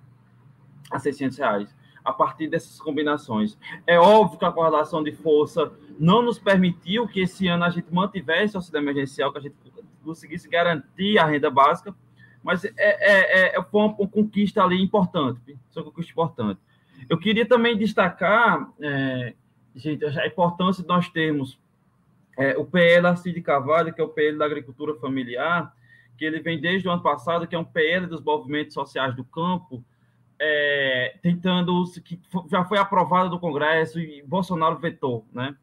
a 0.91 0.97
600 0.97 1.37
reais, 1.37 1.75
a 2.03 2.11
partir 2.11 2.47
dessas 2.47 2.79
combinações. 2.79 3.57
É 3.85 3.99
óbvio 3.99 4.39
que 4.39 4.45
a 4.45 4.51
correlação 4.51 5.03
de 5.03 5.11
força 5.11 5.71
não 5.99 6.21
nos 6.21 6.39
permitiu 6.39 7.07
que 7.07 7.21
esse 7.21 7.47
ano 7.47 7.63
a 7.65 7.69
gente 7.69 7.93
mantivesse 7.93 8.55
o 8.55 8.57
auxílio 8.57 8.79
emergencial, 8.79 9.31
que 9.31 9.37
a 9.37 9.41
gente 9.41 9.55
conseguisse 10.03 10.49
garantir 10.49 11.19
a 11.19 11.25
renda 11.25 11.51
básica, 11.51 11.93
mas 12.41 12.63
é, 12.65 12.71
é, 12.77 13.55
é, 13.55 13.59
uma, 13.59 13.85
uma 13.85 14.07
conquista 14.07 14.63
ali 14.63 14.81
importante, 14.81 15.57
uma 15.75 15.85
conquista 15.85 16.11
importante. 16.11 16.59
Eu 17.07 17.17
queria 17.17 17.45
também 17.45 17.77
destacar, 17.77 18.71
é, 18.81 19.33
gente, 19.75 20.05
a 20.05 20.27
importância 20.27 20.81
de 20.81 20.89
nós 20.89 21.09
termos 21.09 21.59
é, 22.37 22.57
o 22.57 22.65
PL 22.65 23.13
de 23.21 23.41
Carvalho, 23.41 23.93
que 23.93 23.99
é 23.99 24.03
o 24.03 24.09
PL 24.09 24.37
da 24.37 24.45
agricultura 24.45 24.95
familiar, 24.95 25.75
que 26.17 26.25
ele 26.25 26.39
vem 26.39 26.59
desde 26.59 26.87
o 26.87 26.91
ano 26.91 27.01
passado, 27.01 27.47
que 27.47 27.55
é 27.55 27.59
um 27.59 27.65
PL 27.65 28.07
dos 28.07 28.21
movimentos 28.21 28.73
sociais 28.73 29.15
do 29.15 29.23
campo, 29.23 29.83
é, 30.39 31.15
tentando, 31.21 31.83
que 32.03 32.19
já 32.49 32.63
foi 32.63 32.77
aprovado 32.77 33.29
do 33.29 33.39
Congresso 33.39 33.99
e 33.99 34.21
Bolsonaro 34.21 34.77
vetou, 34.77 35.25
né? 35.33 35.55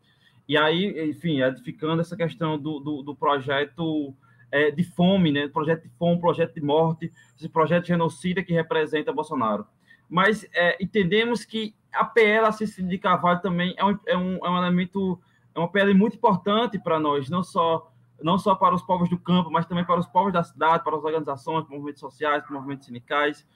E 0.48 0.56
aí, 0.56 1.10
enfim, 1.10 1.42
edificando 1.42 2.00
essa 2.00 2.16
questão 2.16 2.58
do, 2.58 2.78
do, 2.78 3.02
do 3.02 3.14
projeto 3.14 4.14
é, 4.50 4.70
de 4.70 4.84
fome, 4.84 5.32
né? 5.32 5.48
Projeto 5.48 5.82
de 5.82 5.90
fome, 5.98 6.20
projeto 6.20 6.54
de 6.54 6.60
morte, 6.60 7.12
esse 7.36 7.48
projeto 7.48 7.82
de 7.82 7.88
genocida 7.88 8.42
que 8.42 8.52
representa 8.52 9.12
Bolsonaro. 9.12 9.66
Mas 10.08 10.48
é, 10.54 10.76
entendemos 10.82 11.44
que 11.44 11.74
a 11.97 12.05
PL 12.05 12.47
Assistida 12.47 12.89
de 12.89 12.98
Carvalho 12.98 13.40
também 13.40 13.74
é 13.77 13.85
um, 13.85 13.98
é 14.06 14.16
um, 14.16 14.39
é 14.44 14.51
um 14.51 14.56
elemento 14.59 15.20
é 15.55 15.59
uma 15.59 15.68
pele 15.68 15.94
muito 15.94 16.16
importante 16.16 16.78
para 16.78 17.01
nós, 17.01 17.31
não 17.31 17.43
só 17.43 17.90
não 18.23 18.39
só 18.39 18.55
para 18.55 18.74
os 18.74 18.82
povos 18.82 19.10
do 19.10 19.18
campo, 19.18 19.51
mas 19.51 19.66
também 19.66 19.85
para 19.85 20.01
os 20.01 20.06
povos 20.06 20.32
da 20.32 20.43
cidade, 20.43 20.82
para 20.82 20.97
as 20.97 21.05
organizações, 21.05 21.68
movimentos 21.68 22.01
sociais, 22.01 22.43
movimentos 22.48 22.86
sindicais, 22.86 23.47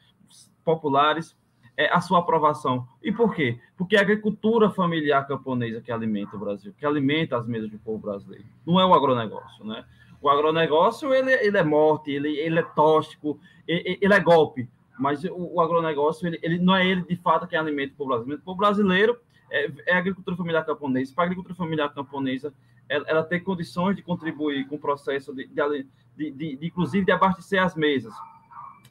populares, 0.62 1.34
é, 1.76 1.90
a 1.90 2.00
sua 2.00 2.18
aprovação. 2.18 2.86
E 3.02 3.10
por 3.10 3.34
quê? 3.34 3.58
Porque 3.76 3.96
é 3.96 3.98
a 3.98 4.02
agricultura 4.02 4.68
familiar 4.68 5.26
camponesa 5.26 5.80
que 5.80 5.90
alimenta 5.90 6.36
o 6.36 6.38
Brasil, 6.38 6.74
que 6.76 6.84
alimenta 6.84 7.38
as 7.38 7.46
mesas 7.46 7.70
do 7.70 7.78
povo 7.78 7.98
brasileiro. 7.98 8.44
Não 8.66 8.78
é 8.78 8.84
o 8.84 8.92
agronegócio, 8.92 9.64
né? 9.64 9.84
O 10.20 10.28
agronegócio, 10.28 11.14
ele, 11.14 11.32
ele 11.32 11.56
é 11.56 11.64
morte, 11.64 12.10
ele, 12.10 12.36
ele 12.36 12.58
é 12.58 12.62
tóxico, 12.62 13.40
ele, 13.66 13.98
ele 14.00 14.12
é 14.12 14.20
golpe. 14.20 14.68
Mas 15.00 15.24
o, 15.24 15.54
o 15.54 15.60
agronegócio, 15.60 16.26
ele, 16.26 16.38
ele, 16.42 16.58
não 16.58 16.76
é 16.76 16.86
ele, 16.86 17.02
de 17.02 17.16
fato, 17.16 17.46
que 17.46 17.56
alimenta 17.56 17.94
o 17.94 17.96
povo 17.96 18.10
brasileiro. 18.10 18.40
O 18.42 18.44
povo 18.44 18.58
brasileiro 18.58 19.18
é, 19.50 19.70
é 19.86 19.94
a 19.94 19.98
agricultura 19.98 20.36
familiar 20.36 20.64
camponesa. 20.64 21.12
Para 21.14 21.24
a 21.24 21.26
agricultura 21.26 21.54
familiar 21.54 21.92
camponesa, 21.94 22.52
ela, 22.86 23.04
ela 23.08 23.22
tem 23.24 23.42
condições 23.42 23.96
de 23.96 24.02
contribuir 24.02 24.68
com 24.68 24.76
o 24.76 24.78
processo 24.78 25.34
de, 25.34 25.46
de, 25.46 25.86
de, 26.16 26.56
de, 26.56 26.66
inclusive, 26.66 27.06
de 27.06 27.12
abastecer 27.12 27.62
as 27.62 27.74
mesas, 27.74 28.12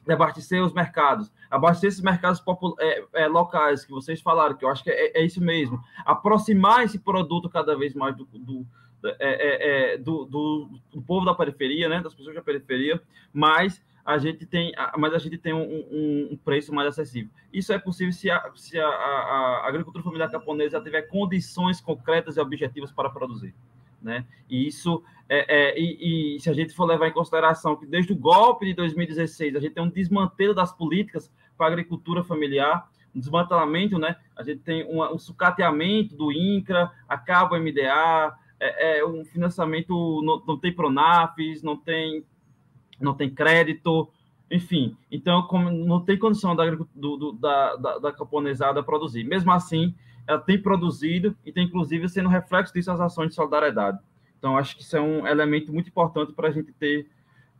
de 0.04 0.12
abastecer 0.12 0.60
os 0.64 0.72
mercados, 0.72 1.30
abastecer 1.48 1.88
esses 1.88 2.00
mercados 2.02 2.42
é, 2.80 3.04
é, 3.12 3.28
locais 3.28 3.84
que 3.84 3.92
vocês 3.92 4.20
falaram, 4.20 4.56
que 4.56 4.64
eu 4.64 4.68
acho 4.68 4.82
que 4.82 4.90
é, 4.90 5.20
é, 5.20 5.24
isso 5.24 5.40
mesmo, 5.40 5.80
aproximar 6.04 6.84
esse 6.84 6.98
produto 6.98 7.48
cada 7.48 7.76
vez 7.76 7.94
mais 7.94 8.16
do, 8.16 8.24
do 8.24 8.66
é, 9.02 9.14
é, 9.18 9.94
é, 9.94 9.98
do, 9.98 10.26
do, 10.26 11.02
povo 11.02 11.24
da 11.24 11.34
periferia, 11.34 11.88
né, 11.88 12.02
das 12.02 12.12
pessoas 12.12 12.34
da 12.34 12.42
periferia, 12.42 13.00
mas 13.32 13.82
a 14.04 14.18
gente 14.18 14.46
tem, 14.46 14.72
mas 14.98 15.12
a 15.14 15.18
gente 15.18 15.38
tem 15.38 15.52
um, 15.52 15.62
um, 15.62 16.28
um 16.32 16.36
preço 16.36 16.74
mais 16.74 16.88
acessível. 16.88 17.30
Isso 17.52 17.72
é 17.72 17.78
possível 17.78 18.12
se 18.12 18.30
a, 18.30 18.50
se 18.54 18.78
a, 18.78 18.86
a, 18.86 19.62
a 19.64 19.68
agricultura 19.68 20.02
familiar 20.02 20.30
japonesa 20.30 20.80
tiver 20.80 21.02
condições 21.02 21.80
concretas 21.80 22.36
e 22.36 22.40
objetivas 22.40 22.90
para 22.90 23.10
produzir. 23.10 23.54
Né? 24.02 24.24
E 24.48 24.66
isso 24.66 25.02
é, 25.28 25.72
é 25.72 25.78
e, 25.78 26.36
e, 26.36 26.40
se 26.40 26.48
a 26.48 26.54
gente 26.54 26.74
for 26.74 26.86
levar 26.86 27.08
em 27.08 27.12
consideração 27.12 27.76
que 27.76 27.84
desde 27.84 28.12
o 28.12 28.16
golpe 28.16 28.66
de 28.66 28.74
2016 28.74 29.54
a 29.54 29.60
gente 29.60 29.74
tem 29.74 29.82
um 29.82 29.90
desmantelo 29.90 30.54
das 30.54 30.72
políticas 30.72 31.30
para 31.56 31.66
a 31.66 31.68
agricultura 31.68 32.24
familiar, 32.24 32.88
um 33.14 33.20
desmantelamento, 33.20 33.98
né? 33.98 34.16
A 34.34 34.42
gente 34.42 34.60
tem 34.60 34.84
um, 34.86 35.02
um 35.14 35.18
sucateamento 35.18 36.16
do 36.16 36.32
INCRA, 36.32 36.90
acaba 37.06 37.56
o 37.56 37.60
MDA, 37.60 38.34
é, 38.58 38.98
é 38.98 39.06
um 39.06 39.24
financiamento 39.24 40.22
não, 40.22 40.42
não 40.46 40.58
tem 40.58 40.72
Pronafes, 40.72 41.62
não 41.62 41.76
tem 41.76 42.24
não 43.00 43.14
tem 43.14 43.30
crédito, 43.30 44.08
enfim. 44.50 44.96
Então, 45.10 45.42
como 45.42 45.70
não 45.70 46.00
tem 46.00 46.18
condição 46.18 46.54
da, 46.54 46.68
do, 46.70 47.16
do, 47.16 47.32
da, 47.32 47.76
da, 47.76 47.98
da 47.98 48.12
camponesada 48.12 48.82
produzir. 48.82 49.24
Mesmo 49.24 49.52
assim, 49.52 49.94
ela 50.26 50.38
tem 50.38 50.60
produzido 50.60 51.36
e 51.44 51.52
tem, 51.52 51.64
inclusive, 51.64 52.08
sendo 52.08 52.28
reflexo 52.28 52.72
disso 52.72 52.90
as 52.90 53.00
ações 53.00 53.28
de 53.28 53.34
solidariedade. 53.34 53.98
Então, 54.38 54.56
acho 54.56 54.76
que 54.76 54.82
isso 54.82 54.96
é 54.96 55.00
um 55.00 55.26
elemento 55.26 55.72
muito 55.72 55.88
importante 55.88 56.32
para 56.32 56.48
a 56.48 56.50
gente 56.50 56.72
ter, 56.72 57.08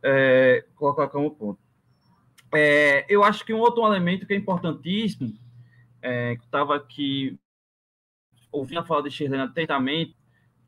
é, 0.03 0.65
colocar 0.75 1.07
como 1.07 1.31
ponto. 1.31 1.59
É, 2.53 3.05
eu 3.07 3.23
acho 3.23 3.45
que 3.45 3.53
um 3.53 3.59
outro 3.59 3.85
elemento 3.85 4.25
que 4.25 4.33
é 4.33 4.37
importantíssimo, 4.37 5.33
é, 6.01 6.35
que 6.35 6.43
estava 6.43 6.75
aqui 6.75 7.39
ouvindo 8.51 8.79
a 8.79 8.83
fala 8.83 9.03
de 9.03 9.11
Shirlene 9.11 9.43
atentamente 9.43 10.15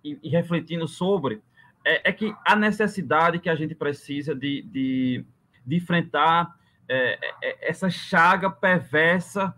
e, 0.03 0.17
e 0.23 0.29
refletindo 0.29 0.87
sobre, 0.87 1.41
é, 1.85 2.09
é, 2.09 2.13
que 2.13 2.33
a 2.45 2.55
necessidade 2.55 3.39
que 3.39 3.49
a 3.49 3.55
gente 3.55 3.75
precisa 3.75 4.33
de, 4.33 4.61
de, 4.63 5.25
de 5.65 5.75
enfrentar 5.75 6.55
é, 6.87 7.19
é, 7.41 7.69
essa 7.69 7.89
chaga 7.89 8.49
perversa 8.49 9.53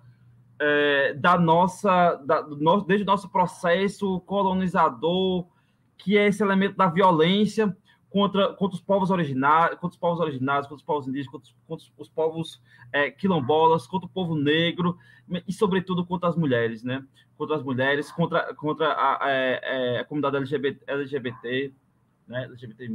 é, 0.59 1.13
da 1.13 1.37
nossa, 1.37 2.15
da, 2.25 2.41
do 2.41 2.81
desde 2.81 3.03
o 3.03 3.05
nosso 3.05 3.29
processo 3.29 4.19
colonizador, 4.21 5.45
que 5.97 6.17
é 6.17 6.27
esse 6.27 6.41
elemento 6.41 6.75
da 6.75 6.87
violência 6.87 7.75
contra, 8.09 8.53
contra 8.53 8.75
os 8.75 8.81
povos 8.81 9.11
originários, 9.11 9.79
contra 9.79 9.95
os 9.95 9.99
povos 9.99 10.19
originários, 10.19 10.67
contra 10.67 10.77
os 10.77 10.85
povos 10.85 11.07
indígenas, 11.07 11.31
contra 11.31 11.49
os, 11.49 11.55
contra 11.67 12.01
os 12.01 12.09
povos 12.09 12.61
é, 12.91 13.11
quilombolas, 13.11 13.85
contra 13.85 14.07
o 14.07 14.09
povo 14.09 14.35
negro 14.35 14.97
e, 15.47 15.51
sobretudo, 15.51 16.05
contra 16.05 16.29
as 16.29 16.35
mulheres, 16.35 16.83
né? 16.83 17.03
Contra 17.37 17.57
as 17.57 17.63
mulheres, 17.63 18.11
contra, 18.11 18.53
contra 18.55 18.87
a, 18.87 19.25
a, 19.25 19.29
é, 19.29 19.99
a 19.99 20.05
comunidade 20.05 20.37
LGBT, 20.37 20.83
LGBT 20.87 21.73
né, 22.27 22.45
LGBT+. 22.45 22.89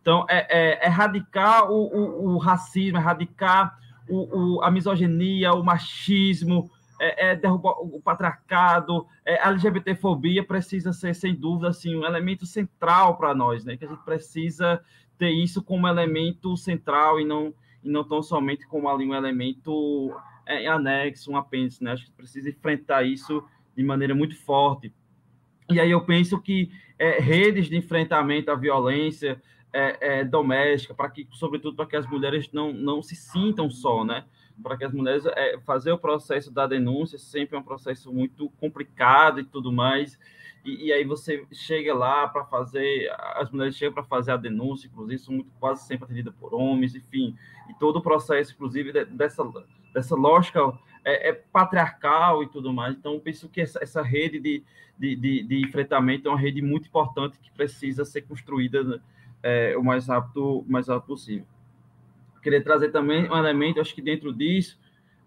Então, 0.00 0.26
é, 0.28 0.46
é, 0.50 0.86
é 0.86 0.88
radicar 0.88 1.70
o, 1.70 1.86
o, 1.86 2.34
o, 2.34 2.38
racismo, 2.38 2.98
radicar 2.98 3.78
o, 4.08 4.56
o, 4.56 4.62
a 4.62 4.70
misoginia, 4.70 5.54
o 5.54 5.64
machismo, 5.64 6.70
é, 7.00 7.30
é 7.30 7.36
derrubar 7.36 7.80
o 7.80 8.00
patriarcado, 8.00 9.06
é, 9.24 9.40
a 9.40 9.48
LGBTfobia 9.48 10.44
precisa 10.44 10.92
ser, 10.92 11.14
sem 11.14 11.34
dúvida, 11.34 11.68
assim, 11.68 11.96
um 11.96 12.04
elemento 12.04 12.46
central 12.46 13.16
para 13.16 13.34
nós, 13.34 13.64
né? 13.64 13.76
Que 13.76 13.84
a 13.84 13.88
gente 13.88 14.04
precisa 14.04 14.80
ter 15.18 15.30
isso 15.30 15.62
como 15.62 15.88
elemento 15.88 16.56
central 16.56 17.20
e 17.20 17.24
não, 17.24 17.54
e 17.82 17.88
não 17.88 18.04
tão 18.04 18.22
somente 18.22 18.66
como 18.66 18.88
ali 18.88 19.06
um 19.06 19.14
elemento 19.14 20.14
é, 20.46 20.66
anexo, 20.66 21.30
um 21.30 21.36
apêndice, 21.36 21.82
né? 21.82 21.92
Acho 21.92 22.06
que 22.06 22.12
precisa 22.12 22.48
enfrentar 22.48 23.04
isso 23.04 23.42
de 23.76 23.82
maneira 23.82 24.14
muito 24.14 24.36
forte. 24.36 24.92
E 25.70 25.80
aí 25.80 25.90
eu 25.90 26.00
penso 26.02 26.40
que 26.40 26.70
é, 26.98 27.18
redes 27.18 27.68
de 27.68 27.76
enfrentamento 27.76 28.50
à 28.50 28.54
violência 28.54 29.40
é, 29.72 30.18
é, 30.18 30.24
doméstica, 30.24 30.94
para 30.94 31.10
que, 31.10 31.26
sobretudo, 31.32 31.76
para 31.76 31.86
que 31.86 31.96
as 31.96 32.06
mulheres 32.06 32.50
não, 32.52 32.72
não 32.72 33.02
se 33.02 33.16
sintam 33.16 33.68
só, 33.70 34.04
né? 34.04 34.24
Para 34.62 34.76
que 34.76 34.84
as 34.84 34.92
mulheres 34.92 35.26
é, 35.26 35.58
fazer 35.60 35.90
o 35.90 35.98
processo 35.98 36.52
da 36.52 36.66
denúncia 36.66 37.18
sempre 37.18 37.56
é 37.56 37.58
um 37.58 37.62
processo 37.62 38.12
muito 38.12 38.50
complicado 38.60 39.40
e 39.40 39.44
tudo 39.44 39.72
mais. 39.72 40.18
E, 40.64 40.86
e 40.86 40.92
aí 40.92 41.04
você 41.04 41.44
chega 41.52 41.92
lá 41.92 42.28
para 42.28 42.44
fazer, 42.44 43.10
as 43.34 43.50
mulheres 43.50 43.76
chegam 43.76 43.94
para 43.94 44.04
fazer 44.04 44.32
a 44.32 44.36
denúncia, 44.36 44.86
inclusive 44.86 45.18
são 45.18 45.34
muito, 45.34 45.50
quase 45.58 45.86
sempre 45.86 46.04
atendidas 46.04 46.34
por 46.34 46.54
homens, 46.54 46.94
enfim, 46.94 47.36
e 47.68 47.74
todo 47.74 47.96
o 47.96 48.02
processo, 48.02 48.52
inclusive 48.52 48.92
dessa 49.06 49.42
dessa 49.94 50.16
lógica 50.16 50.76
é, 51.04 51.28
é, 51.28 51.32
patriarcal 51.32 52.42
e 52.42 52.48
tudo 52.48 52.72
mais. 52.72 52.96
Então, 52.96 53.20
penso 53.20 53.48
que 53.48 53.60
essa, 53.60 53.78
essa 53.82 54.02
rede 54.02 54.40
de, 54.40 54.64
de, 54.98 55.16
de, 55.16 55.42
de, 55.42 55.62
enfrentamento 55.62 56.28
é 56.28 56.30
uma 56.30 56.40
rede 56.40 56.62
muito 56.62 56.88
importante 56.88 57.38
que 57.38 57.50
precisa 57.50 58.04
ser 58.04 58.22
construída 58.22 58.82
né, 58.82 59.00
é, 59.42 59.76
o 59.76 59.84
mais 59.84 60.08
rápido, 60.08 60.64
mais 60.66 60.88
rápido 60.88 61.06
possível. 61.08 61.46
Queria 62.42 62.62
trazer 62.62 62.90
também 62.90 63.30
um 63.30 63.36
elemento, 63.36 63.80
acho 63.80 63.94
que 63.94 64.02
dentro 64.02 64.32
disso, 64.32 64.78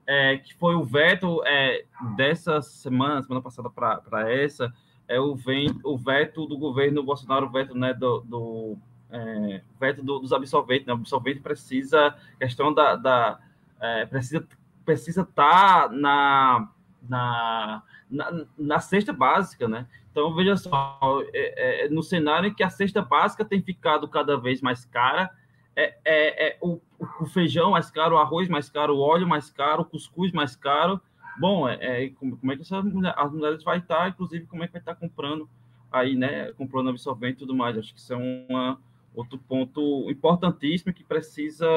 é, 0.06 0.38
que 0.38 0.54
foi 0.56 0.76
o 0.76 0.84
veto 0.84 1.44
é, 1.46 1.86
dessa 2.16 2.62
semana, 2.62 3.22
semana 3.22 3.42
passada 3.42 3.70
para 3.70 4.32
essa, 4.32 4.74
é 5.08 5.20
o, 5.20 5.36
vem, 5.36 5.80
o 5.84 5.98
veto 5.98 6.46
do 6.46 6.58
governo 6.58 7.04
Bolsonaro, 7.04 7.48
o 7.48 7.52
veto 7.52 7.76
né, 7.76 7.94
do, 7.94 8.20
do 8.22 8.78
é, 9.10 9.62
veto 9.80 10.04
do, 10.04 10.20
dos 10.20 10.34
absolventes. 10.34 10.86
Né? 10.86 10.94
O 10.94 10.98
absolvente 10.98 11.40
precisa, 11.40 12.16
questão 12.40 12.74
da, 12.74 12.96
da 12.96 13.40
é, 13.80 14.06
precisa 14.06 14.46
precisa 14.88 15.24
estar 15.24 15.90
tá 15.90 15.94
na, 15.94 16.70
na, 17.10 17.84
na, 18.10 18.46
na, 18.58 18.80
cesta 18.80 19.12
básica, 19.12 19.68
né? 19.68 19.86
Então, 20.10 20.34
veja 20.34 20.56
só, 20.56 20.98
é, 21.34 21.86
é, 21.86 21.90
no 21.90 22.02
cenário 22.02 22.48
em 22.48 22.54
que 22.54 22.64
a 22.64 22.70
cesta 22.70 23.02
básica 23.02 23.44
tem 23.44 23.62
ficado 23.62 24.08
cada 24.08 24.38
vez 24.38 24.62
mais 24.62 24.86
cara, 24.86 25.30
é, 25.76 25.98
é, 26.06 26.48
é 26.48 26.58
o, 26.62 26.80
o, 26.98 27.26
feijão 27.26 27.72
mais 27.72 27.92
caro, 27.92 28.16
o 28.16 28.18
arroz 28.18 28.48
mais 28.48 28.70
caro, 28.70 28.96
o 28.96 29.02
óleo 29.02 29.28
mais 29.28 29.52
caro, 29.52 29.82
o 29.82 29.86
cuscuz 29.86 30.32
mais 30.32 30.56
caro. 30.56 31.02
Bom, 31.38 31.68
é, 31.68 32.06
é 32.06 32.10
como, 32.12 32.38
como, 32.38 32.54
é 32.54 32.56
que 32.56 32.62
essa, 32.62 32.80
as 32.80 33.32
mulheres 33.34 33.64
vai 33.66 33.80
estar, 33.80 33.98
tá, 33.98 34.08
inclusive, 34.08 34.48
como 34.48 34.64
é 34.64 34.68
que 34.68 34.74
vai 34.74 34.82
estar 34.82 34.96
tá 34.96 35.00
comprando 35.00 35.50
aí, 35.92 36.16
né? 36.16 36.54
Comprando 36.54 36.90
absorvente 36.90 37.36
e 37.36 37.40
tudo 37.40 37.54
mais. 37.54 37.78
Acho 37.78 37.94
que 37.94 38.00
isso 38.00 38.14
é 38.14 38.16
uma, 38.16 38.80
outro 39.14 39.38
ponto 39.38 40.10
importantíssimo 40.10 40.94
que 40.94 41.04
precisa, 41.04 41.68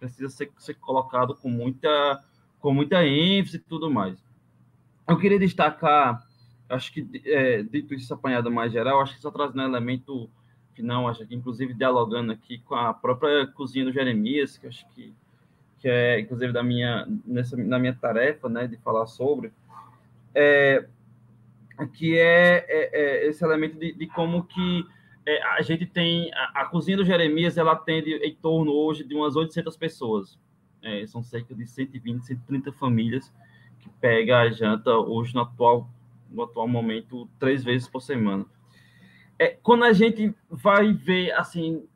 precisa 0.00 0.28
ser, 0.28 0.50
ser 0.58 0.74
colocado 0.74 1.34
com 1.36 1.48
muita 1.48 2.20
com 2.60 2.72
muita 2.72 3.04
ênfase 3.06 3.56
e 3.56 3.60
tudo 3.60 3.90
mais. 3.90 4.18
Eu 5.08 5.18
queria 5.18 5.38
destacar, 5.38 6.26
acho 6.68 6.92
que, 6.92 7.08
é, 7.24 7.62
dito 7.62 7.94
isso 7.94 8.12
apanhado 8.12 8.50
mais 8.50 8.72
geral, 8.72 9.00
acho 9.00 9.14
que 9.14 9.20
só 9.20 9.30
trazendo 9.30 9.62
um 9.62 9.66
elemento 9.66 10.28
final, 10.74 11.08
acho 11.08 11.26
que 11.26 11.34
inclusive 11.34 11.72
dialogando 11.72 12.32
aqui 12.32 12.58
com 12.58 12.74
a 12.74 12.92
própria 12.92 13.46
cozinha 13.46 13.84
do 13.84 13.92
Jeremias, 13.92 14.58
que 14.58 14.66
acho 14.66 14.86
que, 14.90 15.14
que 15.78 15.88
é, 15.88 16.20
inclusive, 16.20 16.52
da 16.52 16.62
minha, 16.62 17.06
nessa, 17.24 17.56
na 17.56 17.78
minha 17.78 17.94
tarefa, 17.94 18.48
né, 18.48 18.66
de 18.66 18.76
falar 18.78 19.06
sobre, 19.06 19.52
é, 20.34 20.86
que 21.94 22.18
é, 22.18 22.64
é, 22.68 23.00
é 23.00 23.26
esse 23.28 23.44
elemento 23.44 23.78
de, 23.78 23.92
de 23.92 24.06
como 24.08 24.44
que 24.44 24.84
é, 25.26 25.42
a 25.42 25.62
gente 25.62 25.84
tem, 25.86 26.30
a, 26.34 26.62
a, 26.62 26.64
cozinha 26.66 26.96
do 26.96 27.04
Jeremias, 27.04 27.58
ela 27.58 27.72
atende 27.72 28.14
em 28.14 28.34
torno 28.34 28.72
hoje 28.72 29.02
de 29.02 29.14
umas 29.14 29.34
800 29.34 29.76
pessoas, 29.76 30.38
é, 30.86 31.04
são 31.06 31.22
cerca 31.22 31.52
de 31.52 31.66
120, 31.66 32.24
130 32.24 32.72
famílias 32.72 33.32
que 33.80 33.88
pega 34.00 34.38
a 34.38 34.50
janta 34.50 34.96
hoje 34.96 35.34
no 35.34 35.40
atual, 35.40 35.90
no 36.30 36.44
atual 36.44 36.68
momento 36.68 37.28
três 37.40 37.64
vezes 37.64 37.88
por 37.88 38.00
semana. 38.00 38.46
É, 39.36 39.48
quando 39.48 39.84
a 39.84 39.92
gente 39.92 40.32
vai 40.48 40.92
ver 40.92 41.32
assim 41.32 41.86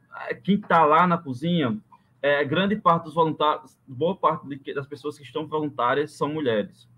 quem 0.43 0.57
está 0.57 0.85
lá 0.85 1.07
na 1.07 1.17
cozinha, 1.17 1.81
é, 2.21 2.45
grande 2.45 2.77
parte 2.77 3.05
dos 3.05 3.15
voluntários, 3.15 3.79
boa 3.87 4.17
parte 4.17 4.47
de, 4.47 4.75
das 4.75 4.87
pessoas 4.87 5.17
que 5.17 5.25
estão 5.25 5.47
voluntárias 5.47 6.13
são 6.13 6.29
mulheres. 6.29 6.89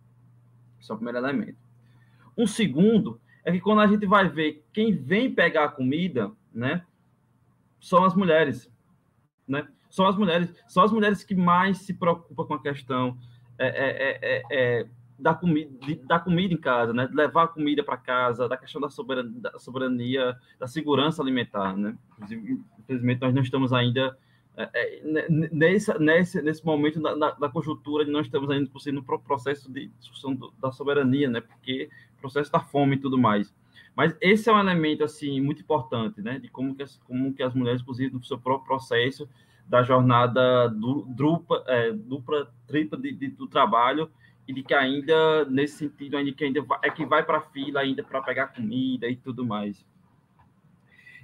Esse 0.81 0.91
é 0.91 0.95
o 0.95 0.97
primeiro 0.97 1.19
elemento. 1.19 1.59
Um 2.37 2.47
segundo 2.47 3.21
é 3.45 3.53
que 3.53 3.61
quando 3.61 3.83
a 3.83 3.87
gente 3.87 4.07
vai 4.07 4.29
ver 4.29 4.65
quem 4.73 4.93
vem 4.93 5.33
pegar 5.33 5.65
a 5.65 5.69
comida, 5.69 6.33
né, 6.53 6.85
são 7.79 8.03
as 8.05 8.15
mulheres, 8.15 8.73
né? 9.47 9.69
São 9.93 10.07
as 10.07 10.17
mulheres, 10.17 10.51
são 10.67 10.83
as 10.83 10.91
mulheres 10.91 11.23
que 11.23 11.35
mais 11.35 11.79
se 11.79 11.93
preocupam 11.93 12.47
com 12.47 12.55
a 12.55 12.63
questão 12.63 13.15
é, 13.59 13.69
é, 13.69 14.19
é, 14.23 14.43
é 14.51 14.87
da, 15.19 15.35
comida, 15.35 15.71
da 16.07 16.19
comida 16.19 16.55
em 16.55 16.57
casa, 16.57 16.95
né? 16.95 17.07
De 17.07 17.15
levar 17.15 17.43
a 17.43 17.49
comida 17.49 17.85
para 17.85 17.99
casa, 17.99 18.49
da 18.49 18.57
questão 18.57 18.81
da 18.81 18.89
soberania, 18.89 19.39
da 19.39 19.59
soberania, 19.59 20.37
da 20.59 20.67
segurança 20.67 21.21
alimentar, 21.21 21.77
né? 21.77 21.95
Infelizmente, 22.79 23.21
nós 23.21 23.35
não 23.35 23.43
estamos 23.43 23.71
ainda 23.71 24.17
é, 24.57 25.03
nesse, 25.53 25.99
nesse, 25.99 26.41
nesse 26.41 26.65
momento 26.65 26.99
da, 26.99 27.33
da, 27.33 27.49
conjuntura 27.51 28.03
de 28.03 28.11
não 28.11 28.21
estamos 28.21 28.49
ainda 28.49 28.71
no 28.93 29.03
processo 29.03 29.71
de 29.71 29.89
discussão 29.99 30.35
do, 30.35 30.55
da 30.59 30.73
soberania, 30.73 31.29
né? 31.29 31.43
Porque 31.43 31.91
processo 32.19 32.51
da 32.51 32.61
fome 32.61 32.97
e 32.97 32.99
tudo 32.99 33.19
mais. 33.19 33.55
Mas 33.95 34.17
esse 34.23 34.49
é 34.49 34.53
um 34.55 34.59
elemento 34.59 35.05
assim 35.05 35.39
muito 35.39 35.61
importante, 35.61 36.23
né? 36.23 36.39
De 36.39 36.49
como 36.49 36.75
que 36.75 36.83
as, 36.83 36.97
como 37.07 37.35
que 37.35 37.43
as 37.43 37.53
mulheres, 37.53 37.83
inclusive, 37.83 38.15
no 38.15 38.25
seu 38.25 38.39
próprio 38.39 38.67
processo 38.67 39.29
da 39.73 39.83
jornada 39.83 40.69
du, 40.69 41.07
dupla, 41.09 41.65
é, 41.67 41.93
dupla 41.93 42.53
tripla 42.67 42.99
de, 42.99 43.11
de, 43.11 43.29
do 43.29 43.49
trabalho 43.49 44.11
e 44.47 44.53
de 44.53 44.63
que 44.63 44.75
ainda, 44.75 45.47
nesse 45.47 45.79
sentido, 45.79 46.19
ainda 46.19 46.31
que 46.31 46.45
ainda 46.45 46.61
vai, 46.61 46.79
é 46.83 46.91
que 46.91 47.07
vai 47.07 47.25
para 47.25 47.39
a 47.39 47.41
fila 47.41 47.81
ainda 47.81 48.05
para 48.05 48.21
pegar 48.21 48.49
comida 48.49 49.09
e 49.09 49.17
tudo 49.17 49.47
mais. 49.47 49.83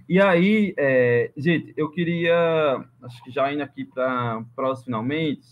E 0.08 0.18
aí, 0.18 0.72
é, 0.78 1.30
gente, 1.36 1.74
eu 1.76 1.90
queria, 1.90 2.82
acho 3.02 3.22
que 3.22 3.30
já 3.30 3.52
indo 3.52 3.62
aqui 3.62 3.84
para 3.84 4.42
os 4.72 4.82
finalmente, 4.82 5.46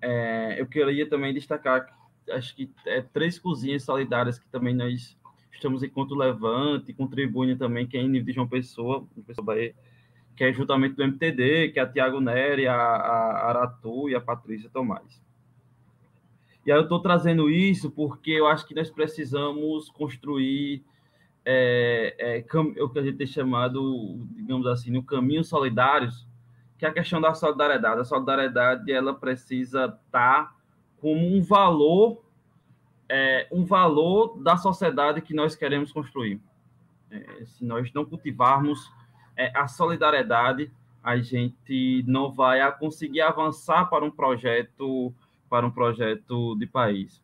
é, 0.00 0.60
eu 0.60 0.68
queria 0.68 1.08
também 1.08 1.34
destacar, 1.34 1.84
acho 2.30 2.54
que 2.54 2.70
é 2.86 3.00
três 3.00 3.40
cozinhas 3.40 3.82
solidárias 3.82 4.38
que 4.38 4.46
também 4.50 4.72
nós 4.72 5.18
estamos 5.52 5.82
enquanto 5.82 6.14
levante, 6.14 6.92
contribuindo 6.92 7.58
também, 7.58 7.88
que 7.88 7.96
é 7.96 8.00
em 8.00 8.08
nível 8.08 8.26
de 8.26 8.32
João 8.34 8.46
Pessoa, 8.46 9.04
Pessoa 9.26 9.44
Bahia, 9.44 9.74
que 10.36 10.44
é 10.44 10.52
juntamente 10.52 10.96
do 10.96 11.04
MTD, 11.04 11.70
que 11.70 11.78
é 11.78 11.82
a 11.82 11.86
Tiago 11.86 12.20
Neri, 12.20 12.66
a, 12.66 12.74
a 12.74 13.48
Aratu 13.48 14.08
e 14.08 14.14
a 14.14 14.20
Patrícia 14.20 14.70
Tomás. 14.70 15.22
E 16.66 16.72
aí 16.72 16.78
eu 16.78 16.84
estou 16.84 17.00
trazendo 17.00 17.50
isso 17.50 17.90
porque 17.90 18.30
eu 18.30 18.46
acho 18.46 18.66
que 18.66 18.74
nós 18.74 18.90
precisamos 18.90 19.88
construir 19.90 20.82
é, 21.44 22.16
é, 22.18 22.82
o 22.82 22.88
que 22.88 22.98
a 22.98 23.02
gente 23.02 23.18
tem 23.18 23.26
chamado, 23.26 24.26
digamos 24.34 24.66
assim, 24.66 24.96
o 24.96 25.02
caminho 25.02 25.44
solidários, 25.44 26.26
que 26.78 26.86
é 26.86 26.88
a 26.88 26.92
questão 26.92 27.20
da 27.20 27.34
solidariedade. 27.34 28.00
A 28.00 28.04
solidariedade 28.04 28.90
ela 28.90 29.12
precisa 29.14 29.84
estar 29.84 30.00
tá 30.46 30.56
como 31.00 31.26
um 31.26 31.42
valor, 31.42 32.24
é, 33.08 33.46
um 33.52 33.64
valor 33.64 34.38
da 34.42 34.56
sociedade 34.56 35.20
que 35.20 35.34
nós 35.34 35.54
queremos 35.54 35.92
construir. 35.92 36.40
É, 37.10 37.44
se 37.44 37.64
nós 37.64 37.92
não 37.92 38.06
cultivarmos 38.06 38.90
é, 39.36 39.50
a 39.56 39.66
solidariedade, 39.68 40.70
a 41.02 41.16
gente 41.18 42.04
não 42.06 42.32
vai 42.32 42.60
conseguir 42.78 43.20
avançar 43.20 43.86
para 43.86 44.04
um 44.04 44.10
projeto 44.10 45.12
para 45.50 45.66
um 45.66 45.70
projeto 45.70 46.56
de 46.56 46.66
país. 46.66 47.22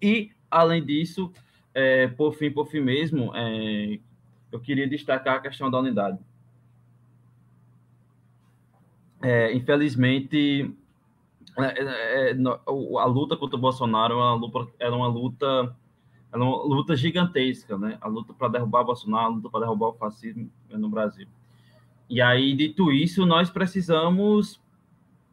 E 0.00 0.30
além 0.50 0.82
disso, 0.82 1.30
é, 1.74 2.06
por 2.06 2.32
fim, 2.32 2.50
por 2.50 2.66
fim 2.66 2.80
mesmo, 2.80 3.30
é, 3.34 3.98
eu 4.50 4.60
queria 4.60 4.88
destacar 4.88 5.36
a 5.36 5.40
questão 5.40 5.70
da 5.70 5.78
unidade. 5.78 6.18
É, 9.20 9.52
infelizmente, 9.52 10.74
é, 11.58 11.82
é, 11.82 12.30
é, 12.30 12.36
a 12.98 13.04
luta 13.04 13.36
contra 13.36 13.56
o 13.56 13.60
Bolsonaro 13.60 14.14
era 14.14 14.22
uma 14.22 14.34
luta, 14.34 14.72
era 14.78 14.96
uma 14.96 15.08
luta 15.08 15.76
é 16.32 16.36
uma 16.36 16.64
luta 16.64 16.96
gigantesca, 16.96 17.78
né? 17.78 17.98
A 18.00 18.08
luta 18.08 18.34
para 18.34 18.48
derrubar 18.48 18.84
Bolsonaro, 18.84 19.26
a 19.26 19.36
luta 19.36 19.50
para 19.50 19.60
derrubar 19.60 19.88
o 19.88 19.94
fascismo 19.94 20.50
no 20.70 20.88
Brasil. 20.88 21.26
E 22.08 22.20
aí, 22.20 22.54
dito 22.54 22.92
isso, 22.92 23.26
nós 23.26 23.50
precisamos, 23.50 24.60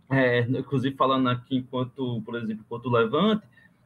é, 0.10 0.42
inclusive 0.42 0.96
falando 0.96 1.30
aqui 1.30 1.58
enquanto, 1.58 2.22
por 2.22 2.36
exemplo, 2.36 2.64
enquanto 2.66 2.90
levante, 2.90 3.46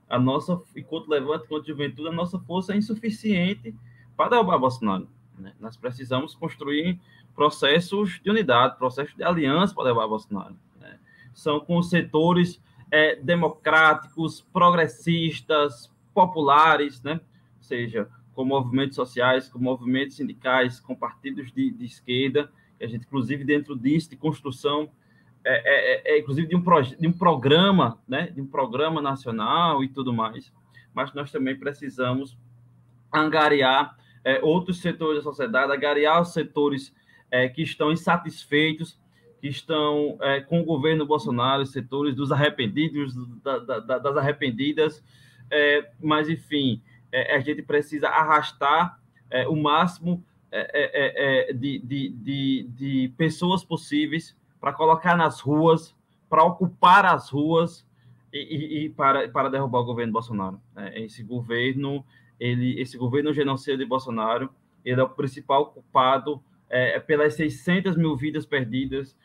a 0.09 0.17
nossa, 0.17 0.61
enquanto 0.75 1.09
levante, 1.09 1.45
enquanto 1.45 1.67
juventude, 1.67 2.07
a 2.07 2.13
nossa 2.13 2.39
força 2.39 2.73
é 2.73 2.77
insuficiente 2.77 3.75
para 4.15 4.29
derrubar 4.29 4.57
Bolsonaro. 4.57 5.07
Né? 5.37 5.53
Nós 5.59 5.75
precisamos 5.75 6.33
construir 6.33 6.99
processos 7.35 8.19
de 8.23 8.29
unidade, 8.29 8.77
processos 8.77 9.15
de 9.15 9.23
aliança 9.23 9.75
para 9.75 9.85
derrubar 9.85 10.07
Bolsonaro. 10.07 10.55
Né? 10.79 10.97
São 11.33 11.59
com 11.59 11.81
setores 11.83 12.61
é, 12.89 13.15
democráticos, 13.17 14.41
progressistas, 14.53 15.91
populares, 16.13 17.03
né? 17.03 17.19
Ou 17.57 17.63
seja, 17.63 18.09
com 18.37 18.45
movimentos 18.45 18.95
sociais, 18.95 19.49
com 19.49 19.57
movimentos 19.57 20.15
sindicais, 20.15 20.79
com 20.79 20.95
partidos 20.95 21.51
de, 21.51 21.71
de 21.71 21.85
esquerda, 21.85 22.51
a 22.79 22.85
gente, 22.85 23.07
inclusive, 23.07 23.43
dentro 23.43 23.75
disso, 23.75 24.11
de 24.11 24.15
construção, 24.15 24.91
é, 25.43 26.11
é, 26.11 26.13
é 26.13 26.19
inclusive 26.19 26.47
de 26.47 26.55
um, 26.55 26.61
de 26.99 27.07
um 27.07 27.11
programa, 27.11 27.99
né? 28.07 28.27
De 28.27 28.39
um 28.39 28.45
programa 28.45 29.01
nacional 29.01 29.83
e 29.83 29.87
tudo 29.87 30.13
mais. 30.13 30.53
Mas 30.93 31.11
nós 31.15 31.31
também 31.31 31.57
precisamos 31.57 32.37
angariar 33.11 33.97
é, 34.23 34.39
outros 34.43 34.81
setores 34.81 35.17
da 35.17 35.23
sociedade, 35.23 35.73
angariar 35.73 36.21
os 36.21 36.31
setores 36.31 36.93
é, 37.31 37.49
que 37.49 37.63
estão 37.63 37.91
insatisfeitos, 37.91 38.99
que 39.41 39.47
estão 39.47 40.15
é, 40.21 40.41
com 40.41 40.61
o 40.61 40.63
governo 40.63 41.07
Bolsonaro, 41.07 41.63
os 41.63 41.71
setores 41.71 42.13
dos 42.13 42.31
arrependidos, 42.31 43.15
da, 43.41 43.57
da, 43.57 43.97
das 43.97 44.15
arrependidas, 44.15 45.03
é, 45.49 45.89
mas 45.99 46.29
enfim, 46.29 46.83
é, 47.17 47.35
a 47.35 47.39
gente 47.39 47.63
precisa 47.63 48.09
arrastar 48.09 48.99
é, 49.29 49.47
o 49.47 49.55
máximo 49.55 50.23
é, 50.51 50.69
é, 50.73 51.49
é, 51.49 51.53
de, 51.53 51.79
de, 51.79 52.09
de, 52.09 52.69
de, 52.69 53.13
pessoas 53.17 53.65
possíveis 53.65 54.35
para 54.61 54.71
colocar 54.71 55.17
nas 55.17 55.39
ruas, 55.39 55.95
para 56.29 56.43
ocupar 56.43 57.05
as 57.05 57.29
ruas 57.29 57.85
e, 58.31 58.37
e, 58.37 58.85
e, 58.85 58.89
para, 58.89 59.27
para 59.29 59.49
derrubar 59.49 59.79
o 59.79 59.85
governo 59.85 60.13
Bolsonaro. 60.13 60.61
esse 60.93 61.23
governo, 61.23 62.05
ele, 62.39 62.79
esse 62.79 62.97
governo 62.97 63.33
genocida 63.33 63.77
de 63.77 63.85
Bolsonaro, 63.85 64.49
ele 64.85 65.01
é 65.01 65.03
o 65.03 65.09
principal 65.09 65.71
culpado 65.71 66.41
pelas 67.07 67.33
600 67.35 67.95
mil 67.95 68.15
vidas 68.15 68.45
perdidas 68.45 69.15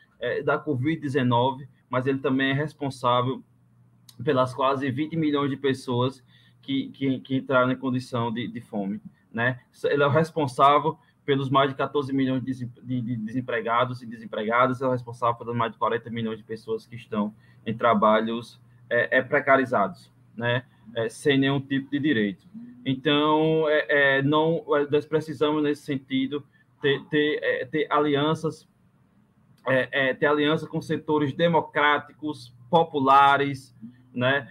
da 0.45 0.57
Covid-19, 0.57 1.67
mas 1.89 2.07
ele 2.07 2.19
também 2.19 2.51
é 2.51 2.53
responsável 2.53 3.43
pelas 4.23 4.53
quase 4.53 4.89
20 4.89 5.15
milhões 5.17 5.49
de 5.49 5.57
pessoas 5.57 6.23
que, 6.63 6.89
que, 6.89 7.19
que 7.19 7.35
entraram 7.35 7.71
em 7.71 7.75
condição 7.75 8.31
de, 8.31 8.47
de 8.47 8.61
fome. 8.61 8.99
Né? 9.31 9.59
Ele 9.83 10.01
é 10.01 10.07
o 10.07 10.09
responsável 10.09 10.97
pelos 11.25 11.49
mais 11.49 11.69
de 11.69 11.75
14 11.75 12.11
milhões 12.11 12.43
de 12.43 13.15
desempregados 13.17 14.01
e 14.01 14.05
desempregadas, 14.05 14.81
ela 14.81 14.91
é 14.91 14.95
responsável 14.95 15.35
pelos 15.35 15.55
mais 15.55 15.71
de 15.71 15.77
40 15.77 16.09
milhões 16.09 16.37
de 16.37 16.43
pessoas 16.43 16.85
que 16.85 16.95
estão 16.95 17.33
em 17.65 17.75
trabalhos 17.75 18.59
é, 18.89 19.19
é 19.19 19.21
precarizados, 19.21 20.11
né? 20.35 20.65
É, 20.95 21.07
sem 21.07 21.39
nenhum 21.39 21.61
tipo 21.61 21.89
de 21.89 21.97
direito. 21.97 22.45
Então, 22.85 23.69
é, 23.69 24.17
é 24.17 24.21
não, 24.21 24.65
nós 24.91 25.05
precisamos, 25.05 25.63
nesse 25.63 25.83
sentido, 25.83 26.45
ter, 26.81 27.01
ter, 27.05 27.39
é, 27.41 27.65
ter 27.65 27.87
alianças, 27.89 28.67
ter 30.19 30.25
aliança 30.25 30.67
com 30.67 30.81
setores 30.81 31.33
democráticos, 31.33 32.53
populares, 32.69 33.73
né? 34.13 34.47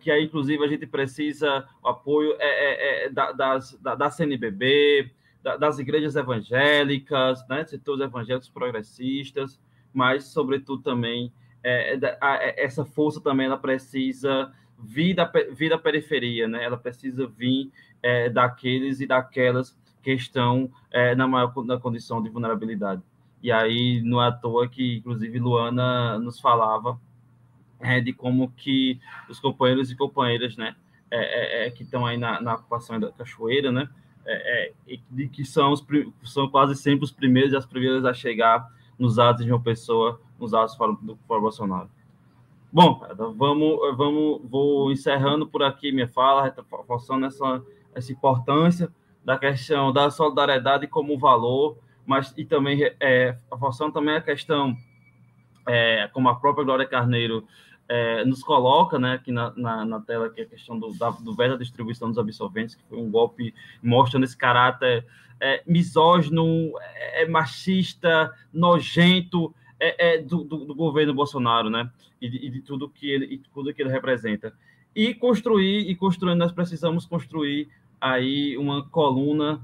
que 0.00 0.10
aí, 0.10 0.24
inclusive, 0.24 0.64
a 0.64 0.68
gente 0.68 0.86
precisa 0.86 1.66
o 1.82 1.88
apoio 1.88 2.34
é, 2.38 3.04
é, 3.04 3.06
é 3.06 3.10
da, 3.10 3.32
das, 3.32 3.78
da, 3.80 3.94
da 3.94 4.10
CNBB, 4.10 5.10
da, 5.42 5.56
das 5.56 5.78
igrejas 5.78 6.16
evangélicas, 6.16 7.46
né, 7.48 7.64
setores 7.64 8.02
evangélicos 8.02 8.48
progressistas, 8.48 9.60
mas, 9.92 10.24
sobretudo, 10.24 10.82
também, 10.82 11.32
é, 11.62 11.94
é, 11.96 12.64
essa 12.64 12.84
força 12.84 13.20
também 13.20 13.46
ela 13.46 13.58
precisa 13.58 14.52
vir 14.78 15.14
da, 15.14 15.30
vir 15.52 15.70
da 15.70 15.78
periferia, 15.78 16.48
né? 16.48 16.64
ela 16.64 16.76
precisa 16.76 17.26
vir 17.26 17.70
é, 18.02 18.28
daqueles 18.28 19.00
e 19.00 19.06
daquelas 19.06 19.78
que 20.02 20.12
estão 20.12 20.68
na 21.16 21.28
maior 21.28 21.54
na 21.64 21.78
condição 21.78 22.20
de 22.20 22.28
vulnerabilidade. 22.28 23.00
E 23.40 23.52
aí, 23.52 24.02
não 24.02 24.20
é 24.20 24.26
à 24.26 24.32
toa 24.32 24.68
que, 24.68 24.96
inclusive, 24.96 25.38
Luana 25.38 26.18
nos 26.18 26.40
falava 26.40 26.98
é, 27.82 28.00
de 28.00 28.12
como 28.12 28.50
que 28.52 28.98
os 29.28 29.38
companheiros 29.40 29.90
e 29.90 29.96
companheiras, 29.96 30.56
né, 30.56 30.74
é, 31.10 31.64
é, 31.64 31.66
é 31.66 31.70
que 31.70 31.82
estão 31.82 32.06
aí 32.06 32.16
na, 32.16 32.40
na, 32.40 32.54
ocupação 32.54 32.98
da 32.98 33.12
cachoeira, 33.12 33.70
né, 33.70 33.88
é, 34.24 34.72
de 35.10 35.28
que 35.28 35.44
são, 35.44 35.72
os, 35.72 35.84
são 36.24 36.48
quase 36.48 36.74
sempre 36.76 37.04
os 37.04 37.10
primeiros 37.10 37.52
e 37.52 37.56
as 37.56 37.66
primeiras 37.66 38.04
a 38.04 38.14
chegar 38.14 38.66
nos 38.98 39.18
atos 39.18 39.44
de 39.44 39.50
uma 39.50 39.60
pessoa, 39.60 40.20
nos 40.38 40.54
atos 40.54 40.76
do 41.02 41.18
Fórum 41.26 41.42
Bolsonaro. 41.42 41.90
Bom, 42.72 43.02
vamos, 43.36 43.96
vamos, 43.96 44.40
vou 44.44 44.90
encerrando 44.90 45.46
por 45.46 45.62
aqui 45.62 45.92
minha 45.92 46.08
fala, 46.08 46.54
reforçando 46.70 47.26
essa, 47.26 47.62
essa 47.94 48.12
importância 48.12 48.90
da 49.24 49.38
questão 49.38 49.92
da 49.92 50.10
solidariedade 50.10 50.86
como 50.86 51.18
valor, 51.18 51.76
mas 52.06 52.32
e 52.36 52.44
também 52.44 52.80
é, 52.98 53.36
reforçando 53.50 53.92
também 53.92 54.16
a 54.16 54.20
questão, 54.20 54.74
é, 55.68 56.08
como 56.12 56.28
a 56.28 56.34
própria 56.34 56.64
Glória 56.64 56.86
Carneiro 56.86 57.46
é, 57.94 58.24
nos 58.24 58.42
coloca 58.42 58.98
né, 58.98 59.12
aqui 59.16 59.30
na, 59.30 59.52
na, 59.54 59.84
na, 59.84 60.00
tela 60.00 60.30
que 60.30 60.40
é 60.40 60.44
a 60.44 60.48
questão 60.48 60.78
do, 60.78 60.94
da, 60.94 61.10
do 61.10 61.34
da 61.34 61.56
distribuição 61.56 62.08
dos 62.08 62.16
absorventes, 62.16 62.74
que 62.74 62.82
foi 62.88 62.98
um 62.98 63.10
golpe 63.10 63.54
mostrando 63.82 64.24
esse 64.24 64.34
caráter 64.34 65.04
é, 65.38 65.62
misógino, 65.66 66.72
é, 66.80 67.24
é 67.24 67.28
machista, 67.28 68.32
nojento 68.50 69.54
é, 69.78 70.14
é 70.14 70.18
do, 70.22 70.42
do, 70.42 70.64
do, 70.64 70.74
governo 70.74 71.12
Bolsonaro, 71.12 71.68
né? 71.68 71.90
E 72.18 72.30
de, 72.30 72.46
e 72.46 72.48
de, 72.48 72.60
tudo 72.62 72.88
que 72.88 73.10
ele, 73.10 73.26
e 73.26 73.38
tudo 73.52 73.74
que 73.74 73.82
ele 73.82 73.90
representa. 73.90 74.54
E 74.96 75.12
construir, 75.12 75.90
e 75.90 75.94
construindo, 75.94 76.38
nós 76.38 76.52
precisamos 76.52 77.04
construir 77.04 77.68
aí 78.00 78.56
uma 78.56 78.88
coluna 78.88 79.60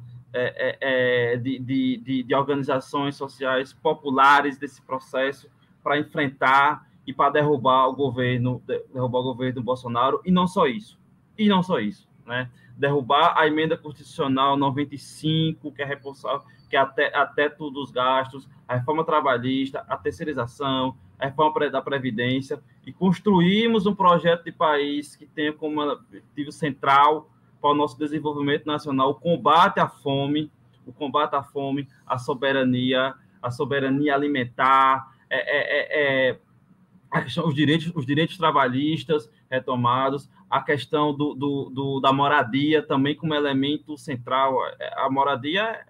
de, 1.41 1.59
de, 1.59 2.23
de 2.25 2.35
organizações 2.35 3.17
sociais 3.17 3.73
populares 3.73 4.59
desse 4.59 4.83
processo 4.83 5.49
para 5.83 5.99
enfrentar 5.99 6.88
e 7.09 7.13
para 7.15 7.31
derrubar 7.31 7.89
o 7.89 7.95
governo, 7.95 8.63
derrubar 8.67 9.21
o 9.21 9.23
governo 9.23 9.55
do 9.55 9.63
Bolsonaro, 9.63 10.21
e 10.27 10.31
não 10.31 10.47
só 10.47 10.67
isso, 10.67 11.01
e 11.39 11.49
não 11.49 11.63
só 11.63 11.79
isso, 11.79 12.07
né? 12.27 12.51
Derrubar 12.77 13.33
a 13.35 13.47
emenda 13.47 13.79
constitucional 13.79 14.59
95, 14.59 15.73
que 15.73 15.81
é 15.81 15.87
responsável, 15.87 16.43
que 16.69 16.77
é 16.77 16.79
até, 16.79 17.17
até 17.17 17.49
todos 17.49 17.85
os 17.85 17.91
gastos, 17.91 18.47
a 18.69 18.77
reforma 18.77 19.07
trabalhista, 19.07 19.87
a 19.89 19.97
terceirização, 19.97 20.99
a 21.19 21.25
reforma 21.25 21.71
da 21.71 21.81
Previdência, 21.81 22.63
e 22.85 22.93
construirmos 22.93 23.87
um 23.87 23.95
projeto 23.95 24.45
de 24.45 24.53
país 24.53 25.17
que 25.17 25.25
tenha 25.25 25.55
como 25.55 25.81
objetivo 25.81 26.53
central 26.53 27.31
para 27.59 27.71
o 27.71 27.75
nosso 27.75 27.99
desenvolvimento 27.99 28.67
nacional 28.67 29.13
o 29.13 29.15
combate 29.15 29.81
à 29.81 29.89
fome, 29.89 30.53
o 30.85 30.93
combate 30.93 31.35
à 31.35 31.43
fome, 31.43 31.89
a 32.07 32.19
soberania, 32.19 33.15
a 33.41 33.51
soberania 33.51 34.15
alimentar, 34.15 35.09
é, 35.31 35.37
é, 35.39 36.29
é, 36.29 36.31
a 36.33 36.39
questão, 37.11 37.47
os 37.47 37.55
direitos, 37.55 37.91
os 37.95 38.05
direitos 38.05 38.37
trabalhistas 38.37 39.31
retomados, 39.51 40.29
a 40.51 40.63
questão 40.63 41.15
do, 41.15 41.35
do, 41.35 41.71
do, 41.71 42.01
da 42.01 42.13
moradia 42.13 42.83
também 42.83 43.15
como 43.15 43.35
elemento 43.35 43.97
central. 43.97 44.59
A 44.97 45.11
moradia 45.11 45.81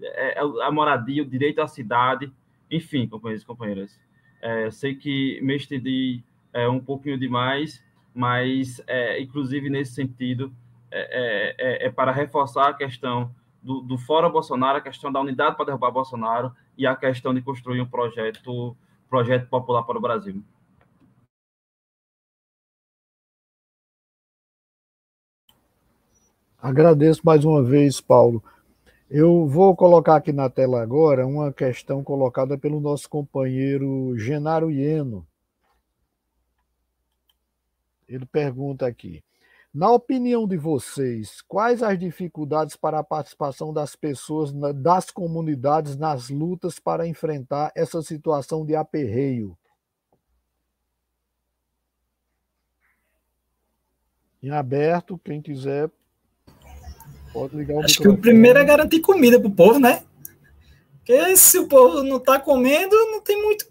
é, 0.00 0.38
é 0.38 0.40
a 0.40 0.70
moradia, 0.70 1.22
o 1.22 1.26
direito 1.26 1.60
à 1.60 1.68
cidade, 1.68 2.32
enfim, 2.70 3.06
companheiros 3.06 3.42
e 3.42 3.46
companheiras. 3.46 4.00
É, 4.42 4.70
sei 4.70 4.94
que 4.94 5.40
me 5.42 5.56
estendi 5.56 6.22
é, 6.52 6.68
um 6.68 6.80
pouquinho 6.80 7.18
demais, 7.18 7.82
mas, 8.14 8.82
é, 8.86 9.20
inclusive, 9.20 9.68
nesse 9.70 9.94
sentido, 9.94 10.52
é, 10.90 11.56
é, 11.58 11.86
é, 11.86 11.90
para 11.90 12.12
reforçar 12.12 12.68
a 12.68 12.74
questão 12.74 13.34
do, 13.62 13.80
do 13.80 13.98
Fora 13.98 14.28
Bolsonaro, 14.28 14.78
a 14.78 14.80
questão 14.80 15.10
da 15.10 15.20
unidade 15.20 15.56
para 15.56 15.66
derrubar 15.66 15.90
Bolsonaro 15.90 16.52
e 16.78 16.86
a 16.86 16.94
questão 16.94 17.34
de 17.34 17.40
construir 17.40 17.80
um 17.80 17.86
projeto, 17.86 18.76
projeto 19.08 19.48
popular 19.48 19.82
para 19.82 19.98
o 19.98 20.00
Brasil. 20.00 20.42
Agradeço 26.64 27.20
mais 27.22 27.44
uma 27.44 27.62
vez, 27.62 28.00
Paulo. 28.00 28.42
Eu 29.10 29.46
vou 29.46 29.76
colocar 29.76 30.16
aqui 30.16 30.32
na 30.32 30.48
tela 30.48 30.80
agora 30.80 31.26
uma 31.26 31.52
questão 31.52 32.02
colocada 32.02 32.56
pelo 32.56 32.80
nosso 32.80 33.06
companheiro 33.06 34.16
Genaro 34.16 34.70
Ieno. 34.70 35.28
Ele 38.08 38.24
pergunta 38.24 38.86
aqui: 38.86 39.22
na 39.74 39.92
opinião 39.92 40.48
de 40.48 40.56
vocês, 40.56 41.42
quais 41.42 41.82
as 41.82 41.98
dificuldades 41.98 42.76
para 42.76 42.98
a 42.98 43.04
participação 43.04 43.70
das 43.70 43.94
pessoas 43.94 44.50
das 44.76 45.10
comunidades 45.10 45.98
nas 45.98 46.30
lutas 46.30 46.78
para 46.78 47.06
enfrentar 47.06 47.72
essa 47.76 48.00
situação 48.00 48.64
de 48.64 48.74
aperreio? 48.74 49.54
Em 54.42 54.48
aberto, 54.48 55.20
quem 55.22 55.42
quiser 55.42 55.90
Pode 57.34 57.56
ligar 57.56 57.74
o 57.74 57.80
Acho 57.80 57.98
microfone. 57.98 58.16
que 58.16 58.20
o 58.20 58.22
primeiro 58.22 58.58
é 58.60 58.64
garantir 58.64 59.00
comida 59.00 59.40
para 59.40 59.48
o 59.48 59.54
povo, 59.54 59.80
né? 59.80 60.02
Porque 60.98 61.36
se 61.36 61.58
o 61.58 61.66
povo 61.66 62.04
não 62.04 62.16
está 62.18 62.38
comendo, 62.38 62.94
não 63.10 63.20
tem 63.20 63.42
muito 63.42 63.66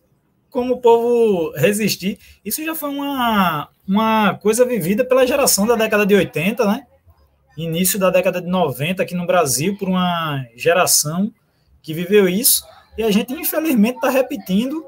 como 0.49 0.76
o 0.76 0.81
povo 0.81 1.52
resistir. 1.56 2.19
Isso 2.45 2.64
já 2.64 2.76
foi 2.76 2.90
uma, 2.90 3.69
uma 3.88 4.35
coisa 4.35 4.65
vivida 4.65 5.03
pela 5.03 5.26
geração 5.26 5.65
da 5.65 5.76
década 5.76 6.06
de 6.06 6.14
80, 6.14 6.65
né? 6.68 6.85
Início 7.57 7.98
da 7.98 8.10
década 8.10 8.41
de 8.41 8.48
90 8.48 9.02
aqui 9.02 9.15
no 9.15 9.26
Brasil, 9.26 9.77
por 9.77 9.88
uma 9.88 10.45
geração 10.56 11.34
que 11.81 11.94
viveu 11.94 12.27
isso. 12.27 12.64
E 12.98 13.03
a 13.03 13.10
gente, 13.10 13.34
infelizmente, 13.34 13.95
está 13.95 14.10
repetindo 14.10 14.85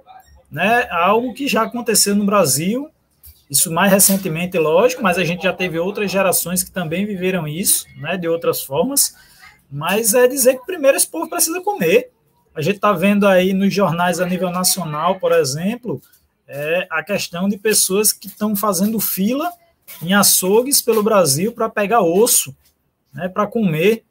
né, 0.52 0.88
algo 0.92 1.34
que 1.34 1.48
já 1.48 1.64
aconteceu 1.64 2.14
no 2.14 2.26
Brasil 2.26 2.90
isso 3.50 3.72
mais 3.72 3.92
recentemente, 3.92 4.58
lógico, 4.58 5.04
mas 5.04 5.18
a 5.18 5.24
gente 5.24 5.44
já 5.44 5.54
teve 5.54 5.78
outras 5.78 6.12
gerações 6.12 6.64
que 6.64 6.72
também 6.72 7.06
viveram 7.06 7.48
isso, 7.48 7.86
né, 7.98 8.18
de 8.18 8.28
outras 8.28 8.64
formas. 8.64 9.16
Mas 9.72 10.14
é 10.14 10.28
dizer 10.28 10.60
que 10.60 10.66
primeiro 10.66 10.98
esse 10.98 11.08
povo 11.08 11.30
precisa 11.30 11.62
comer. 11.62 12.12
A 12.56 12.62
gente 12.62 12.78
está 12.78 12.92
vendo 12.92 13.28
aí 13.28 13.54
nos 13.54 13.74
jornais 13.74 14.20
a 14.20 14.26
nível 14.26 14.50
nacional, 14.50 15.20
por 15.20 15.32
exemplo, 15.32 16.02
é 16.48 16.88
a 16.90 17.04
questão 17.04 17.50
de 17.50 17.58
pessoas 17.58 18.12
que 18.14 18.28
estão 18.28 18.56
fazendo 18.56 19.00
fila 19.00 19.52
em 20.02 20.14
açougues 20.14 20.82
pelo 20.82 21.04
Brasil 21.04 21.52
para 21.52 21.70
pegar 21.70 22.02
osso, 22.02 22.56
né, 23.14 23.30
para 23.30 23.46
comer, 23.46 24.04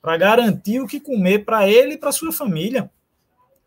para 0.00 0.16
garantir 0.16 0.80
o 0.80 0.86
que 0.86 1.00
comer 1.00 1.44
para 1.44 1.68
ele 1.68 1.94
e 1.94 1.98
para 1.98 2.12
sua 2.12 2.32
família. 2.32 2.90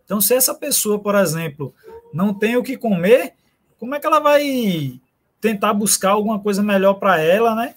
Então, 0.04 0.22
se 0.22 0.36
essa 0.36 0.54
pessoa, 0.54 1.00
por 1.00 1.16
exemplo, 1.16 1.74
não 2.14 2.34
tem 2.34 2.58
o 2.58 2.64
que 2.64 2.78
comer, 2.78 3.34
como 3.80 3.96
é 3.96 4.00
que 4.00 4.06
ela 4.06 4.20
vai 4.20 5.00
tentar 5.46 5.74
buscar 5.74 6.12
alguma 6.12 6.40
coisa 6.40 6.64
melhor 6.64 6.96
para 6.96 7.20
ela, 7.22 7.54
né? 7.54 7.76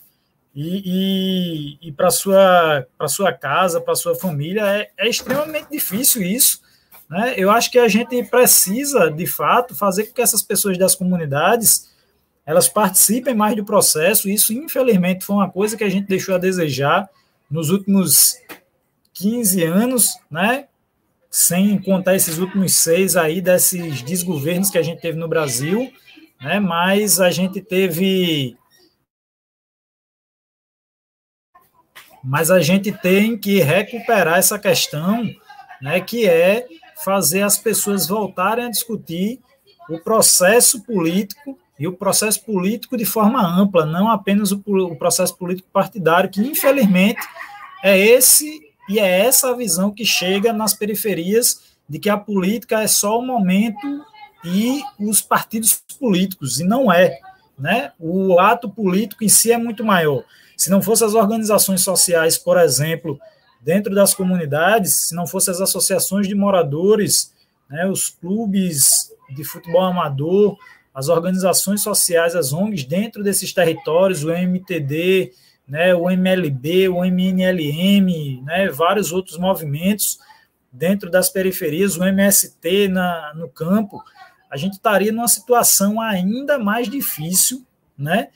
E, 0.55 1.79
e, 1.83 1.89
e 1.89 1.93
para 1.93 2.11
sua 2.11 2.87
para 2.97 3.09
sua 3.09 3.33
casa, 3.33 3.81
para 3.81 3.95
sua 3.95 4.15
família 4.15 4.63
é, 4.67 4.91
é 4.97 5.09
extremamente 5.09 5.69
difícil 5.71 6.23
isso. 6.23 6.63
Né? 7.11 7.35
Eu 7.37 7.51
acho 7.51 7.71
que 7.71 7.79
a 7.79 7.87
gente 7.87 8.23
precisa, 8.25 9.11
de 9.11 9.27
fato, 9.27 9.75
fazer 9.75 10.05
com 10.05 10.15
que 10.15 10.23
essas 10.23 10.43
pessoas 10.43 10.79
das 10.79 10.95
comunidades 10.95 11.93
elas 12.47 12.69
participem 12.69 13.35
mais 13.35 13.55
do 13.55 13.65
processo. 13.65 14.31
Isso, 14.31 14.55
infelizmente, 14.55 15.25
foi 15.25 15.37
uma 15.37 15.51
coisa 15.51 15.77
que 15.77 15.85
a 15.85 15.91
gente 15.91 16.09
deixou 16.09 16.35
a 16.35 16.39
desejar 16.39 17.07
nos 17.51 17.69
últimos 17.69 18.37
15 19.13 19.63
anos, 19.65 20.19
né? 20.31 20.67
Sem 21.31 21.79
contar 21.79 22.17
esses 22.17 22.39
últimos 22.39 22.73
seis 22.73 23.15
aí 23.15 23.43
desses 23.43 24.01
desgovernos 24.01 24.71
que 24.71 24.79
a 24.79 24.83
gente 24.83 25.03
teve 25.03 25.19
no 25.19 25.29
Brasil 25.29 25.93
né? 26.41 26.61
mas 26.61 27.21
a 27.21 27.31
gente 27.31 27.61
teve. 27.61 28.57
Mas 32.23 32.51
a 32.51 32.61
gente 32.61 32.93
tem 32.93 33.39
que 33.39 33.61
recuperar 33.61 34.39
essa 34.39 34.59
questão 34.59 35.25
né, 35.81 36.01
que 36.01 36.29
é 36.29 36.67
fazer 37.05 37.43
as 37.43 37.57
pessoas 37.57 38.09
voltarem 38.09 38.67
a 38.67 38.71
discutir 38.71 39.41
o 39.89 39.99
processo 40.01 40.83
político 40.83 41.59
e 41.79 41.87
o 41.87 41.93
processo 41.93 42.45
político 42.45 42.97
de 42.97 43.05
forma 43.05 43.41
ampla, 43.41 43.87
não 43.87 44.11
apenas 44.11 44.51
o, 44.51 44.61
o 44.67 44.97
processo 44.97 45.37
político 45.37 45.69
partidário, 45.73 46.29
que 46.29 46.41
infelizmente 46.41 47.21
é 47.83 47.97
esse 47.97 48.61
e 48.89 48.99
é 48.99 49.21
essa 49.21 49.51
a 49.51 49.57
visão 49.57 49.93
que 49.93 50.05
chega 50.05 50.53
nas 50.53 50.75
periferias 50.75 51.77
de 51.89 51.99
que 51.99 52.11
a 52.11 52.17
política 52.17 52.83
é 52.83 52.89
só 52.89 53.19
o 53.19 53.23
momento 53.23 54.05
e 54.49 54.83
os 54.99 55.21
partidos 55.21 55.83
políticos, 55.99 56.61
e 56.61 56.65
não 56.65 56.93
é. 56.93 57.19
Né? 57.59 57.93
O 57.99 58.39
ato 58.39 58.69
político 58.69 59.25
em 59.25 59.29
si 59.29 59.53
é 59.53 59.59
muito 59.59 59.85
maior. 59.85 60.25
Se 60.57 60.71
não 60.71 60.83
fossem 60.83 61.07
as 61.07 61.15
organizações 61.15 61.83
sociais, 61.83 62.37
por 62.39 62.59
exemplo, 62.59 63.19
dentro 63.61 63.95
das 63.95 64.15
comunidades, 64.15 65.09
se 65.09 65.15
não 65.15 65.27
fossem 65.27 65.53
as 65.53 65.61
associações 65.61 66.27
de 66.27 66.35
moradores, 66.35 67.33
né, 67.69 67.87
os 67.87 68.09
clubes 68.09 69.13
de 69.35 69.45
futebol 69.45 69.85
amador, 69.85 70.57
as 70.95 71.09
organizações 71.09 71.83
sociais, 71.83 72.35
as 72.35 72.53
ONGs 72.53 72.85
dentro 72.85 73.23
desses 73.23 73.53
territórios, 73.53 74.25
o 74.25 74.31
MTD, 74.31 75.33
né, 75.69 75.95
o 75.95 76.11
MLB, 76.11 76.89
o 76.89 77.05
MNLM, 77.05 78.43
né, 78.43 78.69
vários 78.69 79.13
outros 79.13 79.39
movimentos 79.39 80.19
dentro 80.73 81.11
das 81.11 81.29
periferias, 81.29 81.97
o 81.97 82.05
MST 82.05 82.89
na, 82.89 83.33
no 83.35 83.49
campo, 83.49 84.03
a 84.51 84.57
gente 84.57 84.75
estaria 84.75 85.13
numa 85.13 85.29
situação 85.29 86.01
ainda 86.01 86.59
mais 86.59 86.89
difícil, 86.89 87.65
né? 87.97 88.29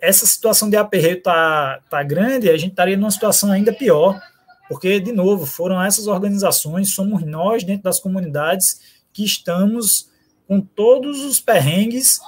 Essa 0.00 0.26
situação 0.26 0.70
de 0.70 0.76
aperreio 0.76 1.22
tá, 1.22 1.80
tá 1.90 2.02
grande, 2.02 2.48
a 2.48 2.56
gente 2.56 2.70
estaria 2.70 2.96
numa 2.96 3.10
situação 3.10 3.50
ainda 3.50 3.72
pior, 3.72 4.20
porque, 4.68 5.00
de 5.00 5.12
novo, 5.12 5.46
foram 5.46 5.82
essas 5.82 6.06
organizações, 6.06 6.94
somos 6.94 7.24
nós, 7.24 7.64
dentro 7.64 7.84
das 7.84 8.00
comunidades, 8.00 8.80
que 9.12 9.24
estamos 9.24 10.10
com 10.46 10.60
todos 10.60 11.24
os 11.24 11.40
perrengues 11.40 12.20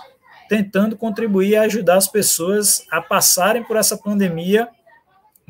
tentando 0.48 0.96
contribuir 0.96 1.50
e 1.50 1.56
ajudar 1.56 1.96
as 1.96 2.08
pessoas 2.08 2.84
a 2.90 3.00
passarem 3.00 3.62
por 3.62 3.76
essa 3.76 3.96
pandemia 3.96 4.68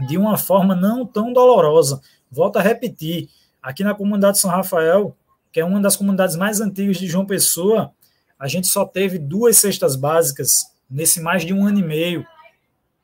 de 0.06 0.18
uma 0.18 0.36
forma 0.36 0.74
não 0.74 1.06
tão 1.06 1.32
dolorosa. 1.32 2.02
Volto 2.30 2.58
a 2.58 2.62
repetir, 2.62 3.30
aqui 3.62 3.82
na 3.82 3.94
comunidade 3.94 4.38
São 4.38 4.50
Rafael, 4.50 5.16
que 5.52 5.60
é 5.60 5.64
uma 5.64 5.80
das 5.80 5.96
comunidades 5.96 6.36
mais 6.36 6.60
antigas 6.60 6.98
de 6.98 7.06
João 7.06 7.26
Pessoa, 7.26 7.92
a 8.38 8.46
gente 8.48 8.68
só 8.68 8.84
teve 8.84 9.18
duas 9.18 9.58
cestas 9.58 9.96
básicas 9.96 10.70
nesse 10.90 11.20
mais 11.20 11.44
de 11.44 11.52
um 11.52 11.66
ano 11.66 11.78
e 11.78 11.82
meio, 11.82 12.26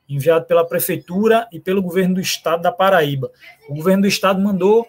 enviado 0.09 0.45
pela 0.45 0.65
prefeitura 0.65 1.47
e 1.51 1.59
pelo 1.59 1.81
governo 1.81 2.15
do 2.15 2.21
estado 2.21 2.61
da 2.61 2.71
Paraíba. 2.71 3.31
O 3.69 3.75
governo 3.75 4.03
do 4.03 4.07
estado 4.07 4.41
mandou 4.41 4.87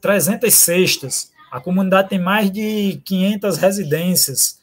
300 0.00 0.52
cestas. 0.54 1.32
A 1.50 1.60
comunidade 1.60 2.08
tem 2.08 2.18
mais 2.18 2.50
de 2.50 3.00
500 3.04 3.56
residências. 3.58 4.60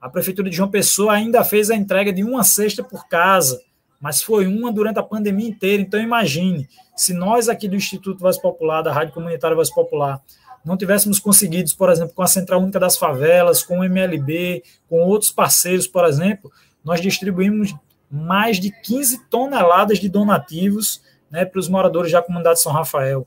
A 0.00 0.08
prefeitura 0.08 0.48
de 0.48 0.56
João 0.56 0.70
Pessoa 0.70 1.12
ainda 1.12 1.44
fez 1.44 1.70
a 1.70 1.74
entrega 1.74 2.12
de 2.12 2.22
uma 2.22 2.44
cesta 2.44 2.84
por 2.84 3.08
casa, 3.08 3.60
mas 4.00 4.22
foi 4.22 4.46
uma 4.46 4.72
durante 4.72 5.00
a 5.00 5.02
pandemia 5.02 5.48
inteira. 5.48 5.82
Então 5.82 6.00
imagine, 6.00 6.68
se 6.96 7.12
nós 7.12 7.48
aqui 7.48 7.68
do 7.68 7.74
Instituto 7.74 8.20
Voz 8.20 8.38
Popular, 8.38 8.82
da 8.82 8.92
Rádio 8.92 9.12
Comunitária 9.12 9.56
Voz 9.56 9.70
Popular, 9.70 10.22
não 10.64 10.76
tivéssemos 10.76 11.18
conseguido, 11.18 11.70
por 11.76 11.90
exemplo, 11.90 12.14
com 12.14 12.22
a 12.22 12.26
Central 12.26 12.60
Única 12.60 12.78
das 12.78 12.96
Favelas, 12.96 13.62
com 13.62 13.80
o 13.80 13.84
MLB, 13.84 14.62
com 14.88 15.00
outros 15.00 15.30
parceiros, 15.30 15.86
por 15.86 16.04
exemplo, 16.04 16.50
nós 16.84 17.00
distribuímos 17.00 17.74
mais 18.10 18.58
de 18.58 18.70
15 18.70 19.26
toneladas 19.28 19.98
de 19.98 20.08
donativos 20.08 21.02
né, 21.30 21.44
para 21.44 21.58
os 21.58 21.68
moradores 21.68 22.12
da 22.12 22.22
comunidade 22.22 22.60
São 22.60 22.72
Rafael. 22.72 23.26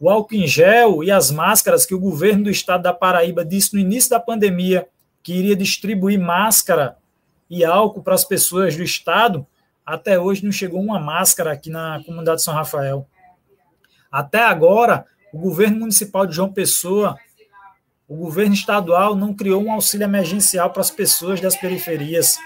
O 0.00 0.08
álcool 0.08 0.34
em 0.34 0.46
gel 0.46 1.02
e 1.02 1.10
as 1.10 1.30
máscaras 1.30 1.84
que 1.84 1.94
o 1.94 2.00
governo 2.00 2.44
do 2.44 2.50
estado 2.50 2.82
da 2.82 2.92
Paraíba 2.92 3.44
disse 3.44 3.74
no 3.74 3.80
início 3.80 4.10
da 4.10 4.20
pandemia 4.20 4.86
que 5.22 5.32
iria 5.32 5.56
distribuir 5.56 6.18
máscara 6.18 6.96
e 7.50 7.64
álcool 7.64 8.02
para 8.02 8.14
as 8.14 8.24
pessoas 8.24 8.76
do 8.76 8.82
estado, 8.82 9.46
até 9.84 10.18
hoje 10.18 10.44
não 10.44 10.52
chegou 10.52 10.80
uma 10.80 11.00
máscara 11.00 11.52
aqui 11.52 11.70
na 11.70 12.02
comunidade 12.04 12.42
São 12.42 12.54
Rafael. 12.54 13.06
Até 14.10 14.42
agora, 14.42 15.06
o 15.32 15.38
governo 15.38 15.80
municipal 15.80 16.26
de 16.26 16.34
João 16.34 16.52
Pessoa, 16.52 17.16
o 18.08 18.16
governo 18.16 18.54
estadual 18.54 19.14
não 19.14 19.34
criou 19.34 19.62
um 19.62 19.72
auxílio 19.72 20.04
emergencial 20.04 20.70
para 20.70 20.80
as 20.80 20.90
pessoas 20.90 21.40
das 21.40 21.56
periferias, 21.56 22.38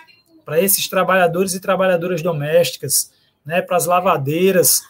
para 0.44 0.60
esses 0.60 0.88
trabalhadores 0.88 1.54
e 1.54 1.60
trabalhadoras 1.60 2.20
domésticas, 2.20 3.12
né, 3.44 3.62
para 3.62 3.76
as 3.76 3.86
lavadeiras, 3.86 4.82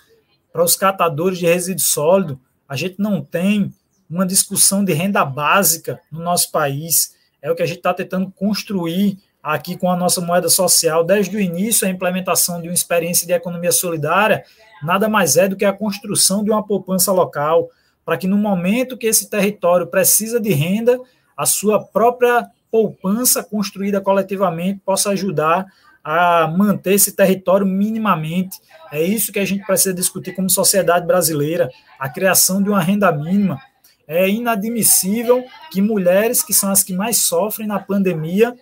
para 0.52 0.64
os 0.64 0.76
catadores 0.76 1.38
de 1.38 1.46
resíduo 1.46 1.84
sólido. 1.84 2.40
A 2.68 2.76
gente 2.76 2.96
não 2.98 3.22
tem 3.22 3.72
uma 4.08 4.26
discussão 4.26 4.84
de 4.84 4.92
renda 4.92 5.24
básica 5.24 6.00
no 6.10 6.20
nosso 6.20 6.50
país. 6.50 7.14
É 7.40 7.50
o 7.50 7.54
que 7.54 7.62
a 7.62 7.66
gente 7.66 7.78
está 7.78 7.92
tentando 7.92 8.30
construir 8.30 9.18
aqui 9.42 9.76
com 9.76 9.90
a 9.90 9.96
nossa 9.96 10.20
moeda 10.20 10.48
social. 10.48 11.02
Desde 11.02 11.36
o 11.36 11.40
início, 11.40 11.86
a 11.86 11.90
implementação 11.90 12.60
de 12.60 12.68
uma 12.68 12.74
experiência 12.74 13.26
de 13.26 13.32
economia 13.32 13.72
solidária 13.72 14.44
nada 14.82 15.08
mais 15.08 15.36
é 15.36 15.48
do 15.48 15.56
que 15.56 15.64
a 15.64 15.72
construção 15.72 16.44
de 16.44 16.50
uma 16.50 16.64
poupança 16.64 17.12
local, 17.12 17.70
para 18.04 18.16
que 18.16 18.26
no 18.26 18.36
momento 18.36 18.96
que 18.96 19.06
esse 19.06 19.28
território 19.28 19.86
precisa 19.86 20.40
de 20.40 20.52
renda, 20.52 21.00
a 21.36 21.46
sua 21.46 21.82
própria 21.82 22.48
poupança 22.70 23.44
construída 23.44 24.00
coletivamente 24.00 24.80
possa 24.84 25.10
ajudar 25.10 25.66
a 26.02 26.48
manter 26.48 26.94
esse 26.94 27.12
território 27.12 27.66
minimamente. 27.66 28.58
É 28.90 29.02
isso 29.02 29.32
que 29.32 29.38
a 29.38 29.44
gente 29.44 29.64
precisa 29.64 29.94
discutir 29.94 30.34
como 30.34 30.50
sociedade 30.50 31.06
brasileira, 31.06 31.70
a 31.98 32.08
criação 32.08 32.62
de 32.62 32.68
uma 32.68 32.80
renda 32.80 33.12
mínima. 33.12 33.60
É 34.06 34.28
inadmissível 34.28 35.44
que 35.70 35.80
mulheres, 35.80 36.42
que 36.42 36.52
são 36.52 36.70
as 36.70 36.82
que 36.82 36.92
mais 36.92 37.18
sofrem 37.18 37.68
na 37.68 37.78
pandemia, 37.78 38.56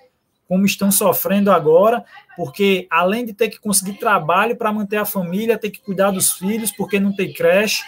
como 0.47 0.67
estão 0.67 0.91
sofrendo 0.91 1.51
agora, 1.51 2.05
porque 2.37 2.87
além 2.91 3.25
de 3.25 3.33
ter 3.33 3.49
que 3.49 3.61
conseguir 3.61 3.95
trabalho 3.95 4.57
para 4.57 4.73
manter 4.73 4.97
a 4.97 5.05
família, 5.05 5.57
ter 5.57 5.71
que 5.71 5.81
cuidar 5.81 6.11
dos 6.11 6.33
filhos, 6.33 6.73
porque 6.73 6.99
não 6.99 7.15
tem 7.15 7.33
creche, 7.33 7.85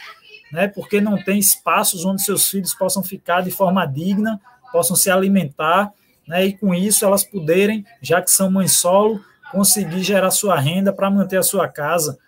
né, 0.52 0.68
porque 0.68 1.00
não 1.00 1.20
tem 1.20 1.38
espaços 1.38 2.04
onde 2.04 2.22
seus 2.22 2.48
filhos 2.48 2.74
possam 2.74 3.02
ficar 3.02 3.40
de 3.40 3.50
forma 3.50 3.86
digna, 3.86 4.38
possam 4.70 4.94
se 4.94 5.10
alimentar, 5.10 5.90
né, 6.28 6.44
e 6.44 6.52
com 6.52 6.74
isso 6.74 7.04
elas 7.04 7.24
poderem, 7.24 7.84
já 8.00 8.20
que 8.20 8.30
são 8.30 8.50
mães 8.50 8.78
solo, 8.78 9.20
conseguir 9.50 10.02
gerar 10.02 10.30
sua 10.30 10.58
renda 10.58 10.92
para 10.92 11.10
manter 11.10 11.38
a 11.38 11.42
sua 11.42 11.66
casa. 11.68 12.18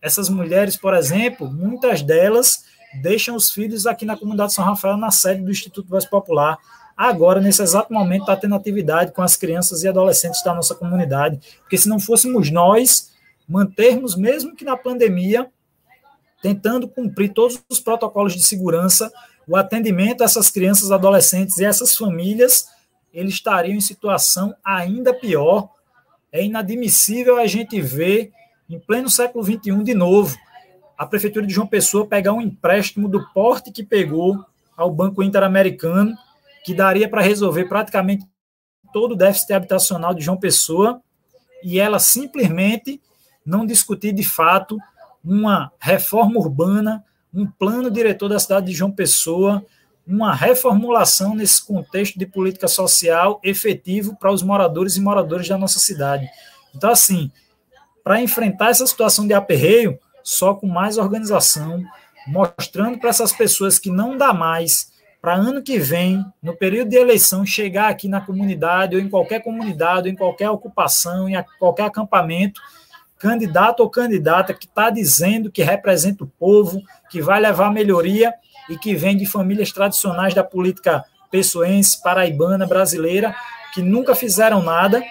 Essas 0.00 0.28
mulheres, 0.28 0.76
por 0.76 0.94
exemplo, 0.94 1.50
muitas 1.50 2.02
delas 2.02 2.64
deixam 3.02 3.34
os 3.36 3.50
filhos 3.50 3.86
aqui 3.86 4.04
na 4.04 4.16
comunidade 4.16 4.52
São 4.52 4.64
Rafael, 4.64 4.96
na 4.96 5.10
sede 5.10 5.42
do 5.42 5.50
Instituto 5.50 5.88
Voz 5.88 6.04
Popular. 6.04 6.58
Agora, 6.96 7.40
nesse 7.40 7.62
exato 7.62 7.92
momento, 7.92 8.22
está 8.22 8.36
tendo 8.36 8.54
atividade 8.54 9.12
com 9.12 9.22
as 9.22 9.36
crianças 9.36 9.82
e 9.82 9.88
adolescentes 9.88 10.42
da 10.42 10.54
nossa 10.54 10.74
comunidade, 10.74 11.40
porque 11.60 11.78
se 11.78 11.88
não 11.88 12.00
fôssemos 12.00 12.50
nós 12.50 13.10
mantermos, 13.48 14.16
mesmo 14.16 14.54
que 14.54 14.64
na 14.64 14.76
pandemia, 14.76 15.48
tentando 16.42 16.88
cumprir 16.88 17.32
todos 17.32 17.60
os 17.68 17.80
protocolos 17.80 18.34
de 18.34 18.42
segurança, 18.42 19.12
o 19.46 19.56
atendimento 19.56 20.22
a 20.22 20.24
essas 20.24 20.50
crianças, 20.50 20.90
adolescentes 20.92 21.58
e 21.58 21.64
essas 21.64 21.96
famílias, 21.96 22.68
eles 23.12 23.34
estariam 23.34 23.74
em 23.74 23.80
situação 23.80 24.54
ainda 24.64 25.12
pior. 25.12 25.68
É 26.32 26.44
inadmissível 26.44 27.38
a 27.38 27.46
gente 27.46 27.80
ver, 27.80 28.32
em 28.68 28.78
pleno 28.78 29.10
século 29.10 29.44
XXI, 29.44 29.82
de 29.82 29.94
novo, 29.94 30.36
a 30.96 31.06
Prefeitura 31.06 31.46
de 31.46 31.52
João 31.52 31.66
Pessoa 31.66 32.06
pegar 32.06 32.32
um 32.32 32.40
empréstimo 32.40 33.08
do 33.08 33.26
porte 33.32 33.72
que 33.72 33.82
pegou 33.82 34.44
ao 34.76 34.90
Banco 34.90 35.22
Interamericano, 35.22 36.14
que 36.64 36.74
daria 36.74 37.08
para 37.08 37.22
resolver 37.22 37.64
praticamente 37.64 38.24
todo 38.92 39.12
o 39.12 39.16
déficit 39.16 39.52
habitacional 39.52 40.14
de 40.14 40.22
João 40.22 40.36
Pessoa, 40.36 41.00
e 41.64 41.78
ela 41.80 41.98
simplesmente 41.98 43.00
não 43.44 43.66
discutir 43.66 44.12
de 44.12 44.22
fato 44.22 44.78
uma 45.24 45.70
reforma 45.78 46.38
urbana, 46.38 47.04
um 47.32 47.46
plano 47.46 47.90
diretor 47.90 48.28
da 48.28 48.38
cidade 48.38 48.66
de 48.66 48.72
João 48.72 48.90
Pessoa, 48.90 49.64
uma 50.06 50.34
reformulação 50.34 51.34
nesse 51.34 51.64
contexto 51.64 52.18
de 52.18 52.26
política 52.26 52.66
social 52.66 53.40
efetivo 53.44 54.16
para 54.16 54.32
os 54.32 54.42
moradores 54.42 54.96
e 54.96 55.00
moradoras 55.00 55.48
da 55.48 55.56
nossa 55.56 55.78
cidade. 55.78 56.28
Então, 56.74 56.90
assim, 56.90 57.30
para 58.02 58.20
enfrentar 58.20 58.70
essa 58.70 58.86
situação 58.86 59.26
de 59.26 59.34
aperreio, 59.34 59.98
só 60.22 60.54
com 60.54 60.66
mais 60.66 60.98
organização, 60.98 61.84
mostrando 62.26 62.98
para 62.98 63.10
essas 63.10 63.32
pessoas 63.32 63.78
que 63.78 63.90
não 63.90 64.16
dá 64.16 64.32
mais 64.32 64.90
para 65.20 65.34
ano 65.34 65.62
que 65.62 65.78
vem, 65.78 66.24
no 66.42 66.56
período 66.56 66.88
de 66.88 66.96
eleição, 66.96 67.44
chegar 67.44 67.90
aqui 67.90 68.08
na 68.08 68.22
comunidade, 68.22 68.96
ou 68.96 69.02
em 69.02 69.08
qualquer 69.08 69.42
comunidade, 69.42 70.08
ou 70.08 70.12
em 70.12 70.16
qualquer 70.16 70.48
ocupação, 70.48 71.28
em 71.28 71.34
qualquer 71.58 71.84
acampamento, 71.84 72.60
candidato 73.20 73.80
ou 73.80 73.90
candidata 73.90 74.54
que 74.54 74.64
está 74.64 74.88
dizendo 74.88 75.52
que 75.52 75.62
representa 75.62 76.24
o 76.24 76.26
povo, 76.26 76.82
que 77.10 77.20
vai 77.20 77.38
levar 77.38 77.70
melhoria 77.70 78.32
e 78.68 78.78
que 78.78 78.94
vem 78.94 79.14
de 79.14 79.26
famílias 79.26 79.70
tradicionais 79.70 80.32
da 80.32 80.42
política 80.42 81.04
pessoense, 81.30 82.02
paraibana, 82.02 82.66
brasileira, 82.66 83.36
que 83.74 83.82
nunca 83.82 84.14
fizeram 84.14 84.62
nada 84.62 85.04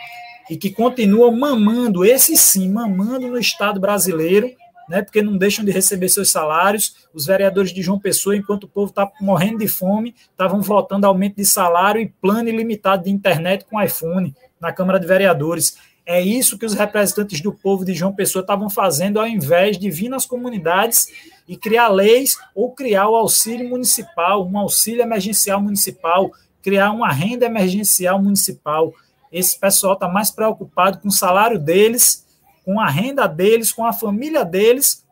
e 0.50 0.58
que 0.58 0.72
continuam 0.72 1.32
mamando, 1.32 2.04
esse 2.04 2.36
sim, 2.36 2.72
mamando 2.72 3.28
no 3.28 3.38
Estado 3.38 3.80
brasileiro, 3.80 4.50
né, 4.90 5.04
porque 5.04 5.22
não 5.22 5.38
deixam 5.38 5.64
de 5.64 5.72
receber 5.72 6.10
seus 6.10 6.32
salários. 6.32 7.08
Os 7.14 7.28
vereadores 7.28 7.72
de 7.72 7.84
João 7.84 8.00
Pessoa, 8.00 8.36
enquanto 8.36 8.64
o 8.64 8.68
povo 8.68 8.90
está 8.90 9.08
morrendo 9.22 9.60
de 9.60 9.68
fome, 9.68 10.16
estavam 10.32 10.62
votando 10.62 11.06
aumento 11.06 11.36
de 11.36 11.46
salário 11.46 12.02
e 12.02 12.10
plano 12.20 12.50
ilimitado 12.50 13.04
de 13.04 13.12
internet 13.12 13.66
com 13.70 13.80
iPhone 13.80 14.34
na 14.60 14.74
Câmara 14.74 15.00
de 15.00 15.06
Vereadores. 15.06 15.78
É 16.10 16.20
isso 16.20 16.58
que 16.58 16.66
os 16.66 16.74
representantes 16.74 17.40
do 17.40 17.54
povo 17.54 17.86
de 17.86 17.94
João 17.94 18.16
Pessoa 18.16 18.42
estavam 18.42 18.68
fazendo, 18.68 19.20
ao 19.20 19.28
invés 19.28 19.78
de 19.78 19.92
vir 19.92 20.10
nas 20.10 20.26
comunidades 20.26 21.06
e 21.48 21.56
criar 21.56 21.90
leis 21.90 22.36
ou 22.56 22.72
criar 22.72 23.08
o 23.08 23.16
auxílio 23.16 23.70
municipal, 23.70 24.44
um 24.44 24.58
auxílio 24.58 25.04
emergencial 25.04 25.62
municipal, 25.62 26.32
criar 26.64 26.90
uma 26.92 27.12
renda 27.12 27.46
emergencial 27.46 28.20
municipal. 28.20 28.92
Esse 29.32 29.60
pessoal 29.60 29.94
está 29.94 30.08
mais 30.08 30.32
preocupado 30.32 30.98
com 30.98 31.10
o 31.10 31.12
salário 31.12 31.60
deles 31.60 32.26
com 32.70 32.80
a 32.80 32.88
renda 32.88 33.26
deles, 33.26 33.72
com 33.72 33.84
a 33.84 33.92
família 33.92 34.46
deles, 34.46 35.04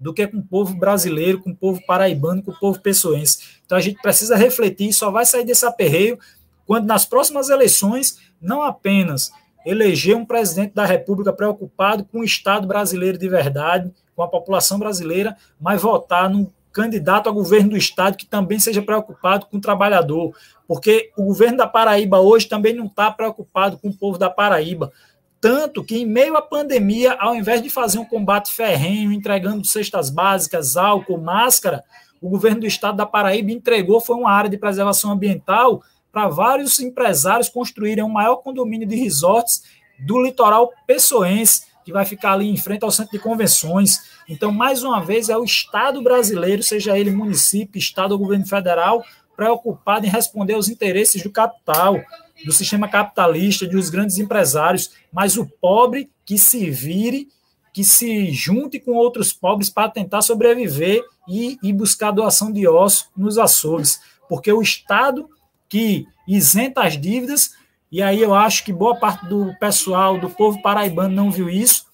do 0.00 0.14
que 0.14 0.26
com 0.26 0.38
o 0.38 0.42
povo 0.42 0.74
brasileiro, 0.74 1.42
com 1.42 1.50
o 1.50 1.56
povo 1.56 1.84
paraibano, 1.86 2.42
com 2.42 2.50
o 2.50 2.58
povo 2.58 2.80
pessoense. 2.80 3.60
Então 3.66 3.76
a 3.76 3.80
gente 3.80 4.00
precisa 4.00 4.36
refletir, 4.36 4.92
só 4.94 5.10
vai 5.10 5.26
sair 5.26 5.44
desse 5.44 5.66
aperreio 5.66 6.18
quando 6.66 6.86
nas 6.86 7.04
próximas 7.04 7.50
eleições 7.50 8.18
não 8.40 8.62
apenas 8.62 9.30
eleger 9.64 10.16
um 10.16 10.24
presidente 10.24 10.74
da 10.74 10.84
República 10.84 11.32
preocupado 11.32 12.04
com 12.04 12.20
o 12.20 12.24
Estado 12.24 12.66
brasileiro 12.66 13.18
de 13.18 13.28
verdade, 13.28 13.92
com 14.14 14.22
a 14.22 14.28
população 14.28 14.78
brasileira, 14.78 15.36
mas 15.60 15.82
votar 15.82 16.28
num 16.28 16.46
candidato 16.72 17.28
a 17.28 17.32
governo 17.32 17.70
do 17.70 17.76
Estado 17.76 18.16
que 18.16 18.26
também 18.26 18.58
seja 18.58 18.80
preocupado 18.82 19.46
com 19.46 19.56
o 19.56 19.60
trabalhador, 19.60 20.34
porque 20.66 21.10
o 21.16 21.24
governo 21.24 21.56
da 21.56 21.66
Paraíba 21.66 22.20
hoje 22.20 22.48
também 22.48 22.74
não 22.74 22.86
está 22.86 23.10
preocupado 23.10 23.78
com 23.78 23.88
o 23.88 23.94
povo 23.94 24.18
da 24.18 24.30
Paraíba. 24.30 24.92
Tanto 25.40 25.84
que, 25.84 25.98
em 25.98 26.06
meio 26.06 26.36
à 26.36 26.42
pandemia, 26.42 27.14
ao 27.14 27.34
invés 27.34 27.62
de 27.62 27.70
fazer 27.70 27.98
um 27.98 28.04
combate 28.04 28.52
ferrenho, 28.52 29.12
entregando 29.12 29.64
cestas 29.64 30.10
básicas, 30.10 30.76
álcool, 30.76 31.18
máscara, 31.18 31.84
o 32.20 32.28
governo 32.28 32.60
do 32.60 32.66
estado 32.66 32.96
da 32.96 33.06
Paraíba 33.06 33.52
entregou 33.52 34.00
foi 34.00 34.16
uma 34.16 34.32
área 34.32 34.50
de 34.50 34.58
preservação 34.58 35.12
ambiental 35.12 35.82
para 36.12 36.28
vários 36.28 36.78
empresários 36.80 37.48
construírem 37.48 38.04
o 38.04 38.08
maior 38.08 38.36
condomínio 38.36 38.86
de 38.86 38.96
resorts 38.96 39.62
do 39.98 40.22
litoral 40.22 40.72
pessoense, 40.86 41.62
que 41.84 41.92
vai 41.92 42.04
ficar 42.04 42.32
ali 42.32 42.48
em 42.48 42.56
frente 42.56 42.84
ao 42.84 42.90
centro 42.90 43.12
de 43.12 43.18
convenções. 43.18 44.00
Então, 44.28 44.52
mais 44.52 44.82
uma 44.82 45.00
vez, 45.00 45.28
é 45.28 45.36
o 45.36 45.44
Estado 45.44 46.02
brasileiro, 46.02 46.62
seja 46.62 46.98
ele 46.98 47.10
município, 47.10 47.78
Estado 47.78 48.12
ou 48.12 48.18
governo 48.18 48.46
federal, 48.46 49.02
preocupado 49.36 50.06
em 50.06 50.10
responder 50.10 50.54
aos 50.54 50.68
interesses 50.68 51.22
do 51.22 51.30
capital 51.30 51.96
do 52.44 52.52
sistema 52.52 52.88
capitalista, 52.88 53.66
dos 53.66 53.90
grandes 53.90 54.18
empresários, 54.18 54.92
mas 55.12 55.36
o 55.36 55.46
pobre 55.46 56.10
que 56.24 56.38
se 56.38 56.70
vire, 56.70 57.28
que 57.72 57.84
se 57.84 58.30
junte 58.32 58.78
com 58.78 58.92
outros 58.92 59.32
pobres 59.32 59.70
para 59.70 59.90
tentar 59.90 60.22
sobreviver 60.22 61.02
e, 61.28 61.58
e 61.62 61.72
buscar 61.72 62.10
doação 62.10 62.52
de 62.52 62.66
osso 62.66 63.10
nos 63.16 63.38
açougues. 63.38 64.00
Porque 64.28 64.52
o 64.52 64.62
Estado 64.62 65.28
que 65.68 66.06
isenta 66.26 66.82
as 66.82 67.00
dívidas, 67.00 67.52
e 67.90 68.02
aí 68.02 68.20
eu 68.20 68.34
acho 68.34 68.64
que 68.64 68.72
boa 68.72 68.96
parte 68.96 69.26
do 69.26 69.54
pessoal, 69.58 70.18
do 70.18 70.28
povo 70.28 70.60
paraibano 70.62 71.14
não 71.14 71.30
viu 71.30 71.48
isso, 71.48 71.86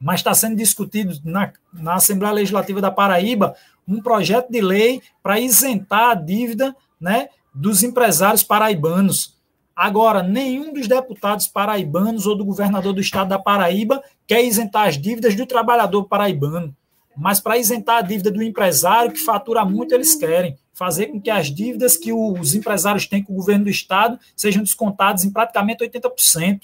mas 0.00 0.20
está 0.20 0.34
sendo 0.34 0.56
discutido 0.56 1.18
na, 1.24 1.52
na 1.72 1.94
Assembleia 1.94 2.34
Legislativa 2.34 2.80
da 2.80 2.90
Paraíba 2.90 3.54
um 3.86 4.02
projeto 4.02 4.50
de 4.50 4.60
lei 4.60 5.02
para 5.22 5.40
isentar 5.40 6.10
a 6.10 6.14
dívida 6.14 6.74
né, 7.00 7.28
dos 7.54 7.82
empresários 7.82 8.42
paraibanos. 8.42 9.34
Agora, 9.74 10.22
nenhum 10.22 10.72
dos 10.72 10.86
deputados 10.86 11.46
paraibanos 11.46 12.26
ou 12.26 12.36
do 12.36 12.44
governador 12.44 12.92
do 12.92 13.00
estado 13.00 13.28
da 13.28 13.38
Paraíba 13.38 14.02
quer 14.26 14.44
isentar 14.44 14.88
as 14.88 14.96
dívidas 14.96 15.34
do 15.34 15.46
trabalhador 15.46 16.04
paraibano. 16.04 16.74
Mas 17.16 17.40
para 17.40 17.58
isentar 17.58 17.98
a 17.98 18.02
dívida 18.02 18.30
do 18.30 18.42
empresário, 18.42 19.12
que 19.12 19.18
fatura 19.18 19.64
muito, 19.64 19.94
eles 19.94 20.14
querem 20.14 20.56
fazer 20.74 21.06
com 21.06 21.20
que 21.20 21.30
as 21.30 21.46
dívidas 21.46 21.96
que 21.96 22.12
os 22.12 22.54
empresários 22.54 23.06
têm 23.06 23.22
com 23.22 23.32
o 23.32 23.36
governo 23.36 23.64
do 23.64 23.70
estado 23.70 24.18
sejam 24.36 24.62
descontadas 24.62 25.24
em 25.24 25.30
praticamente 25.30 25.84
80%. 25.84 26.62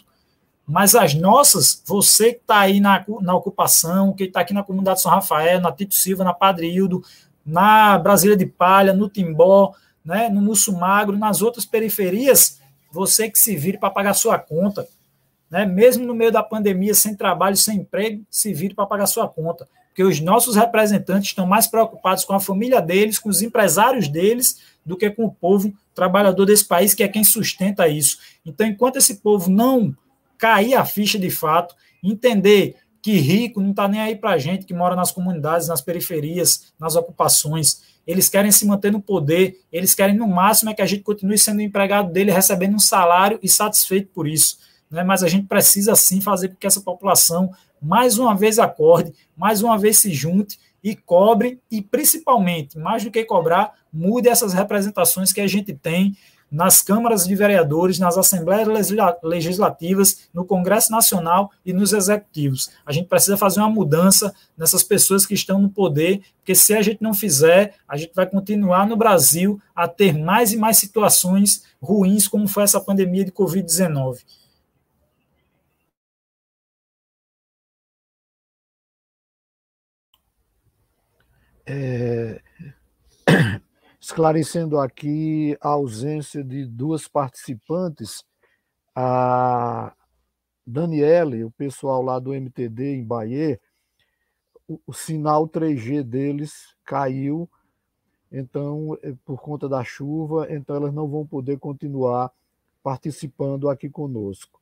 Mas 0.66 0.94
as 0.94 1.14
nossas, 1.14 1.82
você 1.86 2.34
que 2.34 2.40
está 2.40 2.60
aí 2.60 2.80
na, 2.80 3.04
na 3.22 3.34
ocupação, 3.34 4.12
que 4.12 4.24
está 4.24 4.40
aqui 4.40 4.52
na 4.52 4.62
comunidade 4.62 5.00
São 5.00 5.10
Rafael, 5.10 5.60
na 5.60 5.72
Tito 5.72 5.94
Silva, 5.94 6.24
na 6.24 6.34
Padre 6.34 6.68
Hildo, 6.70 7.02
na 7.46 7.98
Brasília 7.98 8.36
de 8.36 8.46
Palha, 8.46 8.92
no 8.92 9.08
Timbó, 9.08 9.74
né, 10.04 10.28
no 10.28 10.40
Musso 10.40 10.72
Magro, 10.76 11.16
nas 11.16 11.42
outras 11.42 11.64
periferias, 11.64 12.60
você 12.90 13.30
que 13.30 13.38
se 13.38 13.56
vire 13.56 13.78
para 13.78 13.90
pagar 13.90 14.14
sua 14.14 14.38
conta. 14.38 14.86
Né? 15.48 15.66
Mesmo 15.66 16.04
no 16.04 16.14
meio 16.14 16.30
da 16.30 16.42
pandemia, 16.42 16.94
sem 16.94 17.14
trabalho, 17.16 17.56
sem 17.56 17.78
emprego, 17.78 18.24
se 18.30 18.52
vire 18.52 18.74
para 18.74 18.86
pagar 18.86 19.06
sua 19.06 19.28
conta. 19.28 19.68
Porque 19.90 20.02
os 20.02 20.20
nossos 20.20 20.56
representantes 20.56 21.30
estão 21.30 21.46
mais 21.46 21.66
preocupados 21.66 22.24
com 22.24 22.32
a 22.32 22.40
família 22.40 22.80
deles, 22.80 23.18
com 23.18 23.28
os 23.28 23.42
empresários 23.42 24.08
deles, 24.08 24.60
do 24.86 24.96
que 24.96 25.10
com 25.10 25.26
o 25.26 25.32
povo 25.32 25.72
trabalhador 25.94 26.46
desse 26.46 26.64
país, 26.64 26.94
que 26.94 27.02
é 27.02 27.08
quem 27.08 27.22
sustenta 27.22 27.86
isso. 27.88 28.18
Então, 28.46 28.66
enquanto 28.66 28.96
esse 28.96 29.16
povo 29.16 29.50
não 29.50 29.94
cair 30.38 30.74
a 30.74 30.84
ficha 30.84 31.18
de 31.18 31.30
fato, 31.30 31.74
entender 32.02 32.76
que 33.02 33.12
rico 33.12 33.60
não 33.60 33.70
está 33.70 33.88
nem 33.88 34.00
aí 34.00 34.16
para 34.16 34.30
a 34.30 34.38
gente 34.38 34.64
que 34.64 34.74
mora 34.74 34.94
nas 34.94 35.10
comunidades, 35.10 35.68
nas 35.68 35.80
periferias, 35.80 36.72
nas 36.78 36.96
ocupações, 36.96 37.82
eles 38.06 38.28
querem 38.28 38.50
se 38.50 38.66
manter 38.66 38.90
no 38.90 39.00
poder, 39.00 39.60
eles 39.72 39.94
querem 39.94 40.16
no 40.16 40.26
máximo 40.26 40.70
é 40.70 40.74
que 40.74 40.82
a 40.82 40.86
gente 40.86 41.02
continue 41.02 41.38
sendo 41.38 41.60
empregado 41.60 42.12
dele, 42.12 42.30
recebendo 42.30 42.74
um 42.74 42.80
salário 42.80 43.38
e 43.42 43.48
satisfeito 43.48 44.08
por 44.12 44.26
isso. 44.26 44.58
Né? 44.90 45.04
Mas 45.04 45.22
a 45.22 45.28
gente 45.28 45.46
precisa 45.46 45.94
sim 45.94 46.20
fazer 46.20 46.48
com 46.48 46.56
que 46.56 46.66
essa 46.66 46.80
população 46.80 47.52
mais 47.80 48.18
uma 48.18 48.34
vez 48.34 48.58
acorde, 48.58 49.12
mais 49.36 49.62
uma 49.62 49.78
vez 49.78 49.98
se 49.98 50.12
junte 50.12 50.58
e 50.82 50.94
cobre 50.94 51.60
e 51.70 51.82
principalmente, 51.82 52.78
mais 52.78 53.04
do 53.04 53.10
que 53.10 53.24
cobrar, 53.24 53.72
mude 53.92 54.28
essas 54.28 54.52
representações 54.52 55.32
que 55.32 55.40
a 55.40 55.46
gente 55.46 55.74
tem 55.74 56.16
nas 56.50 56.82
câmaras 56.82 57.26
de 57.26 57.34
vereadores, 57.36 57.98
nas 57.98 58.18
assembleias 58.18 58.66
legislativas, 59.22 60.28
no 60.34 60.44
Congresso 60.44 60.90
Nacional 60.90 61.52
e 61.64 61.72
nos 61.72 61.92
executivos. 61.92 62.70
A 62.84 62.92
gente 62.92 63.06
precisa 63.08 63.36
fazer 63.36 63.60
uma 63.60 63.70
mudança 63.70 64.34
nessas 64.58 64.82
pessoas 64.82 65.24
que 65.24 65.34
estão 65.34 65.60
no 65.60 65.70
poder, 65.70 66.22
porque 66.38 66.54
se 66.54 66.74
a 66.74 66.82
gente 66.82 67.00
não 67.00 67.14
fizer, 67.14 67.74
a 67.88 67.96
gente 67.96 68.12
vai 68.14 68.26
continuar 68.26 68.86
no 68.86 68.96
Brasil 68.96 69.60
a 69.74 69.86
ter 69.86 70.18
mais 70.18 70.52
e 70.52 70.56
mais 70.56 70.76
situações 70.76 71.62
ruins, 71.80 72.26
como 72.26 72.48
foi 72.48 72.64
essa 72.64 72.80
pandemia 72.80 73.24
de 73.24 73.30
Covid-19. 73.30 74.18
É 81.72 82.42
esclarecendo 84.00 84.78
aqui 84.78 85.56
a 85.60 85.68
ausência 85.68 86.42
de 86.42 86.64
duas 86.64 87.06
participantes, 87.06 88.24
a 88.94 89.94
Daniele, 90.66 91.44
o 91.44 91.50
pessoal 91.50 92.02
lá 92.02 92.18
do 92.18 92.34
MTD 92.34 92.96
em 92.96 93.04
Bahia, 93.04 93.60
o, 94.66 94.80
o 94.84 94.92
sinal 94.92 95.48
3G 95.48 96.02
deles 96.02 96.74
caiu, 96.84 97.48
então, 98.32 98.96
é, 99.02 99.14
por 99.24 99.40
conta 99.40 99.68
da 99.68 99.84
chuva, 99.84 100.46
então 100.50 100.74
elas 100.74 100.92
não 100.92 101.08
vão 101.08 101.24
poder 101.24 101.58
continuar 101.58 102.32
participando 102.82 103.68
aqui 103.68 103.88
conosco. 103.88 104.60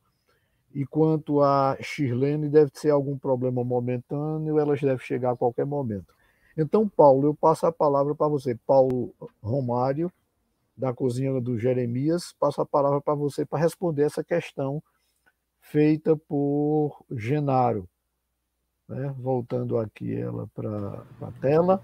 E 0.75 0.85
quanto 0.85 1.43
a 1.43 1.77
Shirlene, 1.81 2.51
deve 2.51 2.71
ser 2.75 2.91
algum 2.91 3.17
problema 3.17 3.65
momentâneo, 3.65 4.59
elas 4.59 4.81
devem 4.81 4.99
chegar 4.99 5.33
a 5.33 5.37
qualquer 5.37 5.65
momento. 5.65 6.18
Então, 6.61 6.89
Paulo, 6.89 7.29
eu 7.29 7.35
passo 7.35 7.67
a 7.67 7.73
palavra 7.73 8.17
para 8.17 8.27
você. 8.27 8.57
Paulo 8.67 9.15
Romário, 9.41 10.13
da 10.77 10.93
cozinha 10.93 11.41
do 11.41 11.57
Jeremias, 11.57 12.35
passo 12.39 12.61
a 12.61 12.67
palavra 12.67 13.01
para 13.01 13.15
você 13.15 13.47
para 13.47 13.61
responder 13.61 14.03
essa 14.03 14.25
questão 14.25 14.83
feita 15.61 16.17
por 16.17 17.05
Genaro. 17.13 17.89
Né? 18.89 19.15
Voltando 19.21 19.79
aqui 19.79 20.17
ela 20.17 20.49
para 20.53 21.05
a 21.23 21.31
tela. 21.41 21.81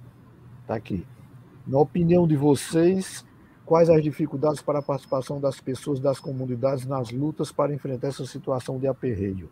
Está 0.62 0.74
aqui. 0.74 1.06
Na 1.64 1.78
opinião 1.78 2.26
de 2.26 2.36
vocês, 2.36 3.24
quais 3.64 3.88
as 3.88 4.02
dificuldades 4.02 4.60
para 4.60 4.80
a 4.80 4.82
participação 4.82 5.40
das 5.40 5.60
pessoas 5.60 6.00
das 6.00 6.18
comunidades 6.18 6.84
nas 6.84 7.12
lutas 7.12 7.52
para 7.52 7.72
enfrentar 7.72 8.08
essa 8.08 8.26
situação 8.26 8.76
de 8.80 8.88
aperreio? 8.88 9.48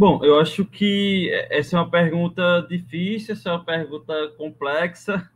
Bom, 0.00 0.24
eu 0.24 0.40
acho 0.40 0.64
que 0.64 1.30
essa 1.50 1.76
é 1.76 1.78
uma 1.78 1.90
pergunta 1.90 2.66
difícil, 2.66 3.34
essa 3.34 3.50
é 3.50 3.52
uma 3.52 3.62
pergunta 3.62 4.14
complexa 4.38 5.30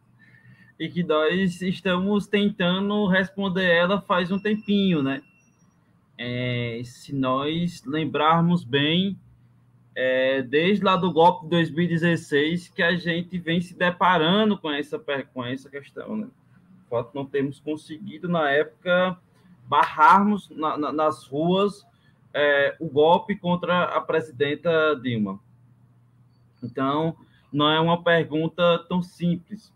e 0.80 0.88
que 0.88 1.02
nós 1.02 1.60
estamos 1.60 2.26
tentando 2.26 3.06
responder 3.06 3.70
ela 3.70 4.00
faz 4.00 4.32
um 4.32 4.38
tempinho, 4.38 5.02
né? 5.02 5.22
É, 6.16 6.80
se 6.82 7.14
nós 7.14 7.84
lembrarmos 7.84 8.64
bem, 8.64 9.20
é, 9.94 10.40
desde 10.40 10.82
lá 10.82 10.96
do 10.96 11.12
golpe 11.12 11.44
de 11.44 11.50
2016 11.50 12.68
que 12.68 12.82
a 12.82 12.96
gente 12.96 13.36
vem 13.36 13.60
se 13.60 13.76
deparando 13.76 14.56
com 14.56 14.70
essa, 14.70 14.98
com 14.98 15.44
essa 15.44 15.68
questão, 15.68 16.16
né? 16.16 16.26
O 16.86 16.88
fato 16.88 17.10
não 17.14 17.26
termos 17.26 17.60
conseguido, 17.60 18.30
na 18.30 18.48
época, 18.50 19.14
barrarmos 19.68 20.48
na, 20.48 20.78
na, 20.78 20.90
nas 20.90 21.26
ruas 21.26 21.86
é, 22.34 22.76
o 22.80 22.88
golpe 22.88 23.36
contra 23.36 23.84
a 23.84 24.00
presidenta 24.00 24.98
Dilma. 25.00 25.38
Então, 26.62 27.16
não 27.52 27.70
é 27.70 27.78
uma 27.78 28.02
pergunta 28.02 28.84
tão 28.88 29.00
simples. 29.00 29.72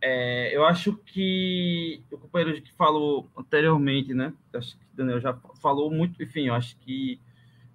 É, 0.00 0.56
eu 0.56 0.64
acho 0.64 0.96
que 0.96 2.02
o 2.10 2.18
companheiro 2.18 2.62
que 2.62 2.72
falou 2.72 3.28
anteriormente, 3.36 4.14
né? 4.14 4.32
Acho 4.54 4.78
que 4.78 4.84
o 4.84 4.96
Daniel 4.96 5.20
já 5.20 5.36
falou 5.60 5.90
muito, 5.90 6.22
enfim, 6.22 6.46
eu 6.46 6.54
acho 6.54 6.76
que 6.78 7.20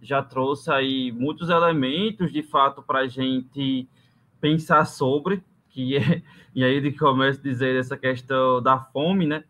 já 0.02 0.22
trouxe 0.22 0.72
aí 0.72 1.12
muitos 1.12 1.50
elementos 1.50 2.32
de 2.32 2.44
fato 2.44 2.82
para 2.82 3.00
a 3.00 3.08
gente 3.08 3.88
pensar 4.40 4.86
sobre, 4.86 5.44
que 5.70 5.98
é, 5.98 6.22
e 6.54 6.64
aí 6.64 6.74
ele 6.74 6.92
começa 6.92 7.40
a 7.40 7.44
dizer 7.44 7.76
essa 7.76 7.98
questão 7.98 8.62
da 8.62 8.80
fome, 8.80 9.26
né? 9.26 9.44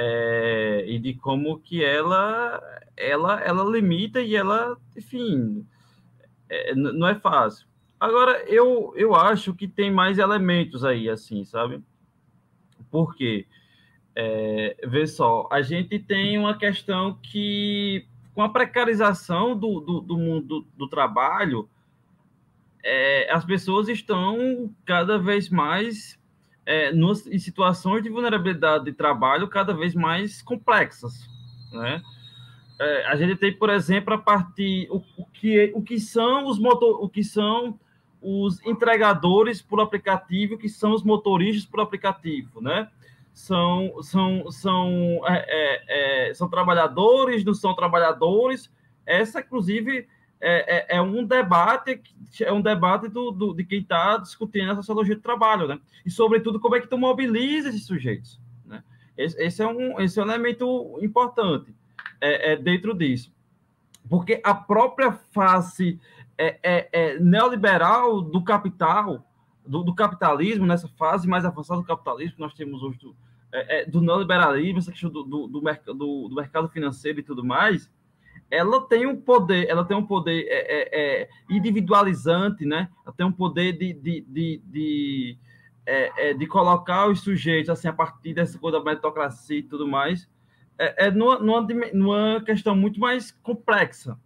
É, 0.00 0.84
e 0.86 0.96
de 1.00 1.14
como 1.14 1.58
que 1.58 1.84
ela, 1.84 2.62
ela, 2.96 3.40
ela 3.40 3.64
limita 3.68 4.20
e 4.20 4.36
ela, 4.36 4.76
enfim, 4.96 5.66
é, 6.48 6.72
não 6.72 7.08
é 7.08 7.16
fácil. 7.16 7.66
Agora, 7.98 8.44
eu, 8.46 8.92
eu 8.94 9.16
acho 9.16 9.52
que 9.52 9.66
tem 9.66 9.90
mais 9.90 10.18
elementos 10.18 10.84
aí, 10.84 11.10
assim, 11.10 11.44
sabe? 11.44 11.82
Por 12.92 13.16
quê? 13.16 13.44
É, 14.14 14.76
vê 14.86 15.04
só, 15.04 15.48
a 15.50 15.62
gente 15.62 15.98
tem 15.98 16.38
uma 16.38 16.56
questão 16.56 17.18
que, 17.20 18.06
com 18.36 18.42
a 18.42 18.48
precarização 18.48 19.58
do, 19.58 19.80
do, 19.80 20.00
do 20.00 20.16
mundo 20.16 20.60
do, 20.60 20.66
do 20.76 20.88
trabalho, 20.88 21.68
é, 22.84 23.28
as 23.32 23.44
pessoas 23.44 23.88
estão 23.88 24.72
cada 24.84 25.18
vez 25.18 25.48
mais 25.48 26.17
é, 26.68 26.92
nos, 26.92 27.26
em 27.26 27.38
situações 27.38 28.02
de 28.02 28.10
vulnerabilidade 28.10 28.84
de 28.84 28.92
trabalho 28.92 29.48
cada 29.48 29.72
vez 29.72 29.94
mais 29.94 30.42
complexas, 30.42 31.26
né? 31.72 32.02
É, 32.78 33.06
a 33.06 33.16
gente 33.16 33.36
tem, 33.36 33.50
por 33.50 33.70
exemplo, 33.70 34.12
a 34.12 34.18
partir 34.18 34.86
o, 34.90 35.02
o, 35.16 35.24
que 35.32 35.72
o 35.74 35.82
que 35.82 35.98
são 35.98 36.46
os 36.46 36.58
motor, 36.58 37.02
o 37.02 37.08
que 37.08 37.24
são 37.24 37.80
os 38.20 38.64
entregadores 38.66 39.62
por 39.62 39.80
aplicativo, 39.80 40.58
que 40.58 40.68
são 40.68 40.92
os 40.92 41.02
motoristas 41.02 41.64
por 41.64 41.80
aplicativo, 41.80 42.60
né? 42.60 42.90
São, 43.32 44.02
são, 44.02 44.50
são, 44.50 44.90
é, 45.26 45.46
é, 45.48 46.28
é, 46.28 46.34
são 46.34 46.50
trabalhadores, 46.50 47.46
não 47.46 47.54
são 47.54 47.74
trabalhadores. 47.74 48.70
Essa, 49.06 49.40
inclusive, 49.40 50.06
é, 50.40 50.94
é, 50.94 50.96
é 50.96 51.02
um 51.02 51.24
debate, 51.24 52.00
é 52.40 52.52
um 52.52 52.60
debate 52.60 53.08
do, 53.08 53.30
do 53.30 53.54
de 53.54 53.64
quem 53.64 53.80
está 53.80 54.16
discutindo 54.18 54.70
a 54.70 54.76
sociologia 54.76 55.16
do 55.16 55.22
trabalho, 55.22 55.66
né? 55.66 55.80
E, 56.04 56.10
sobretudo, 56.10 56.60
como 56.60 56.76
é 56.76 56.80
que 56.80 56.86
tu 56.86 56.96
mobiliza 56.96 57.68
esses 57.68 57.86
sujeitos, 57.86 58.40
né? 58.64 58.82
Esse, 59.16 59.40
esse 59.42 59.62
é, 59.62 59.66
um, 59.66 60.00
esse 60.00 60.18
é 60.18 60.22
um 60.22 60.26
elemento 60.26 60.98
importante 61.02 61.74
é, 62.20 62.52
é 62.52 62.56
dentro 62.56 62.94
disso. 62.94 63.32
Porque 64.08 64.40
a 64.44 64.54
própria 64.54 65.12
face 65.12 66.00
é, 66.36 66.58
é, 66.62 66.88
é, 66.92 67.18
neoliberal 67.18 68.20
do 68.22 68.42
capital, 68.42 69.26
do, 69.66 69.82
do, 69.82 69.94
capitalismo, 69.94 70.64
nessa 70.64 70.88
fase 70.88 71.26
mais 71.28 71.44
avançada 71.44 71.80
do 71.80 71.86
capitalismo 71.86 72.36
que 72.36 72.40
nós 72.40 72.54
temos 72.54 72.82
hoje, 72.82 72.98
do, 72.98 73.14
do 73.88 74.00
neoliberalismo, 74.00 74.78
essa 74.78 74.92
questão 74.92 75.10
do, 75.10 75.24
do, 75.24 75.46
do, 75.48 76.34
mercado 76.34 76.68
financeiro 76.68 77.18
e 77.20 77.22
tudo 77.22 77.44
mais, 77.44 77.90
ela 78.50 78.80
tem 78.86 79.06
um 79.06 79.16
poder, 79.16 79.68
ela 79.68 79.84
tem 79.84 79.96
um 79.96 80.04
poder 80.04 80.46
é, 80.48 81.28
individualizante, 81.50 82.64
né? 82.64 82.88
Ela 83.04 83.14
tem 83.14 83.26
um 83.26 83.32
poder 83.32 83.72
de, 83.72 83.92
de, 83.92 84.20
de, 84.22 84.62
de, 84.64 85.38
de 86.38 86.46
colocar 86.46 87.08
os 87.08 87.20
sujeitos 87.20 87.70
assim 87.70 87.88
a 87.88 87.92
partir 87.92 88.34
dessa 88.34 88.58
coisa 88.58 88.78
da 88.78 88.84
meritocracia 88.84 89.58
e 89.58 89.62
tudo 89.62 89.86
mais, 89.86 90.28
é, 90.78 91.06
é 91.06 91.10
numa, 91.10 91.38
numa, 91.38 91.66
numa 91.92 92.40
questão 92.42 92.74
muito 92.74 92.98
mais 92.98 93.30
complexa, 93.30 94.18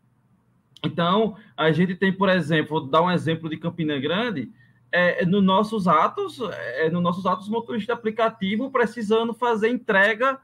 então, 0.85 1.37
a 1.57 1.71
gente 1.71 1.95
tem, 1.95 2.13
por 2.13 2.29
exemplo, 2.29 2.81
vou 2.81 2.89
dar 2.89 3.03
um 3.03 3.11
exemplo 3.11 3.49
de 3.49 3.57
Campina 3.57 3.99
Grande, 3.99 4.51
é, 4.91 5.25
nos 5.25 5.43
nossos 5.43 5.87
atos, 5.87 6.41
é, 6.41 6.91
nos 6.91 7.03
nossos 7.03 7.25
atos, 7.25 7.49
motoristas 7.49 7.87
de 7.87 7.93
aplicativo 7.99 8.71
precisando 8.71 9.33
fazer 9.33 9.69
entrega, 9.69 10.39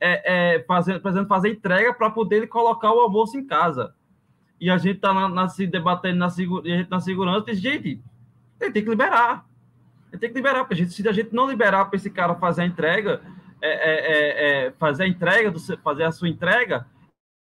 é, 0.00 0.56
é, 0.56 0.62
fazendo, 0.64 1.26
fazer 1.26 1.50
entrega 1.50 1.92
para 1.92 2.10
poder 2.10 2.46
colocar 2.48 2.92
o 2.92 3.00
almoço 3.00 3.36
em 3.36 3.46
casa. 3.46 3.94
E 4.60 4.70
a 4.70 4.78
gente 4.78 4.96
está 4.96 5.12
na, 5.12 5.28
na, 5.28 5.48
se 5.48 5.66
debatendo 5.66 6.18
na, 6.18 6.28
na 6.90 7.00
segurança, 7.00 7.46
diz, 7.46 7.60
gente, 7.60 8.02
tem 8.58 8.72
que 8.72 8.80
liberar. 8.80 9.46
Tem 10.10 10.30
que 10.30 10.36
liberar, 10.36 10.60
porque 10.60 10.74
a 10.74 10.76
gente, 10.76 10.92
se 10.92 11.06
a 11.06 11.12
gente 11.12 11.34
não 11.34 11.48
liberar 11.48 11.84
para 11.84 11.96
esse 11.96 12.10
cara 12.10 12.34
fazer 12.34 12.62
a 12.62 12.66
entrega, 12.66 13.20
é, 13.60 13.70
é, 13.70 14.66
é, 14.66 14.70
fazer 14.72 15.04
a 15.04 15.08
entrega, 15.08 15.50
do, 15.50 15.60
fazer 15.78 16.04
a 16.04 16.12
sua 16.12 16.28
entrega, 16.28 16.86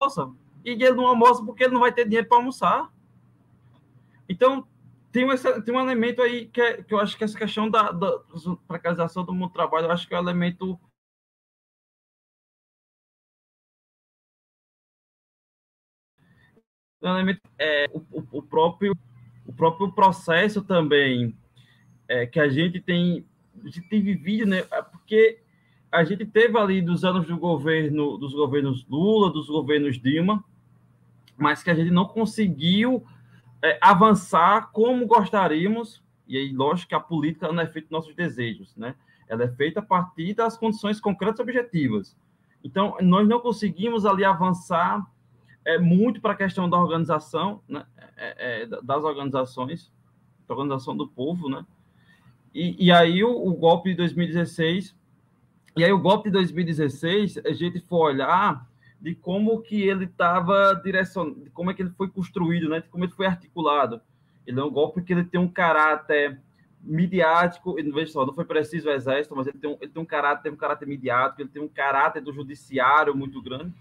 nossa, 0.00 0.30
e 0.64 0.70
ele 0.70 0.92
não 0.92 1.06
almoça 1.06 1.44
porque 1.44 1.64
ele 1.64 1.74
não 1.74 1.80
vai 1.80 1.92
ter 1.92 2.04
dinheiro 2.04 2.28
para 2.28 2.38
almoçar. 2.38 2.88
Então, 4.28 4.66
tem 5.10 5.24
um, 5.24 5.36
tem 5.36 5.74
um 5.74 5.80
elemento 5.80 6.22
aí 6.22 6.46
que, 6.46 6.60
é, 6.60 6.82
que 6.82 6.94
eu 6.94 7.00
acho 7.00 7.16
que 7.16 7.24
essa 7.24 7.36
questão 7.36 7.68
da, 7.68 7.90
da 7.90 8.20
precarização 8.66 9.24
do 9.24 9.32
mundo 9.32 9.50
do 9.50 9.54
trabalho, 9.54 9.86
eu 9.86 9.90
acho 9.90 10.06
que 10.06 10.14
é 10.14 10.18
um 10.18 10.22
elemento 10.22 10.78
é, 17.58 17.90
o, 17.92 18.38
o, 18.38 18.42
próprio 18.42 18.96
o 19.46 19.52
próprio 19.52 19.92
processo 19.92 20.62
também 20.62 21.36
é, 22.08 22.26
que 22.26 22.38
a 22.38 22.48
gente 22.48 22.80
tem 22.80 23.24
a 23.62 23.68
gente 23.68 23.82
tem 23.88 24.02
vivido, 24.02 24.46
né? 24.46 24.64
É 24.70 24.82
porque 24.82 25.38
a 25.90 26.04
gente 26.04 26.24
teve 26.24 26.58
ali 26.58 26.80
dos 26.80 27.04
anos 27.04 27.26
do 27.26 27.36
governo 27.36 28.16
dos 28.16 28.32
governos 28.32 28.86
Lula, 28.88 29.30
dos 29.30 29.48
governos 29.48 30.00
Dilma, 30.00 30.42
mas 31.36 31.62
que 31.62 31.70
a 31.70 31.74
gente 31.74 31.90
não 31.90 32.06
conseguiu 32.06 33.04
é, 33.62 33.78
avançar 33.80 34.70
como 34.72 35.06
gostaríamos, 35.06 36.02
e 36.26 36.36
aí, 36.36 36.52
lógico 36.52 36.90
que 36.90 36.94
a 36.94 37.00
política 37.00 37.52
não 37.52 37.62
é 37.62 37.66
feita 37.66 37.88
dos 37.88 37.98
nossos 37.98 38.14
desejos, 38.14 38.74
né? 38.76 38.94
Ela 39.28 39.44
é 39.44 39.48
feita 39.48 39.80
a 39.80 39.82
partir 39.82 40.34
das 40.34 40.56
condições 40.56 41.00
concretas 41.00 41.40
objetivas. 41.40 42.16
Então, 42.64 42.96
nós 43.00 43.26
não 43.28 43.40
conseguimos 43.40 44.06
ali 44.06 44.24
avançar 44.24 45.04
é, 45.64 45.78
muito 45.78 46.20
para 46.20 46.32
a 46.32 46.36
questão 46.36 46.68
da 46.68 46.78
organização, 46.78 47.62
né? 47.68 47.84
É, 48.16 48.62
é, 48.62 48.66
das 48.66 49.04
organizações, 49.04 49.90
da 50.46 50.54
organização 50.54 50.96
do 50.96 51.08
povo, 51.08 51.48
né? 51.48 51.64
E, 52.54 52.86
e 52.86 52.92
aí, 52.92 53.24
o, 53.24 53.30
o 53.30 53.54
golpe 53.54 53.90
de 53.90 53.96
2016, 53.96 54.94
e 55.76 55.84
aí 55.84 55.92
o 55.92 55.98
golpe 55.98 56.28
de 56.28 56.34
2016, 56.34 57.38
a 57.38 57.52
gente 57.52 57.80
for 57.80 58.10
olhar, 58.10 58.68
de 59.00 59.14
como 59.14 59.60
que 59.60 59.82
ele 59.82 60.04
estava 60.04 60.74
direcionado, 60.74 61.50
como 61.52 61.70
é 61.70 61.74
que 61.74 61.82
ele 61.82 61.90
foi 61.90 62.08
construído, 62.08 62.68
né? 62.68 62.80
De 62.80 62.88
como 62.88 63.04
ele 63.04 63.12
foi 63.12 63.26
articulado. 63.26 64.00
Ele 64.46 64.60
é 64.60 64.64
um 64.64 64.70
golpe 64.70 65.02
que 65.02 65.12
ele 65.12 65.24
tem 65.24 65.40
um 65.40 65.48
caráter 65.48 66.40
midiático, 66.80 67.78
e 67.78 67.82
veja 67.90 68.12
só, 68.12 68.26
não 68.26 68.34
foi 68.34 68.44
preciso 68.44 68.88
o 68.88 68.92
exército, 68.92 69.36
mas 69.36 69.46
ele 69.46 69.58
tem 69.58 69.70
um, 69.70 69.76
ele 69.80 69.90
tem 69.90 70.02
um 70.02 70.06
caráter, 70.06 70.42
tem 70.42 70.52
um 70.52 70.56
caráter 70.56 70.86
midiático, 70.86 71.40
ele 71.40 71.48
tem 71.48 71.62
um 71.62 71.68
caráter 71.68 72.20
do 72.20 72.32
judiciário 72.32 73.14
muito 73.14 73.40
grande, 73.40 73.72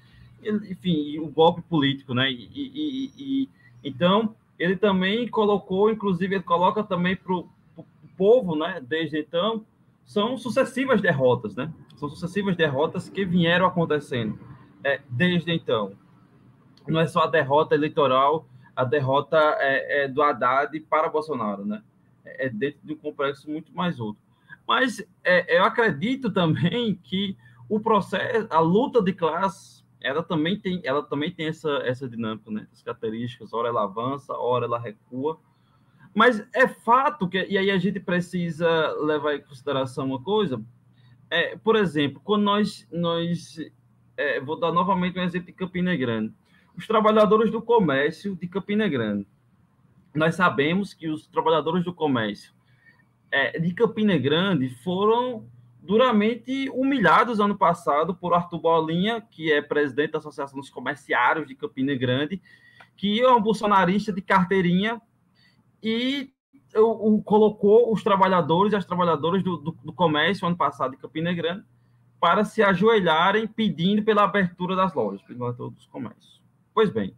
enfim, 0.44 1.20
o 1.20 1.28
golpe 1.28 1.62
político, 1.62 2.14
né? 2.14 2.32
E, 2.32 2.50
e, 2.54 3.12
e, 3.18 3.50
então 3.84 4.36
ele 4.58 4.76
também 4.76 5.28
colocou, 5.28 5.90
inclusive 5.90 6.36
ele 6.36 6.44
coloca 6.44 6.84
também 6.84 7.16
para 7.16 7.34
o 7.34 7.48
povo, 8.18 8.56
né? 8.56 8.82
Desde 8.86 9.20
então 9.20 9.66
são 10.06 10.38
sucessivas 10.38 11.02
derrotas, 11.02 11.56
né? 11.56 11.72
São 11.96 12.10
sucessivas 12.10 12.56
derrotas 12.56 13.10
que 13.10 13.24
vieram 13.26 13.66
acontecendo 13.66 14.38
é, 14.84 15.02
desde 15.10 15.52
então. 15.52 15.94
Não 16.88 17.00
é 17.00 17.08
só 17.08 17.22
a 17.22 17.28
derrota 17.28 17.76
eleitoral, 17.76 18.46
a 18.76 18.84
derrota 18.84 19.38
é, 19.60 20.04
é 20.04 20.08
do 20.08 20.22
Haddad 20.22 20.80
para 20.82 21.10
Bolsonaro, 21.10 21.66
né? 21.66 21.82
É, 22.26 22.48
é 22.48 22.50
dentro 22.50 22.80
de 22.84 22.94
um 22.94 22.98
complexo 22.98 23.50
muito 23.50 23.74
mais 23.74 24.00
outro. 24.00 24.22
Mas 24.68 25.06
é, 25.24 25.58
eu 25.58 25.64
acredito 25.64 26.32
também 26.32 26.96
que 27.04 27.38
o 27.70 27.80
processo, 27.80 28.48
a 28.50 28.60
luta 28.60 29.02
de 29.02 29.14
classe, 29.14 29.81
ela 30.02 30.24
também 30.24 30.60
tem, 30.60 30.82
ela 30.84 31.04
também 31.04 31.32
tem 31.32 31.48
essa, 31.48 31.70
essa 31.84 32.10
dinâmica, 32.10 32.50
né? 32.50 32.68
As 32.72 32.82
características, 32.82 33.54
hora 33.54 33.70
ela 33.70 33.84
avança, 33.84 34.34
hora 34.34 34.66
ela 34.66 34.80
recua. 34.80 35.40
Mas 36.14 36.46
é 36.54 36.68
fato 36.68 37.28
que, 37.28 37.46
e 37.46 37.58
aí 37.58 37.72
a 37.72 37.78
gente 37.78 38.00
precisa 38.00 38.92
levar 39.00 39.36
em 39.36 39.42
consideração 39.42 40.08
uma 40.08 40.22
coisa, 40.22 40.62
é, 41.30 41.56
por 41.56 41.76
exemplo, 41.76 42.22
quando 42.24 42.44
nós, 42.44 42.88
nós 42.92 43.58
é, 44.18 44.40
vou 44.42 44.60
dar 44.60 44.72
novamente 44.72 45.18
um 45.18 45.24
exemplo 45.24 45.48
de 45.48 45.54
Campina 45.54 45.96
Grande. 45.96 46.34
Os 46.76 46.86
trabalhadores 46.86 47.52
do 47.52 47.62
comércio 47.62 48.36
de 48.36 48.48
Campina 48.48 48.88
Grande. 48.88 49.26
Nós 50.14 50.36
sabemos 50.36 50.94
que 50.94 51.08
os 51.08 51.26
trabalhadores 51.28 51.86
do 51.86 51.94
comércio 51.94 52.54
é, 53.32 53.58
de 53.58 53.74
Campina 53.74 54.18
Grande 54.18 54.70
foram 54.84 55.48
duramente 55.82 56.70
humilhados 56.70 57.40
ano 57.40 57.58
passado 57.58 58.14
por 58.16 58.34
Arthur 58.34 58.60
Bolinha, 58.60 59.20
que 59.20 59.52
é 59.52 59.62
presidente 59.62 60.12
da 60.12 60.20
Associação 60.20 60.60
dos 60.60 60.70
Comerciários 60.70 61.48
de 61.48 61.56
Campina 61.56 61.96
Grande, 61.96 62.42
que 62.96 63.20
é 63.20 63.30
um 63.30 63.42
bolsonarista 63.42 64.14
de 64.14 64.22
carteirinha 64.22 65.02
e 65.82 66.32
o, 66.76 67.16
o 67.16 67.24
colocou 67.24 67.92
os 67.92 68.04
trabalhadores 68.04 68.74
e 68.74 68.76
as 68.76 68.86
trabalhadoras 68.86 69.44
do, 69.44 69.58
do, 69.58 69.72
do 69.84 69.92
comércio 69.92 70.48
ano 70.48 70.56
passado 70.56 70.92
de 70.92 70.98
Campina 70.98 71.34
Grande 71.34 71.66
para 72.20 72.46
se 72.46 72.62
ajoelharem 72.62 73.48
pedindo 73.48 74.04
pela 74.04 74.24
abertura 74.24 74.76
das 74.76 74.94
lojas, 74.94 75.22
pela 75.24 75.48
abertura 75.48 75.72
dos 75.72 75.88
comércios. 75.88 76.40
Pois 76.74 76.92
bem, 76.92 77.16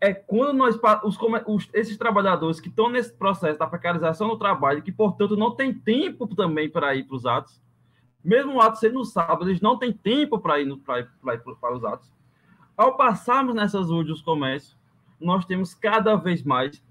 é 0.00 0.14
quando 0.14 0.56
nós 0.56 0.78
os, 1.02 1.18
os, 1.46 1.68
esses 1.72 1.96
trabalhadores 1.96 2.60
que 2.60 2.68
estão 2.68 2.88
nesse 2.88 3.12
processo 3.12 3.58
da 3.58 3.66
precarização 3.66 4.28
do 4.28 4.38
trabalho, 4.38 4.82
que 4.82 4.92
portanto 4.92 5.36
não 5.36 5.50
tem 5.50 5.74
tempo 5.74 6.26
também 6.34 6.70
para 6.70 6.94
ir 6.94 7.04
para 7.04 7.16
os 7.16 7.26
atos, 7.26 7.60
mesmo 8.22 8.54
o 8.54 8.60
ato 8.60 8.78
sendo 8.78 8.94
no 8.94 9.04
sábado, 9.04 9.48
eles 9.48 9.60
não 9.60 9.78
têm 9.78 9.92
tempo 9.92 10.38
para 10.38 10.60
ir, 10.60 10.68
ir, 10.68 10.74
ir 10.74 11.56
para 11.60 11.74
os 11.74 11.84
atos. 11.84 12.12
Ao 12.76 12.96
passarmos 12.96 13.54
nessas 13.54 13.90
ruas 13.90 14.06
dos 14.06 14.22
comércios, 14.22 14.76
nós 15.20 15.44
temos 15.44 15.74
cada 15.74 16.14
vez 16.14 16.42
mais 16.44 16.82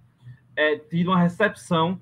é, 0.55 0.77
tido 0.77 1.11
uma 1.11 1.19
recepção 1.19 1.99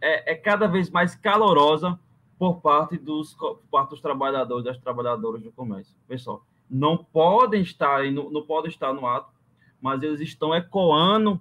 é, 0.00 0.32
é, 0.32 0.34
cada 0.34 0.66
vez 0.66 0.90
mais 0.90 1.14
calorosa 1.14 1.98
por 2.38 2.60
parte 2.60 2.96
dos, 2.96 3.34
por 3.34 3.60
parte 3.70 3.90
dos 3.90 4.00
trabalhadores 4.00 4.64
das 4.64 4.78
trabalhadoras 4.78 5.42
do 5.42 5.52
comércio. 5.52 5.94
Pessoal, 6.06 6.44
não 6.68 6.96
podem 6.96 7.62
estar 7.62 8.04
não, 8.10 8.30
não 8.30 8.42
podem 8.42 8.70
estar 8.70 8.92
no 8.92 9.06
ato, 9.06 9.32
mas 9.80 10.02
eles 10.02 10.20
estão 10.20 10.54
ecoando 10.54 11.40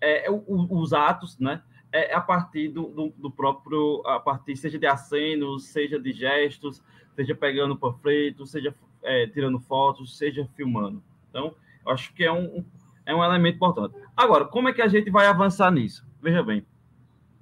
é, 0.00 0.26
os 0.30 0.92
atos, 0.92 1.38
né? 1.38 1.62
É, 1.92 2.14
a 2.14 2.20
partir 2.20 2.68
do, 2.68 2.88
do, 2.88 3.14
do, 3.16 3.30
próprio, 3.30 4.02
a 4.06 4.20
partir 4.20 4.56
seja 4.56 4.78
de 4.78 4.86
acenos, 4.86 5.68
seja 5.68 5.98
de 5.98 6.12
gestos, 6.12 6.82
seja 7.14 7.34
pegando 7.34 7.76
panfleto, 7.76 8.44
seja 8.44 8.74
é, 9.02 9.26
tirando 9.28 9.60
fotos, 9.60 10.18
seja 10.18 10.48
filmando. 10.56 11.02
Então, 11.30 11.54
eu 11.84 11.92
acho 11.92 12.12
que 12.12 12.24
é 12.24 12.32
um, 12.32 12.64
é 13.06 13.14
um 13.14 13.24
elemento 13.24 13.56
importante. 13.56 13.94
Agora, 14.16 14.44
como 14.44 14.68
é 14.68 14.72
que 14.72 14.82
a 14.82 14.88
gente 14.88 15.10
vai 15.10 15.26
avançar 15.26 15.70
nisso? 15.70 16.06
Veja 16.20 16.42
bem, 16.42 16.66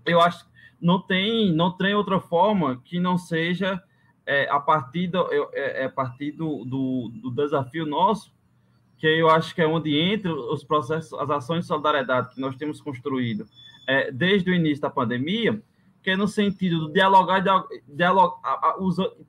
eu 0.04 0.20
acho 0.20 0.44
que 0.44 0.50
não 0.80 1.00
tem, 1.00 1.52
não 1.52 1.72
tem 1.72 1.94
outra 1.94 2.20
forma 2.20 2.80
que 2.84 3.00
não 3.00 3.16
seja 3.16 3.82
é, 4.26 4.48
a 4.50 4.60
partir, 4.60 5.08
do, 5.08 5.26
é, 5.32 5.82
é, 5.82 5.84
a 5.84 5.90
partir 5.90 6.32
do, 6.32 6.64
do, 6.64 7.10
do, 7.22 7.30
desafio 7.30 7.86
nosso, 7.86 8.33
que 9.04 9.08
eu 9.08 9.28
acho 9.28 9.54
que 9.54 9.60
é 9.60 9.66
onde 9.66 9.94
entra 9.94 10.34
os 10.34 10.64
processos, 10.64 11.12
as 11.20 11.28
ações 11.28 11.60
de 11.60 11.66
solidariedade 11.66 12.34
que 12.34 12.40
nós 12.40 12.56
temos 12.56 12.80
construído 12.80 13.46
é, 13.86 14.10
desde 14.10 14.50
o 14.50 14.54
início 14.54 14.80
da 14.80 14.88
pandemia, 14.88 15.62
que 16.02 16.08
é 16.08 16.16
no 16.16 16.26
sentido 16.26 16.86
de 16.86 16.94
dialogar, 16.94 17.44
dialogar 17.86 18.40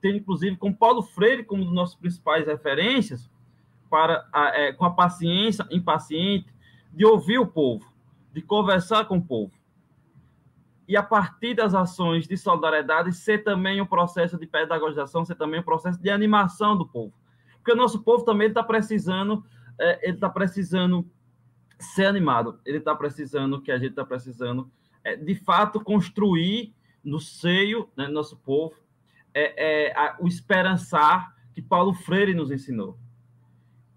ter 0.00 0.16
inclusive 0.16 0.56
com 0.56 0.72
Paulo 0.72 1.02
Freire 1.02 1.44
como 1.44 1.60
um 1.60 1.66
dos 1.66 1.74
nossos 1.74 1.94
principais 1.94 2.46
referências, 2.46 3.30
para 3.90 4.26
é, 4.54 4.72
com 4.72 4.86
a 4.86 4.90
paciência 4.90 5.66
impaciente 5.70 6.46
de 6.90 7.04
ouvir 7.04 7.38
o 7.38 7.46
povo, 7.46 7.84
de 8.32 8.40
conversar 8.40 9.04
com 9.04 9.18
o 9.18 9.22
povo. 9.22 9.52
E 10.88 10.96
a 10.96 11.02
partir 11.02 11.52
das 11.52 11.74
ações 11.74 12.26
de 12.26 12.38
solidariedade, 12.38 13.12
ser 13.12 13.44
também 13.44 13.78
um 13.82 13.86
processo 13.86 14.38
de 14.38 14.46
pedagogização, 14.46 15.22
ser 15.22 15.34
também 15.34 15.60
um 15.60 15.64
processo 15.64 16.00
de 16.00 16.08
animação 16.08 16.78
do 16.78 16.86
povo. 16.86 17.12
Porque 17.56 17.72
o 17.72 17.76
nosso 17.76 18.02
povo 18.02 18.24
também 18.24 18.48
está 18.48 18.62
precisando, 18.62 19.44
é, 19.78 20.06
ele 20.06 20.14
está 20.14 20.28
precisando 20.28 21.08
ser 21.78 22.06
animado, 22.06 22.60
ele 22.64 22.78
está 22.78 22.94
precisando, 22.94 23.60
que 23.60 23.70
a 23.70 23.78
gente 23.78 23.90
está 23.90 24.04
precisando, 24.04 24.70
é, 25.04 25.16
de 25.16 25.34
fato, 25.34 25.80
construir 25.80 26.74
no 27.04 27.20
seio 27.20 27.88
né, 27.96 28.06
do 28.06 28.12
nosso 28.12 28.36
povo 28.38 28.74
é, 29.32 29.88
é 29.88 29.92
a, 29.96 30.16
o 30.18 30.26
esperançar 30.26 31.36
que 31.52 31.62
Paulo 31.62 31.92
Freire 31.92 32.34
nos 32.34 32.50
ensinou. 32.50 32.98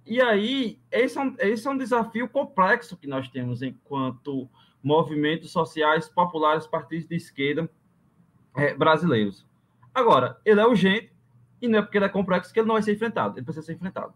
E 0.05 0.21
aí, 0.21 0.79
esse 0.91 1.17
é, 1.17 1.21
um, 1.21 1.35
esse 1.39 1.67
é 1.67 1.71
um 1.71 1.77
desafio 1.77 2.27
complexo 2.27 2.97
que 2.97 3.07
nós 3.07 3.29
temos 3.29 3.61
enquanto 3.61 4.49
movimentos 4.81 5.51
sociais 5.51 6.09
populares, 6.09 6.65
partidos 6.65 7.07
de 7.07 7.15
esquerda 7.15 7.69
é, 8.55 8.73
brasileiros. 8.73 9.45
Agora, 9.93 10.39
ele 10.43 10.59
é 10.59 10.65
urgente, 10.65 11.13
e 11.61 11.67
não 11.67 11.79
é 11.79 11.81
porque 11.81 11.97
ele 11.97 12.05
é 12.05 12.09
complexo 12.09 12.53
que 12.53 12.59
ele 12.59 12.67
não 12.67 12.75
vai 12.75 12.81
ser 12.81 12.93
enfrentado, 12.93 13.37
ele 13.37 13.45
precisa 13.45 13.65
ser 13.65 13.73
enfrentado. 13.73 14.13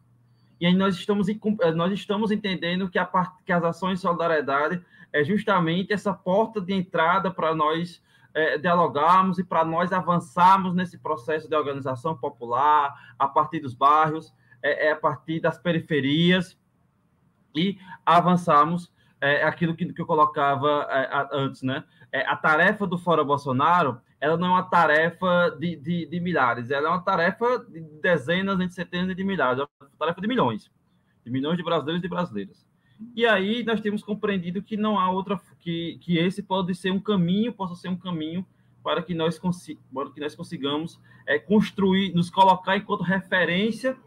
E 0.64 0.66
aí 0.66 0.74
nós 0.74 0.96
estamos, 0.96 1.28
nós 1.76 1.92
estamos 1.92 2.32
entendendo 2.32 2.90
que, 2.90 2.98
a, 2.98 3.06
que 3.46 3.52
as 3.52 3.66
ações 3.66 3.96
de 3.96 4.04
solidariedade 4.04 4.82
é 5.12 5.22
justamente 5.22 5.92
essa 5.92 6.14
porta 6.14 6.62
de 6.62 6.74
entrada 6.74 7.30
para 7.30 7.54
nós 7.54 8.02
é, 8.34 8.58
dialogarmos 8.58 9.38
e 9.38 9.44
para 9.44 9.66
nós 9.66 9.92
avançarmos 9.92 10.74
nesse 10.74 10.98
processo 10.98 11.50
de 11.50 11.56
organização 11.58 12.16
popular, 12.16 12.96
a 13.20 13.28
partir 13.28 13.60
dos 13.60 13.74
bairros, 13.74 14.34
é, 14.62 14.88
é 14.88 14.92
a 14.94 14.96
partir 14.96 15.42
das 15.42 15.58
periferias 15.58 16.58
e 17.54 17.78
avançarmos 18.06 18.90
é, 19.20 19.44
aquilo 19.44 19.76
que, 19.76 19.92
que 19.92 20.02
eu 20.02 20.06
colocava 20.06 20.88
antes, 21.34 21.62
né? 21.62 21.84
A 22.26 22.38
tarefa 22.38 22.88
do 22.88 22.98
Fora 22.98 23.22
Bolsonaro, 23.22 24.00
ela 24.24 24.38
não 24.38 24.48
é 24.48 24.52
uma 24.52 24.64
tarefa 24.64 25.50
de, 25.60 25.76
de, 25.76 26.06
de, 26.06 26.20
milhares, 26.22 26.72
ela 26.72 26.88
é 26.88 26.92
uma 26.92 27.02
tarefa 27.02 27.60
de 27.60 27.82
dezenas, 28.02 28.58
entre 28.58 28.74
centenas 28.74 29.14
de 29.14 29.22
milhares, 29.22 29.60
é 29.60 29.64
uma 29.82 29.90
tarefa 30.00 30.22
de 30.22 30.30
milhões, 30.30 30.72
de 31.26 31.30
milhões 31.30 31.58
de 31.58 31.64
brasileiros 31.64 32.00
e 32.00 32.04
de 32.04 32.08
brasileiras. 32.08 32.66
E 33.14 33.26
aí 33.26 33.66
nós 33.66 33.82
temos 33.82 34.02
compreendido 34.02 34.64
que 34.64 34.78
não 34.78 34.98
há 34.98 35.12
outra, 35.12 35.38
que, 35.60 35.98
que 36.00 36.18
esse 36.18 36.42
pode 36.42 36.74
ser 36.74 36.90
um 36.90 37.02
caminho, 37.02 37.52
possa 37.52 37.76
ser 37.76 37.90
um 37.90 37.98
caminho 37.98 38.46
para 38.82 39.04
que 39.04 39.14
nós, 39.14 39.38
consi 39.38 39.78
para 39.94 40.10
que 40.10 40.22
nós 40.22 40.34
consigamos 40.34 41.02
é, 41.28 41.38
construir, 41.38 42.14
nos 42.14 42.30
colocar 42.30 42.78
enquanto 42.78 43.04
referência 43.04 43.98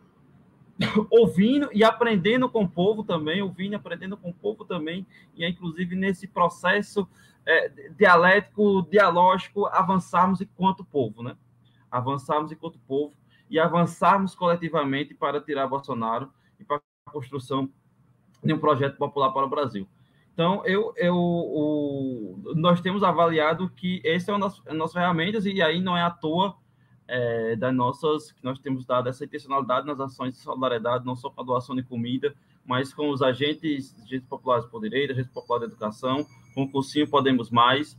ouvindo 1.10 1.68
e 1.74 1.84
aprendendo 1.84 2.48
com 2.48 2.64
o 2.64 2.68
povo 2.68 3.04
também, 3.04 3.42
ouvindo 3.42 3.72
e 3.72 3.76
aprendendo 3.76 4.16
com 4.16 4.30
o 4.30 4.34
povo 4.34 4.64
também, 4.64 5.06
e 5.34 5.44
é, 5.44 5.48
inclusive 5.50 5.94
nesse 5.94 6.26
processo 6.26 7.06
é, 7.46 7.68
dialético, 7.90 8.82
dialógico, 8.90 9.66
avançarmos 9.66 10.40
enquanto 10.40 10.84
povo, 10.84 11.22
né? 11.22 11.36
Avançarmos 11.90 12.50
enquanto 12.50 12.78
povo 12.80 13.14
e 13.48 13.58
avançarmos 13.58 14.34
coletivamente 14.34 15.14
para 15.14 15.40
tirar 15.40 15.68
Bolsonaro 15.68 16.30
e 16.58 16.64
para 16.64 16.80
a 17.06 17.10
construção 17.10 17.70
de 18.42 18.52
um 18.52 18.58
projeto 18.58 18.96
popular 18.96 19.30
para 19.30 19.46
o 19.46 19.48
Brasil. 19.48 19.88
Então, 20.34 20.62
eu, 20.66 20.92
eu, 20.96 21.16
o, 21.16 22.52
nós 22.54 22.80
temos 22.80 23.02
avaliado 23.02 23.70
que 23.70 24.02
esse 24.04 24.28
é 24.28 24.34
uma 24.34 24.48
das 24.48 24.62
nossas 24.74 24.92
ferramentas, 24.92 25.46
e 25.46 25.62
aí 25.62 25.80
não 25.80 25.96
é 25.96 26.02
à 26.02 26.10
toa 26.10 26.56
é, 27.08 27.56
das 27.56 27.74
nossas, 27.74 28.32
que 28.32 28.44
nós 28.44 28.58
temos 28.58 28.84
dado 28.84 29.08
essa 29.08 29.24
intencionalidade 29.24 29.86
nas 29.86 29.98
ações 29.98 30.34
de 30.34 30.40
solidariedade, 30.40 31.06
não 31.06 31.16
só 31.16 31.30
com 31.30 31.40
a 31.40 31.44
doação 31.44 31.74
de 31.74 31.82
comida, 31.82 32.34
mas 32.66 32.92
com 32.92 33.10
os 33.10 33.22
agentes, 33.22 33.94
agentes 34.02 34.26
populares 34.28 34.66
por 34.66 34.80
direito, 34.80 35.12
agentes 35.12 35.32
populares 35.32 35.68
de 35.68 35.74
educação, 35.74 36.26
com 36.54 36.64
o 36.64 36.70
cursinho 36.70 37.08
Podemos 37.08 37.50
Mais, 37.50 37.98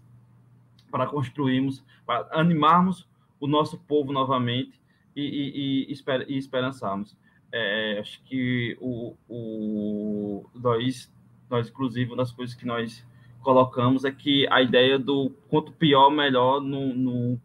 para 0.92 1.08
construirmos, 1.08 1.84
para 2.06 2.28
animarmos 2.32 3.08
o 3.40 3.48
nosso 3.48 3.78
povo 3.78 4.12
novamente 4.12 4.80
e, 5.16 5.22
e, 5.22 5.90
e, 5.90 5.92
esper, 5.92 6.26
e 6.30 6.38
esperançarmos. 6.38 7.16
É, 7.52 8.00
acho 8.00 8.22
que 8.24 8.78
o, 8.82 9.16
o, 9.30 10.46
nós, 10.56 11.14
nós, 11.50 11.70
inclusive, 11.70 12.12
uma 12.12 12.18
das 12.18 12.32
coisas 12.32 12.56
que 12.56 12.66
nós 12.66 13.06
colocamos 13.42 14.04
é 14.04 14.12
que 14.12 14.48
a 14.50 14.62
ideia 14.62 15.00
do 15.00 15.30
quanto 15.50 15.72
pior, 15.72 16.10
melhor 16.10 16.60
no, 16.60 16.94
no 16.94 17.40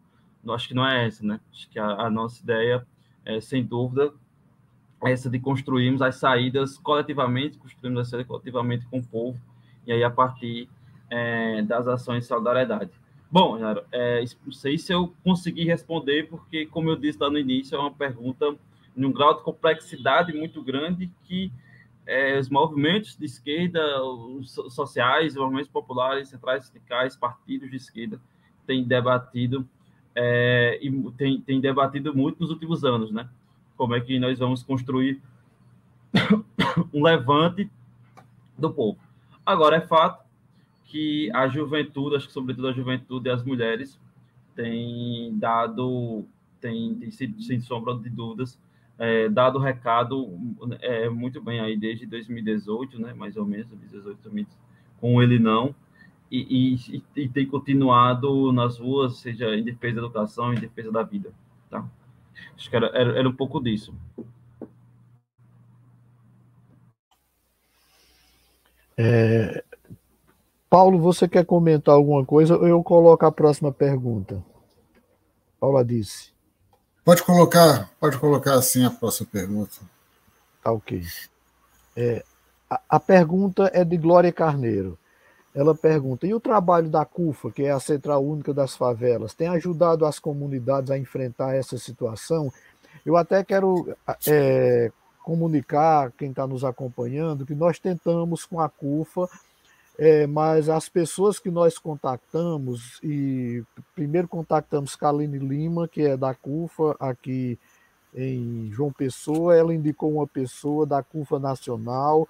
acho 0.51 0.67
que 0.67 0.73
não 0.73 0.85
é 0.85 1.07
essa, 1.07 1.25
né? 1.25 1.39
Acho 1.51 1.69
que 1.69 1.79
a, 1.79 1.85
a 1.85 2.09
nossa 2.09 2.43
ideia 2.43 2.85
é, 3.25 3.39
sem 3.39 3.63
dúvida, 3.63 4.13
essa 5.07 5.29
de 5.29 5.39
construirmos 5.39 6.01
as 6.01 6.15
saídas 6.15 6.77
coletivamente, 6.77 7.57
construirmos 7.57 8.01
as 8.01 8.09
saídas 8.09 8.27
coletivamente 8.27 8.85
com 8.85 8.99
o 8.99 9.05
povo, 9.05 9.39
e 9.85 9.91
aí 9.91 10.03
a 10.03 10.09
partir 10.09 10.69
é, 11.09 11.61
das 11.63 11.87
ações 11.87 12.23
de 12.23 12.27
solidariedade. 12.27 12.91
Bom, 13.31 13.57
Jaro, 13.57 13.83
é, 13.91 14.23
não 14.45 14.51
sei 14.51 14.77
se 14.77 14.93
eu 14.93 15.13
consegui 15.23 15.63
responder, 15.65 16.27
porque, 16.29 16.65
como 16.67 16.89
eu 16.89 16.95
disse 16.95 17.17
lá 17.19 17.29
no 17.29 17.37
início, 17.37 17.75
é 17.75 17.79
uma 17.79 17.91
pergunta 17.91 18.55
em 18.95 19.05
um 19.05 19.11
grau 19.11 19.35
de 19.35 19.43
complexidade 19.43 20.31
muito 20.33 20.61
grande 20.61 21.09
que 21.23 21.51
é, 22.05 22.37
os 22.37 22.49
movimentos 22.49 23.17
de 23.17 23.25
esquerda, 23.25 24.03
os 24.03 24.51
sociais, 24.69 25.33
os 25.33 25.41
movimentos 25.41 25.69
populares, 25.69 26.29
centrais 26.29 26.65
sindicais, 26.65 27.15
partidos 27.15 27.69
de 27.69 27.77
esquerda 27.77 28.19
têm 28.67 28.83
debatido 28.83 29.67
é, 30.15 30.79
e 30.81 31.41
tem 31.41 31.59
debatido 31.59 32.15
muito 32.15 32.39
nos 32.39 32.49
últimos 32.49 32.83
anos, 32.83 33.11
né? 33.11 33.27
Como 33.75 33.95
é 33.95 34.01
que 34.01 34.19
nós 34.19 34.39
vamos 34.39 34.63
construir 34.63 35.21
um 36.93 37.03
levante 37.03 37.69
do 38.57 38.71
povo. 38.71 38.97
Agora, 39.45 39.77
é 39.77 39.81
fato 39.81 40.23
que 40.85 41.29
a 41.33 41.47
juventude, 41.47 42.15
acho 42.15 42.27
que 42.27 42.33
sobretudo 42.33 42.67
a 42.67 42.71
juventude 42.73 43.27
e 43.27 43.31
as 43.31 43.43
mulheres, 43.43 43.99
tem 44.55 45.35
dado, 45.37 46.25
tem, 46.61 46.95
tem 46.95 47.11
sido, 47.11 47.41
sem 47.41 47.59
sombra 47.59 47.95
de 47.95 48.09
dúvidas, 48.09 48.59
é, 48.99 49.27
dado 49.27 49.57
recado 49.57 50.29
é, 50.79 51.09
muito 51.09 51.41
bem 51.41 51.59
aí 51.59 51.75
desde 51.75 52.05
2018, 52.05 52.99
né, 52.99 53.13
mais 53.13 53.35
ou 53.35 53.45
menos, 53.45 53.67
2018, 53.67 54.47
com 55.01 55.21
ele 55.21 55.39
não, 55.39 55.75
e, 56.31 56.75
e, 56.95 57.03
e, 57.15 57.27
tem 57.27 57.45
continuado 57.45 58.51
nas 58.51 58.79
ruas, 58.79 59.17
seja 59.17 59.55
em 59.55 59.63
defesa 59.63 59.95
da 59.95 60.01
educação, 60.01 60.53
em 60.53 60.59
defesa 60.59 60.91
da 60.91 61.03
vida. 61.03 61.31
Tá? 61.69 61.85
Acho 62.55 62.69
que 62.69 62.75
era, 62.75 62.87
era, 62.87 63.19
era 63.19 63.29
um 63.29 63.35
pouco 63.35 63.61
disso. 63.61 63.93
É, 68.97 69.63
Paulo, 70.69 70.99
você 70.99 71.27
quer 71.27 71.45
comentar 71.45 71.93
alguma 71.93 72.25
coisa? 72.25 72.55
Eu 72.55 72.83
coloco 72.83 73.23
a 73.25 73.31
próxima 73.31 73.71
pergunta. 73.71 74.43
Paula 75.59 75.85
disse. 75.85 76.31
Pode 77.05 77.21
colocar, 77.21 77.91
pode 77.99 78.17
colocar 78.17 78.55
assim 78.55 78.83
a 78.83 78.89
próxima 78.89 79.29
pergunta. 79.31 79.75
Tá 80.63 80.71
ok. 80.71 81.03
É, 81.95 82.23
a, 82.69 82.81
a 82.89 82.99
pergunta 82.99 83.69
é 83.73 83.83
de 83.83 83.97
Glória 83.97 84.31
Carneiro. 84.31 84.97
Ela 85.53 85.75
pergunta: 85.75 86.25
e 86.25 86.33
o 86.33 86.39
trabalho 86.39 86.89
da 86.89 87.05
CUFA, 87.05 87.51
que 87.51 87.63
é 87.63 87.71
a 87.71 87.79
Central 87.79 88.25
Única 88.25 88.53
das 88.53 88.75
Favelas, 88.75 89.33
tem 89.33 89.47
ajudado 89.47 90.05
as 90.05 90.19
comunidades 90.19 90.89
a 90.89 90.97
enfrentar 90.97 91.55
essa 91.55 91.77
situação? 91.77 92.51
Eu 93.05 93.15
até 93.17 93.43
quero 93.43 93.95
é, 94.27 94.91
comunicar 95.23 96.11
quem 96.17 96.29
está 96.29 96.47
nos 96.47 96.63
acompanhando 96.63 97.45
que 97.45 97.55
nós 97.55 97.79
tentamos 97.79 98.45
com 98.45 98.59
a 98.59 98.69
CUFA, 98.69 99.27
é, 99.97 100.25
mas 100.25 100.69
as 100.69 100.89
pessoas 100.89 101.37
que 101.37 101.51
nós 101.51 101.77
contactamos, 101.77 102.99
e 103.03 103.63
primeiro 103.93 104.27
contactamos 104.27 104.95
Kaline 104.95 105.37
Lima, 105.37 105.87
que 105.87 106.01
é 106.01 106.17
da 106.17 106.33
CUFA 106.33 106.95
aqui 106.99 107.59
em 108.15 108.69
João 108.71 108.91
Pessoa, 108.91 109.55
ela 109.55 109.73
indicou 109.73 110.13
uma 110.13 110.27
pessoa 110.27 110.85
da 110.85 111.01
CUFA 111.03 111.39
Nacional, 111.39 112.27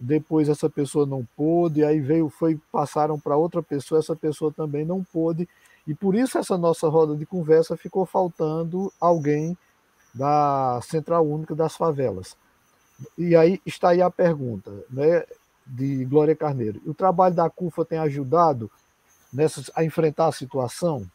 depois 0.00 0.48
essa 0.48 0.68
pessoa 0.70 1.04
não 1.04 1.28
pôde, 1.36 1.84
aí 1.84 2.00
veio, 2.00 2.30
foi, 2.30 2.58
passaram 2.72 3.20
para 3.20 3.36
outra 3.36 3.62
pessoa, 3.62 3.98
essa 3.98 4.16
pessoa 4.16 4.50
também 4.50 4.82
não 4.82 5.04
pôde, 5.04 5.46
e 5.86 5.94
por 5.94 6.14
isso 6.14 6.38
essa 6.38 6.56
nossa 6.56 6.88
roda 6.88 7.14
de 7.14 7.26
conversa 7.26 7.76
ficou 7.76 8.06
faltando 8.06 8.90
alguém 8.98 9.56
da 10.14 10.80
Central 10.82 11.26
Única 11.26 11.54
das 11.54 11.76
Favelas. 11.76 12.34
E 13.16 13.36
aí 13.36 13.60
está 13.66 13.90
aí 13.90 14.00
a 14.00 14.10
pergunta, 14.10 14.72
né, 14.88 15.24
de 15.66 16.04
Glória 16.06 16.34
Carneiro. 16.34 16.80
O 16.86 16.94
trabalho 16.94 17.34
da 17.34 17.50
CUFA 17.50 17.84
tem 17.84 17.98
ajudado 17.98 18.70
nessas, 19.32 19.70
a 19.74 19.84
enfrentar 19.84 20.28
a 20.28 20.32
situação? 20.32 21.06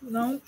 Não, 0.00 0.40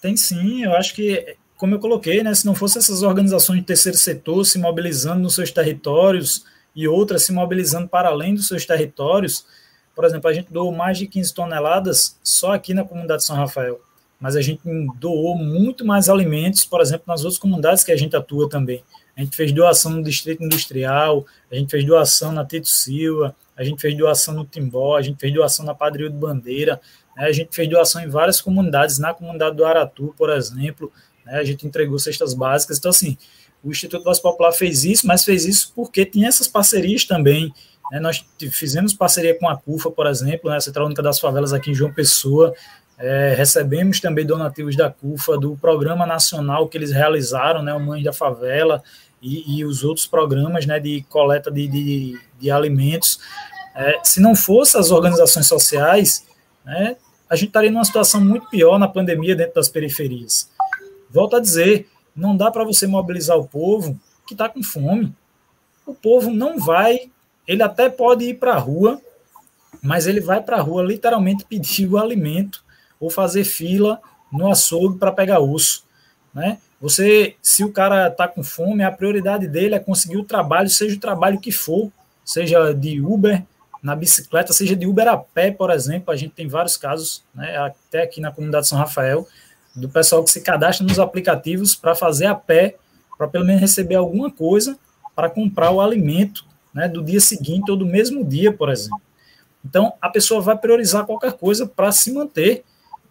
tem 0.00 0.16
sim. 0.16 0.64
Eu 0.64 0.74
acho 0.76 0.94
que, 0.94 1.36
como 1.62 1.76
eu 1.76 1.78
coloquei, 1.78 2.24
né, 2.24 2.34
se 2.34 2.44
não 2.44 2.56
fosse 2.56 2.76
essas 2.76 3.04
organizações 3.04 3.60
de 3.60 3.64
terceiro 3.64 3.96
setor 3.96 4.44
se 4.44 4.58
mobilizando 4.58 5.20
nos 5.20 5.36
seus 5.36 5.52
territórios 5.52 6.44
e 6.74 6.88
outras 6.88 7.22
se 7.22 7.32
mobilizando 7.32 7.86
para 7.86 8.08
além 8.08 8.34
dos 8.34 8.48
seus 8.48 8.66
territórios, 8.66 9.46
por 9.94 10.04
exemplo, 10.04 10.28
a 10.28 10.32
gente 10.32 10.52
doou 10.52 10.72
mais 10.72 10.98
de 10.98 11.06
15 11.06 11.32
toneladas 11.32 12.18
só 12.20 12.54
aqui 12.54 12.74
na 12.74 12.82
comunidade 12.82 13.22
São 13.22 13.36
Rafael, 13.36 13.80
mas 14.18 14.34
a 14.34 14.40
gente 14.40 14.60
doou 14.98 15.38
muito 15.38 15.84
mais 15.84 16.08
alimentos, 16.08 16.64
por 16.64 16.80
exemplo, 16.80 17.04
nas 17.06 17.20
outras 17.20 17.38
comunidades 17.38 17.84
que 17.84 17.92
a 17.92 17.96
gente 17.96 18.16
atua 18.16 18.48
também. 18.48 18.82
A 19.16 19.20
gente 19.20 19.36
fez 19.36 19.52
doação 19.52 19.92
no 19.92 20.02
Distrito 20.02 20.42
Industrial, 20.42 21.24
a 21.48 21.54
gente 21.54 21.70
fez 21.70 21.86
doação 21.86 22.32
na 22.32 22.44
Tito 22.44 22.68
Silva, 22.68 23.36
a 23.56 23.62
gente 23.62 23.80
fez 23.80 23.96
doação 23.96 24.34
no 24.34 24.44
Timbó, 24.44 24.96
a 24.96 25.02
gente 25.02 25.20
fez 25.20 25.32
doação 25.32 25.64
na 25.64 25.76
Padre 25.76 26.08
de 26.08 26.16
Bandeira, 26.16 26.80
né? 27.16 27.26
a 27.26 27.32
gente 27.32 27.54
fez 27.54 27.68
doação 27.68 28.02
em 28.02 28.08
várias 28.08 28.40
comunidades, 28.40 28.98
na 28.98 29.14
comunidade 29.14 29.54
do 29.54 29.64
Aratu, 29.64 30.12
por 30.18 30.28
exemplo, 30.28 30.90
né? 31.24 31.38
a 31.38 31.44
gente 31.44 31.66
entregou 31.66 31.98
cestas 31.98 32.34
básicas. 32.34 32.78
Então, 32.78 32.90
assim, 32.90 33.16
o 33.62 33.70
Instituto 33.70 34.04
Voz 34.04 34.18
Popular 34.18 34.52
fez 34.52 34.84
isso, 34.84 35.06
mas 35.06 35.24
fez 35.24 35.44
isso 35.44 35.72
porque 35.74 36.04
tinha 36.04 36.28
essas 36.28 36.48
parcerias 36.48 37.04
também 37.04 37.52
né, 37.92 38.00
nós 38.00 38.24
fizemos 38.50 38.94
parceria 38.94 39.38
com 39.38 39.46
a 39.46 39.54
CUFA, 39.54 39.90
por 39.90 40.06
exemplo, 40.06 40.48
né, 40.50 40.56
a 40.56 40.60
Central 40.60 40.86
Única 40.86 41.02
das 41.02 41.20
Favelas 41.20 41.52
aqui 41.52 41.70
em 41.70 41.74
João 41.74 41.92
Pessoa. 41.92 42.54
É, 42.98 43.34
recebemos 43.36 44.00
também 44.00 44.24
donativos 44.24 44.74
da 44.74 44.88
CUFA, 44.88 45.36
do 45.36 45.56
programa 45.56 46.06
nacional 46.06 46.68
que 46.68 46.78
eles 46.78 46.90
realizaram, 46.90 47.62
né, 47.62 47.74
o 47.74 47.80
Mãe 47.80 48.02
da 48.02 48.12
Favela, 48.12 48.82
e, 49.20 49.58
e 49.58 49.64
os 49.64 49.84
outros 49.84 50.06
programas 50.06 50.64
né, 50.64 50.80
de 50.80 51.04
coleta 51.10 51.50
de, 51.50 51.68
de, 51.68 52.20
de 52.40 52.50
alimentos. 52.50 53.20
É, 53.74 54.00
se 54.02 54.20
não 54.20 54.34
fossem 54.34 54.80
as 54.80 54.90
organizações 54.90 55.46
sociais, 55.46 56.26
né, 56.64 56.96
a 57.28 57.36
gente 57.36 57.48
estaria 57.48 57.70
numa 57.70 57.84
situação 57.84 58.22
muito 58.22 58.48
pior 58.48 58.78
na 58.78 58.88
pandemia 58.88 59.36
dentro 59.36 59.54
das 59.54 59.68
periferias. 59.68 60.50
Volto 61.12 61.36
a 61.36 61.40
dizer, 61.40 61.88
não 62.14 62.36
dá 62.36 62.50
para 62.50 62.64
você 62.64 62.86
mobilizar 62.86 63.36
o 63.36 63.46
povo 63.46 63.98
que 64.26 64.34
está 64.34 64.48
com 64.48 64.62
fome. 64.62 65.14
O 65.86 65.94
povo 65.94 66.30
não 66.30 66.58
vai 66.58 67.10
ele 67.46 67.62
até 67.62 67.88
pode 67.88 68.24
ir 68.24 68.34
para 68.34 68.54
a 68.54 68.58
rua, 68.58 69.00
mas 69.82 70.06
ele 70.06 70.20
vai 70.20 70.40
para 70.40 70.56
a 70.56 70.60
rua 70.60 70.82
literalmente 70.82 71.44
pedir 71.44 71.88
o 71.88 71.98
alimento 71.98 72.64
ou 73.00 73.10
fazer 73.10 73.44
fila 73.44 74.00
no 74.30 74.50
açougue 74.50 74.98
para 74.98 75.12
pegar 75.12 75.40
osso, 75.40 75.84
né? 76.32 76.58
Você, 76.80 77.36
se 77.40 77.62
o 77.62 77.72
cara 77.72 78.08
está 78.08 78.26
com 78.26 78.42
fome, 78.42 78.82
a 78.82 78.90
prioridade 78.90 79.46
dele 79.46 79.74
é 79.74 79.78
conseguir 79.78 80.16
o 80.16 80.24
trabalho, 80.24 80.68
seja 80.68 80.96
o 80.96 81.00
trabalho 81.00 81.40
que 81.40 81.52
for, 81.52 81.92
seja 82.24 82.74
de 82.74 83.00
Uber, 83.00 83.44
na 83.80 83.94
bicicleta, 83.94 84.52
seja 84.52 84.74
de 84.74 84.86
Uber 84.86 85.06
a 85.06 85.16
pé, 85.16 85.52
por 85.52 85.70
exemplo. 85.70 86.12
A 86.12 86.16
gente 86.16 86.32
tem 86.32 86.48
vários 86.48 86.76
casos, 86.76 87.22
né, 87.32 87.56
até 87.56 88.02
aqui 88.02 88.20
na 88.20 88.32
comunidade 88.32 88.66
São 88.66 88.78
Rafael, 88.78 89.28
do 89.74 89.88
pessoal 89.88 90.22
que 90.22 90.30
se 90.30 90.40
cadastra 90.40 90.86
nos 90.86 90.98
aplicativos 90.98 91.74
para 91.74 91.94
fazer 91.94 92.26
a 92.26 92.34
pé, 92.34 92.76
para 93.16 93.28
pelo 93.28 93.44
menos 93.44 93.60
receber 93.60 93.94
alguma 93.94 94.30
coisa 94.30 94.78
para 95.14 95.30
comprar 95.30 95.70
o 95.70 95.80
alimento 95.80 96.44
né, 96.72 96.88
do 96.88 97.02
dia 97.02 97.20
seguinte 97.20 97.70
ou 97.70 97.76
do 97.76 97.86
mesmo 97.86 98.24
dia, 98.24 98.52
por 98.52 98.70
exemplo. 98.70 99.00
Então, 99.64 99.92
a 100.00 100.08
pessoa 100.08 100.40
vai 100.40 100.56
priorizar 100.56 101.06
qualquer 101.06 101.32
coisa 101.32 101.66
para 101.66 101.92
se 101.92 102.12
manter. 102.12 102.64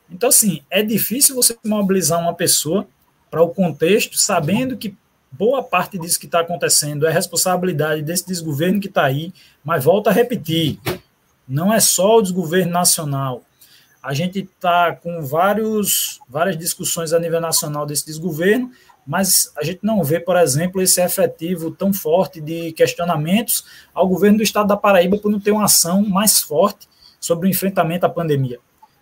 Então, 0.09 0.29
assim, 0.29 0.61
é 0.69 0.83
difícil 0.83 1.35
você 1.35 1.57
mobilizar 1.63 2.19
uma 2.19 2.33
pessoa 2.33 2.87
para 3.29 3.41
o 3.41 3.49
contexto, 3.49 4.17
sabendo 4.17 4.75
que 4.75 4.95
boa 5.31 5.63
parte 5.63 5.97
disso 5.97 6.19
que 6.19 6.25
está 6.25 6.41
acontecendo 6.41 7.07
é 7.07 7.11
responsabilidade 7.11 8.01
desse 8.01 8.27
desgoverno 8.27 8.81
que 8.81 8.87
está 8.87 9.05
aí, 9.05 9.33
mas 9.63 9.83
volta 9.83 10.09
a 10.09 10.13
repetir, 10.13 10.77
não 11.47 11.73
é 11.73 11.79
só 11.79 12.17
o 12.17 12.21
desgoverno 12.21 12.73
nacional. 12.73 13.43
A 14.01 14.13
gente 14.13 14.39
está 14.39 14.95
com 14.95 15.21
vários, 15.21 16.19
várias 16.27 16.57
discussões 16.57 17.13
a 17.13 17.19
nível 17.19 17.39
nacional 17.39 17.85
desse 17.85 18.05
desgoverno, 18.05 18.71
mas 19.05 19.51
a 19.55 19.63
gente 19.63 19.79
não 19.83 20.03
vê, 20.03 20.19
por 20.19 20.35
exemplo, 20.37 20.81
esse 20.81 21.01
efetivo 21.01 21.71
tão 21.71 21.93
forte 21.93 22.41
de 22.41 22.71
questionamentos 22.71 23.63
ao 23.93 24.07
governo 24.07 24.37
do 24.37 24.43
estado 24.43 24.67
da 24.67 24.77
Paraíba 24.77 25.17
por 25.17 25.31
não 25.31 25.39
ter 25.39 25.51
uma 25.51 25.65
ação 25.65 26.01
mais 26.03 26.41
forte 26.41 26.87
sobre 27.19 27.47
o 27.47 27.51
enfrentamento 27.51 28.05
à 28.05 28.09
pandemia. 28.09 28.59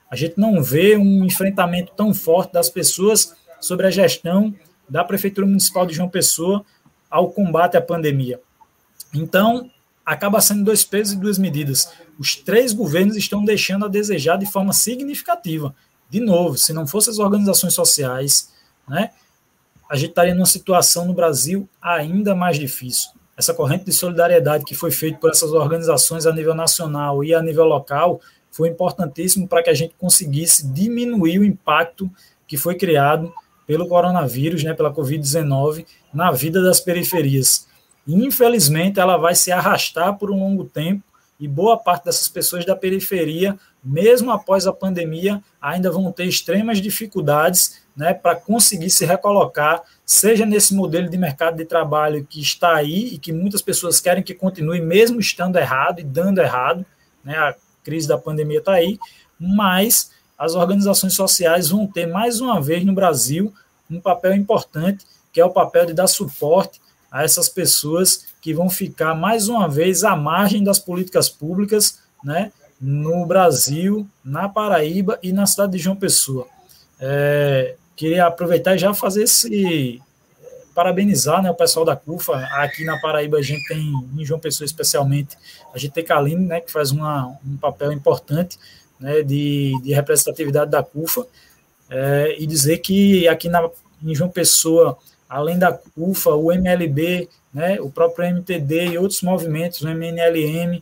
A 0.09 0.15
gente 0.15 0.37
não 0.37 0.61
vê 0.61 0.97
um 0.97 1.23
enfrentamento 1.23 1.93
tão 1.95 2.13
forte 2.13 2.53
das 2.53 2.69
pessoas 2.69 3.35
sobre 3.61 3.87
a 3.87 3.91
gestão 3.91 4.53
da 4.89 5.03
Prefeitura 5.03 5.45
Municipal 5.45 5.85
de 5.85 5.93
João 5.93 6.09
Pessoa 6.09 6.65
ao 7.09 7.29
combate 7.29 7.77
à 7.77 7.81
pandemia. 7.81 8.41
Então, 9.13 9.69
acaba 10.09 10.41
sendo 10.41 10.63
dois 10.63 10.83
pesos 10.83 11.13
e 11.13 11.17
duas 11.17 11.37
medidas. 11.37 11.91
Os 12.17 12.35
três 12.35 12.73
governos 12.73 13.15
estão 13.15 13.45
deixando 13.45 13.85
a 13.85 13.87
desejar 13.87 14.37
de 14.37 14.51
forma 14.51 14.73
significativa. 14.73 15.75
De 16.09 16.19
novo, 16.19 16.57
se 16.57 16.73
não 16.73 16.87
fossem 16.87 17.11
as 17.11 17.19
organizações 17.19 17.75
sociais, 17.75 18.51
né, 18.87 19.11
a 19.87 19.95
gente 19.95 20.09
estaria 20.09 20.33
numa 20.33 20.47
situação 20.47 21.05
no 21.05 21.13
Brasil 21.13 21.69
ainda 21.79 22.33
mais 22.33 22.57
difícil. 22.57 23.11
Essa 23.37 23.53
corrente 23.53 23.85
de 23.85 23.93
solidariedade 23.93 24.65
que 24.65 24.73
foi 24.73 24.89
feita 24.89 25.19
por 25.19 25.29
essas 25.29 25.51
organizações 25.51 26.25
a 26.25 26.33
nível 26.33 26.55
nacional 26.55 27.23
e 27.23 27.35
a 27.35 27.41
nível 27.41 27.65
local 27.65 28.19
foi 28.51 28.69
importantíssimo 28.69 29.47
para 29.47 29.61
que 29.61 29.69
a 29.69 29.75
gente 29.75 29.93
conseguisse 29.95 30.65
diminuir 30.67 31.37
o 31.37 31.45
impacto 31.45 32.09
que 32.47 32.57
foi 32.57 32.73
criado 32.73 33.31
pelo 33.67 33.87
coronavírus, 33.87 34.63
né, 34.63 34.73
pela 34.73 34.91
Covid-19, 34.91 35.85
na 36.11 36.31
vida 36.31 36.63
das 36.63 36.79
periferias. 36.79 37.68
Infelizmente, 38.15 38.99
ela 38.99 39.17
vai 39.17 39.35
se 39.35 39.51
arrastar 39.51 40.17
por 40.17 40.31
um 40.31 40.39
longo 40.39 40.65
tempo 40.65 41.03
e 41.39 41.47
boa 41.47 41.77
parte 41.77 42.05
dessas 42.05 42.27
pessoas 42.27 42.65
da 42.65 42.75
periferia, 42.75 43.57
mesmo 43.83 44.31
após 44.31 44.67
a 44.67 44.73
pandemia, 44.73 45.41
ainda 45.61 45.89
vão 45.89 46.11
ter 46.11 46.25
extremas 46.25 46.81
dificuldades 46.81 47.81
né, 47.95 48.13
para 48.13 48.35
conseguir 48.35 48.89
se 48.89 49.05
recolocar, 49.05 49.81
seja 50.05 50.45
nesse 50.45 50.73
modelo 50.73 51.09
de 51.09 51.17
mercado 51.17 51.55
de 51.55 51.65
trabalho 51.65 52.25
que 52.29 52.41
está 52.41 52.75
aí 52.75 53.13
e 53.13 53.17
que 53.17 53.31
muitas 53.31 53.61
pessoas 53.61 53.99
querem 53.99 54.23
que 54.23 54.33
continue, 54.33 54.81
mesmo 54.81 55.19
estando 55.19 55.57
errado 55.57 55.99
e 55.99 56.03
dando 56.03 56.39
errado, 56.39 56.85
né, 57.23 57.37
a 57.37 57.55
crise 57.83 58.07
da 58.07 58.17
pandemia 58.17 58.59
está 58.59 58.73
aí, 58.73 58.99
mas 59.39 60.11
as 60.37 60.55
organizações 60.55 61.13
sociais 61.13 61.69
vão 61.69 61.87
ter 61.87 62.05
mais 62.05 62.41
uma 62.41 62.61
vez 62.61 62.83
no 62.85 62.93
Brasil 62.93 63.53
um 63.89 63.99
papel 63.99 64.33
importante, 64.35 65.05
que 65.31 65.39
é 65.39 65.45
o 65.45 65.51
papel 65.51 65.85
de 65.85 65.93
dar 65.93 66.07
suporte 66.07 66.79
a 67.11 67.23
essas 67.23 67.49
pessoas 67.49 68.25
que 68.41 68.53
vão 68.53 68.69
ficar 68.69 69.15
mais 69.15 69.47
uma 69.49 69.67
vez 69.67 70.03
à 70.03 70.15
margem 70.15 70.63
das 70.63 70.79
políticas 70.79 71.29
públicas, 71.29 71.99
né, 72.23 72.51
no 72.79 73.25
Brasil, 73.25 74.07
na 74.23 74.47
Paraíba 74.47 75.19
e 75.21 75.33
na 75.33 75.45
cidade 75.45 75.73
de 75.73 75.79
João 75.79 75.95
Pessoa. 75.95 76.47
É, 76.99 77.75
queria 77.95 78.27
aproveitar 78.27 78.75
e 78.75 78.79
já 78.79 78.93
fazer 78.93 79.23
esse 79.23 80.01
parabenizar 80.73 81.43
né, 81.43 81.51
o 81.51 81.55
pessoal 81.55 81.85
da 81.85 81.95
CUFA. 81.95 82.37
Aqui 82.53 82.85
na 82.85 82.97
Paraíba 83.01 83.37
a 83.37 83.41
gente 83.41 83.67
tem, 83.67 83.93
em 84.17 84.25
João 84.25 84.39
Pessoa 84.39 84.65
especialmente, 84.65 85.35
a 85.73 85.77
gente 85.77 85.91
tem 85.91 86.05
Kaline, 86.05 86.45
né, 86.45 86.61
que 86.61 86.71
faz 86.71 86.91
uma, 86.91 87.37
um 87.45 87.57
papel 87.57 87.91
importante 87.91 88.57
né, 88.97 89.21
de, 89.21 89.73
de 89.83 89.93
representatividade 89.93 90.71
da 90.71 90.81
CUFA, 90.81 91.27
é, 91.89 92.35
e 92.39 92.45
dizer 92.45 92.77
que 92.77 93.27
aqui 93.27 93.49
na, 93.49 93.69
em 94.01 94.15
João 94.15 94.29
Pessoa, 94.29 94.97
além 95.29 95.59
da 95.59 95.71
CUFA, 95.71 96.31
o 96.31 96.51
MLB, 96.51 97.29
né, 97.53 97.79
o 97.79 97.89
próprio 97.91 98.25
MTD 98.25 98.87
e 98.87 98.97
outros 98.97 99.21
movimentos, 99.21 99.81
o 99.81 99.87
MNLM 99.87 100.81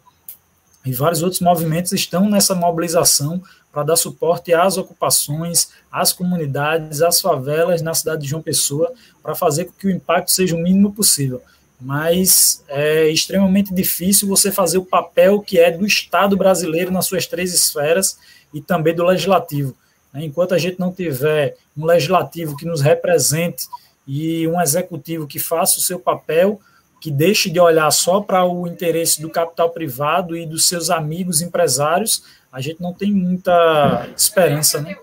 e 0.85 0.93
vários 0.93 1.21
outros 1.21 1.41
movimentos 1.41 1.91
estão 1.91 2.29
nessa 2.29 2.55
mobilização 2.55 3.43
para 3.71 3.83
dar 3.83 3.97
suporte 3.97 4.53
às 4.53 4.77
ocupações, 4.77 5.69
às 5.91 6.13
comunidades, 6.13 7.01
às 7.01 7.19
favelas 7.19 7.81
na 7.81 7.93
cidade 7.93 8.21
de 8.21 8.29
João 8.29 8.41
Pessoa, 8.41 8.93
para 9.21 9.35
fazer 9.35 9.65
com 9.65 9.73
que 9.73 9.87
o 9.87 9.91
impacto 9.91 10.31
seja 10.31 10.55
o 10.55 10.59
mínimo 10.59 10.93
possível. 10.93 11.41
Mas 11.79 12.63
é 12.69 13.09
extremamente 13.09 13.73
difícil 13.73 14.27
você 14.27 14.51
fazer 14.51 14.77
o 14.77 14.85
papel 14.85 15.41
que 15.41 15.59
é 15.59 15.69
do 15.69 15.85
Estado 15.85 16.35
brasileiro 16.35 16.89
nas 16.89 17.05
suas 17.05 17.27
três 17.27 17.53
esferas 17.53 18.17
e 18.53 18.61
também 18.61 18.95
do 18.95 19.05
legislativo. 19.05 19.75
Né? 20.11 20.23
Enquanto 20.23 20.55
a 20.55 20.57
gente 20.57 20.79
não 20.79 20.91
tiver 20.91 21.55
um 21.77 21.85
legislativo 21.85 22.55
que 22.55 22.65
nos 22.65 22.81
represente 22.81 23.67
e 24.07 24.47
um 24.47 24.61
executivo 24.61 25.27
que 25.27 25.37
faça 25.37 25.77
o 25.77 25.81
seu 25.81 25.99
papel, 25.99 26.61
que 27.01 27.11
deixe 27.11 27.49
de 27.49 27.59
olhar 27.59 27.91
só 27.91 28.21
para 28.21 28.45
o 28.45 28.65
interesse 28.65 29.21
do 29.21 29.29
capital 29.29 29.69
privado 29.69 30.35
e 30.35 30.45
dos 30.45 30.67
seus 30.67 30.89
amigos 30.89 31.41
empresários, 31.41 32.23
a 32.51 32.61
gente 32.61 32.81
não 32.81 32.93
tem 32.93 33.11
muita 33.11 34.09
esperança, 34.15 34.81
né? 34.81 34.97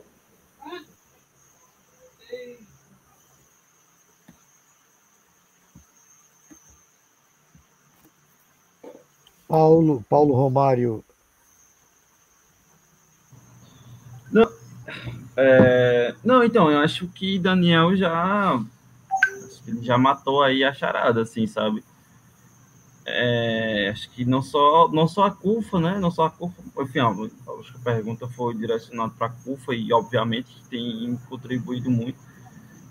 Paulo, 9.46 10.04
Paulo 10.08 10.34
Romário. 10.34 11.04
Não, 14.32 14.50
é, 15.36 16.14
não, 16.24 16.42
então, 16.42 16.70
eu 16.70 16.78
acho 16.78 17.06
que 17.08 17.38
Daniel 17.38 17.96
já 17.96 18.60
já 19.82 19.96
matou 19.98 20.42
aí 20.42 20.64
a 20.64 20.72
charada, 20.72 21.22
assim, 21.22 21.46
sabe? 21.46 21.84
É, 23.06 23.90
acho 23.92 24.10
que 24.10 24.24
não 24.24 24.40
só, 24.40 24.88
não 24.88 25.06
só 25.06 25.24
a 25.24 25.30
CUFA, 25.30 25.78
né? 25.78 25.98
Não 25.98 26.10
só 26.10 26.26
a 26.26 26.30
CUFA, 26.30 26.62
enfim, 26.80 27.00
acho 27.00 27.72
que 27.72 27.78
a 27.78 27.84
pergunta 27.84 28.26
foi 28.28 28.54
direcionada 28.54 29.12
para 29.16 29.26
a 29.26 29.30
CUFA 29.30 29.74
e, 29.74 29.92
obviamente, 29.92 30.62
tem 30.70 31.18
contribuído 31.28 31.90
muito. 31.90 32.18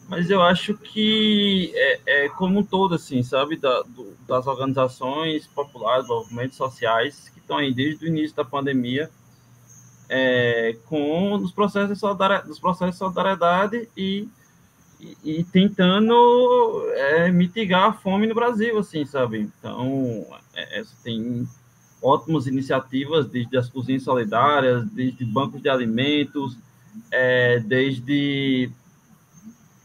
Mas 0.07 0.29
eu 0.29 0.41
acho 0.41 0.75
que 0.75 1.71
é, 1.73 2.25
é 2.25 2.29
como 2.29 2.59
um 2.59 2.63
todo, 2.63 2.95
assim, 2.95 3.23
sabe? 3.23 3.57
Da, 3.57 3.81
do, 3.83 4.13
das 4.27 4.45
organizações 4.45 5.47
populares, 5.47 6.07
movimentos 6.07 6.57
sociais 6.57 7.29
que 7.29 7.39
estão 7.39 7.57
aí 7.57 7.73
desde 7.73 8.05
o 8.05 8.07
início 8.07 8.35
da 8.35 8.45
pandemia 8.45 9.09
é, 10.09 10.77
com 10.85 11.33
os 11.33 11.51
processos 11.51 11.89
de 11.89 11.95
solidariedade, 11.95 12.59
processos 12.59 12.93
de 12.93 12.99
solidariedade 12.99 13.89
e 13.97 14.27
e, 15.23 15.43
tentando 15.43 16.13
é, 16.95 17.31
mitigar 17.31 17.89
a 17.89 17.93
fome 17.93 18.27
no 18.27 18.35
Brasil, 18.35 18.77
assim, 18.77 19.05
sabe? 19.05 19.39
Então, 19.59 20.25
é, 20.53 20.79
é, 20.79 20.83
tem 21.03 21.47
ótimas 22.01 22.47
iniciativas, 22.47 23.27
desde 23.27 23.57
as 23.57 23.69
cozinhas 23.69 24.03
solidárias, 24.03 24.85
desde 24.91 25.25
bancos 25.25 25.61
de 25.61 25.69
alimentos, 25.69 26.57
é, 27.11 27.59
desde 27.59 28.69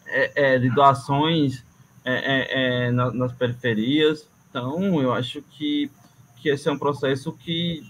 é, 0.07 0.55
é 0.55 0.59
de 0.59 0.71
doações 0.71 1.65
é, 2.05 2.91
na, 2.91 3.13
nas 3.13 3.33
periferias. 3.33 4.29
Então, 4.51 5.01
eu 5.01 5.13
acho 5.13 5.43
que, 5.43 5.91
que 6.37 6.49
esse 6.49 6.69
é 6.69 6.73
um 6.73 6.79
processo 6.79 7.33
que, 7.33 7.83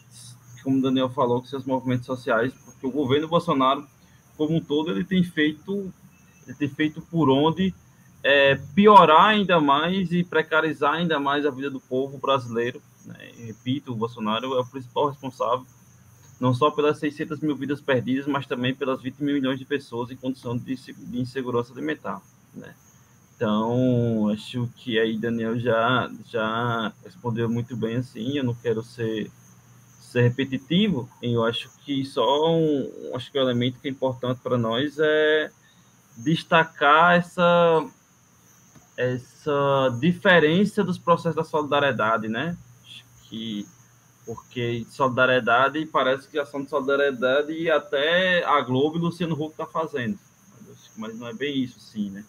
como 0.62 0.78
o 0.78 0.82
Daniel 0.82 1.08
falou, 1.08 1.40
que 1.40 1.48
seus 1.48 1.64
movimentos 1.64 2.06
sociais, 2.06 2.52
porque 2.64 2.86
o 2.86 2.90
governo 2.90 3.28
Bolsonaro, 3.28 3.86
como 4.36 4.56
um 4.56 4.60
todo, 4.60 4.90
ele 4.90 5.04
tem 5.04 5.22
feito 5.22 5.92
ter 6.54 6.68
feito 6.68 7.00
por 7.02 7.30
onde 7.30 7.74
é, 8.22 8.56
piorar 8.74 9.26
ainda 9.26 9.60
mais 9.60 10.12
e 10.12 10.24
precarizar 10.24 10.94
ainda 10.94 11.20
mais 11.20 11.46
a 11.46 11.50
vida 11.50 11.70
do 11.70 11.80
povo 11.80 12.18
brasileiro. 12.18 12.82
Né? 13.04 13.30
Repito, 13.46 13.92
o 13.92 13.96
Bolsonaro 13.96 14.54
é 14.54 14.60
o 14.60 14.66
principal 14.66 15.08
responsável, 15.08 15.66
não 16.40 16.54
só 16.54 16.70
pelas 16.70 16.98
600 16.98 17.40
mil 17.40 17.56
vidas 17.56 17.80
perdidas, 17.80 18.26
mas 18.26 18.46
também 18.46 18.74
pelas 18.74 19.00
20 19.00 19.20
mil 19.20 19.34
milhões 19.34 19.58
de 19.58 19.64
pessoas 19.64 20.10
em 20.10 20.16
condição 20.16 20.56
de, 20.56 20.74
de 20.74 21.20
insegurança 21.20 21.72
alimentar. 21.72 22.20
Né? 22.54 22.74
Então, 23.36 24.28
acho 24.28 24.68
que 24.76 24.98
aí 24.98 25.16
Daniel 25.16 25.58
já, 25.58 26.10
já 26.28 26.92
respondeu 27.04 27.48
muito 27.48 27.76
bem 27.76 27.96
assim, 27.96 28.36
eu 28.36 28.44
não 28.44 28.54
quero 28.54 28.82
ser 28.82 29.30
ser 30.00 30.22
repetitivo, 30.22 31.06
eu 31.22 31.44
acho 31.44 31.70
que 31.84 32.02
só 32.02 32.50
um, 32.50 32.90
acho 33.14 33.30
que 33.30 33.38
o 33.38 33.42
elemento 33.42 33.78
que 33.78 33.88
é 33.88 33.90
importante 33.90 34.40
para 34.42 34.56
nós 34.56 34.98
é 34.98 35.50
destacar 36.18 37.16
essa 37.16 37.88
essa 38.96 39.96
diferença 40.00 40.82
dos 40.82 40.98
processos 40.98 41.36
da 41.36 41.44
solidariedade, 41.44 42.26
né? 42.26 42.56
Que 43.28 43.64
porque 44.26 44.84
solidariedade 44.90 45.86
parece 45.86 46.28
que 46.28 46.38
a 46.38 46.42
ação 46.42 46.62
de 46.62 46.68
solidariedade 46.68 47.52
e 47.52 47.70
até 47.70 48.44
a 48.44 48.60
Globo 48.60 48.98
e 48.98 49.00
Luciano 49.00 49.34
Huck 49.40 49.56
tá 49.56 49.64
fazendo, 49.64 50.18
mas 50.96 51.16
não 51.16 51.28
é 51.28 51.32
bem 51.32 51.62
isso, 51.62 51.80
sim, 51.80 52.10
né? 52.10 52.24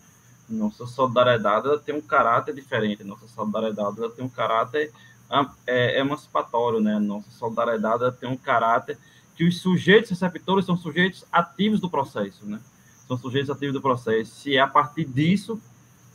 Nossa 0.47 0.85
solidariedade 0.85 1.67
ela 1.67 1.77
tem 1.77 1.93
um 1.93 2.01
caráter 2.01 2.55
diferente, 2.55 3.03
nossa 3.03 3.27
solidariedade 3.27 3.99
ela 3.99 4.09
tem 4.09 4.23
um 4.23 4.29
caráter 4.29 4.93
é, 5.67 5.99
emancipatório, 5.99 6.79
né? 6.79 6.97
Nossa 6.99 7.29
solidariedade 7.31 8.03
ela 8.03 8.11
tem 8.11 8.29
um 8.29 8.37
caráter 8.37 8.97
que 9.35 9.43
os 9.43 9.59
sujeitos 9.59 10.11
receptores 10.11 10.65
são 10.65 10.77
sujeitos 10.77 11.25
ativos 11.31 11.81
do 11.81 11.89
processo, 11.89 12.45
né? 12.45 12.61
São 13.09 13.17
sujeitos 13.17 13.49
ativos 13.49 13.73
do 13.73 13.81
processo. 13.81 14.35
Se 14.35 14.55
é 14.55 14.59
a 14.59 14.67
partir 14.67 15.03
disso 15.03 15.59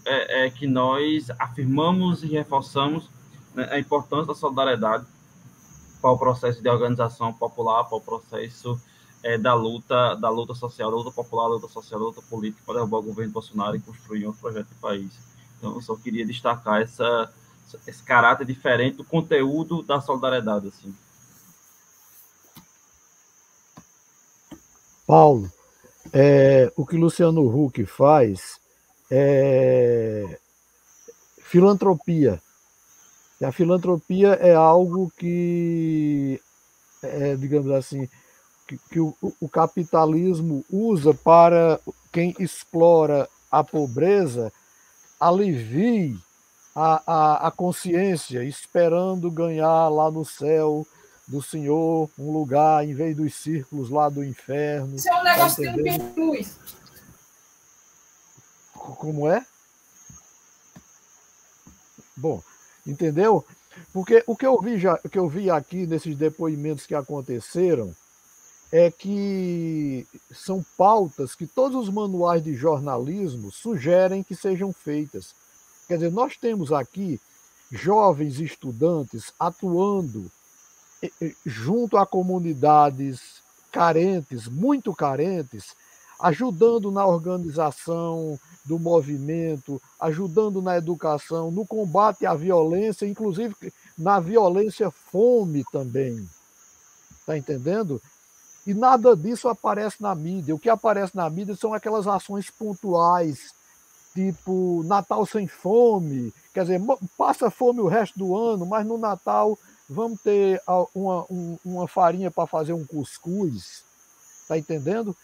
é, 0.06 0.46
é 0.46 0.50
que 0.50 0.64
nós 0.64 1.28
afirmamos 1.40 2.22
e 2.22 2.28
reforçamos 2.28 3.10
né, 3.52 3.68
a 3.68 3.80
importância 3.80 4.26
da 4.26 4.34
solidariedade 4.34 5.04
para 6.00 6.10
o 6.12 6.18
processo 6.18 6.62
de 6.62 6.68
organização 6.68 7.32
popular, 7.32 7.82
para 7.84 7.98
o 7.98 8.00
processo 8.00 8.80
é, 9.24 9.36
da 9.36 9.54
luta, 9.54 10.14
da 10.14 10.30
luta 10.30 10.54
social, 10.54 10.88
da 10.88 10.96
luta 10.96 11.10
popular, 11.10 11.48
da 11.48 11.54
luta 11.54 11.68
social, 11.68 11.98
da 11.98 12.06
luta 12.06 12.22
política 12.22 12.62
para 12.64 12.74
derrubar 12.74 12.98
o 12.98 13.02
governo 13.02 13.32
Bolsonaro 13.32 13.74
e 13.74 13.80
construir 13.80 14.28
um 14.28 14.32
projeto 14.32 14.68
de 14.68 14.74
país. 14.76 15.10
Então, 15.58 15.74
eu 15.74 15.82
só 15.82 15.96
queria 15.96 16.24
destacar 16.24 16.80
essa, 16.80 17.32
esse 17.88 18.04
caráter 18.04 18.46
diferente 18.46 18.98
do 18.98 19.04
conteúdo 19.04 19.82
da 19.82 20.00
solidariedade, 20.00 20.68
assim. 20.68 20.94
Paulo, 25.06 25.50
é, 26.12 26.70
o 26.76 26.84
que 26.86 26.96
Luciano 26.96 27.42
Huck 27.42 27.84
faz 27.86 28.58
é 29.10 30.38
filantropia. 31.44 32.40
A 33.42 33.52
filantropia 33.52 34.34
é 34.34 34.54
algo 34.54 35.12
que, 35.16 36.40
é, 37.02 37.36
digamos 37.36 37.70
assim, 37.70 38.08
que, 38.66 38.78
que 38.90 39.00
o, 39.00 39.14
o, 39.40 39.48
capitalismo 39.48 40.64
usa 40.70 41.12
para 41.12 41.78
quem 42.10 42.34
explora 42.38 43.28
a 43.50 43.62
pobreza 43.62 44.52
alivie 45.20 46.16
a, 46.74 47.02
a, 47.06 47.48
a 47.48 47.50
consciência, 47.50 48.42
esperando 48.42 49.30
ganhar 49.30 49.88
lá 49.88 50.10
no 50.10 50.24
céu 50.24 50.86
do 51.26 51.42
Senhor, 51.42 52.10
um 52.18 52.30
lugar 52.32 52.84
em 52.86 52.94
vez 52.94 53.16
dos 53.16 53.34
círculos 53.34 53.90
lá 53.90 54.08
do 54.08 54.22
inferno. 54.22 54.96
Isso 54.96 55.08
é 55.08 55.20
um 55.20 55.24
negócio 55.24 55.62
que 55.62 55.82
tem 55.82 56.14
luz. 56.16 56.58
Como 58.74 59.28
é? 59.28 59.44
Bom, 62.16 62.42
entendeu? 62.86 63.44
Porque 63.92 64.22
o 64.26 64.36
que 64.36 64.46
eu 64.46 64.60
vi 64.60 64.78
já, 64.78 65.00
o 65.02 65.08
que 65.08 65.18
eu 65.18 65.28
vi 65.28 65.50
aqui 65.50 65.86
nesses 65.86 66.16
depoimentos 66.16 66.86
que 66.86 66.94
aconteceram 66.94 67.94
é 68.70 68.90
que 68.90 70.06
são 70.32 70.64
pautas 70.76 71.34
que 71.34 71.46
todos 71.46 71.76
os 71.76 71.92
manuais 71.92 72.42
de 72.42 72.54
jornalismo 72.54 73.50
sugerem 73.50 74.22
que 74.22 74.34
sejam 74.34 74.72
feitas. 74.72 75.34
Quer 75.86 75.94
dizer, 75.94 76.10
nós 76.10 76.36
temos 76.36 76.72
aqui 76.72 77.20
jovens 77.70 78.40
estudantes 78.40 79.32
atuando 79.38 80.30
junto 81.44 81.96
a 81.96 82.06
comunidades 82.06 83.42
carentes, 83.70 84.46
muito 84.46 84.94
carentes, 84.94 85.74
ajudando 86.20 86.90
na 86.90 87.04
organização 87.06 88.38
do 88.64 88.78
movimento, 88.78 89.80
ajudando 90.00 90.62
na 90.62 90.76
educação, 90.76 91.50
no 91.50 91.66
combate 91.66 92.24
à 92.24 92.34
violência, 92.34 93.06
inclusive 93.06 93.54
na 93.98 94.20
violência 94.20 94.90
fome 94.90 95.64
também. 95.70 96.28
Está 97.20 97.36
entendendo? 97.36 98.00
E 98.66 98.72
nada 98.72 99.14
disso 99.14 99.48
aparece 99.48 100.00
na 100.00 100.14
mídia. 100.14 100.54
O 100.54 100.58
que 100.58 100.70
aparece 100.70 101.14
na 101.14 101.28
mídia 101.28 101.54
são 101.54 101.74
aquelas 101.74 102.06
ações 102.06 102.50
pontuais, 102.50 103.52
tipo 104.14 104.82
Natal 104.84 105.26
sem 105.26 105.46
fome, 105.46 106.32
quer 106.54 106.62
dizer, 106.62 106.80
passa 107.18 107.50
fome 107.50 107.80
o 107.80 107.88
resto 107.88 108.18
do 108.18 108.36
ano, 108.36 108.64
mas 108.64 108.86
no 108.86 108.96
Natal 108.96 109.58
vamos 109.88 110.20
ter 110.22 110.60
uma, 110.94 111.26
uma 111.64 111.88
farinha 111.88 112.30
para 112.30 112.46
fazer 112.46 112.72
um 112.72 112.84
cuscuz, 112.84 113.84
tá 114.48 114.56
entendendo? 114.56 115.16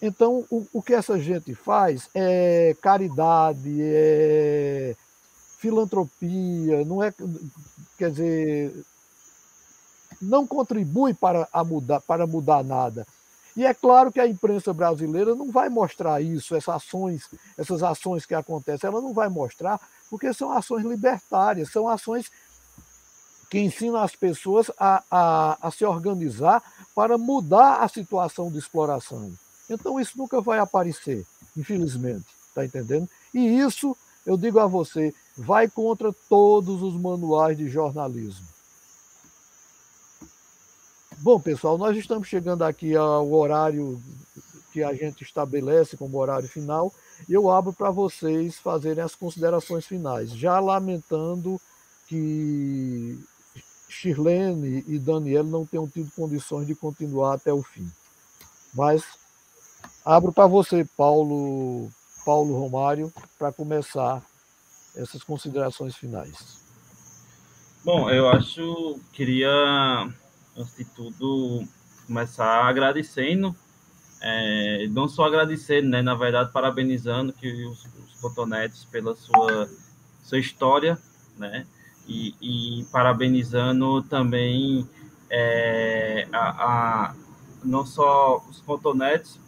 Então, 0.00 0.44
o, 0.50 0.66
o 0.72 0.82
que 0.82 0.94
essa 0.94 1.18
gente 1.18 1.54
faz 1.54 2.08
é 2.14 2.76
caridade, 2.80 3.78
é 3.80 4.94
filantropia, 5.58 6.84
não 6.84 7.02
é, 7.02 7.12
quer 7.96 8.10
dizer, 8.10 8.84
não 10.20 10.46
contribui 10.46 11.14
para, 11.14 11.48
a 11.52 11.64
mudar, 11.64 12.00
para 12.00 12.26
mudar 12.26 12.64
nada. 12.64 13.06
E 13.56 13.66
é 13.66 13.74
claro 13.74 14.10
que 14.10 14.18
a 14.18 14.26
imprensa 14.26 14.72
brasileira 14.72 15.34
não 15.34 15.50
vai 15.50 15.68
mostrar 15.68 16.22
isso, 16.22 16.54
essas 16.54 16.74
ações, 16.74 17.28
essas 17.58 17.82
ações 17.82 18.24
que 18.24 18.34
acontecem, 18.34 18.88
ela 18.88 19.00
não 19.00 19.12
vai 19.12 19.28
mostrar, 19.28 19.80
porque 20.08 20.32
são 20.32 20.50
ações 20.52 20.84
libertárias, 20.84 21.70
são 21.70 21.88
ações 21.88 22.30
que 23.52 23.60
ensinam 23.60 23.98
as 23.98 24.16
pessoas 24.16 24.70
a, 24.78 25.04
a, 25.10 25.68
a 25.68 25.70
se 25.70 25.84
organizar 25.84 26.62
para 26.94 27.18
mudar 27.18 27.82
a 27.82 27.88
situação 27.88 28.50
de 28.50 28.56
exploração. 28.56 29.30
Então 29.68 30.00
isso 30.00 30.16
nunca 30.16 30.40
vai 30.40 30.58
aparecer, 30.58 31.26
infelizmente, 31.54 32.24
está 32.48 32.64
entendendo? 32.64 33.06
E 33.34 33.58
isso, 33.58 33.94
eu 34.24 34.38
digo 34.38 34.58
a 34.58 34.66
você, 34.66 35.14
vai 35.36 35.68
contra 35.68 36.14
todos 36.30 36.80
os 36.80 36.94
manuais 36.98 37.58
de 37.58 37.68
jornalismo. 37.68 38.46
Bom, 41.18 41.38
pessoal, 41.38 41.76
nós 41.76 41.94
estamos 41.94 42.28
chegando 42.28 42.62
aqui 42.62 42.96
ao 42.96 43.30
horário 43.30 44.02
que 44.72 44.82
a 44.82 44.94
gente 44.94 45.24
estabelece 45.24 45.94
como 45.94 46.16
horário 46.16 46.48
final. 46.48 46.90
Eu 47.28 47.50
abro 47.50 47.74
para 47.74 47.90
vocês 47.90 48.56
fazerem 48.56 49.04
as 49.04 49.14
considerações 49.14 49.84
finais, 49.84 50.30
já 50.30 50.58
lamentando 50.58 51.60
que 52.08 53.22
Shirlene 53.92 54.82
e 54.88 54.98
Daniel 54.98 55.44
não 55.44 55.66
tenham 55.66 55.86
tido 55.86 56.10
condições 56.16 56.66
de 56.66 56.74
continuar 56.74 57.34
até 57.34 57.52
o 57.52 57.62
fim. 57.62 57.90
Mas 58.74 59.04
abro 60.04 60.32
para 60.32 60.46
você, 60.46 60.84
Paulo, 60.96 61.90
Paulo 62.24 62.58
Romário, 62.58 63.12
para 63.38 63.52
começar 63.52 64.22
essas 64.96 65.22
considerações 65.22 65.94
finais. 65.94 66.62
Bom, 67.84 68.08
eu 68.08 68.28
acho 68.28 68.98
queria 69.12 69.50
antes 70.56 70.76
de 70.76 70.84
tudo 70.84 71.62
começar 72.06 72.64
agradecendo, 72.64 73.54
é, 74.20 74.86
não 74.90 75.08
só 75.08 75.24
agradecendo, 75.24 75.88
né, 75.88 76.00
na 76.00 76.14
verdade 76.14 76.52
parabenizando 76.52 77.32
que 77.32 77.64
os, 77.64 77.84
os 77.84 78.20
cotonetes 78.20 78.84
pela 78.84 79.14
sua 79.14 79.68
sua 80.22 80.38
história, 80.38 80.96
né, 81.36 81.66
e, 82.06 82.34
e 82.40 82.84
parabenizando 82.92 84.02
também 84.02 84.88
é, 85.30 86.26
a, 86.32 86.38
a, 86.38 87.14
não 87.64 87.86
só 87.86 88.44
os 88.48 88.60
cotonetes, 88.60 89.40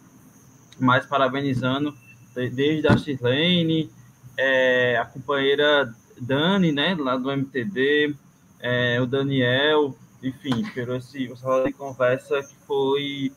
mas 0.79 1.07
parabenizando 1.07 1.95
desde 2.35 2.89
a 2.89 2.97
Shirlene, 2.97 3.91
é, 4.37 4.97
a 4.97 5.05
companheira 5.05 5.95
Dani, 6.21 6.73
né, 6.73 6.97
lá 6.99 7.17
do 7.17 7.31
MTD, 7.31 8.15
é, 8.61 9.01
o 9.01 9.07
Daniel, 9.07 9.95
enfim, 10.23 10.65
pelo 10.73 10.97
esse, 10.97 11.31
essa 11.31 11.71
conversa 11.77 12.43
que 12.43 12.57
foi 12.67 13.33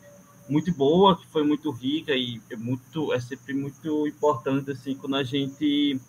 muito 0.50 0.74
boa, 0.74 1.18
que 1.18 1.28
foi 1.28 1.44
muito 1.44 1.70
rica 1.72 2.14
e 2.14 2.42
é 2.50 2.56
muito 2.56 3.14
é 3.14 3.20
sempre 3.20 3.54
muito 3.54 4.08
importante 4.08 4.72
assim 4.72 4.96
quando 4.96 5.18
a 5.18 5.24
gente 5.24 6.00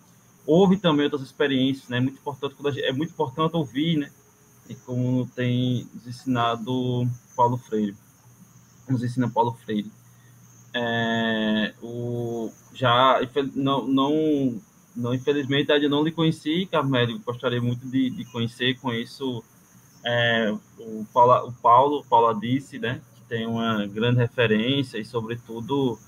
ouve 0.49 0.79
também 0.79 1.05
outras 1.05 1.21
experiências, 1.21 1.89
né? 1.91 1.99
É 1.99 2.01
muito 2.01 2.19
importante 2.19 2.57
gente, 2.73 2.85
é 2.85 2.93
muito 2.93 3.11
importante 3.11 3.55
ouvir, 3.55 3.99
né? 3.99 4.11
E 4.67 4.75
como 4.75 5.27
tem 5.37 5.87
nos 5.95 6.07
ensinado 6.07 7.07
Paulo 7.37 7.59
Freire, 7.59 7.95
nos 8.89 9.05
ensina 9.05 9.29
Paulo 9.29 9.53
Freire. 9.53 9.93
É, 10.73 11.75
o 11.83 12.51
já 12.73 13.21
não 13.55 13.87
não 13.87 14.61
não 14.97 15.15
infelizmente 15.15 15.71
ainda 15.71 15.89
não 15.89 16.03
lhe 16.03 16.13
conheci, 16.13 16.67
Carmelo, 16.67 17.19
gostaria 17.21 17.61
muito 17.61 17.87
de, 17.87 18.11
de 18.11 18.25
conhecer, 18.27 18.79
conheço 18.79 19.45
é, 20.05 20.51
o, 20.79 21.05
Paulo, 21.13 21.49
o 21.49 21.53
Paulo, 21.53 22.05
Paula 22.09 22.35
disse, 22.35 22.79
né, 22.79 23.01
que 23.15 23.23
tem 23.25 23.47
uma 23.47 23.87
grande 23.87 24.19
referência 24.19 24.99
e, 24.99 25.05
sobretudo, 25.05 25.99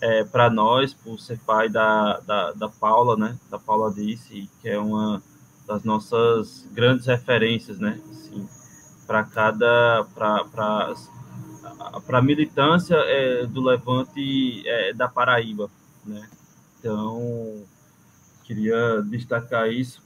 é, 0.00 0.24
para 0.24 0.48
nós, 0.50 0.94
por 0.94 1.18
ser 1.18 1.38
pai 1.40 1.68
da, 1.68 2.18
da, 2.20 2.52
da 2.52 2.68
Paula, 2.68 3.16
né, 3.16 3.38
da 3.50 3.58
Paula 3.58 3.92
disse, 3.92 4.48
que 4.60 4.68
é 4.68 4.78
uma 4.78 5.22
das 5.66 5.84
nossas 5.84 6.66
grandes 6.72 7.06
referências, 7.06 7.78
né, 7.78 8.00
assim, 8.10 8.48
para 9.06 9.24
cada, 9.24 10.06
para 10.14 10.44
para 12.06 12.18
a 12.18 12.22
militância 12.22 12.94
é, 12.96 13.46
do 13.46 13.62
Levante 13.62 14.66
é, 14.66 14.92
da 14.92 15.08
Paraíba, 15.08 15.70
né? 16.04 16.28
Então, 16.78 17.62
queria 18.44 19.02
destacar 19.02 19.70
isso. 19.70 20.02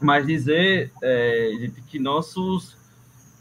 Mas 0.00 0.26
dizer 0.26 0.92
é, 1.02 1.70
que 1.88 1.98
nossos 1.98 2.76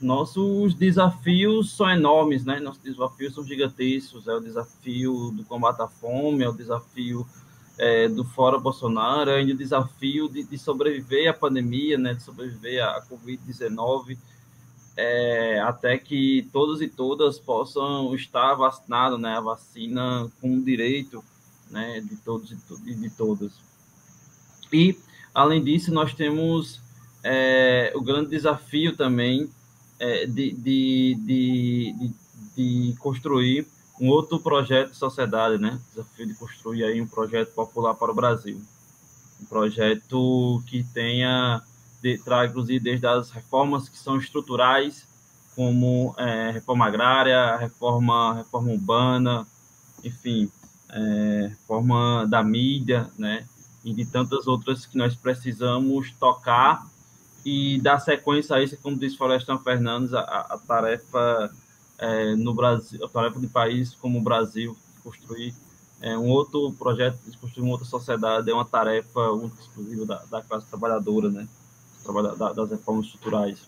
nossos 0.03 0.75
desafios 0.75 1.75
são 1.75 1.89
enormes, 1.89 2.45
né? 2.45 2.59
Nossos 2.59 2.81
desafios 2.81 3.33
são 3.33 3.43
gigantescos. 3.43 4.27
É 4.27 4.33
o 4.33 4.39
desafio 4.39 5.31
do 5.31 5.43
combate 5.45 5.81
à 5.81 5.87
fome, 5.87 6.43
é 6.43 6.49
o 6.49 6.53
desafio 6.53 7.25
é, 7.77 8.07
do 8.07 8.23
fora 8.23 8.59
Bolsonaro, 8.59 9.31
é 9.31 9.41
o 9.41 9.57
desafio 9.57 10.29
de, 10.29 10.43
de, 10.43 10.57
sobreviver 10.57 11.29
à 11.29 11.33
pandemia, 11.33 11.97
né? 11.97 12.13
De 12.13 12.21
sobreviver 12.21 12.83
à 12.83 13.01
Covid-19, 13.01 14.17
é, 14.95 15.59
até 15.61 15.97
que 15.97 16.47
todos 16.53 16.81
e 16.81 16.87
todas 16.87 17.39
possam 17.39 18.13
estar 18.13 18.53
vacinados, 18.55 19.19
né? 19.19 19.37
A 19.37 19.41
vacina 19.41 20.31
com 20.39 20.61
direito, 20.61 21.23
né? 21.71 22.01
De 22.01 22.15
todos 22.17 22.51
e 22.51 22.93
de 22.95 23.09
todas. 23.09 23.53
E 24.71 24.95
Além 25.33 25.63
disso, 25.63 25.91
nós 25.91 26.13
temos 26.13 26.79
é, 27.23 27.91
o 27.95 28.01
grande 28.01 28.29
desafio 28.29 28.95
também 28.95 29.49
de, 30.27 30.53
de, 30.53 31.15
de, 31.15 32.13
de, 32.55 32.95
construir 32.99 33.67
um 33.99 34.09
outro 34.09 34.39
projeto 34.39 34.91
de 34.91 34.97
sociedade, 34.97 35.57
né? 35.57 35.79
Desafio 35.89 36.27
de 36.27 36.33
construir 36.33 36.83
aí 36.83 37.01
um 37.01 37.07
projeto 37.07 37.53
popular 37.53 37.93
para 37.93 38.11
o 38.11 38.15
Brasil. 38.15 38.61
Um 39.41 39.45
projeto 39.45 40.63
que 40.67 40.83
tenha, 40.93 41.61
de, 42.01 42.17
traga 42.17 42.49
inclusive 42.49 42.79
desde 42.79 43.07
as 43.07 43.31
reformas 43.31 43.87
que 43.87 43.97
são 43.97 44.17
estruturais, 44.17 45.07
como 45.55 46.15
é, 46.17 46.51
reforma 46.51 46.85
agrária, 46.85 47.55
reforma, 47.57 48.35
reforma 48.35 48.71
urbana, 48.71 49.47
enfim, 50.03 50.51
é, 50.89 51.47
reforma 51.49 52.25
da 52.27 52.43
mídia, 52.43 53.09
né? 53.17 53.45
e 53.83 53.93
de 53.93 54.05
tantas 54.05 54.47
outras 54.47 54.85
que 54.85 54.97
nós 54.97 55.15
precisamos 55.15 56.11
tocar 56.19 56.87
e 57.45 57.79
dar 57.81 57.99
sequência 57.99 58.55
a 58.55 58.63
isso, 58.63 58.77
como 58.81 58.97
disse 58.97 59.17
Florestan 59.17 59.57
Fernandes, 59.59 60.13
a, 60.13 60.21
a 60.21 60.57
tarefa 60.57 61.51
é, 61.97 62.35
no 62.35 62.53
Brasil, 62.53 63.03
a 63.03 63.09
tarefa 63.09 63.39
de 63.39 63.47
país 63.47 63.93
como 63.95 64.19
o 64.19 64.21
Brasil, 64.21 64.77
construir 65.03 65.53
é, 66.01 66.17
um 66.17 66.29
outro 66.29 66.71
projeto, 66.73 67.17
construir 67.39 67.63
uma 67.63 67.73
outra 67.73 67.87
sociedade, 67.87 68.49
é 68.49 68.53
uma 68.53 68.65
tarefa 68.65 69.31
única, 69.31 69.61
exclusiva 69.61 70.05
da, 70.05 70.23
da 70.25 70.41
classe 70.41 70.67
trabalhadora, 70.67 71.29
né? 71.29 71.47
das 72.55 72.69
reformas 72.69 73.05
estruturais. 73.05 73.59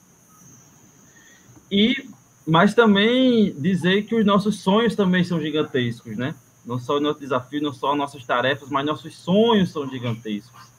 E, 1.71 2.09
mas 2.45 2.73
também 2.73 3.53
dizer 3.57 4.03
que 4.03 4.15
os 4.15 4.25
nossos 4.25 4.59
sonhos 4.59 4.95
também 4.95 5.23
são 5.23 5.39
gigantescos, 5.39 6.17
né? 6.17 6.35
Não 6.65 6.77
só 6.79 6.97
o 6.97 6.99
nosso 6.99 7.19
desafio, 7.19 7.61
não 7.61 7.73
só 7.73 7.95
nossas 7.95 8.25
tarefas, 8.25 8.69
mas 8.69 8.85
nossos 8.85 9.15
sonhos 9.17 9.71
são 9.71 9.89
gigantescos. 9.89 10.74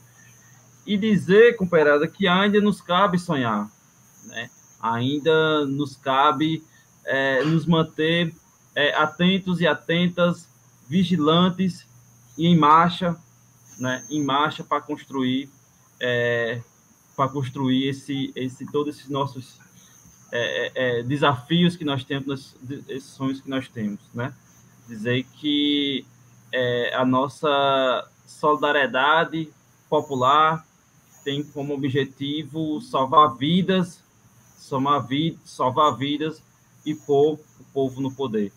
E 0.87 0.97
dizer, 0.97 1.55
companheirada, 1.55 2.07
que 2.07 2.27
ainda 2.27 2.59
nos 2.59 2.81
cabe 2.81 3.19
sonhar, 3.19 3.69
né? 4.23 4.49
Ainda 4.81 5.65
nos 5.65 5.95
cabe 5.95 6.63
é, 7.05 7.43
nos 7.43 7.65
manter 7.65 8.33
é, 8.73 8.95
atentos 8.95 9.61
e 9.61 9.67
atentas, 9.67 10.47
vigilantes 10.87 11.85
e 12.37 12.47
em 12.47 12.57
marcha, 12.57 13.15
né? 13.77 14.03
Em 14.09 14.23
marcha 14.23 14.63
para 14.63 14.81
construir, 14.81 15.49
é, 15.99 16.61
para 17.15 17.29
construir 17.29 17.89
esse, 17.89 18.31
esse, 18.35 18.65
todos 18.71 18.95
esses 18.95 19.09
nossos 19.09 19.59
é, 20.29 20.39
é, 20.39 20.99
é, 20.99 21.03
desafios 21.03 21.77
que 21.77 21.85
nós 21.85 22.03
temos, 22.03 22.55
esses 22.89 23.09
sonhos 23.11 23.39
que 23.39 23.49
nós 23.49 23.69
temos, 23.69 23.99
né? 24.13 24.33
dizer 24.87 25.23
que 25.35 26.05
a 26.93 27.05
nossa 27.05 28.09
solidariedade 28.25 29.49
popular 29.89 30.66
tem 31.27 31.43
como 31.43 31.73
objetivo 31.73 32.79
salvar 32.79 33.35
vidas, 33.35 34.01
salvar, 34.57 35.05
vi 35.05 35.37
salvar 35.43 35.93
vidas 35.97 36.41
e 36.85 36.95
pôr 36.95 37.33
o 37.33 37.63
povo 37.73 37.99
no 37.99 38.09
poder. 38.09 38.53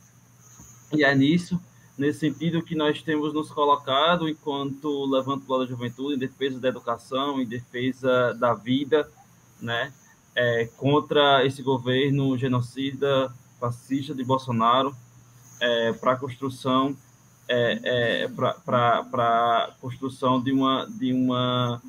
E 0.92 1.02
é 1.02 1.12
nisso, 1.12 1.60
nesse 1.98 2.20
sentido, 2.20 2.62
que 2.62 2.76
nós 2.76 3.02
temos 3.02 3.34
nos 3.34 3.50
colocado 3.50 4.28
enquanto 4.28 5.04
Levante 5.06 5.48
da 5.48 5.66
Juventude, 5.66 6.14
em 6.14 6.18
defesa 6.18 6.60
da 6.60 6.68
educação, 6.68 7.40
em 7.40 7.44
defesa 7.44 8.32
da 8.34 8.54
vida, 8.54 9.10
né? 9.60 9.92
É, 10.32 10.66
contra 10.76 11.44
esse 11.44 11.64
governo 11.64 12.38
genocida, 12.38 13.34
fascista 13.58 14.14
de 14.14 14.22
Bolsonaro, 14.22 14.94
é, 15.58 15.92
para 15.94 16.12
a 16.12 16.16
construção 16.16 16.96
é, 17.48 17.80
é, 18.22 18.28
para 18.28 19.74
construção 19.80 20.40
de 20.40 20.52
uma 20.52 20.86
de 20.86 21.12
uma 21.12 21.82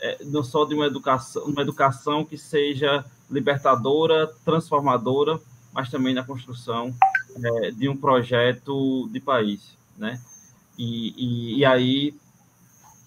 é, 0.00 0.24
não 0.24 0.42
só 0.42 0.64
de 0.64 0.74
uma 0.74 0.86
educação 0.86 1.44
uma 1.44 1.62
educação 1.62 2.24
que 2.24 2.38
seja 2.38 3.04
libertadora 3.30 4.26
transformadora 4.44 5.40
mas 5.72 5.90
também 5.90 6.14
na 6.14 6.24
construção 6.24 6.94
é, 7.40 7.70
de 7.70 7.88
um 7.88 7.96
projeto 7.96 9.08
de 9.12 9.20
país, 9.20 9.76
né? 9.96 10.20
E, 10.76 11.14
e, 11.16 11.58
e 11.58 11.64
aí, 11.64 12.14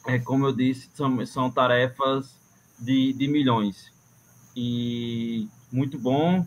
é, 0.08 0.20
como 0.20 0.46
eu 0.46 0.54
disse, 0.54 0.90
são, 0.94 1.26
são 1.26 1.50
tarefas 1.50 2.36
de, 2.80 3.14
de 3.14 3.28
milhões. 3.28 3.92
E 4.56 5.48
muito 5.72 5.98
bom, 5.98 6.46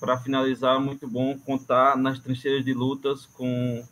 para 0.00 0.18
finalizar, 0.18 0.80
muito 0.80 1.08
bom 1.08 1.38
contar 1.38 1.96
nas 1.96 2.18
trincheiras 2.18 2.64
de 2.64 2.72
lutas 2.72 3.26
com 3.26 3.86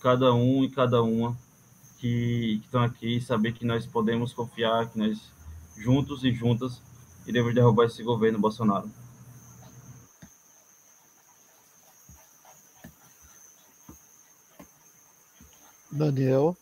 cada 0.00 0.32
um 0.34 0.64
e 0.64 0.70
cada 0.70 1.02
uma 1.02 1.36
que, 1.98 2.58
que 2.60 2.66
estão 2.66 2.82
aqui, 2.82 3.20
saber 3.20 3.52
que 3.52 3.64
nós 3.64 3.86
podemos 3.86 4.32
confiar, 4.32 4.88
que 4.90 4.98
nós 4.98 5.32
juntos 5.76 6.24
e 6.24 6.32
juntas 6.32 6.80
iremos 7.26 7.54
derrubar 7.54 7.86
esse 7.86 8.02
governo 8.02 8.38
Bolsonaro. 8.38 8.90
Daniel. 15.90 16.56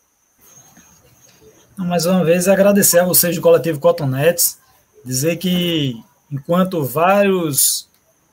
Mais 1.77 2.05
uma 2.05 2.23
vez, 2.23 2.47
agradecer 2.47 2.99
a 2.99 3.05
vocês 3.05 3.35
do 3.35 3.41
coletivo 3.41 3.79
Cotonetes, 3.79 4.57
dizer 5.03 5.35
que 5.35 6.01
enquanto 6.31 6.83
vários 6.83 7.89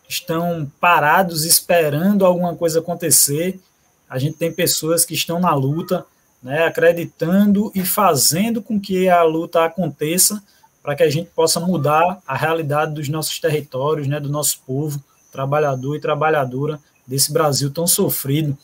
estão 0.08 0.70
parados 0.80 1.44
esperando 1.44 2.24
alguma 2.24 2.54
coisa 2.54 2.78
acontecer, 2.78 3.60
a 4.08 4.18
gente 4.18 4.36
tem 4.36 4.52
pessoas 4.52 5.04
que 5.04 5.14
estão 5.14 5.40
na 5.40 5.54
luta, 5.54 6.06
né, 6.42 6.64
acreditando 6.64 7.72
e 7.74 7.84
fazendo 7.84 8.62
com 8.62 8.80
que 8.80 9.08
a 9.08 9.22
luta 9.22 9.64
aconteça 9.64 10.42
para 10.82 10.96
que 10.96 11.02
a 11.02 11.10
gente 11.10 11.30
possa 11.30 11.60
mudar 11.60 12.20
a 12.26 12.36
realidade 12.36 12.94
dos 12.94 13.08
nossos 13.08 13.38
territórios, 13.38 14.08
né, 14.08 14.18
do 14.18 14.28
nosso 14.28 14.60
povo, 14.66 15.02
trabalhador 15.30 15.96
e 15.96 16.00
trabalhadora 16.00 16.80
desse 17.06 17.32
Brasil 17.32 17.70
tão 17.70 17.86
sofrido. 17.86 18.56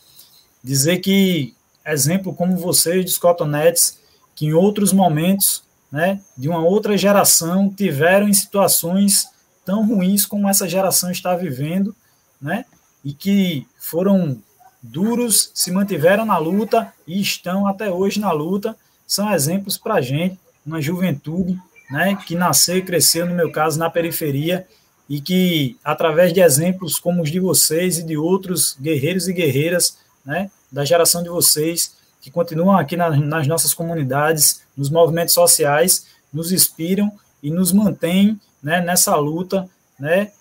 Dizer 0.63 0.97
que 0.97 1.55
exemplo 1.85 2.33
como 2.33 2.57
vocês 2.57 3.05
dos 3.05 3.17
Cotonetes, 3.17 3.97
que 4.35 4.47
em 4.47 4.53
outros 4.53 4.91
momentos, 4.91 5.63
né, 5.91 6.21
de 6.37 6.49
uma 6.49 6.59
outra 6.59 6.97
geração, 6.97 7.69
tiveram 7.69 8.27
em 8.27 8.33
situações 8.33 9.27
tão 9.65 9.87
ruins 9.87 10.25
como 10.25 10.47
essa 10.47 10.67
geração 10.67 11.09
está 11.09 11.35
vivendo, 11.35 11.95
né, 12.41 12.65
e 13.03 13.13
que 13.13 13.65
foram 13.79 14.37
duros, 14.81 15.51
se 15.53 15.71
mantiveram 15.71 16.25
na 16.25 16.37
luta 16.37 16.93
e 17.07 17.19
estão 17.21 17.65
até 17.65 17.89
hoje 17.89 18.19
na 18.19 18.31
luta, 18.31 18.75
são 19.07 19.31
exemplos 19.33 19.77
para 19.77 19.95
a 19.95 20.01
gente, 20.01 20.37
uma 20.65 20.81
juventude 20.81 21.59
né, 21.89 22.17
que 22.25 22.35
nasceu 22.35 22.77
e 22.77 22.81
cresceu, 22.81 23.25
no 23.25 23.33
meu 23.33 23.51
caso, 23.51 23.79
na 23.79 23.89
periferia, 23.89 24.67
e 25.09 25.19
que, 25.19 25.77
através 25.83 26.31
de 26.31 26.39
exemplos 26.39 26.99
como 26.99 27.23
os 27.23 27.31
de 27.31 27.39
vocês 27.39 27.97
e 27.97 28.03
de 28.03 28.15
outros 28.15 28.77
guerreiros 28.79 29.27
e 29.27 29.33
guerreiras, 29.33 29.97
né, 30.23 30.51
da 30.71 30.85
geração 30.85 31.23
de 31.23 31.29
vocês, 31.29 31.97
que 32.21 32.29
continuam 32.29 32.77
aqui 32.77 32.95
na, 32.95 33.09
nas 33.09 33.47
nossas 33.47 33.73
comunidades, 33.73 34.61
nos 34.77 34.89
movimentos 34.89 35.33
sociais, 35.33 36.05
nos 36.31 36.51
inspiram 36.51 37.11
e 37.41 37.49
nos 37.49 37.71
mantêm 37.71 38.39
né, 38.61 38.81
nessa 38.81 39.15
luta, 39.15 39.67
né, 39.99 40.31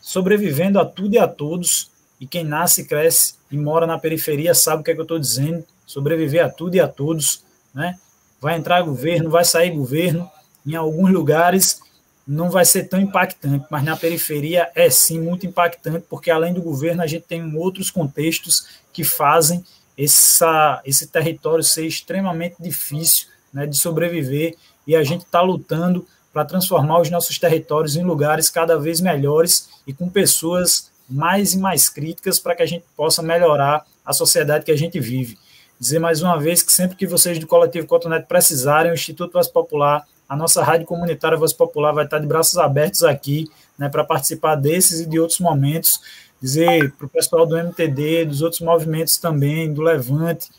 sobrevivendo 0.00 0.78
a 0.78 0.84
tudo 0.84 1.14
e 1.14 1.18
a 1.18 1.28
todos. 1.28 1.90
E 2.20 2.26
quem 2.26 2.44
nasce, 2.44 2.84
cresce 2.84 3.34
e 3.50 3.56
mora 3.56 3.86
na 3.86 3.98
periferia 3.98 4.54
sabe 4.54 4.82
o 4.82 4.84
que, 4.84 4.90
é 4.90 4.94
que 4.94 5.00
eu 5.00 5.04
estou 5.04 5.18
dizendo: 5.18 5.64
sobreviver 5.86 6.44
a 6.44 6.48
tudo 6.48 6.74
e 6.74 6.80
a 6.80 6.88
todos. 6.88 7.44
Né? 7.74 7.98
Vai 8.40 8.56
entrar 8.56 8.82
governo, 8.82 9.30
vai 9.30 9.44
sair 9.44 9.70
governo. 9.70 10.30
Em 10.66 10.74
alguns 10.74 11.10
lugares 11.10 11.80
não 12.26 12.50
vai 12.50 12.64
ser 12.64 12.84
tão 12.84 13.00
impactante, 13.00 13.66
mas 13.70 13.82
na 13.82 13.96
periferia 13.96 14.70
é 14.74 14.88
sim 14.88 15.20
muito 15.20 15.46
impactante, 15.46 16.06
porque 16.08 16.30
além 16.30 16.54
do 16.54 16.62
governo, 16.62 17.02
a 17.02 17.06
gente 17.06 17.24
tem 17.24 17.56
outros 17.56 17.90
contextos 17.90 18.66
que 18.92 19.02
fazem 19.02 19.64
essa, 19.98 20.80
esse 20.84 21.08
território 21.08 21.64
ser 21.64 21.86
extremamente 21.86 22.56
difícil 22.60 23.26
né, 23.52 23.66
de 23.66 23.76
sobreviver 23.76 24.56
e 24.86 24.96
a 24.96 25.02
gente 25.02 25.24
está 25.24 25.40
lutando 25.40 26.06
para 26.32 26.44
transformar 26.44 27.00
os 27.00 27.10
nossos 27.10 27.38
territórios 27.38 27.96
em 27.96 28.02
lugares 28.02 28.48
cada 28.48 28.78
vez 28.78 29.00
melhores 29.00 29.68
e 29.86 29.92
com 29.92 30.08
pessoas 30.08 30.90
mais 31.08 31.52
e 31.52 31.58
mais 31.58 31.88
críticas 31.88 32.38
para 32.38 32.54
que 32.54 32.62
a 32.62 32.66
gente 32.66 32.84
possa 32.96 33.22
melhorar 33.22 33.84
a 34.04 34.12
sociedade 34.12 34.64
que 34.64 34.72
a 34.72 34.76
gente 34.76 34.98
vive. 34.98 35.38
Dizer 35.78 35.98
mais 35.98 36.22
uma 36.22 36.38
vez 36.38 36.62
que 36.62 36.72
sempre 36.72 36.96
que 36.96 37.06
vocês 37.06 37.38
do 37.38 37.46
Coletivo 37.46 37.86
Cotonete 37.86 38.26
precisarem, 38.26 38.92
o 38.92 38.94
Instituto 38.94 39.32
Voz 39.32 39.48
Popular, 39.48 40.06
a 40.32 40.36
nossa 40.36 40.64
rádio 40.64 40.86
comunitária 40.86 41.36
Voz 41.36 41.52
Popular 41.52 41.92
vai 41.92 42.06
estar 42.06 42.18
de 42.18 42.26
braços 42.26 42.56
abertos 42.56 43.04
aqui 43.04 43.50
né, 43.76 43.90
para 43.90 44.02
participar 44.02 44.54
desses 44.54 45.00
e 45.00 45.06
de 45.06 45.20
outros 45.20 45.38
momentos. 45.40 46.00
Dizer 46.40 46.90
para 46.92 47.04
o 47.04 47.08
pessoal 47.10 47.44
do 47.44 47.54
MTD, 47.54 48.24
dos 48.24 48.40
outros 48.40 48.62
movimentos 48.62 49.18
também, 49.18 49.70
do 49.70 49.82
Levante, 49.82 50.50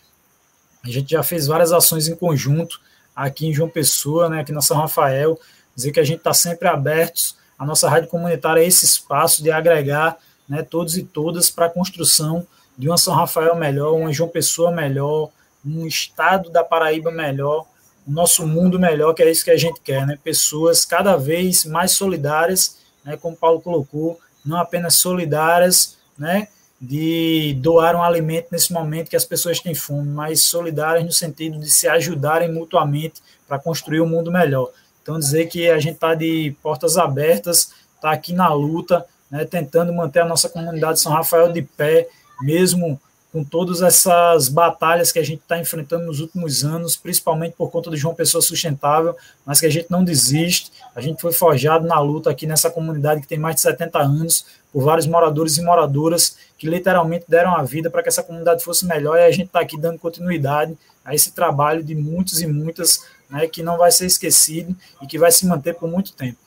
a 0.85 0.90
gente 0.90 1.10
já 1.10 1.24
fez 1.24 1.48
várias 1.48 1.72
ações 1.72 2.08
em 2.08 2.16
conjunto 2.16 2.80
aqui 3.16 3.48
em 3.48 3.53
João 3.53 3.68
Pessoa, 3.68 4.30
né, 4.30 4.42
aqui 4.42 4.52
na 4.52 4.61
São 4.61 4.77
Rafael, 4.77 5.40
dizer 5.76 5.92
que 5.92 6.00
a 6.00 6.03
gente 6.03 6.19
está 6.19 6.35
sempre 6.35 6.68
abertos, 6.68 7.35
a 7.58 7.66
nossa 7.66 7.90
rádio 7.90 8.10
comunitária 8.10 8.61
é 8.61 8.68
esse 8.68 8.85
espaço 8.85 9.42
de 9.42 9.50
agregar 9.50 10.19
né, 10.48 10.61
todos 10.61 10.95
e 10.98 11.03
todas 11.03 11.50
para 11.50 11.66
a 11.66 11.69
construção 11.72 12.45
de 12.77 12.88
uma 12.88 12.98
São 12.98 13.16
Rafael 13.16 13.56
melhor, 13.56 13.95
uma 13.95 14.14
João 14.14 14.30
Pessoa 14.30 14.69
melhor, 14.69 15.32
um 15.66 15.88
estado 15.88 16.52
da 16.52 16.64
Paraíba 16.64 17.10
melhor, 17.10 17.66
o 18.07 18.11
nosso 18.11 18.45
mundo 18.45 18.80
melhor, 18.80 19.14
que 19.14 19.23
é 19.23 19.32
isso 19.32 19.43
que 19.43 19.51
a 19.51 19.57
gente 19.57 19.80
quer, 19.82 20.06
né? 20.06 20.17
Pessoas 20.23 20.85
cada 20.85 21.15
vez 21.15 21.65
mais 21.65 21.91
solidárias, 21.91 22.77
né, 23.03 23.17
como 23.17 23.35
Paulo 23.35 23.61
colocou, 23.61 24.19
não 24.45 24.57
apenas 24.57 24.95
solidárias, 24.95 25.98
né, 26.17 26.48
de 26.80 27.57
doar 27.61 27.95
um 27.95 28.03
alimento 28.03 28.48
nesse 28.51 28.73
momento 28.73 29.09
que 29.09 29.15
as 29.15 29.25
pessoas 29.25 29.59
têm 29.59 29.73
fome, 29.73 30.09
mas 30.09 30.41
solidárias 30.41 31.06
no 31.06 31.14
sentido 31.14 31.57
de 31.57 31.72
se 31.72 31.88
ajudarem 31.88 32.51
mutuamente 32.51 33.22
para 33.48 33.57
construir 33.57 34.01
um 34.01 34.07
mundo 34.07 34.32
melhor. 34.32 34.69
Então, 35.01 35.17
dizer 35.17 35.48
que 35.48 35.69
a 35.69 35.80
gente 35.80 35.95
está 35.95 36.14
de 36.14 36.56
portas 36.61 36.98
abertas, 36.98 37.72
está 37.95 38.11
aqui 38.11 38.33
na 38.33 38.53
luta, 38.53 39.06
né, 39.32 39.45
tentando 39.45 39.93
manter 39.93 40.22
a 40.22 40.25
nossa 40.25 40.49
comunidade 40.49 40.99
São 40.99 41.11
Rafael 41.11 41.51
de 41.51 41.61
pé, 41.61 42.07
mesmo 42.41 42.99
com 43.34 43.44
todas 43.44 43.82
essas 43.82 44.48
batalhas 44.48 45.12
que 45.12 45.18
a 45.18 45.24
gente 45.24 45.40
está 45.40 45.58
enfrentando 45.58 46.06
nos 46.06 46.20
últimos 46.20 46.64
anos, 46.64 46.95
principalmente 46.95 47.56
por 47.58 47.72
conta 47.72 47.90
do 47.90 47.98
João 47.98 48.14
Pessoa 48.14 48.44
Sustentável, 48.44 49.18
mas 49.44 49.60
que 49.60 49.66
a 49.66 49.72
gente 49.72 49.90
não 49.90 50.03
desiste. 50.03 50.72
A 50.95 51.02
gente 51.02 51.20
foi 51.20 51.34
forjado 51.34 51.88
na 51.88 52.00
luta 52.00 52.30
aqui 52.30 52.45
nessa 52.45 52.70
comunidade 52.70 53.22
que 53.22 53.28
tem 53.28 53.40
mais 53.40 53.56
de 53.56 53.62
70 53.62 54.00
anos, 54.00 54.45
por 54.72 54.84
vários 54.84 55.08
moradores 55.08 55.58
e 55.58 55.64
moradoras 55.64 56.38
que 56.60 56.70
literalmente 56.70 57.26
deram 57.28 57.56
a 57.56 57.64
vida 57.64 57.90
para 57.90 58.03
que 58.03 58.10
essa 58.10 58.22
comunidade 58.22 58.64
fosse 58.64 58.86
melhor 58.86 59.18
e 59.18 59.24
a 59.24 59.32
gente 59.32 59.48
está 59.48 59.62
aqui 59.62 59.82
dando 59.82 59.98
continuidade 59.98 60.78
a 61.03 61.16
esse 61.16 61.32
trabalho 61.32 61.84
de 61.84 61.95
muitos 61.95 62.40
e 62.40 62.45
muitas 62.45 63.03
né, 63.28 63.48
que 63.48 63.64
não 63.64 63.80
vai 63.80 63.92
ser 63.92 64.06
esquecido 64.06 64.78
e 65.02 65.08
que 65.08 65.18
vai 65.18 65.32
se 65.32 65.48
manter 65.48 65.74
por 65.74 65.90
muito 65.90 66.14
tempo. 66.14 66.38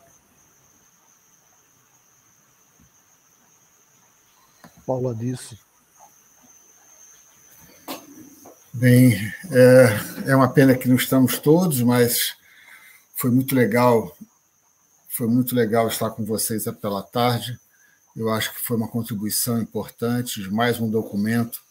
Paula 4.87 5.13
disse. 5.13 5.66
Bem, 8.79 9.15
é, 9.51 10.33
é 10.33 10.37
uma 10.37 10.53
pena 10.53 10.77
que 10.77 10.87
não 10.87 10.97
estamos 10.97 11.39
todos, 11.39 11.81
mas 11.81 12.37
foi 13.15 13.31
muito 13.31 13.55
legal, 13.55 14.15
foi 15.09 15.27
muito 15.27 15.55
legal 15.55 15.89
estar 15.89 16.11
com 16.11 16.27
vocês 16.27 16.65
pela 16.83 17.03
tarde. 17.03 17.59
Eu 18.15 18.29
acho 18.29 18.53
que 18.53 18.61
foi 18.61 18.77
uma 18.77 18.87
contribuição 18.87 19.63
importante, 19.63 20.43
mais 20.51 20.79
um 20.79 20.91
documento 20.91 21.63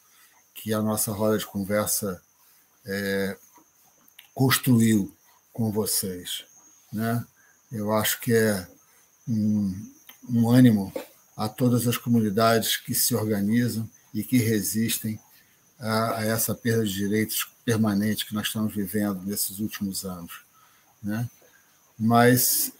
que 0.55 0.73
a 0.73 0.81
nossa 0.81 1.11
roda 1.11 1.37
de 1.37 1.45
conversa 1.45 2.19
é, 2.83 3.37
construiu 4.33 5.15
com 5.53 5.71
vocês. 5.71 6.43
Né? 6.91 7.23
Eu 7.71 7.93
acho 7.93 8.19
que 8.19 8.33
é 8.33 8.67
um, 9.27 9.91
um 10.27 10.49
ânimo 10.49 10.91
a 11.37 11.47
todas 11.47 11.87
as 11.87 11.97
comunidades 11.97 12.77
que 12.77 12.95
se 12.95 13.13
organizam 13.13 13.87
e 14.11 14.23
que 14.23 14.39
resistem 14.39 15.19
a, 15.79 16.19
a 16.19 16.25
essa 16.25 16.53
perda 16.53 16.85
de 16.85 16.93
direitos 16.93 17.47
permanente 17.63 18.25
que 18.25 18.33
nós 18.33 18.47
estamos 18.47 18.73
vivendo 18.73 19.21
nesses 19.23 19.59
últimos 19.59 20.05
anos. 20.05 20.41
Né? 21.01 21.29
Mas 21.97 22.71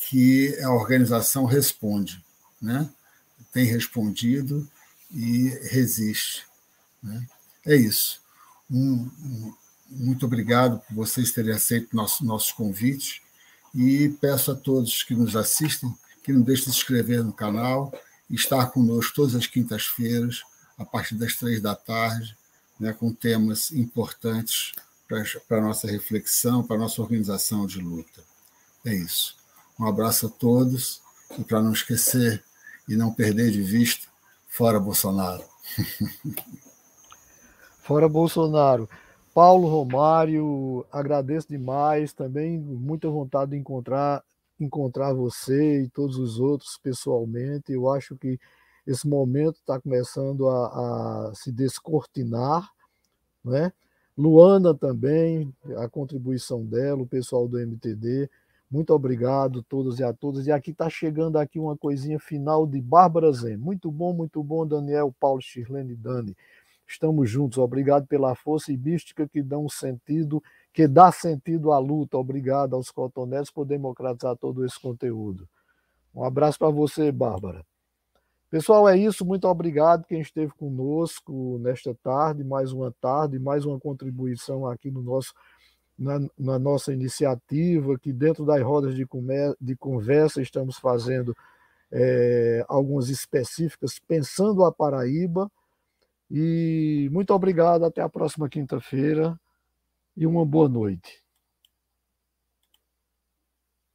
que 0.00 0.58
a 0.62 0.70
organização 0.70 1.44
responde, 1.44 2.24
né? 2.60 2.88
tem 3.52 3.64
respondido 3.64 4.68
e 5.12 5.48
resiste. 5.70 6.46
Né? 7.02 7.26
É 7.66 7.76
isso. 7.76 8.20
Um, 8.70 9.10
um, 9.20 9.54
muito 9.90 10.26
obrigado 10.26 10.80
por 10.80 10.94
vocês 10.94 11.30
terem 11.30 11.52
aceito 11.52 11.94
nosso, 11.94 12.24
nossos 12.24 12.52
convites 12.52 13.20
e 13.74 14.08
peço 14.20 14.50
a 14.50 14.54
todos 14.54 15.02
que 15.02 15.14
nos 15.14 15.36
assistem 15.36 15.94
que 16.22 16.32
não 16.32 16.40
deixem 16.40 16.64
de 16.64 16.72
se 16.72 16.78
inscrever 16.78 17.22
no 17.22 17.32
canal 17.32 17.92
estar 18.30 18.66
conosco 18.66 19.14
todas 19.14 19.34
as 19.34 19.46
quintas-feiras 19.46 20.42
a 20.78 20.84
partir 20.84 21.14
das 21.16 21.34
três 21.34 21.60
da 21.60 21.74
tarde, 21.74 22.36
né, 22.78 22.92
com 22.92 23.12
temas 23.12 23.70
importantes 23.70 24.72
para 25.48 25.58
a 25.58 25.60
nossa 25.60 25.86
reflexão, 25.86 26.62
para 26.62 26.76
a 26.76 26.78
nossa 26.78 27.00
organização 27.00 27.66
de 27.66 27.80
luta. 27.80 28.22
É 28.84 28.94
isso. 28.94 29.36
Um 29.78 29.86
abraço 29.86 30.26
a 30.26 30.30
todos 30.30 31.00
e 31.38 31.44
para 31.44 31.62
não 31.62 31.72
esquecer 31.72 32.42
e 32.88 32.96
não 32.96 33.12
perder 33.12 33.50
de 33.50 33.62
vista, 33.62 34.06
fora 34.48 34.78
Bolsonaro. 34.78 35.44
Fora 37.82 38.08
Bolsonaro. 38.08 38.88
Paulo 39.34 39.68
Romário, 39.68 40.86
agradeço 40.90 41.48
demais. 41.48 42.14
Também 42.14 42.58
muita 42.58 43.10
vontade 43.10 43.50
de 43.50 43.58
encontrar 43.58 44.24
encontrar 44.58 45.12
você 45.12 45.82
e 45.82 45.88
todos 45.88 46.16
os 46.16 46.38
outros 46.38 46.78
pessoalmente. 46.82 47.72
Eu 47.72 47.90
acho 47.90 48.16
que 48.16 48.38
esse 48.86 49.08
momento 49.08 49.56
está 49.56 49.80
começando 49.80 50.48
a, 50.48 50.66
a, 51.30 51.34
se 51.34 51.50
descortinar, 51.50 52.68
né? 53.44 53.72
Luana 54.16 54.72
também, 54.74 55.52
a 55.76 55.88
contribuição 55.88 56.64
dela, 56.64 57.02
o 57.02 57.06
pessoal 57.06 57.48
do 57.48 57.58
MTD. 57.58 58.30
Muito 58.70 58.94
obrigado 58.94 59.60
a 59.60 59.62
todos 59.68 59.98
e 59.98 60.04
a 60.04 60.12
todas. 60.12 60.46
E 60.46 60.52
aqui 60.52 60.70
está 60.70 60.88
chegando 60.88 61.36
aqui 61.36 61.58
uma 61.58 61.76
coisinha 61.76 62.18
final 62.20 62.66
de 62.66 62.80
Bárbara 62.80 63.32
Zen. 63.32 63.56
Muito 63.56 63.90
bom, 63.90 64.12
muito 64.12 64.42
bom, 64.42 64.66
Daniel, 64.66 65.14
Paulo, 65.18 65.40
Shirlene 65.40 65.92
e 65.92 65.96
Dani. 65.96 66.36
Estamos 66.86 67.28
juntos. 67.28 67.58
Obrigado 67.58 68.06
pela 68.06 68.34
força 68.36 68.72
e 68.72 68.76
mística 68.76 69.28
que 69.28 69.42
dão 69.42 69.68
sentido, 69.68 70.42
que 70.72 70.86
dá 70.86 71.10
sentido 71.10 71.72
à 71.72 71.78
luta. 71.78 72.16
Obrigado 72.16 72.76
aos 72.76 72.90
cotonetes 72.90 73.50
por 73.50 73.64
democratizar 73.64 74.36
todo 74.36 74.64
esse 74.64 74.78
conteúdo. 74.80 75.48
Um 76.14 76.22
abraço 76.22 76.58
para 76.58 76.70
você, 76.70 77.10
Bárbara. 77.10 77.64
Pessoal, 78.54 78.88
é 78.88 78.96
isso. 78.96 79.26
Muito 79.26 79.48
obrigado 79.48 80.06
quem 80.06 80.20
esteve 80.20 80.52
conosco 80.52 81.58
nesta 81.60 81.92
tarde, 81.92 82.44
mais 82.44 82.70
uma 82.70 82.92
tarde, 83.00 83.36
mais 83.36 83.64
uma 83.64 83.80
contribuição 83.80 84.64
aqui 84.64 84.92
no 84.92 85.02
nosso, 85.02 85.34
na, 85.98 86.20
na 86.38 86.56
nossa 86.56 86.92
iniciativa, 86.92 87.98
que 87.98 88.12
dentro 88.12 88.44
das 88.46 88.62
rodas 88.62 88.94
de, 88.94 89.04
comer, 89.04 89.56
de 89.60 89.74
conversa 89.74 90.40
estamos 90.40 90.76
fazendo 90.78 91.36
é, 91.90 92.64
algumas 92.68 93.08
específicas, 93.08 93.98
pensando 93.98 94.64
a 94.64 94.70
Paraíba. 94.70 95.50
E 96.30 97.08
muito 97.10 97.34
obrigado. 97.34 97.84
Até 97.84 98.02
a 98.02 98.08
próxima 98.08 98.48
quinta-feira 98.48 99.36
e 100.16 100.28
uma 100.28 100.46
boa 100.46 100.68
noite. 100.68 101.23